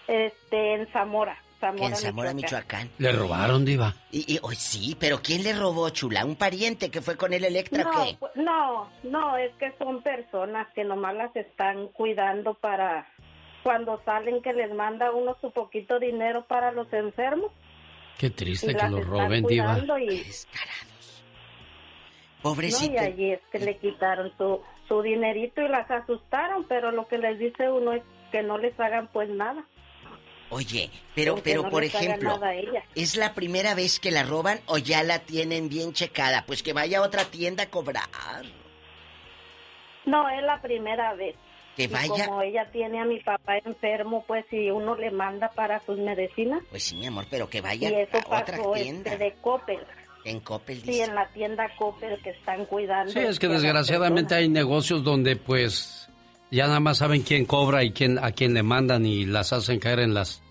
Este, 0.07 0.73
en 0.75 0.87
Zamora. 0.91 1.37
Zamora, 1.59 1.85
En 1.87 1.95
Zamora, 1.95 2.33
Michoacán. 2.33 2.89
Le 2.97 3.13
robaron, 3.13 3.63
diva. 3.63 3.93
Y, 4.11 4.33
y 4.35 4.39
hoy 4.41 4.55
sí, 4.55 4.97
pero 4.99 5.21
¿quién 5.21 5.43
le 5.43 5.53
robó, 5.53 5.89
chula? 5.91 6.25
¿Un 6.25 6.35
pariente 6.35 6.91
que 6.91 7.01
fue 7.01 7.15
con 7.15 7.31
el 7.31 7.45
Electra 7.45 7.85
No, 7.85 7.91
qué? 8.03 8.17
pues, 8.19 8.31
no, 8.35 8.89
no, 9.03 9.37
es 9.37 9.53
que 9.55 9.73
son 9.77 10.01
personas 10.01 10.67
que 10.75 10.83
nomás 10.83 11.15
las 11.15 11.33
están 11.37 11.87
cuidando 11.89 12.53
para 12.55 13.07
cuando 13.63 14.01
salen 14.03 14.41
que 14.41 14.51
les 14.51 14.73
manda 14.73 15.13
uno 15.13 15.37
su 15.39 15.51
poquito 15.51 15.99
dinero 15.99 16.45
para 16.47 16.73
los 16.73 16.91
enfermos. 16.91 17.49
Qué 18.17 18.27
y 18.27 18.31
triste 18.31 18.75
que 18.75 18.89
lo 18.89 18.99
roben, 19.01 19.45
diva. 19.45 19.79
y, 20.01 20.21
Pobrecito. 22.43 22.91
no, 22.93 22.93
y 22.93 22.97
allí 23.05 23.31
es 23.31 23.39
que 23.51 23.57
le 23.59 23.77
quitaron 23.77 24.31
su, 24.37 24.61
su 24.87 25.01
dinerito 25.01 25.61
y 25.61 25.67
las 25.69 25.89
asustaron, 25.89 26.65
pero 26.65 26.91
lo 26.91 27.07
que 27.07 27.17
les 27.17 27.39
dice 27.39 27.71
uno 27.71 27.93
es 27.93 28.03
que 28.31 28.43
no 28.43 28.57
les 28.59 28.79
hagan 28.79 29.07
pues 29.07 29.29
nada. 29.29 29.65
Oye, 30.49 30.91
pero, 31.15 31.37
pero 31.43 31.63
no 31.63 31.69
por 31.71 31.83
ejemplo. 31.83 32.39
¿es 32.93 33.15
la 33.15 33.33
primera 33.33 33.73
vez 33.73 33.99
que 33.99 34.11
la 34.11 34.21
roban 34.21 34.59
o 34.67 34.77
ya 34.77 35.01
la 35.01 35.17
tienen 35.19 35.67
bien 35.69 35.93
checada? 35.93 36.43
Pues 36.45 36.61
que 36.61 36.73
vaya 36.73 36.99
a 36.99 37.01
otra 37.01 37.25
tienda 37.25 37.63
a 37.63 37.69
cobrar. 37.71 38.03
No, 40.05 40.29
es 40.29 40.43
la 40.43 40.61
primera 40.61 41.13
vez. 41.15 41.35
Que 41.75 41.83
Y 41.85 41.87
vaya. 41.87 42.27
como 42.27 42.41
ella 42.43 42.69
tiene 42.71 42.99
a 42.99 43.05
mi 43.05 43.19
papá 43.21 43.57
enfermo, 43.57 44.23
pues 44.27 44.45
si 44.51 44.69
uno 44.69 44.95
le 44.95 45.09
manda 45.09 45.49
para 45.49 45.79
sus 45.85 45.97
medicinas. 45.97 46.61
Pues 46.69 46.83
sí, 46.83 46.95
mi 46.97 47.07
amor, 47.07 47.25
pero 47.31 47.49
que 47.49 47.57
Y 47.59 47.61
vaya 47.61 47.89
eso 48.01 48.17
a 48.17 48.41
otra 48.41 48.57
pasó 48.57 48.73
tienda. 48.73 49.13
este, 49.13 49.23
de 49.23 49.33
Coppel. 49.41 49.79
En 50.25 50.39
Coppel 50.39 50.81
Sí, 50.81 50.87
dice. 50.91 51.03
en 51.05 51.15
la 51.15 51.27
tienda 51.29 51.65
Coppel 51.77 52.19
que 52.23 52.29
están 52.31 52.65
cuidando. 52.65 53.11
Sí, 53.11 53.19
es 53.19 53.39
que 53.39 53.47
desgraciadamente 53.47 54.35
hay 54.35 54.47
negocios 54.49 55.03
donde 55.03 55.35
pues 55.35 56.07
ya 56.51 56.67
nada 56.67 56.79
más 56.79 56.99
saben 56.99 57.21
quién 57.23 57.45
cobra 57.45 57.83
y 57.83 57.91
quién 57.91 58.17
a 58.19 58.31
quién 58.31 58.53
le 58.53 58.63
mandan 58.63 59.05
y 59.05 59.25
las 59.25 59.51
hacen 59.53 59.79
caer 59.79 59.99
en 59.99 60.13
las 60.13 60.41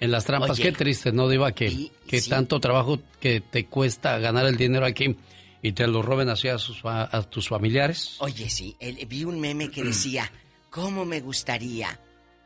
en 0.00 0.10
las 0.10 0.24
trampas. 0.24 0.50
Oye. 0.52 0.64
Qué 0.64 0.72
triste, 0.72 1.12
¿no, 1.12 1.28
Diva? 1.28 1.52
Que, 1.52 1.90
que 2.08 2.20
tanto 2.22 2.58
trabajo 2.60 2.98
que 3.20 3.40
te 3.40 3.66
cuesta 3.66 4.18
ganar 4.18 4.44
el 4.46 4.56
dinero 4.56 4.84
aquí 4.84 5.16
y 5.62 5.72
te 5.72 5.86
lo 5.86 6.02
roben 6.02 6.28
así 6.28 6.48
a, 6.48 6.58
sus, 6.58 6.80
a 6.84 7.22
tus 7.30 7.48
familiares. 7.48 8.16
Oye, 8.18 8.50
sí, 8.50 8.76
el- 8.80 9.06
vi 9.06 9.22
un 9.24 9.38
meme 9.40 9.70
que 9.70 9.84
decía, 9.84 10.28
¿cómo 10.70 11.04
me 11.04 11.20
gustaría 11.20 12.00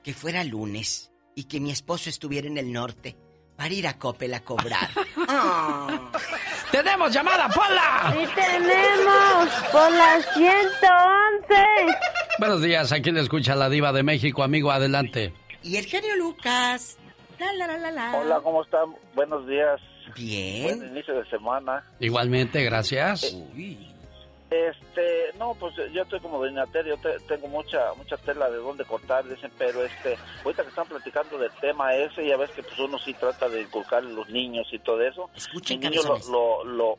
que 0.05 0.13
fuera 0.13 0.45
lunes 0.45 1.11
y 1.35 1.45
que 1.45 1.59
mi 1.59 1.71
esposo 1.71 2.11
estuviera 2.11 2.47
en 2.47 2.59
el 2.59 2.71
norte 2.71 3.17
para 3.57 3.73
ir 3.73 3.87
a 3.89 3.99
Coppel 3.99 4.35
a 4.35 4.41
cobrar? 4.45 4.91
Ah. 5.29 6.13
¡Tenemos 6.70 7.12
llamada, 7.12 7.48
Pola! 7.48 8.12
¡Sí 8.12 8.26
tenemos! 8.34 9.48
¡Por 9.72 9.90
la 9.93 10.20
111! 10.34 11.98
Buenos 12.38 12.62
días, 12.62 12.93
aquí 12.93 13.10
le 13.12 13.20
escucha 13.20 13.55
la 13.55 13.68
Diva 13.68 13.93
de 13.93 14.02
México, 14.02 14.43
amigo, 14.43 14.70
adelante. 14.70 15.32
Y 15.62 15.76
el 15.76 15.86
genio 15.86 16.16
Lucas. 16.16 16.98
La, 17.38 17.52
la, 17.52 17.66
la, 17.66 17.78
la, 17.78 17.90
la. 17.90 18.16
Hola, 18.16 18.40
¿cómo 18.43 18.62
están? 18.62 18.94
Buenos 19.14 19.47
días. 19.47 19.80
Bien. 20.14 20.78
Buen 20.78 20.90
inicio 20.93 21.14
de 21.14 21.28
semana. 21.28 21.84
Igualmente, 22.01 22.62
gracias. 22.64 23.36
Este, 24.51 25.32
no, 25.39 25.55
pues 25.55 25.74
yo 25.93 26.02
estoy 26.02 26.20
como 26.20 26.39
doña 26.39 26.66
Tere, 26.66 26.90
yo 26.90 26.97
te- 26.98 27.18
tengo 27.27 27.48
mucha 27.48 27.93
mucha 27.94 28.16
tela 28.16 28.48
de 28.48 28.59
dónde 28.59 28.85
cortar, 28.85 29.24
dicen, 29.28 29.51
pero 29.59 29.85
este, 29.85 30.16
ahorita 30.44 30.62
que 30.62 30.68
están 30.68 30.86
platicando 30.86 31.36
del 31.39 31.51
tema 31.60 31.94
ese, 31.97 32.27
ya 32.27 32.36
ves 32.36 32.51
que 32.52 32.62
pues 32.62 32.78
uno 32.78 32.97
sí 32.98 33.12
trata 33.14 33.48
de 33.48 33.62
inculcar 33.62 34.05
a 34.05 34.06
los 34.06 34.28
niños 34.28 34.68
y 34.73 34.78
todo 34.78 35.02
eso. 35.02 35.28
Escuchen, 35.35 35.81
Mi 35.81 35.89
niño 35.89 36.01
lo, 36.31 36.64
lo, 36.64 36.64
lo, 36.64 36.98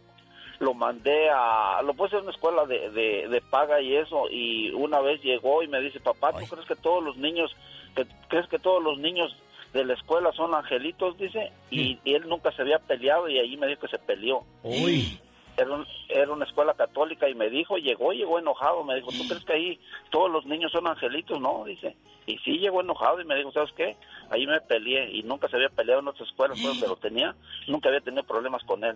lo 0.59 0.73
mandé 0.73 1.29
a, 1.29 1.81
lo 1.83 1.93
puse 1.93 2.17
en 2.17 2.23
una 2.23 2.31
escuela 2.31 2.65
de, 2.65 2.89
de, 2.91 3.27
de 3.29 3.41
paga 3.41 3.79
y 3.79 3.95
eso, 3.95 4.29
y 4.29 4.71
una 4.71 4.99
vez 4.99 5.21
llegó 5.23 5.63
y 5.63 5.67
me 5.69 5.79
dice, 5.79 6.01
papá, 6.01 6.33
¿tú 6.33 6.45
crees 6.47 6.67
que 6.67 6.75
todos 6.75 7.01
los 7.01 7.15
niños, 7.15 7.55
que, 7.95 8.05
crees 8.27 8.47
que 8.49 8.59
todos 8.59 8.83
los 8.83 8.97
niños 8.99 9.33
de 9.71 9.85
la 9.85 9.93
escuela 9.93 10.33
son 10.33 10.53
angelitos? 10.53 11.17
Dice, 11.17 11.53
y, 11.71 11.97
y 12.03 12.13
él 12.13 12.27
nunca 12.27 12.51
se 12.51 12.61
había 12.63 12.79
peleado 12.79 13.29
y 13.29 13.39
ahí 13.39 13.55
me 13.55 13.67
dijo 13.67 13.81
que 13.81 13.87
se 13.87 13.99
peleó. 13.99 14.43
Uy. 14.63 15.17
Era, 15.57 15.73
un- 15.73 15.87
era 16.07 16.31
una 16.31 16.45
escuela 16.45 16.73
católica 16.75 17.27
y 17.27 17.33
me 17.35 17.49
dijo, 17.49 17.77
llegó, 17.77 18.11
llegó 18.13 18.37
enojado, 18.37 18.83
me 18.83 18.95
dijo, 18.95 19.09
¿tú 19.11 19.27
crees 19.27 19.43
que 19.43 19.53
ahí 19.53 19.79
todos 20.11 20.29
los 20.31 20.45
niños 20.45 20.71
son 20.71 20.87
angelitos? 20.87 21.39
No, 21.41 21.63
dice. 21.65 21.95
Y 22.27 22.37
sí 22.39 22.59
llegó 22.59 22.81
enojado 22.81 23.19
y 23.21 23.25
me 23.25 23.35
dijo, 23.35 23.51
¿sabes 23.51 23.71
qué? 23.75 23.95
Ahí 24.29 24.45
me 24.45 24.61
peleé 24.61 25.09
y 25.11 25.23
nunca 25.23 25.47
se 25.49 25.55
había 25.55 25.69
peleado 25.69 26.01
en 26.01 26.09
otras 26.09 26.29
escuelas 26.29 26.61
donde 26.61 26.87
lo 26.87 26.95
tenía, 26.97 27.35
nunca 27.67 27.89
había 27.89 28.01
tenido 28.01 28.23
problemas 28.23 28.63
con 28.65 28.83
él. 28.83 28.95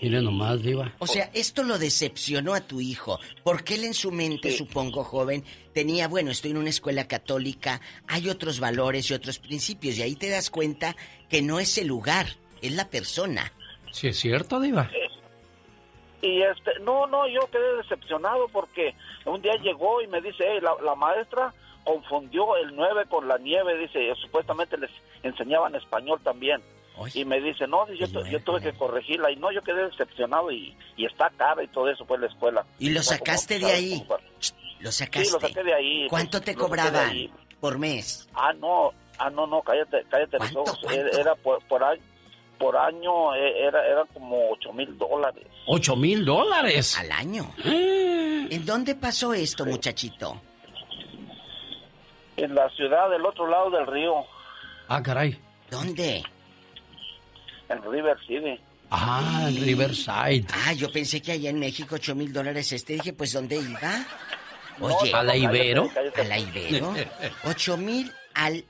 Mire 0.00 0.20
nomás, 0.20 0.60
Diva. 0.62 0.90
O 0.98 1.06
sea, 1.06 1.30
esto 1.32 1.62
lo 1.62 1.78
decepcionó 1.78 2.54
a 2.54 2.60
tu 2.62 2.80
hijo, 2.80 3.20
porque 3.44 3.74
él 3.76 3.84
en 3.84 3.94
su 3.94 4.10
mente, 4.10 4.50
supongo, 4.50 5.04
joven, 5.04 5.44
tenía, 5.72 6.08
bueno, 6.08 6.32
estoy 6.32 6.50
en 6.52 6.56
una 6.56 6.70
escuela 6.70 7.06
católica, 7.06 7.80
hay 8.08 8.28
otros 8.28 8.58
valores 8.58 9.08
y 9.10 9.14
otros 9.14 9.38
principios, 9.38 9.98
y 9.98 10.02
ahí 10.02 10.16
te 10.16 10.28
das 10.28 10.50
cuenta 10.50 10.96
que 11.28 11.40
no 11.42 11.60
es 11.60 11.78
el 11.78 11.86
lugar, 11.86 12.26
es 12.62 12.72
la 12.72 12.88
persona. 12.90 13.52
Sí, 13.92 14.08
es 14.08 14.18
cierto, 14.18 14.58
Diva. 14.58 14.90
Y 16.22 16.40
este, 16.42 16.78
no, 16.80 17.06
no, 17.08 17.26
yo 17.28 17.40
quedé 17.50 17.76
decepcionado 17.78 18.46
porque 18.48 18.94
un 19.26 19.42
día 19.42 19.54
llegó 19.60 20.00
y 20.00 20.06
me 20.06 20.20
dice, 20.20 20.44
"Hey, 20.46 20.60
la, 20.62 20.74
la 20.82 20.94
maestra 20.94 21.52
confundió 21.84 22.56
el 22.56 22.74
9 22.76 23.06
con 23.10 23.26
la 23.26 23.38
nieve, 23.38 23.76
dice, 23.76 24.14
supuestamente 24.20 24.76
les 24.78 24.90
enseñaban 25.24 25.74
español 25.74 26.20
también. 26.22 26.62
Y 27.14 27.24
me 27.24 27.40
dice, 27.40 27.66
no, 27.66 27.90
yo, 27.92 28.06
tu- 28.06 28.24
yo 28.26 28.38
tuve 28.44 28.60
que 28.60 28.72
corregirla 28.74 29.30
y 29.32 29.36
no, 29.36 29.50
yo 29.50 29.62
quedé 29.62 29.86
decepcionado 29.88 30.52
y, 30.52 30.76
y 30.96 31.06
está 31.06 31.30
cara 31.36 31.64
y 31.64 31.68
todo 31.68 31.88
eso 31.88 32.04
fue 32.04 32.18
la 32.18 32.26
escuela. 32.28 32.64
¿Y 32.78 32.90
lo 32.90 33.00
como- 33.00 33.04
sacaste 33.16 33.58
de 33.58 33.66
ahí? 33.72 34.04
Como- 34.06 34.20
Lo 34.80 34.92
sacaste. 34.92 35.24
Sí, 35.24 35.32
lo 35.32 35.40
saqué 35.40 35.62
de 35.64 35.74
ahí. 35.74 36.06
¿Cuánto 36.08 36.38
Lo- 36.38 36.44
te 36.44 36.54
cobraban 36.54 37.30
por 37.60 37.78
mes? 37.78 38.28
Ah, 38.34 38.52
no, 38.52 38.92
ah, 39.18 39.30
no, 39.30 39.46
no, 39.48 39.62
cállate, 39.62 40.04
cállate 40.08 40.38
los 40.38 40.54
ojos. 40.54 40.78
Era, 40.92 41.08
era 41.18 41.34
por, 41.34 41.64
por 41.66 41.82
año, 41.82 42.00
por 42.62 42.76
año 42.76 43.34
eh, 43.34 43.66
era, 43.66 43.84
era 43.84 44.04
como 44.14 44.50
ocho 44.52 44.72
mil 44.72 44.96
dólares. 44.96 45.44
¡Ocho 45.66 45.96
mil 45.96 46.24
dólares! 46.24 46.96
Al 46.96 47.10
año. 47.10 47.52
¿En 47.64 48.64
dónde 48.64 48.94
pasó 48.94 49.34
esto, 49.34 49.66
muchachito? 49.66 50.40
En 52.36 52.54
la 52.54 52.68
ciudad 52.70 53.10
del 53.10 53.26
otro 53.26 53.48
lado 53.48 53.70
del 53.70 53.86
río, 53.88 54.24
Ah, 54.88 55.02
caray. 55.02 55.36
¿Dónde? 55.70 56.22
en 57.68 57.82
River 57.90 58.16
City. 58.26 58.60
Ah, 58.90 59.46
en 59.48 59.56
Riverside. 59.64 60.44
Ah, 60.52 60.72
yo 60.74 60.92
pensé 60.92 61.20
que 61.22 61.32
allá 61.32 61.50
en 61.50 61.58
México 61.58 61.94
ocho 61.96 62.14
mil 62.14 62.32
dólares 62.32 62.70
este. 62.72 62.92
Dije, 62.94 63.12
pues, 63.14 63.32
¿dónde 63.32 63.56
iba? 63.56 64.04
No, 64.78 64.86
Oye. 64.86 65.10
no, 65.10 65.18
¿A 65.18 65.22
la 65.24 65.32
cállate, 65.32 65.56
Ibero? 65.58 65.90
cállate. 65.94 66.20
¿A 66.20 66.24
la 66.24 66.38
Ibero? 66.38 66.94
Ocho 67.44 67.76
mil 67.78 68.12
al 68.34 68.64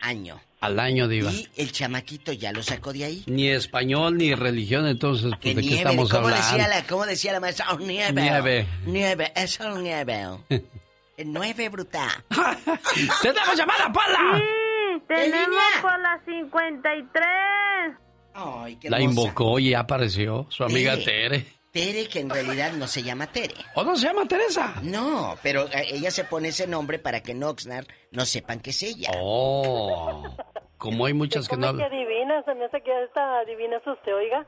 año. 0.00 0.40
Al 0.60 0.78
año, 0.78 1.08
Diva. 1.08 1.32
Y 1.32 1.48
el 1.56 1.72
chamaquito 1.72 2.32
ya 2.32 2.52
lo 2.52 2.62
sacó 2.62 2.92
de 2.92 3.04
ahí. 3.04 3.24
Ni 3.26 3.48
español 3.48 4.18
ni 4.18 4.34
religión, 4.34 4.86
entonces, 4.86 5.32
pues, 5.40 5.56
¿de 5.56 5.62
qué 5.62 5.68
nieve, 5.68 5.76
estamos 5.78 6.10
¿cómo 6.10 6.26
hablando? 6.26 6.46
Decía 6.46 6.68
la, 6.68 6.86
¿Cómo 6.86 7.06
decía 7.06 7.32
la 7.32 7.40
maestra? 7.40 7.66
Oh, 7.72 7.78
nieve. 7.78 8.20
Nieve. 8.20 8.66
Nieve, 8.84 9.32
es 9.34 9.58
el 9.60 9.82
nieve. 9.82 10.26
El 11.16 11.34
nueve, 11.34 11.68
bruta. 11.68 12.24
¡Tenemos 13.22 13.54
llamada, 13.54 13.92
Paula! 13.92 14.38
Sí, 14.38 15.02
tenemos 15.06 15.62
por 15.82 16.00
la 16.00 16.18
53. 16.24 17.24
Ay, 18.32 18.76
qué 18.76 18.88
La 18.88 19.02
invocó 19.02 19.58
y 19.58 19.70
ya 19.70 19.80
apareció 19.80 20.46
su 20.48 20.64
amiga 20.64 20.96
Tere. 20.96 21.40
Tere. 21.40 21.46
Tere, 21.72 22.08
que 22.08 22.18
en 22.20 22.30
realidad 22.30 22.72
no 22.72 22.88
se 22.88 23.02
llama 23.02 23.28
Tere. 23.28 23.54
¿O 23.74 23.84
no 23.84 23.94
se 23.96 24.06
llama 24.06 24.26
Teresa? 24.26 24.74
No, 24.82 25.36
pero 25.42 25.66
eh, 25.68 25.86
ella 25.92 26.10
se 26.10 26.24
pone 26.24 26.48
ese 26.48 26.66
nombre 26.66 26.98
para 26.98 27.20
que 27.22 27.30
en 27.32 27.44
Oxnard 27.44 27.86
no 28.10 28.26
sepan 28.26 28.58
que 28.58 28.70
es 28.70 28.82
ella. 28.82 29.10
Oh, 29.16 30.24
como 30.78 31.06
hay 31.06 31.14
muchas 31.14 31.46
que 31.48 31.56
no 31.56 31.68
¿Cómo 31.68 31.78
que 31.78 31.84
hablan. 31.84 31.98
adivina? 32.00 32.42
Se 32.44 32.54
me 32.54 32.64
hace 32.64 32.80
que 32.82 33.04
esta 33.04 33.38
adivina 33.40 33.76
es 33.76 33.86
usted, 33.86 34.12
oiga. 34.14 34.44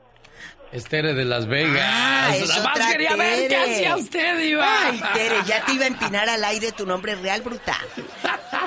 Es 0.73 0.85
Tere 0.85 1.13
de 1.13 1.23
Las 1.23 1.47
Vegas. 1.47 1.81
Ah, 1.81 2.31
es 2.35 2.49
Nada 2.49 2.63
más 2.63 2.75
otra 2.75 2.91
quería 2.91 3.15
ver 3.15 3.41
qué 3.43 3.47
Tere. 3.49 3.71
hacía 3.73 3.95
usted, 3.95 4.37
Diva. 4.39 4.65
Ay, 4.87 5.01
Tere, 5.13 5.35
ya 5.45 5.63
te 5.63 5.71
iba 5.73 5.83
a 5.85 5.87
empinar 5.87 6.27
al 6.27 6.43
aire 6.43 6.71
tu 6.73 6.85
nombre 6.85 7.15
real, 7.15 7.41
bruta. 7.41 7.77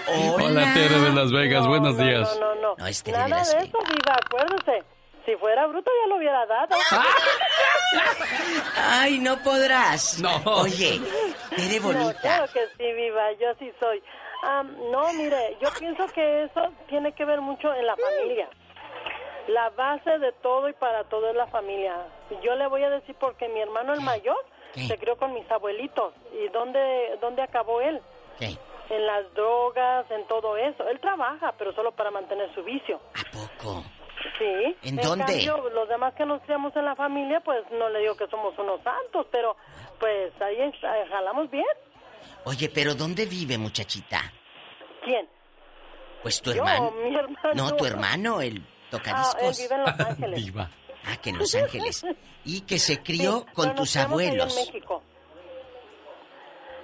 Hola. 0.07 0.45
Hola, 0.47 0.75
Tere 0.75 0.99
de 1.01 1.11
Las 1.13 1.31
Vegas. 1.33 1.67
Buenos 1.67 1.97
no, 1.97 2.05
días. 2.05 2.39
No, 2.41 2.55
no, 2.55 2.63
no. 2.63 2.75
No, 2.79 2.87
es 2.87 3.03
Tere 3.03 3.19
de 3.19 3.23
Nada 3.29 3.39
Las 3.39 3.53
de 3.53 3.65
eso, 3.65 3.79
Viva, 3.81 4.17
acuérdese. 4.25 4.85
Si 5.27 5.37
fuera 5.37 5.67
bruto 5.67 5.91
ya 6.03 6.07
lo 6.09 6.17
hubiera 6.17 6.47
dado. 6.47 6.77
Ay, 8.77 9.19
no 9.19 9.37
podrás. 9.43 10.21
No. 10.21 10.31
Oye, 10.61 11.01
Tere 11.55 11.81
No, 11.81 11.87
bonita. 11.89 12.21
claro 12.21 12.47
que 12.53 12.67
sí, 12.77 12.93
Viva, 12.93 13.33
yo 13.33 13.49
sí 13.59 13.73
soy. 13.81 14.03
Am, 14.43 14.77
no, 14.91 15.13
mire, 15.15 15.57
yo 15.61 15.69
pienso 15.79 16.07
que 16.15 16.45
eso 16.45 16.61
tiene 16.89 17.13
que 17.13 17.25
ver 17.25 17.41
mucho 17.41 17.73
en 17.75 17.87
la 17.87 17.97
familia. 17.97 18.49
La 19.49 19.71
base 19.71 20.19
de 20.19 20.33
todo 20.43 20.69
y 20.69 20.73
para 20.75 21.05
todo 21.05 21.29
es 21.31 21.37
la 21.37 21.47
familia. 21.49 21.97
Yo 22.43 22.55
le 22.55 22.67
voy 22.69 22.83
a 22.85 22.91
decir 22.91 23.15
porque 23.19 23.49
mi 23.49 23.61
hermano 23.61 23.95
el 23.95 24.01
mayor 24.01 24.37
se 24.75 24.99
crió 24.99 25.17
con 25.17 25.33
mis 25.33 25.51
abuelitos. 25.51 26.13
¿Y 26.33 26.49
dónde, 26.49 27.17
dónde 27.21 27.43
acabó 27.43 27.81
él? 27.81 28.01
¿Qué? 28.39 28.57
En 28.91 29.07
las 29.07 29.33
drogas, 29.35 30.09
en 30.11 30.25
todo 30.29 30.57
eso. 30.57 30.87
Él 30.89 31.01
trabaja, 31.01 31.53
pero 31.59 31.73
solo 31.73 31.93
para 31.93 32.11
mantener 32.11 32.53
su 32.55 32.63
vicio. 32.63 33.01
Poco. 33.33 33.83
Sí. 34.39 34.77
¿En 34.83 34.97
dónde? 34.97 35.25
cambio, 35.25 35.69
los 35.71 35.89
demás 35.89 36.15
que 36.15 36.25
nos 36.27 36.43
criamos 36.43 36.75
en 36.77 36.85
la 36.85 36.95
familia, 36.97 37.41
pues 37.41 37.63
no 37.73 37.89
le 37.91 38.01
digo 38.01 38.17
que 38.17 38.27
somos 38.29 38.59
unos 38.59 38.81
santos, 38.83 39.27
pero 39.31 39.57
pues 40.01 40.33
ahí 40.41 40.61
ahí 40.61 41.09
jalamos 41.11 41.51
bien. 41.51 41.65
Oye, 42.45 42.69
pero 42.73 42.95
¿dónde 42.95 43.27
vive, 43.27 43.57
muchachita? 43.59 44.21
¿Quién? 45.05 45.29
Pues 46.23 46.41
tu 46.43 46.51
Yo, 46.53 46.59
hermano. 46.59 46.91
mi 46.93 47.15
hermano. 47.15 47.51
No, 47.55 47.77
tu 47.77 47.85
hermano, 47.85 48.41
el 48.41 48.57
Ah, 48.57 48.59
él 48.59 48.91
tocadiscos. 48.91 49.59
vive 49.59 49.75
en 49.75 49.81
Los 49.83 50.01
Ángeles. 50.09 50.45
Diva. 50.45 50.71
Ah, 51.05 51.17
que 51.23 51.31
en 51.31 51.39
Los 51.39 51.55
Ángeles. 51.55 52.07
Y 52.45 52.61
que 52.63 52.79
se 52.79 53.03
crió 53.03 53.41
Sí, 53.41 53.55
con 53.55 53.75
tus 53.75 53.97
ahí 53.97 54.05
en 54.05 54.11
abuelos. 54.11 54.55
México. 54.55 55.03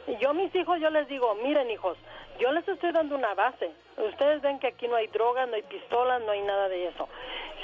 Y 0.07 0.17
yo 0.19 0.35
mis 0.35 0.55
hijos, 0.55 0.79
yo 0.81 0.91
les 0.91 1.07
digo, 1.09 1.35
miren 1.37 1.71
hijos, 1.71 1.97
yo 2.43 2.51
les 2.51 2.67
estoy 2.67 2.91
dando 2.91 3.15
una 3.15 3.35
base. 3.35 3.71
Ustedes 3.97 4.43
ven 4.43 4.59
que 4.59 4.67
aquí 4.67 4.89
no 4.89 4.97
hay 4.97 5.07
drogas, 5.07 5.49
no 5.49 5.55
hay 5.55 5.63
pistolas, 5.63 6.21
no 6.23 6.33
hay 6.33 6.43
nada 6.43 6.69
de 6.69 6.89
eso. 6.89 7.09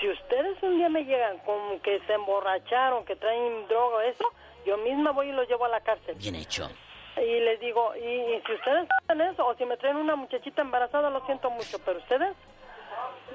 Si 0.01 0.09
ustedes 0.09 0.63
un 0.63 0.79
día 0.79 0.89
me 0.89 1.05
llegan 1.05 1.39
con 1.39 1.81
que 1.81 1.99
se 2.07 2.13
emborracharon, 2.13 3.05
que 3.05 3.17
traen 3.17 3.67
droga 3.67 3.97
o 3.97 4.01
eso, 4.03 4.25
yo 4.65 4.77
misma 4.79 5.11
voy 5.11 5.31
y 5.31 5.33
los 5.33 5.49
llevo 5.49 5.65
a 5.65 5.69
la 5.69 5.81
cárcel. 5.81 6.15
Bien 6.15 6.37
hecho. 6.37 6.71
Y 7.17 7.41
les 7.41 7.59
digo, 7.59 7.93
y, 7.97 8.07
y 8.07 8.43
si 8.47 8.53
ustedes 8.53 8.87
hacen 9.03 9.21
eso, 9.21 9.45
o 9.45 9.55
si 9.57 9.65
me 9.65 9.77
traen 9.77 9.97
una 9.97 10.15
muchachita 10.15 10.63
embarazada, 10.63 11.11
lo 11.11 11.27
siento 11.27 11.51
mucho, 11.51 11.81
pero 11.85 11.99
ustedes, 11.99 12.37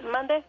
mande. 0.03 0.45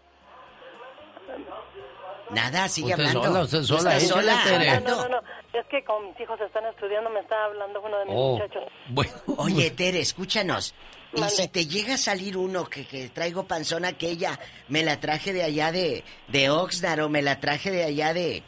Nada, 2.30 2.68
sigue 2.68 2.92
Usted 2.92 3.04
hablando. 3.06 3.24
sola, 3.24 3.42
usted 3.44 3.62
sola, 3.62 3.96
estás 3.96 4.02
échale, 4.04 4.32
sola. 4.32 4.44
Tere. 4.44 4.80
No, 4.80 4.96
no, 4.96 5.08
no, 5.08 5.18
es 5.52 5.66
que 5.70 5.84
como 5.84 6.08
mis 6.08 6.20
hijos 6.20 6.40
están 6.40 6.64
estudiando, 6.66 7.10
me 7.10 7.20
está 7.20 7.44
hablando 7.44 7.80
uno 7.82 7.98
de 7.98 8.04
mis 8.06 8.14
Oh, 8.16 8.32
muchachos. 8.38 8.64
bueno. 8.88 9.12
Oye, 9.36 9.70
Tere, 9.70 10.00
escúchanos. 10.00 10.74
Y 11.12 11.22
si 11.24 11.46
te 11.46 11.66
llega 11.66 11.94
a 11.94 11.98
salir 11.98 12.36
uno 12.36 12.64
que, 12.64 12.86
que 12.86 13.08
traigo 13.10 13.44
panzona 13.46 13.88
aquella, 13.88 14.38
me 14.68 14.82
la 14.82 14.98
traje 14.98 15.32
de 15.32 15.44
allá 15.44 15.70
de, 15.70 16.02
de 16.28 16.50
Oxnard 16.50 17.00
o 17.04 17.08
me 17.08 17.22
la 17.22 17.38
traje 17.38 17.70
de 17.70 17.84
allá 17.84 18.12
de, 18.14 18.42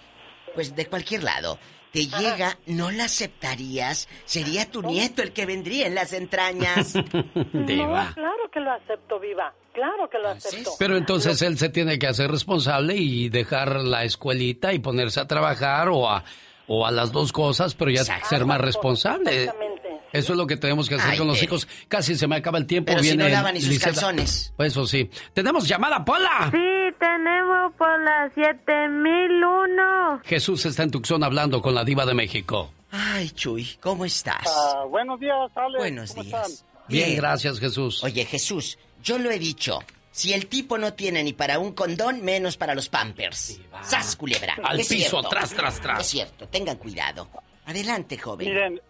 pues 0.55 0.75
de 0.75 0.87
cualquier 0.87 1.23
lado. 1.23 1.59
Te 1.97 2.09
llega, 2.09 2.59
¿no 2.67 2.91
la 2.91 3.05
aceptarías? 3.05 4.07
Sería 4.27 4.71
tu 4.71 4.83
nieto 4.83 5.23
el 5.23 5.33
que 5.33 5.47
vendría 5.47 5.87
en 5.87 5.95
las 5.95 6.13
entrañas. 6.13 6.93
Diva. 7.55 8.09
No, 8.09 8.15
claro 8.15 8.51
que 8.53 8.61
lo 8.61 8.71
acepto, 8.71 9.19
viva. 9.19 9.55
Claro 9.73 10.07
que 10.11 10.19
lo 10.19 10.29
acepto. 10.29 10.73
Pero 10.79 10.99
entonces 10.99 11.41
él 11.41 11.57
se 11.57 11.71
tiene 11.71 11.99
que 11.99 12.07
hacer 12.07 12.31
responsable 12.31 12.97
y 12.97 13.31
dejar 13.31 13.77
la 13.77 14.05
escuelita 14.05 14.75
y 14.75 14.79
ponerse 14.79 15.21
a 15.21 15.27
trabajar 15.27 15.89
o 15.89 16.07
a, 16.07 16.23
o 16.67 16.87
a 16.87 16.91
las 16.91 17.13
dos 17.13 17.33
cosas, 17.33 17.75
pero 17.75 17.91
ya 17.91 18.05
ser 18.05 18.45
más 18.45 18.61
responsable. 18.61 19.45
Exactamente. 19.45 19.76
Eso 20.13 20.33
es 20.33 20.37
lo 20.39 20.47
que 20.47 20.57
tenemos 20.57 20.89
que 20.89 20.95
hacer 20.95 21.11
Ay, 21.13 21.19
con 21.19 21.27
los 21.27 21.43
hijos. 21.43 21.67
Casi 21.89 22.15
se 22.17 22.27
me 22.27 22.37
acaba 22.37 22.59
el 22.59 22.67
tiempo. 22.67 22.87
Pero 22.91 23.01
si 23.03 23.09
Viene 23.09 23.25
no 23.25 23.29
lavan 23.31 23.55
ni 23.55 23.61
sus 23.61 23.71
Liseta. 23.71 23.91
calzones. 23.93 24.53
Pues 24.57 24.73
eso 24.73 24.87
sí. 24.87 25.11
Tenemos 25.35 25.67
llamada, 25.69 26.05
Pola. 26.05 26.49
Sí, 26.53 26.95
tenemos 26.99 27.73
por 27.77 28.03
la 28.03 28.31
7001. 28.35 30.21
Jesús 30.25 30.65
está 30.67 30.83
en 30.85 30.91
Tucson 30.91 31.23
hablando 31.25 31.61
con 31.61 31.75
la 31.75 31.85
diva 31.85 32.07
de 32.07 32.15
México. 32.15 32.73
Ay, 32.91 33.31
Chuy, 33.31 33.77
¿cómo 33.81 34.05
estás? 34.05 34.47
Ah, 34.47 34.85
buenos 34.89 35.19
días, 35.21 35.35
Ale. 35.55 35.79
Buenos 35.79 36.11
¿Cómo 36.11 36.23
días. 36.23 36.49
están? 36.51 36.67
Bien, 36.89 37.17
gracias, 37.17 37.59
Jesús. 37.59 38.03
Oye, 38.05 38.25
Jesús, 38.25 38.79
yo 39.03 39.19
lo 39.19 39.31
he 39.31 39.39
dicho. 39.39 39.81
Si 40.13 40.33
el 40.33 40.47
tipo 40.47 40.79
no 40.79 40.95
tiene 40.95 41.23
ni 41.23 41.33
para 41.35 41.59
un 41.59 41.73
condón, 41.73 42.23
menos 42.25 42.57
para 42.57 42.75
los 42.75 42.89
pampers. 42.89 43.61
¡Sas, 43.83 44.17
culebra! 44.17 44.57
Al 44.63 44.81
Es 44.81 44.89
piso, 44.89 45.11
cierto. 45.11 45.29
tras, 45.29 45.51
tras, 45.53 45.81
tras. 45.81 46.01
Es 46.01 46.07
cierto, 46.07 46.49
tengan 46.49 46.77
cuidado. 46.77 47.29
Adelante, 47.67 48.17
joven. 48.17 48.49
Miren, 48.49 48.81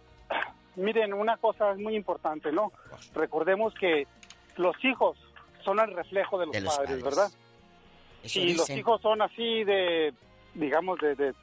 miren, 0.77 1.13
una 1.13 1.37
cosa 1.37 1.71
es 1.71 1.77
muy 1.77 1.95
importante, 1.95 2.51
¿no? 2.51 2.71
Recordemos 3.13 3.73
que 3.75 4.07
los 4.55 4.75
hijos 4.83 5.17
son 5.65 5.79
el 5.79 5.93
reflejo 5.93 6.39
de 6.39 6.45
los, 6.45 6.53
De 6.53 6.61
los 6.61 6.75
padres, 6.77 6.89
padres. 7.01 7.03
¿verdad? 7.03 7.31
Eso 8.23 8.39
y 8.39 8.53
los 8.55 8.69
hijos 8.69 9.01
son 9.01 9.21
así 9.21 9.63
de, 9.63 10.13
digamos, 10.53 10.97
de, 10.99 11.15
de 11.15 11.33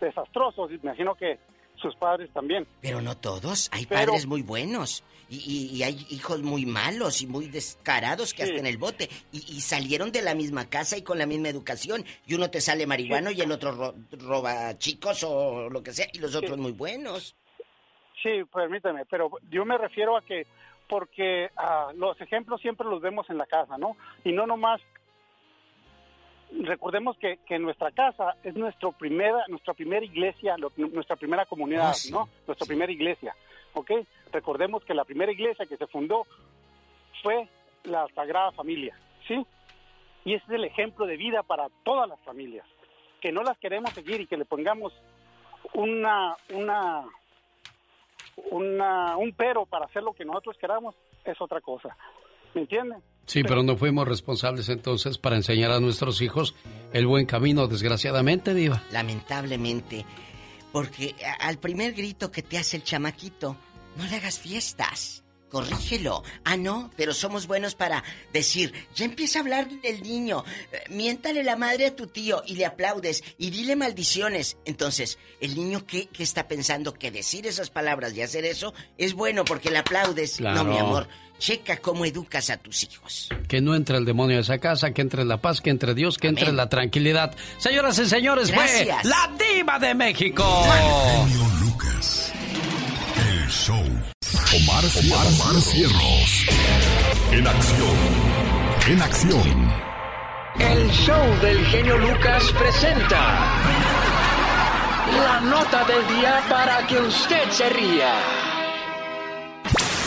desastrosos. 0.00 0.70
Imagino 0.72 1.14
que 1.14 1.38
sus 1.76 1.94
padres 1.96 2.30
también. 2.32 2.66
Pero 2.80 3.00
no 3.00 3.16
todos. 3.16 3.68
Hay 3.72 3.86
Pero- 3.86 4.06
padres 4.06 4.26
muy 4.26 4.42
buenos. 4.42 5.04
Y, 5.30 5.36
y- 5.36 5.76
y 5.76 5.82
hay 5.82 6.06
hijos 6.10 6.42
muy 6.42 6.64
malos 6.64 7.20
y 7.20 7.26
muy 7.26 7.48
descarados 7.48 8.32
que 8.32 8.44
Sí. 8.44 8.48
hasta 8.50 8.60
en 8.60 8.66
el 8.66 8.78
bote. 8.78 9.08
Y, 9.30 9.38
y 9.56 9.60
salieron 9.60 10.10
de 10.10 10.22
la 10.22 10.34
misma 10.34 10.68
casa 10.70 10.96
y 10.96 11.02
con 11.02 11.18
la 11.18 11.26
misma 11.26 11.48
educación. 11.50 12.04
Y 12.26 12.34
uno 12.34 12.50
te 12.50 12.60
sale 12.62 12.86
marihuano 12.86 13.30
y 13.30 13.40
el 13.42 13.52
otro 13.52 13.72
ro- 13.72 13.94
roba 14.12 14.76
chicos 14.78 15.22
o 15.24 15.68
lo 15.68 15.82
que 15.82 15.92
sea. 15.92 16.06
Y 16.14 16.18
los 16.18 16.34
otros 16.34 16.56
muy 16.56 16.72
buenos. 16.72 17.36
Sí, 18.22 18.44
permíteme, 18.52 19.04
pero 19.06 19.30
yo 19.50 19.64
me 19.64 19.78
refiero 19.78 20.16
a 20.16 20.22
que 20.22 20.46
porque 20.88 21.50
ah, 21.56 21.92
los 21.94 22.20
ejemplos 22.20 22.60
siempre 22.60 22.86
los 22.86 23.00
vemos 23.00 23.28
en 23.30 23.38
la 23.38 23.46
casa, 23.46 23.76
¿no? 23.78 23.96
Y 24.24 24.32
no 24.32 24.46
nomás 24.46 24.80
recordemos 26.62 27.16
que, 27.18 27.38
que 27.46 27.58
nuestra 27.58 27.90
casa 27.92 28.34
es 28.42 28.54
nuestro 28.56 28.92
primera, 28.92 29.44
nuestra 29.48 29.74
primera 29.74 30.04
iglesia, 30.04 30.56
lo- 30.56 30.72
nuestra 30.76 31.16
primera 31.16 31.44
comunidad, 31.46 31.90
Ah, 31.90 31.94
sí. 31.94 32.10
¿no? 32.10 32.28
Nuestra 32.46 32.66
primera 32.66 32.90
iglesia, 32.90 33.34
¿ok? 33.74 33.90
Recordemos 34.32 34.82
que 34.84 34.94
la 34.94 35.04
primera 35.04 35.30
iglesia 35.30 35.66
que 35.66 35.76
se 35.76 35.86
fundó 35.86 36.26
fue 37.22 37.48
la 37.84 38.06
Sagrada 38.14 38.50
Familia, 38.52 38.96
¿sí? 39.26 39.44
Y 40.24 40.34
ese 40.34 40.44
es 40.46 40.50
el 40.52 40.64
ejemplo 40.64 41.06
de 41.06 41.16
vida 41.16 41.42
para 41.42 41.68
todas 41.84 42.08
las 42.08 42.18
familias. 42.20 42.66
Que 43.20 43.30
no 43.32 43.42
las 43.42 43.58
queremos 43.58 43.92
seguir 43.94 44.20
y 44.20 44.26
que 44.26 44.36
le 44.36 44.44
pongamos 44.44 44.92
una, 45.74 46.36
una, 46.54 47.04
una, 48.50 49.16
un 49.16 49.32
pero 49.32 49.66
para 49.66 49.86
hacer 49.86 50.02
lo 50.02 50.12
que 50.12 50.24
nosotros 50.24 50.56
queramos 50.60 50.94
es 51.24 51.40
otra 51.40 51.60
cosa. 51.60 51.96
¿Me 52.54 52.62
entienden? 52.62 53.02
Sí, 53.26 53.42
pero 53.42 53.62
no 53.62 53.76
fuimos 53.76 54.08
responsables 54.08 54.70
entonces 54.70 55.18
para 55.18 55.36
enseñar 55.36 55.70
a 55.70 55.80
nuestros 55.80 56.22
hijos 56.22 56.54
el 56.94 57.06
buen 57.06 57.26
camino, 57.26 57.66
desgraciadamente, 57.66 58.54
Diva. 58.54 58.82
Lamentablemente. 58.90 60.06
Porque 60.72 61.14
al 61.40 61.58
primer 61.58 61.92
grito 61.92 62.30
que 62.30 62.42
te 62.42 62.56
hace 62.56 62.78
el 62.78 62.84
chamaquito, 62.84 63.56
no 63.96 64.04
le 64.04 64.16
hagas 64.16 64.38
fiestas. 64.38 65.24
Corrígelo. 65.50 66.22
Ah, 66.44 66.56
no, 66.56 66.90
pero 66.96 67.14
somos 67.14 67.46
buenos 67.46 67.74
para 67.74 68.04
decir, 68.32 68.72
ya 68.94 69.04
empieza 69.04 69.38
a 69.38 69.42
hablar 69.42 69.68
del 69.68 70.02
niño, 70.02 70.44
eh, 70.72 70.84
miéntale 70.90 71.42
la 71.42 71.56
madre 71.56 71.86
a 71.86 71.96
tu 71.96 72.06
tío 72.06 72.42
y 72.46 72.56
le 72.56 72.66
aplaudes 72.66 73.22
y 73.38 73.50
dile 73.50 73.76
maldiciones. 73.76 74.56
Entonces, 74.64 75.18
¿el 75.40 75.54
niño 75.54 75.86
qué, 75.86 76.06
qué 76.08 76.22
está 76.22 76.48
pensando? 76.48 76.92
Que 76.94 77.10
decir 77.10 77.46
esas 77.46 77.70
palabras 77.70 78.14
y 78.14 78.22
hacer 78.22 78.44
eso 78.44 78.74
es 78.98 79.14
bueno 79.14 79.44
porque 79.44 79.70
le 79.70 79.78
aplaudes. 79.78 80.36
Claro. 80.36 80.64
No, 80.64 80.64
mi 80.70 80.78
amor, 80.78 81.08
checa 81.38 81.78
cómo 81.78 82.04
educas 82.04 82.50
a 82.50 82.56
tus 82.58 82.82
hijos. 82.84 83.28
Que 83.46 83.60
no 83.60 83.74
entre 83.74 83.96
el 83.96 84.04
demonio 84.04 84.38
a 84.38 84.40
esa 84.40 84.58
casa, 84.58 84.92
que 84.92 85.00
entre 85.02 85.24
la 85.24 85.40
paz, 85.40 85.60
que 85.60 85.70
entre 85.70 85.94
Dios, 85.94 86.18
que 86.18 86.28
entre 86.28 86.52
la 86.52 86.68
tranquilidad. 86.68 87.34
Señoras 87.58 87.98
y 87.98 88.06
señores, 88.06 88.50
Gracias. 88.50 89.02
fue 89.02 89.10
la 89.10 89.30
diva 89.38 89.78
de 89.78 89.94
México. 89.94 90.44
Lucas. 91.60 92.32
Show. 93.48 93.76
Omar, 93.76 94.84
Omar, 94.84 95.60
Cierros. 95.62 96.46
En 97.32 97.46
acción. 97.46 97.96
En 98.86 99.00
acción. 99.00 99.72
El 100.58 100.90
show 100.90 101.40
del 101.40 101.64
genio 101.66 101.96
Lucas 101.96 102.44
presenta 102.58 103.64
la 105.24 105.40
nota 105.40 105.84
del 105.84 106.06
día 106.18 106.42
para 106.50 106.86
que 106.86 106.98
usted 106.98 107.50
se 107.50 107.70
ría. 107.70 108.47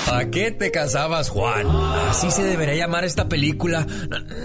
¿A 0.09 0.25
qué 0.25 0.51
te 0.51 0.71
casabas, 0.71 1.29
Juan? 1.29 1.67
Así 2.09 2.31
se 2.31 2.43
debería 2.43 2.75
llamar 2.75 3.03
esta 3.05 3.29
película. 3.29 3.85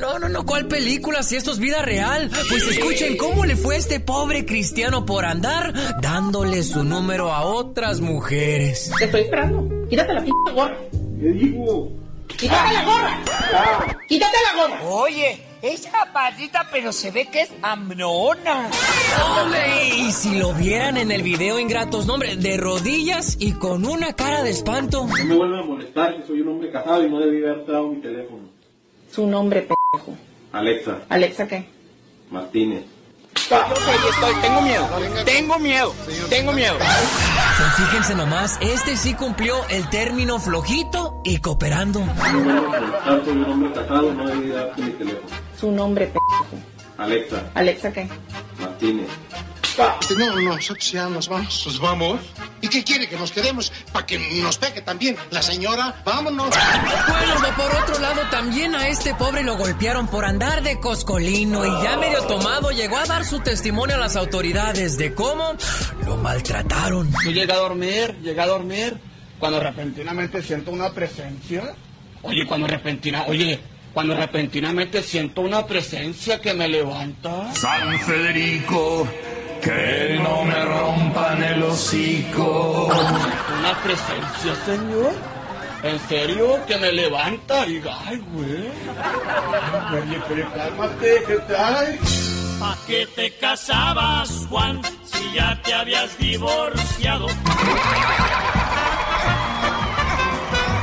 No, 0.01 0.19
no, 0.19 0.29
no, 0.29 0.45
¿cuál 0.45 0.67
película? 0.67 1.23
Si 1.23 1.37
esto 1.37 1.53
es 1.53 1.59
vida 1.59 1.83
real. 1.83 2.31
Pues 2.49 2.67
escuchen 2.69 3.17
cómo 3.17 3.45
le 3.45 3.57
fue 3.57 3.77
a 3.77 3.79
este 3.79 4.01
pobre 4.01 4.45
cristiano 4.45 5.07
por 5.07 5.25
andar 5.25 5.73
dándole 6.01 6.63
su 6.63 6.85
número 6.85 7.33
a 7.33 7.43
otras 7.43 8.01
mujeres. 8.01 8.91
Te 8.99 9.07
estoy 9.07 9.23
esperando. 9.23 9.69
Quítate 9.89 10.15
la 10.15 10.23
p 10.23 10.31
gorra. 10.55 10.77
¿Qué 11.21 11.29
digo? 11.29 11.93
Quítate 12.37 12.75
la 12.75 12.85
gorra. 12.85 13.23
Quítate 14.09 14.37
la 14.53 14.63
gorra. 14.63 14.83
Oye, 14.89 15.46
es 15.69 15.83
chaparrita, 15.83 16.69
pero 16.71 16.93
se 16.93 17.11
ve 17.11 17.27
que 17.27 17.43
es 17.43 17.53
amnona. 17.63 18.71
Hombre, 19.43 19.89
y 19.99 20.13
si 20.13 20.39
lo 20.39 20.53
vieran 20.55 20.97
en 20.97 21.11
el 21.11 21.23
video, 21.23 21.59
ingratos, 21.59 22.07
no, 22.07 22.15
hombre, 22.15 22.37
de 22.37 22.57
rodillas 22.57 23.37
y 23.41 23.53
con 23.53 23.87
una 23.87 24.13
cara 24.15 24.43
de 24.43 24.51
espanto. 24.51 25.07
No 25.07 25.25
me 25.25 25.35
vuelvan 25.35 25.61
a 25.61 25.65
molestar, 25.65 26.17
que 26.17 26.27
soy 26.27 26.41
un 26.41 26.49
hombre 26.49 26.71
casado 26.71 27.05
y 27.05 27.11
no 27.11 27.19
debí 27.19 27.45
haber 27.45 27.67
dado 27.67 27.89
mi 27.89 28.01
teléfono. 28.01 28.49
Su 29.11 29.27
nombre, 29.27 29.63
pendejo. 29.63 30.17
Alexa 30.53 31.03
Alexa, 31.09 31.49
¿qué? 31.49 31.67
Martínez. 32.31 32.96
Yo 33.49 33.77
sé, 33.77 33.93
yo 34.03 34.11
estoy, 34.11 34.35
tengo 34.43 34.61
miedo, 34.63 34.89
tengo 35.25 35.59
miedo, 35.59 35.95
tengo 36.29 36.53
miedo. 36.53 36.77
Pues 36.79 37.73
fíjense 37.77 38.15
nomás, 38.17 38.59
este 38.61 38.97
sí 38.97 39.15
cumplió 39.15 39.65
el 39.69 39.89
término 39.89 40.41
flojito 40.41 41.21
y 41.25 41.39
cooperando. 41.39 42.01
No 42.01 42.33
no. 42.33 42.73
Su 45.59 45.71
nombre, 45.71 46.07
pendejo. 46.07 46.57
Alexa 46.99 47.51
Alexa, 47.55 47.93
¿qué? 47.93 48.09
Martínez. 48.59 49.09
No, 50.19 50.41
nosotros 50.41 50.91
ya 50.91 51.09
nos 51.09 51.29
vamos. 51.29 51.67
¿Nos 51.67 51.81
vamos? 51.81 52.21
¿Y 52.67 52.69
qué 52.69 52.83
quiere? 52.83 53.09
¿Que 53.09 53.17
nos 53.17 53.31
quedemos 53.31 53.73
para 53.93 54.05
que 54.05 54.19
nos 54.43 54.59
pegue 54.59 54.81
también 54.81 55.17
la 55.31 55.41
señora? 55.41 55.95
¡Vámonos! 56.05 56.49
Bueno, 56.51 57.57
por 57.57 57.83
otro 57.83 58.01
lado, 58.01 58.23
también 58.29 58.75
a 58.75 58.89
este 58.89 59.15
pobre 59.15 59.45
lo 59.45 59.57
golpearon 59.57 60.09
por 60.09 60.25
andar 60.25 60.65
de 60.65 60.81
coscolino 60.81 61.65
y 61.65 61.85
ya 61.85 61.97
medio 61.97 62.23
tomado 62.23 62.73
llegó 62.73 62.97
a 62.97 63.07
dar 63.07 63.25
su 63.25 63.39
testimonio 63.39 63.95
a 63.95 63.99
las 63.99 64.17
autoridades 64.17 64.99
de 64.99 65.15
cómo 65.15 65.55
lo 66.05 66.17
maltrataron. 66.17 67.09
Yo 67.25 67.31
llegué 67.31 67.53
a 67.53 67.57
dormir, 67.57 68.17
llegué 68.21 68.41
a 68.41 68.47
dormir, 68.49 68.99
cuando 69.39 69.61
repentinamente 69.61 70.43
siento 70.43 70.73
una 70.73 70.91
presencia. 70.91 71.73
Oye, 72.23 72.47
cuando 72.49 72.67
repentina, 72.67 73.27
oye, 73.29 73.61
cuando 73.95 74.17
repentinamente 74.17 75.05
siento 75.05 75.43
una 75.43 75.65
presencia 75.65 76.41
que 76.41 76.53
me 76.53 76.67
levanta. 76.67 77.55
San 77.55 77.97
Federico, 78.01 79.07
que 79.67 80.21
no 80.23 80.45
me 80.45 80.65
rompan 80.65 81.43
el 81.43 81.63
hocico. 81.65 82.87
Una 82.87 83.75
presencia, 83.83 84.55
señor. 84.65 85.13
¿En 85.83 85.99
serio? 86.09 86.65
Que 86.67 86.77
me 86.79 86.93
levanta. 86.93 87.65
Diga, 87.65 87.99
ay, 88.07 88.23
güey. 88.33 88.71
Ay, 89.91 90.03
güey, 90.07 90.23
pero 90.29 90.53
cálmate, 90.53 91.23
¿qué 91.27 91.37
tal? 91.53 91.99
¿Pa' 92.61 92.79
qué 92.87 93.07
te 93.17 93.37
casabas, 93.39 94.47
Juan, 94.49 94.81
si 95.05 95.33
ya 95.35 95.61
te 95.63 95.75
habías 95.75 96.17
divorciado? 96.17 97.27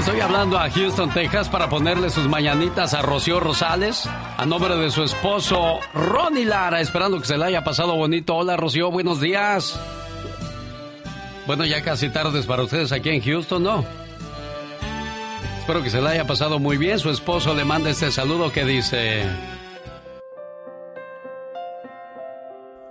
Estoy 0.05 0.19
hablando 0.19 0.59
a 0.59 0.69
Houston, 0.69 1.13
Texas, 1.13 1.47
para 1.47 1.69
ponerle 1.69 2.09
sus 2.09 2.27
mañanitas 2.27 2.93
a 2.93 3.01
Rocío 3.01 3.39
Rosales, 3.39 4.05
a 4.05 4.45
nombre 4.45 4.75
de 4.75 4.91
su 4.91 5.01
esposo 5.01 5.79
Ronnie 5.93 6.43
Lara, 6.43 6.81
esperando 6.81 7.21
que 7.21 7.25
se 7.25 7.37
le 7.37 7.45
haya 7.45 7.63
pasado 7.63 7.95
bonito. 7.95 8.35
Hola, 8.35 8.57
Rocío, 8.57 8.91
buenos 8.91 9.21
días. 9.21 9.79
Bueno, 11.47 11.63
ya 11.63 11.81
casi 11.83 12.09
tardes 12.09 12.45
para 12.45 12.63
ustedes 12.63 12.91
aquí 12.91 13.11
en 13.11 13.21
Houston, 13.21 13.63
¿no? 13.63 13.85
Espero 15.59 15.81
que 15.81 15.89
se 15.89 16.01
le 16.01 16.09
haya 16.09 16.27
pasado 16.27 16.59
muy 16.59 16.75
bien. 16.75 16.99
Su 16.99 17.09
esposo 17.09 17.53
le 17.53 17.63
manda 17.63 17.89
este 17.89 18.11
saludo 18.11 18.51
que 18.51 18.65
dice... 18.65 19.23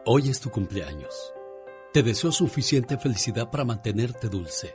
Hoy 0.06 0.30
es 0.30 0.40
tu 0.40 0.50
cumpleaños. 0.50 1.34
Te 1.92 2.02
deseo 2.02 2.32
suficiente 2.32 2.96
felicidad 2.96 3.50
para 3.50 3.66
mantenerte 3.66 4.30
dulce, 4.30 4.74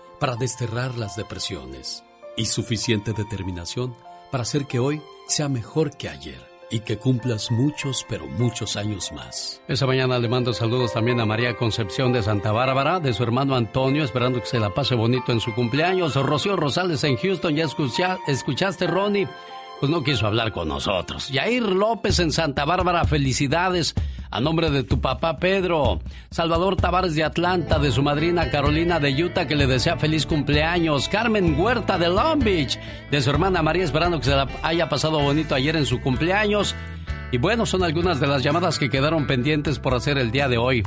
desterrar 0.37 0.97
las 0.97 1.15
depresiones 1.15 2.03
y 2.37 2.45
suficiente 2.45 3.13
determinación 3.13 3.95
para 4.31 4.43
hacer 4.43 4.65
que 4.67 4.79
hoy 4.79 5.01
sea 5.27 5.49
mejor 5.49 5.97
que 5.97 6.07
ayer 6.09 6.39
y 6.69 6.79
que 6.79 6.97
cumplas 6.97 7.51
muchos, 7.51 8.05
pero 8.07 8.25
muchos 8.27 8.77
años 8.77 9.11
más. 9.11 9.61
Esa 9.67 9.85
mañana 9.85 10.17
le 10.19 10.29
mando 10.29 10.53
saludos 10.53 10.93
también 10.93 11.19
a 11.19 11.25
María 11.25 11.57
Concepción 11.57 12.13
de 12.13 12.23
Santa 12.23 12.53
Bárbara, 12.53 13.01
de 13.01 13.13
su 13.13 13.23
hermano 13.23 13.55
Antonio, 13.55 14.05
esperando 14.05 14.39
que 14.39 14.45
se 14.45 14.59
la 14.59 14.73
pase 14.73 14.95
bonito 14.95 15.33
en 15.33 15.41
su 15.41 15.53
cumpleaños. 15.53 16.15
Rocío 16.15 16.55
Rosales 16.55 17.03
en 17.03 17.17
Houston, 17.17 17.55
ya 17.57 17.65
escucha- 17.65 18.19
escuchaste, 18.27 18.87
Ronnie. 18.87 19.27
Pues 19.81 19.89
no 19.89 20.03
quiso 20.03 20.27
hablar 20.27 20.51
con 20.51 20.67
nosotros. 20.67 21.29
Yair 21.29 21.63
López 21.63 22.19
en 22.19 22.31
Santa 22.31 22.65
Bárbara, 22.65 23.03
felicidades 23.05 23.95
a 24.29 24.39
nombre 24.39 24.69
de 24.69 24.83
tu 24.83 25.01
papá 25.01 25.37
Pedro. 25.37 26.01
Salvador 26.29 26.75
Tavares 26.75 27.15
de 27.15 27.23
Atlanta, 27.23 27.79
de 27.79 27.91
su 27.91 28.03
madrina 28.03 28.51
Carolina 28.51 28.99
de 28.99 29.11
Utah, 29.23 29.47
que 29.47 29.55
le 29.55 29.65
desea 29.65 29.97
feliz 29.97 30.27
cumpleaños. 30.27 31.09
Carmen 31.09 31.59
Huerta 31.59 31.97
de 31.97 32.09
Long 32.09 32.43
Beach, 32.43 32.77
de 33.09 33.21
su 33.23 33.31
hermana 33.31 33.63
María, 33.63 33.83
esperando 33.83 34.19
que 34.19 34.25
se 34.25 34.35
la 34.35 34.47
haya 34.61 34.87
pasado 34.87 35.19
bonito 35.19 35.55
ayer 35.55 35.75
en 35.75 35.87
su 35.87 35.99
cumpleaños. 35.99 36.75
Y 37.31 37.39
bueno, 37.39 37.65
son 37.65 37.83
algunas 37.83 38.19
de 38.19 38.27
las 38.27 38.43
llamadas 38.43 38.77
que 38.77 38.91
quedaron 38.91 39.25
pendientes 39.25 39.79
por 39.79 39.95
hacer 39.95 40.19
el 40.19 40.29
día 40.29 40.47
de 40.47 40.59
hoy. 40.59 40.83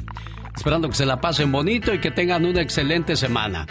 Esperando 0.55 0.89
que 0.89 0.95
se 0.95 1.05
la 1.05 1.21
pasen 1.21 1.51
bonito 1.51 1.93
y 1.93 1.99
que 1.99 2.13
tengan 2.13 2.47
una 2.47 2.63
excelente 2.63 3.17
semana. 3.17 3.67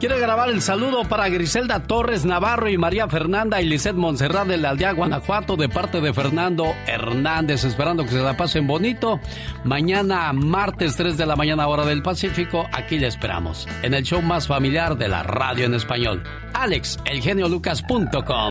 Quiere 0.00 0.20
grabar 0.20 0.48
el 0.48 0.62
saludo 0.62 1.02
para 1.08 1.28
Griselda 1.28 1.80
Torres 1.80 2.24
Navarro 2.24 2.68
y 2.68 2.78
María 2.78 3.08
Fernanda 3.08 3.60
y 3.60 3.66
Lisette 3.66 3.96
Montserrat 3.96 4.46
de 4.46 4.56
la 4.56 4.70
aldea 4.70 4.92
Guanajuato 4.92 5.56
de 5.56 5.68
parte 5.68 6.00
de 6.00 6.14
Fernando 6.14 6.66
Hernández, 6.86 7.64
esperando 7.64 8.04
que 8.04 8.10
se 8.10 8.22
la 8.22 8.36
pasen 8.36 8.68
bonito. 8.68 9.18
Mañana, 9.64 10.32
martes 10.32 10.94
3 10.94 11.16
de 11.16 11.26
la 11.26 11.34
mañana, 11.34 11.66
hora 11.66 11.84
del 11.84 12.04
Pacífico, 12.04 12.64
aquí 12.72 13.00
le 13.00 13.08
esperamos, 13.08 13.66
en 13.82 13.92
el 13.92 14.04
show 14.04 14.22
más 14.22 14.46
familiar 14.46 14.96
de 14.96 15.08
la 15.08 15.24
radio 15.24 15.66
en 15.66 15.74
español. 15.74 16.22
Alex, 16.54 17.00
elgeniolucas.com. 17.04 18.50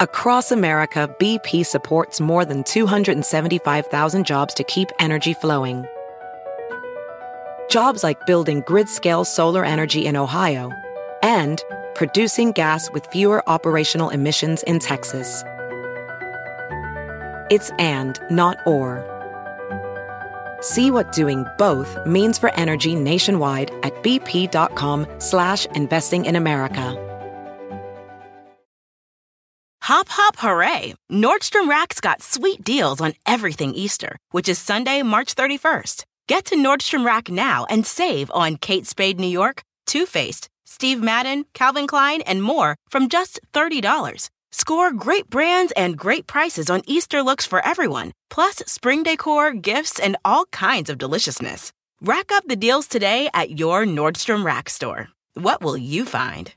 Across 0.00 0.52
America, 0.52 1.12
BP 1.18 1.66
supports 1.66 2.20
more 2.20 2.44
than 2.44 2.62
275,000 2.62 4.24
jobs 4.24 4.54
to 4.54 4.62
keep 4.62 4.92
energy 5.00 5.34
flowing. 5.34 5.88
Jobs 7.68 8.02
like 8.02 8.26
building 8.26 8.62
grid 8.66 8.88
scale 8.88 9.24
solar 9.24 9.64
energy 9.64 10.06
in 10.06 10.16
Ohio 10.16 10.72
and 11.22 11.62
producing 11.94 12.52
gas 12.52 12.90
with 12.90 13.06
fewer 13.06 13.46
operational 13.48 14.08
emissions 14.08 14.62
in 14.64 14.78
Texas. 14.78 15.44
It's 17.50 17.70
and, 17.78 18.18
not 18.30 18.58
or. 18.66 19.04
See 20.60 20.90
what 20.90 21.12
doing 21.12 21.44
both 21.56 21.96
means 22.06 22.38
for 22.38 22.54
energy 22.54 22.94
nationwide 22.94 23.70
at 23.82 23.94
bp.com 24.02 25.06
slash 25.18 25.66
investing 25.66 26.24
in 26.24 26.36
America. 26.36 27.04
Hop, 29.82 30.08
hop, 30.10 30.36
hooray! 30.36 30.94
Nordstrom 31.10 31.68
Rack's 31.68 32.00
got 32.00 32.20
sweet 32.20 32.62
deals 32.62 33.00
on 33.00 33.14
everything 33.24 33.72
Easter, 33.74 34.18
which 34.32 34.46
is 34.46 34.58
Sunday, 34.58 35.02
March 35.02 35.34
31st. 35.34 36.04
Get 36.28 36.44
to 36.44 36.56
Nordstrom 36.56 37.06
Rack 37.06 37.30
now 37.30 37.64
and 37.70 37.86
save 37.86 38.30
on 38.34 38.56
Kate 38.58 38.86
Spade 38.86 39.18
New 39.18 39.26
York, 39.40 39.62
Too 39.86 40.04
Faced, 40.04 40.50
Steve 40.66 41.00
Madden, 41.00 41.46
Calvin 41.54 41.86
Klein, 41.86 42.20
and 42.20 42.42
more 42.42 42.76
from 42.90 43.08
just 43.08 43.40
$30. 43.54 44.28
Score 44.52 44.92
great 44.92 45.30
brands 45.30 45.72
and 45.72 45.96
great 45.96 46.26
prices 46.26 46.68
on 46.68 46.82
Easter 46.84 47.22
looks 47.22 47.46
for 47.46 47.66
everyone, 47.66 48.12
plus 48.28 48.56
spring 48.66 49.02
decor, 49.02 49.54
gifts, 49.54 49.98
and 49.98 50.18
all 50.22 50.44
kinds 50.52 50.90
of 50.90 50.98
deliciousness. 50.98 51.72
Rack 52.02 52.30
up 52.30 52.44
the 52.46 52.56
deals 52.56 52.88
today 52.88 53.30
at 53.32 53.58
your 53.58 53.86
Nordstrom 53.86 54.44
Rack 54.44 54.68
store. 54.68 55.08
What 55.32 55.62
will 55.62 55.78
you 55.78 56.04
find? 56.04 56.54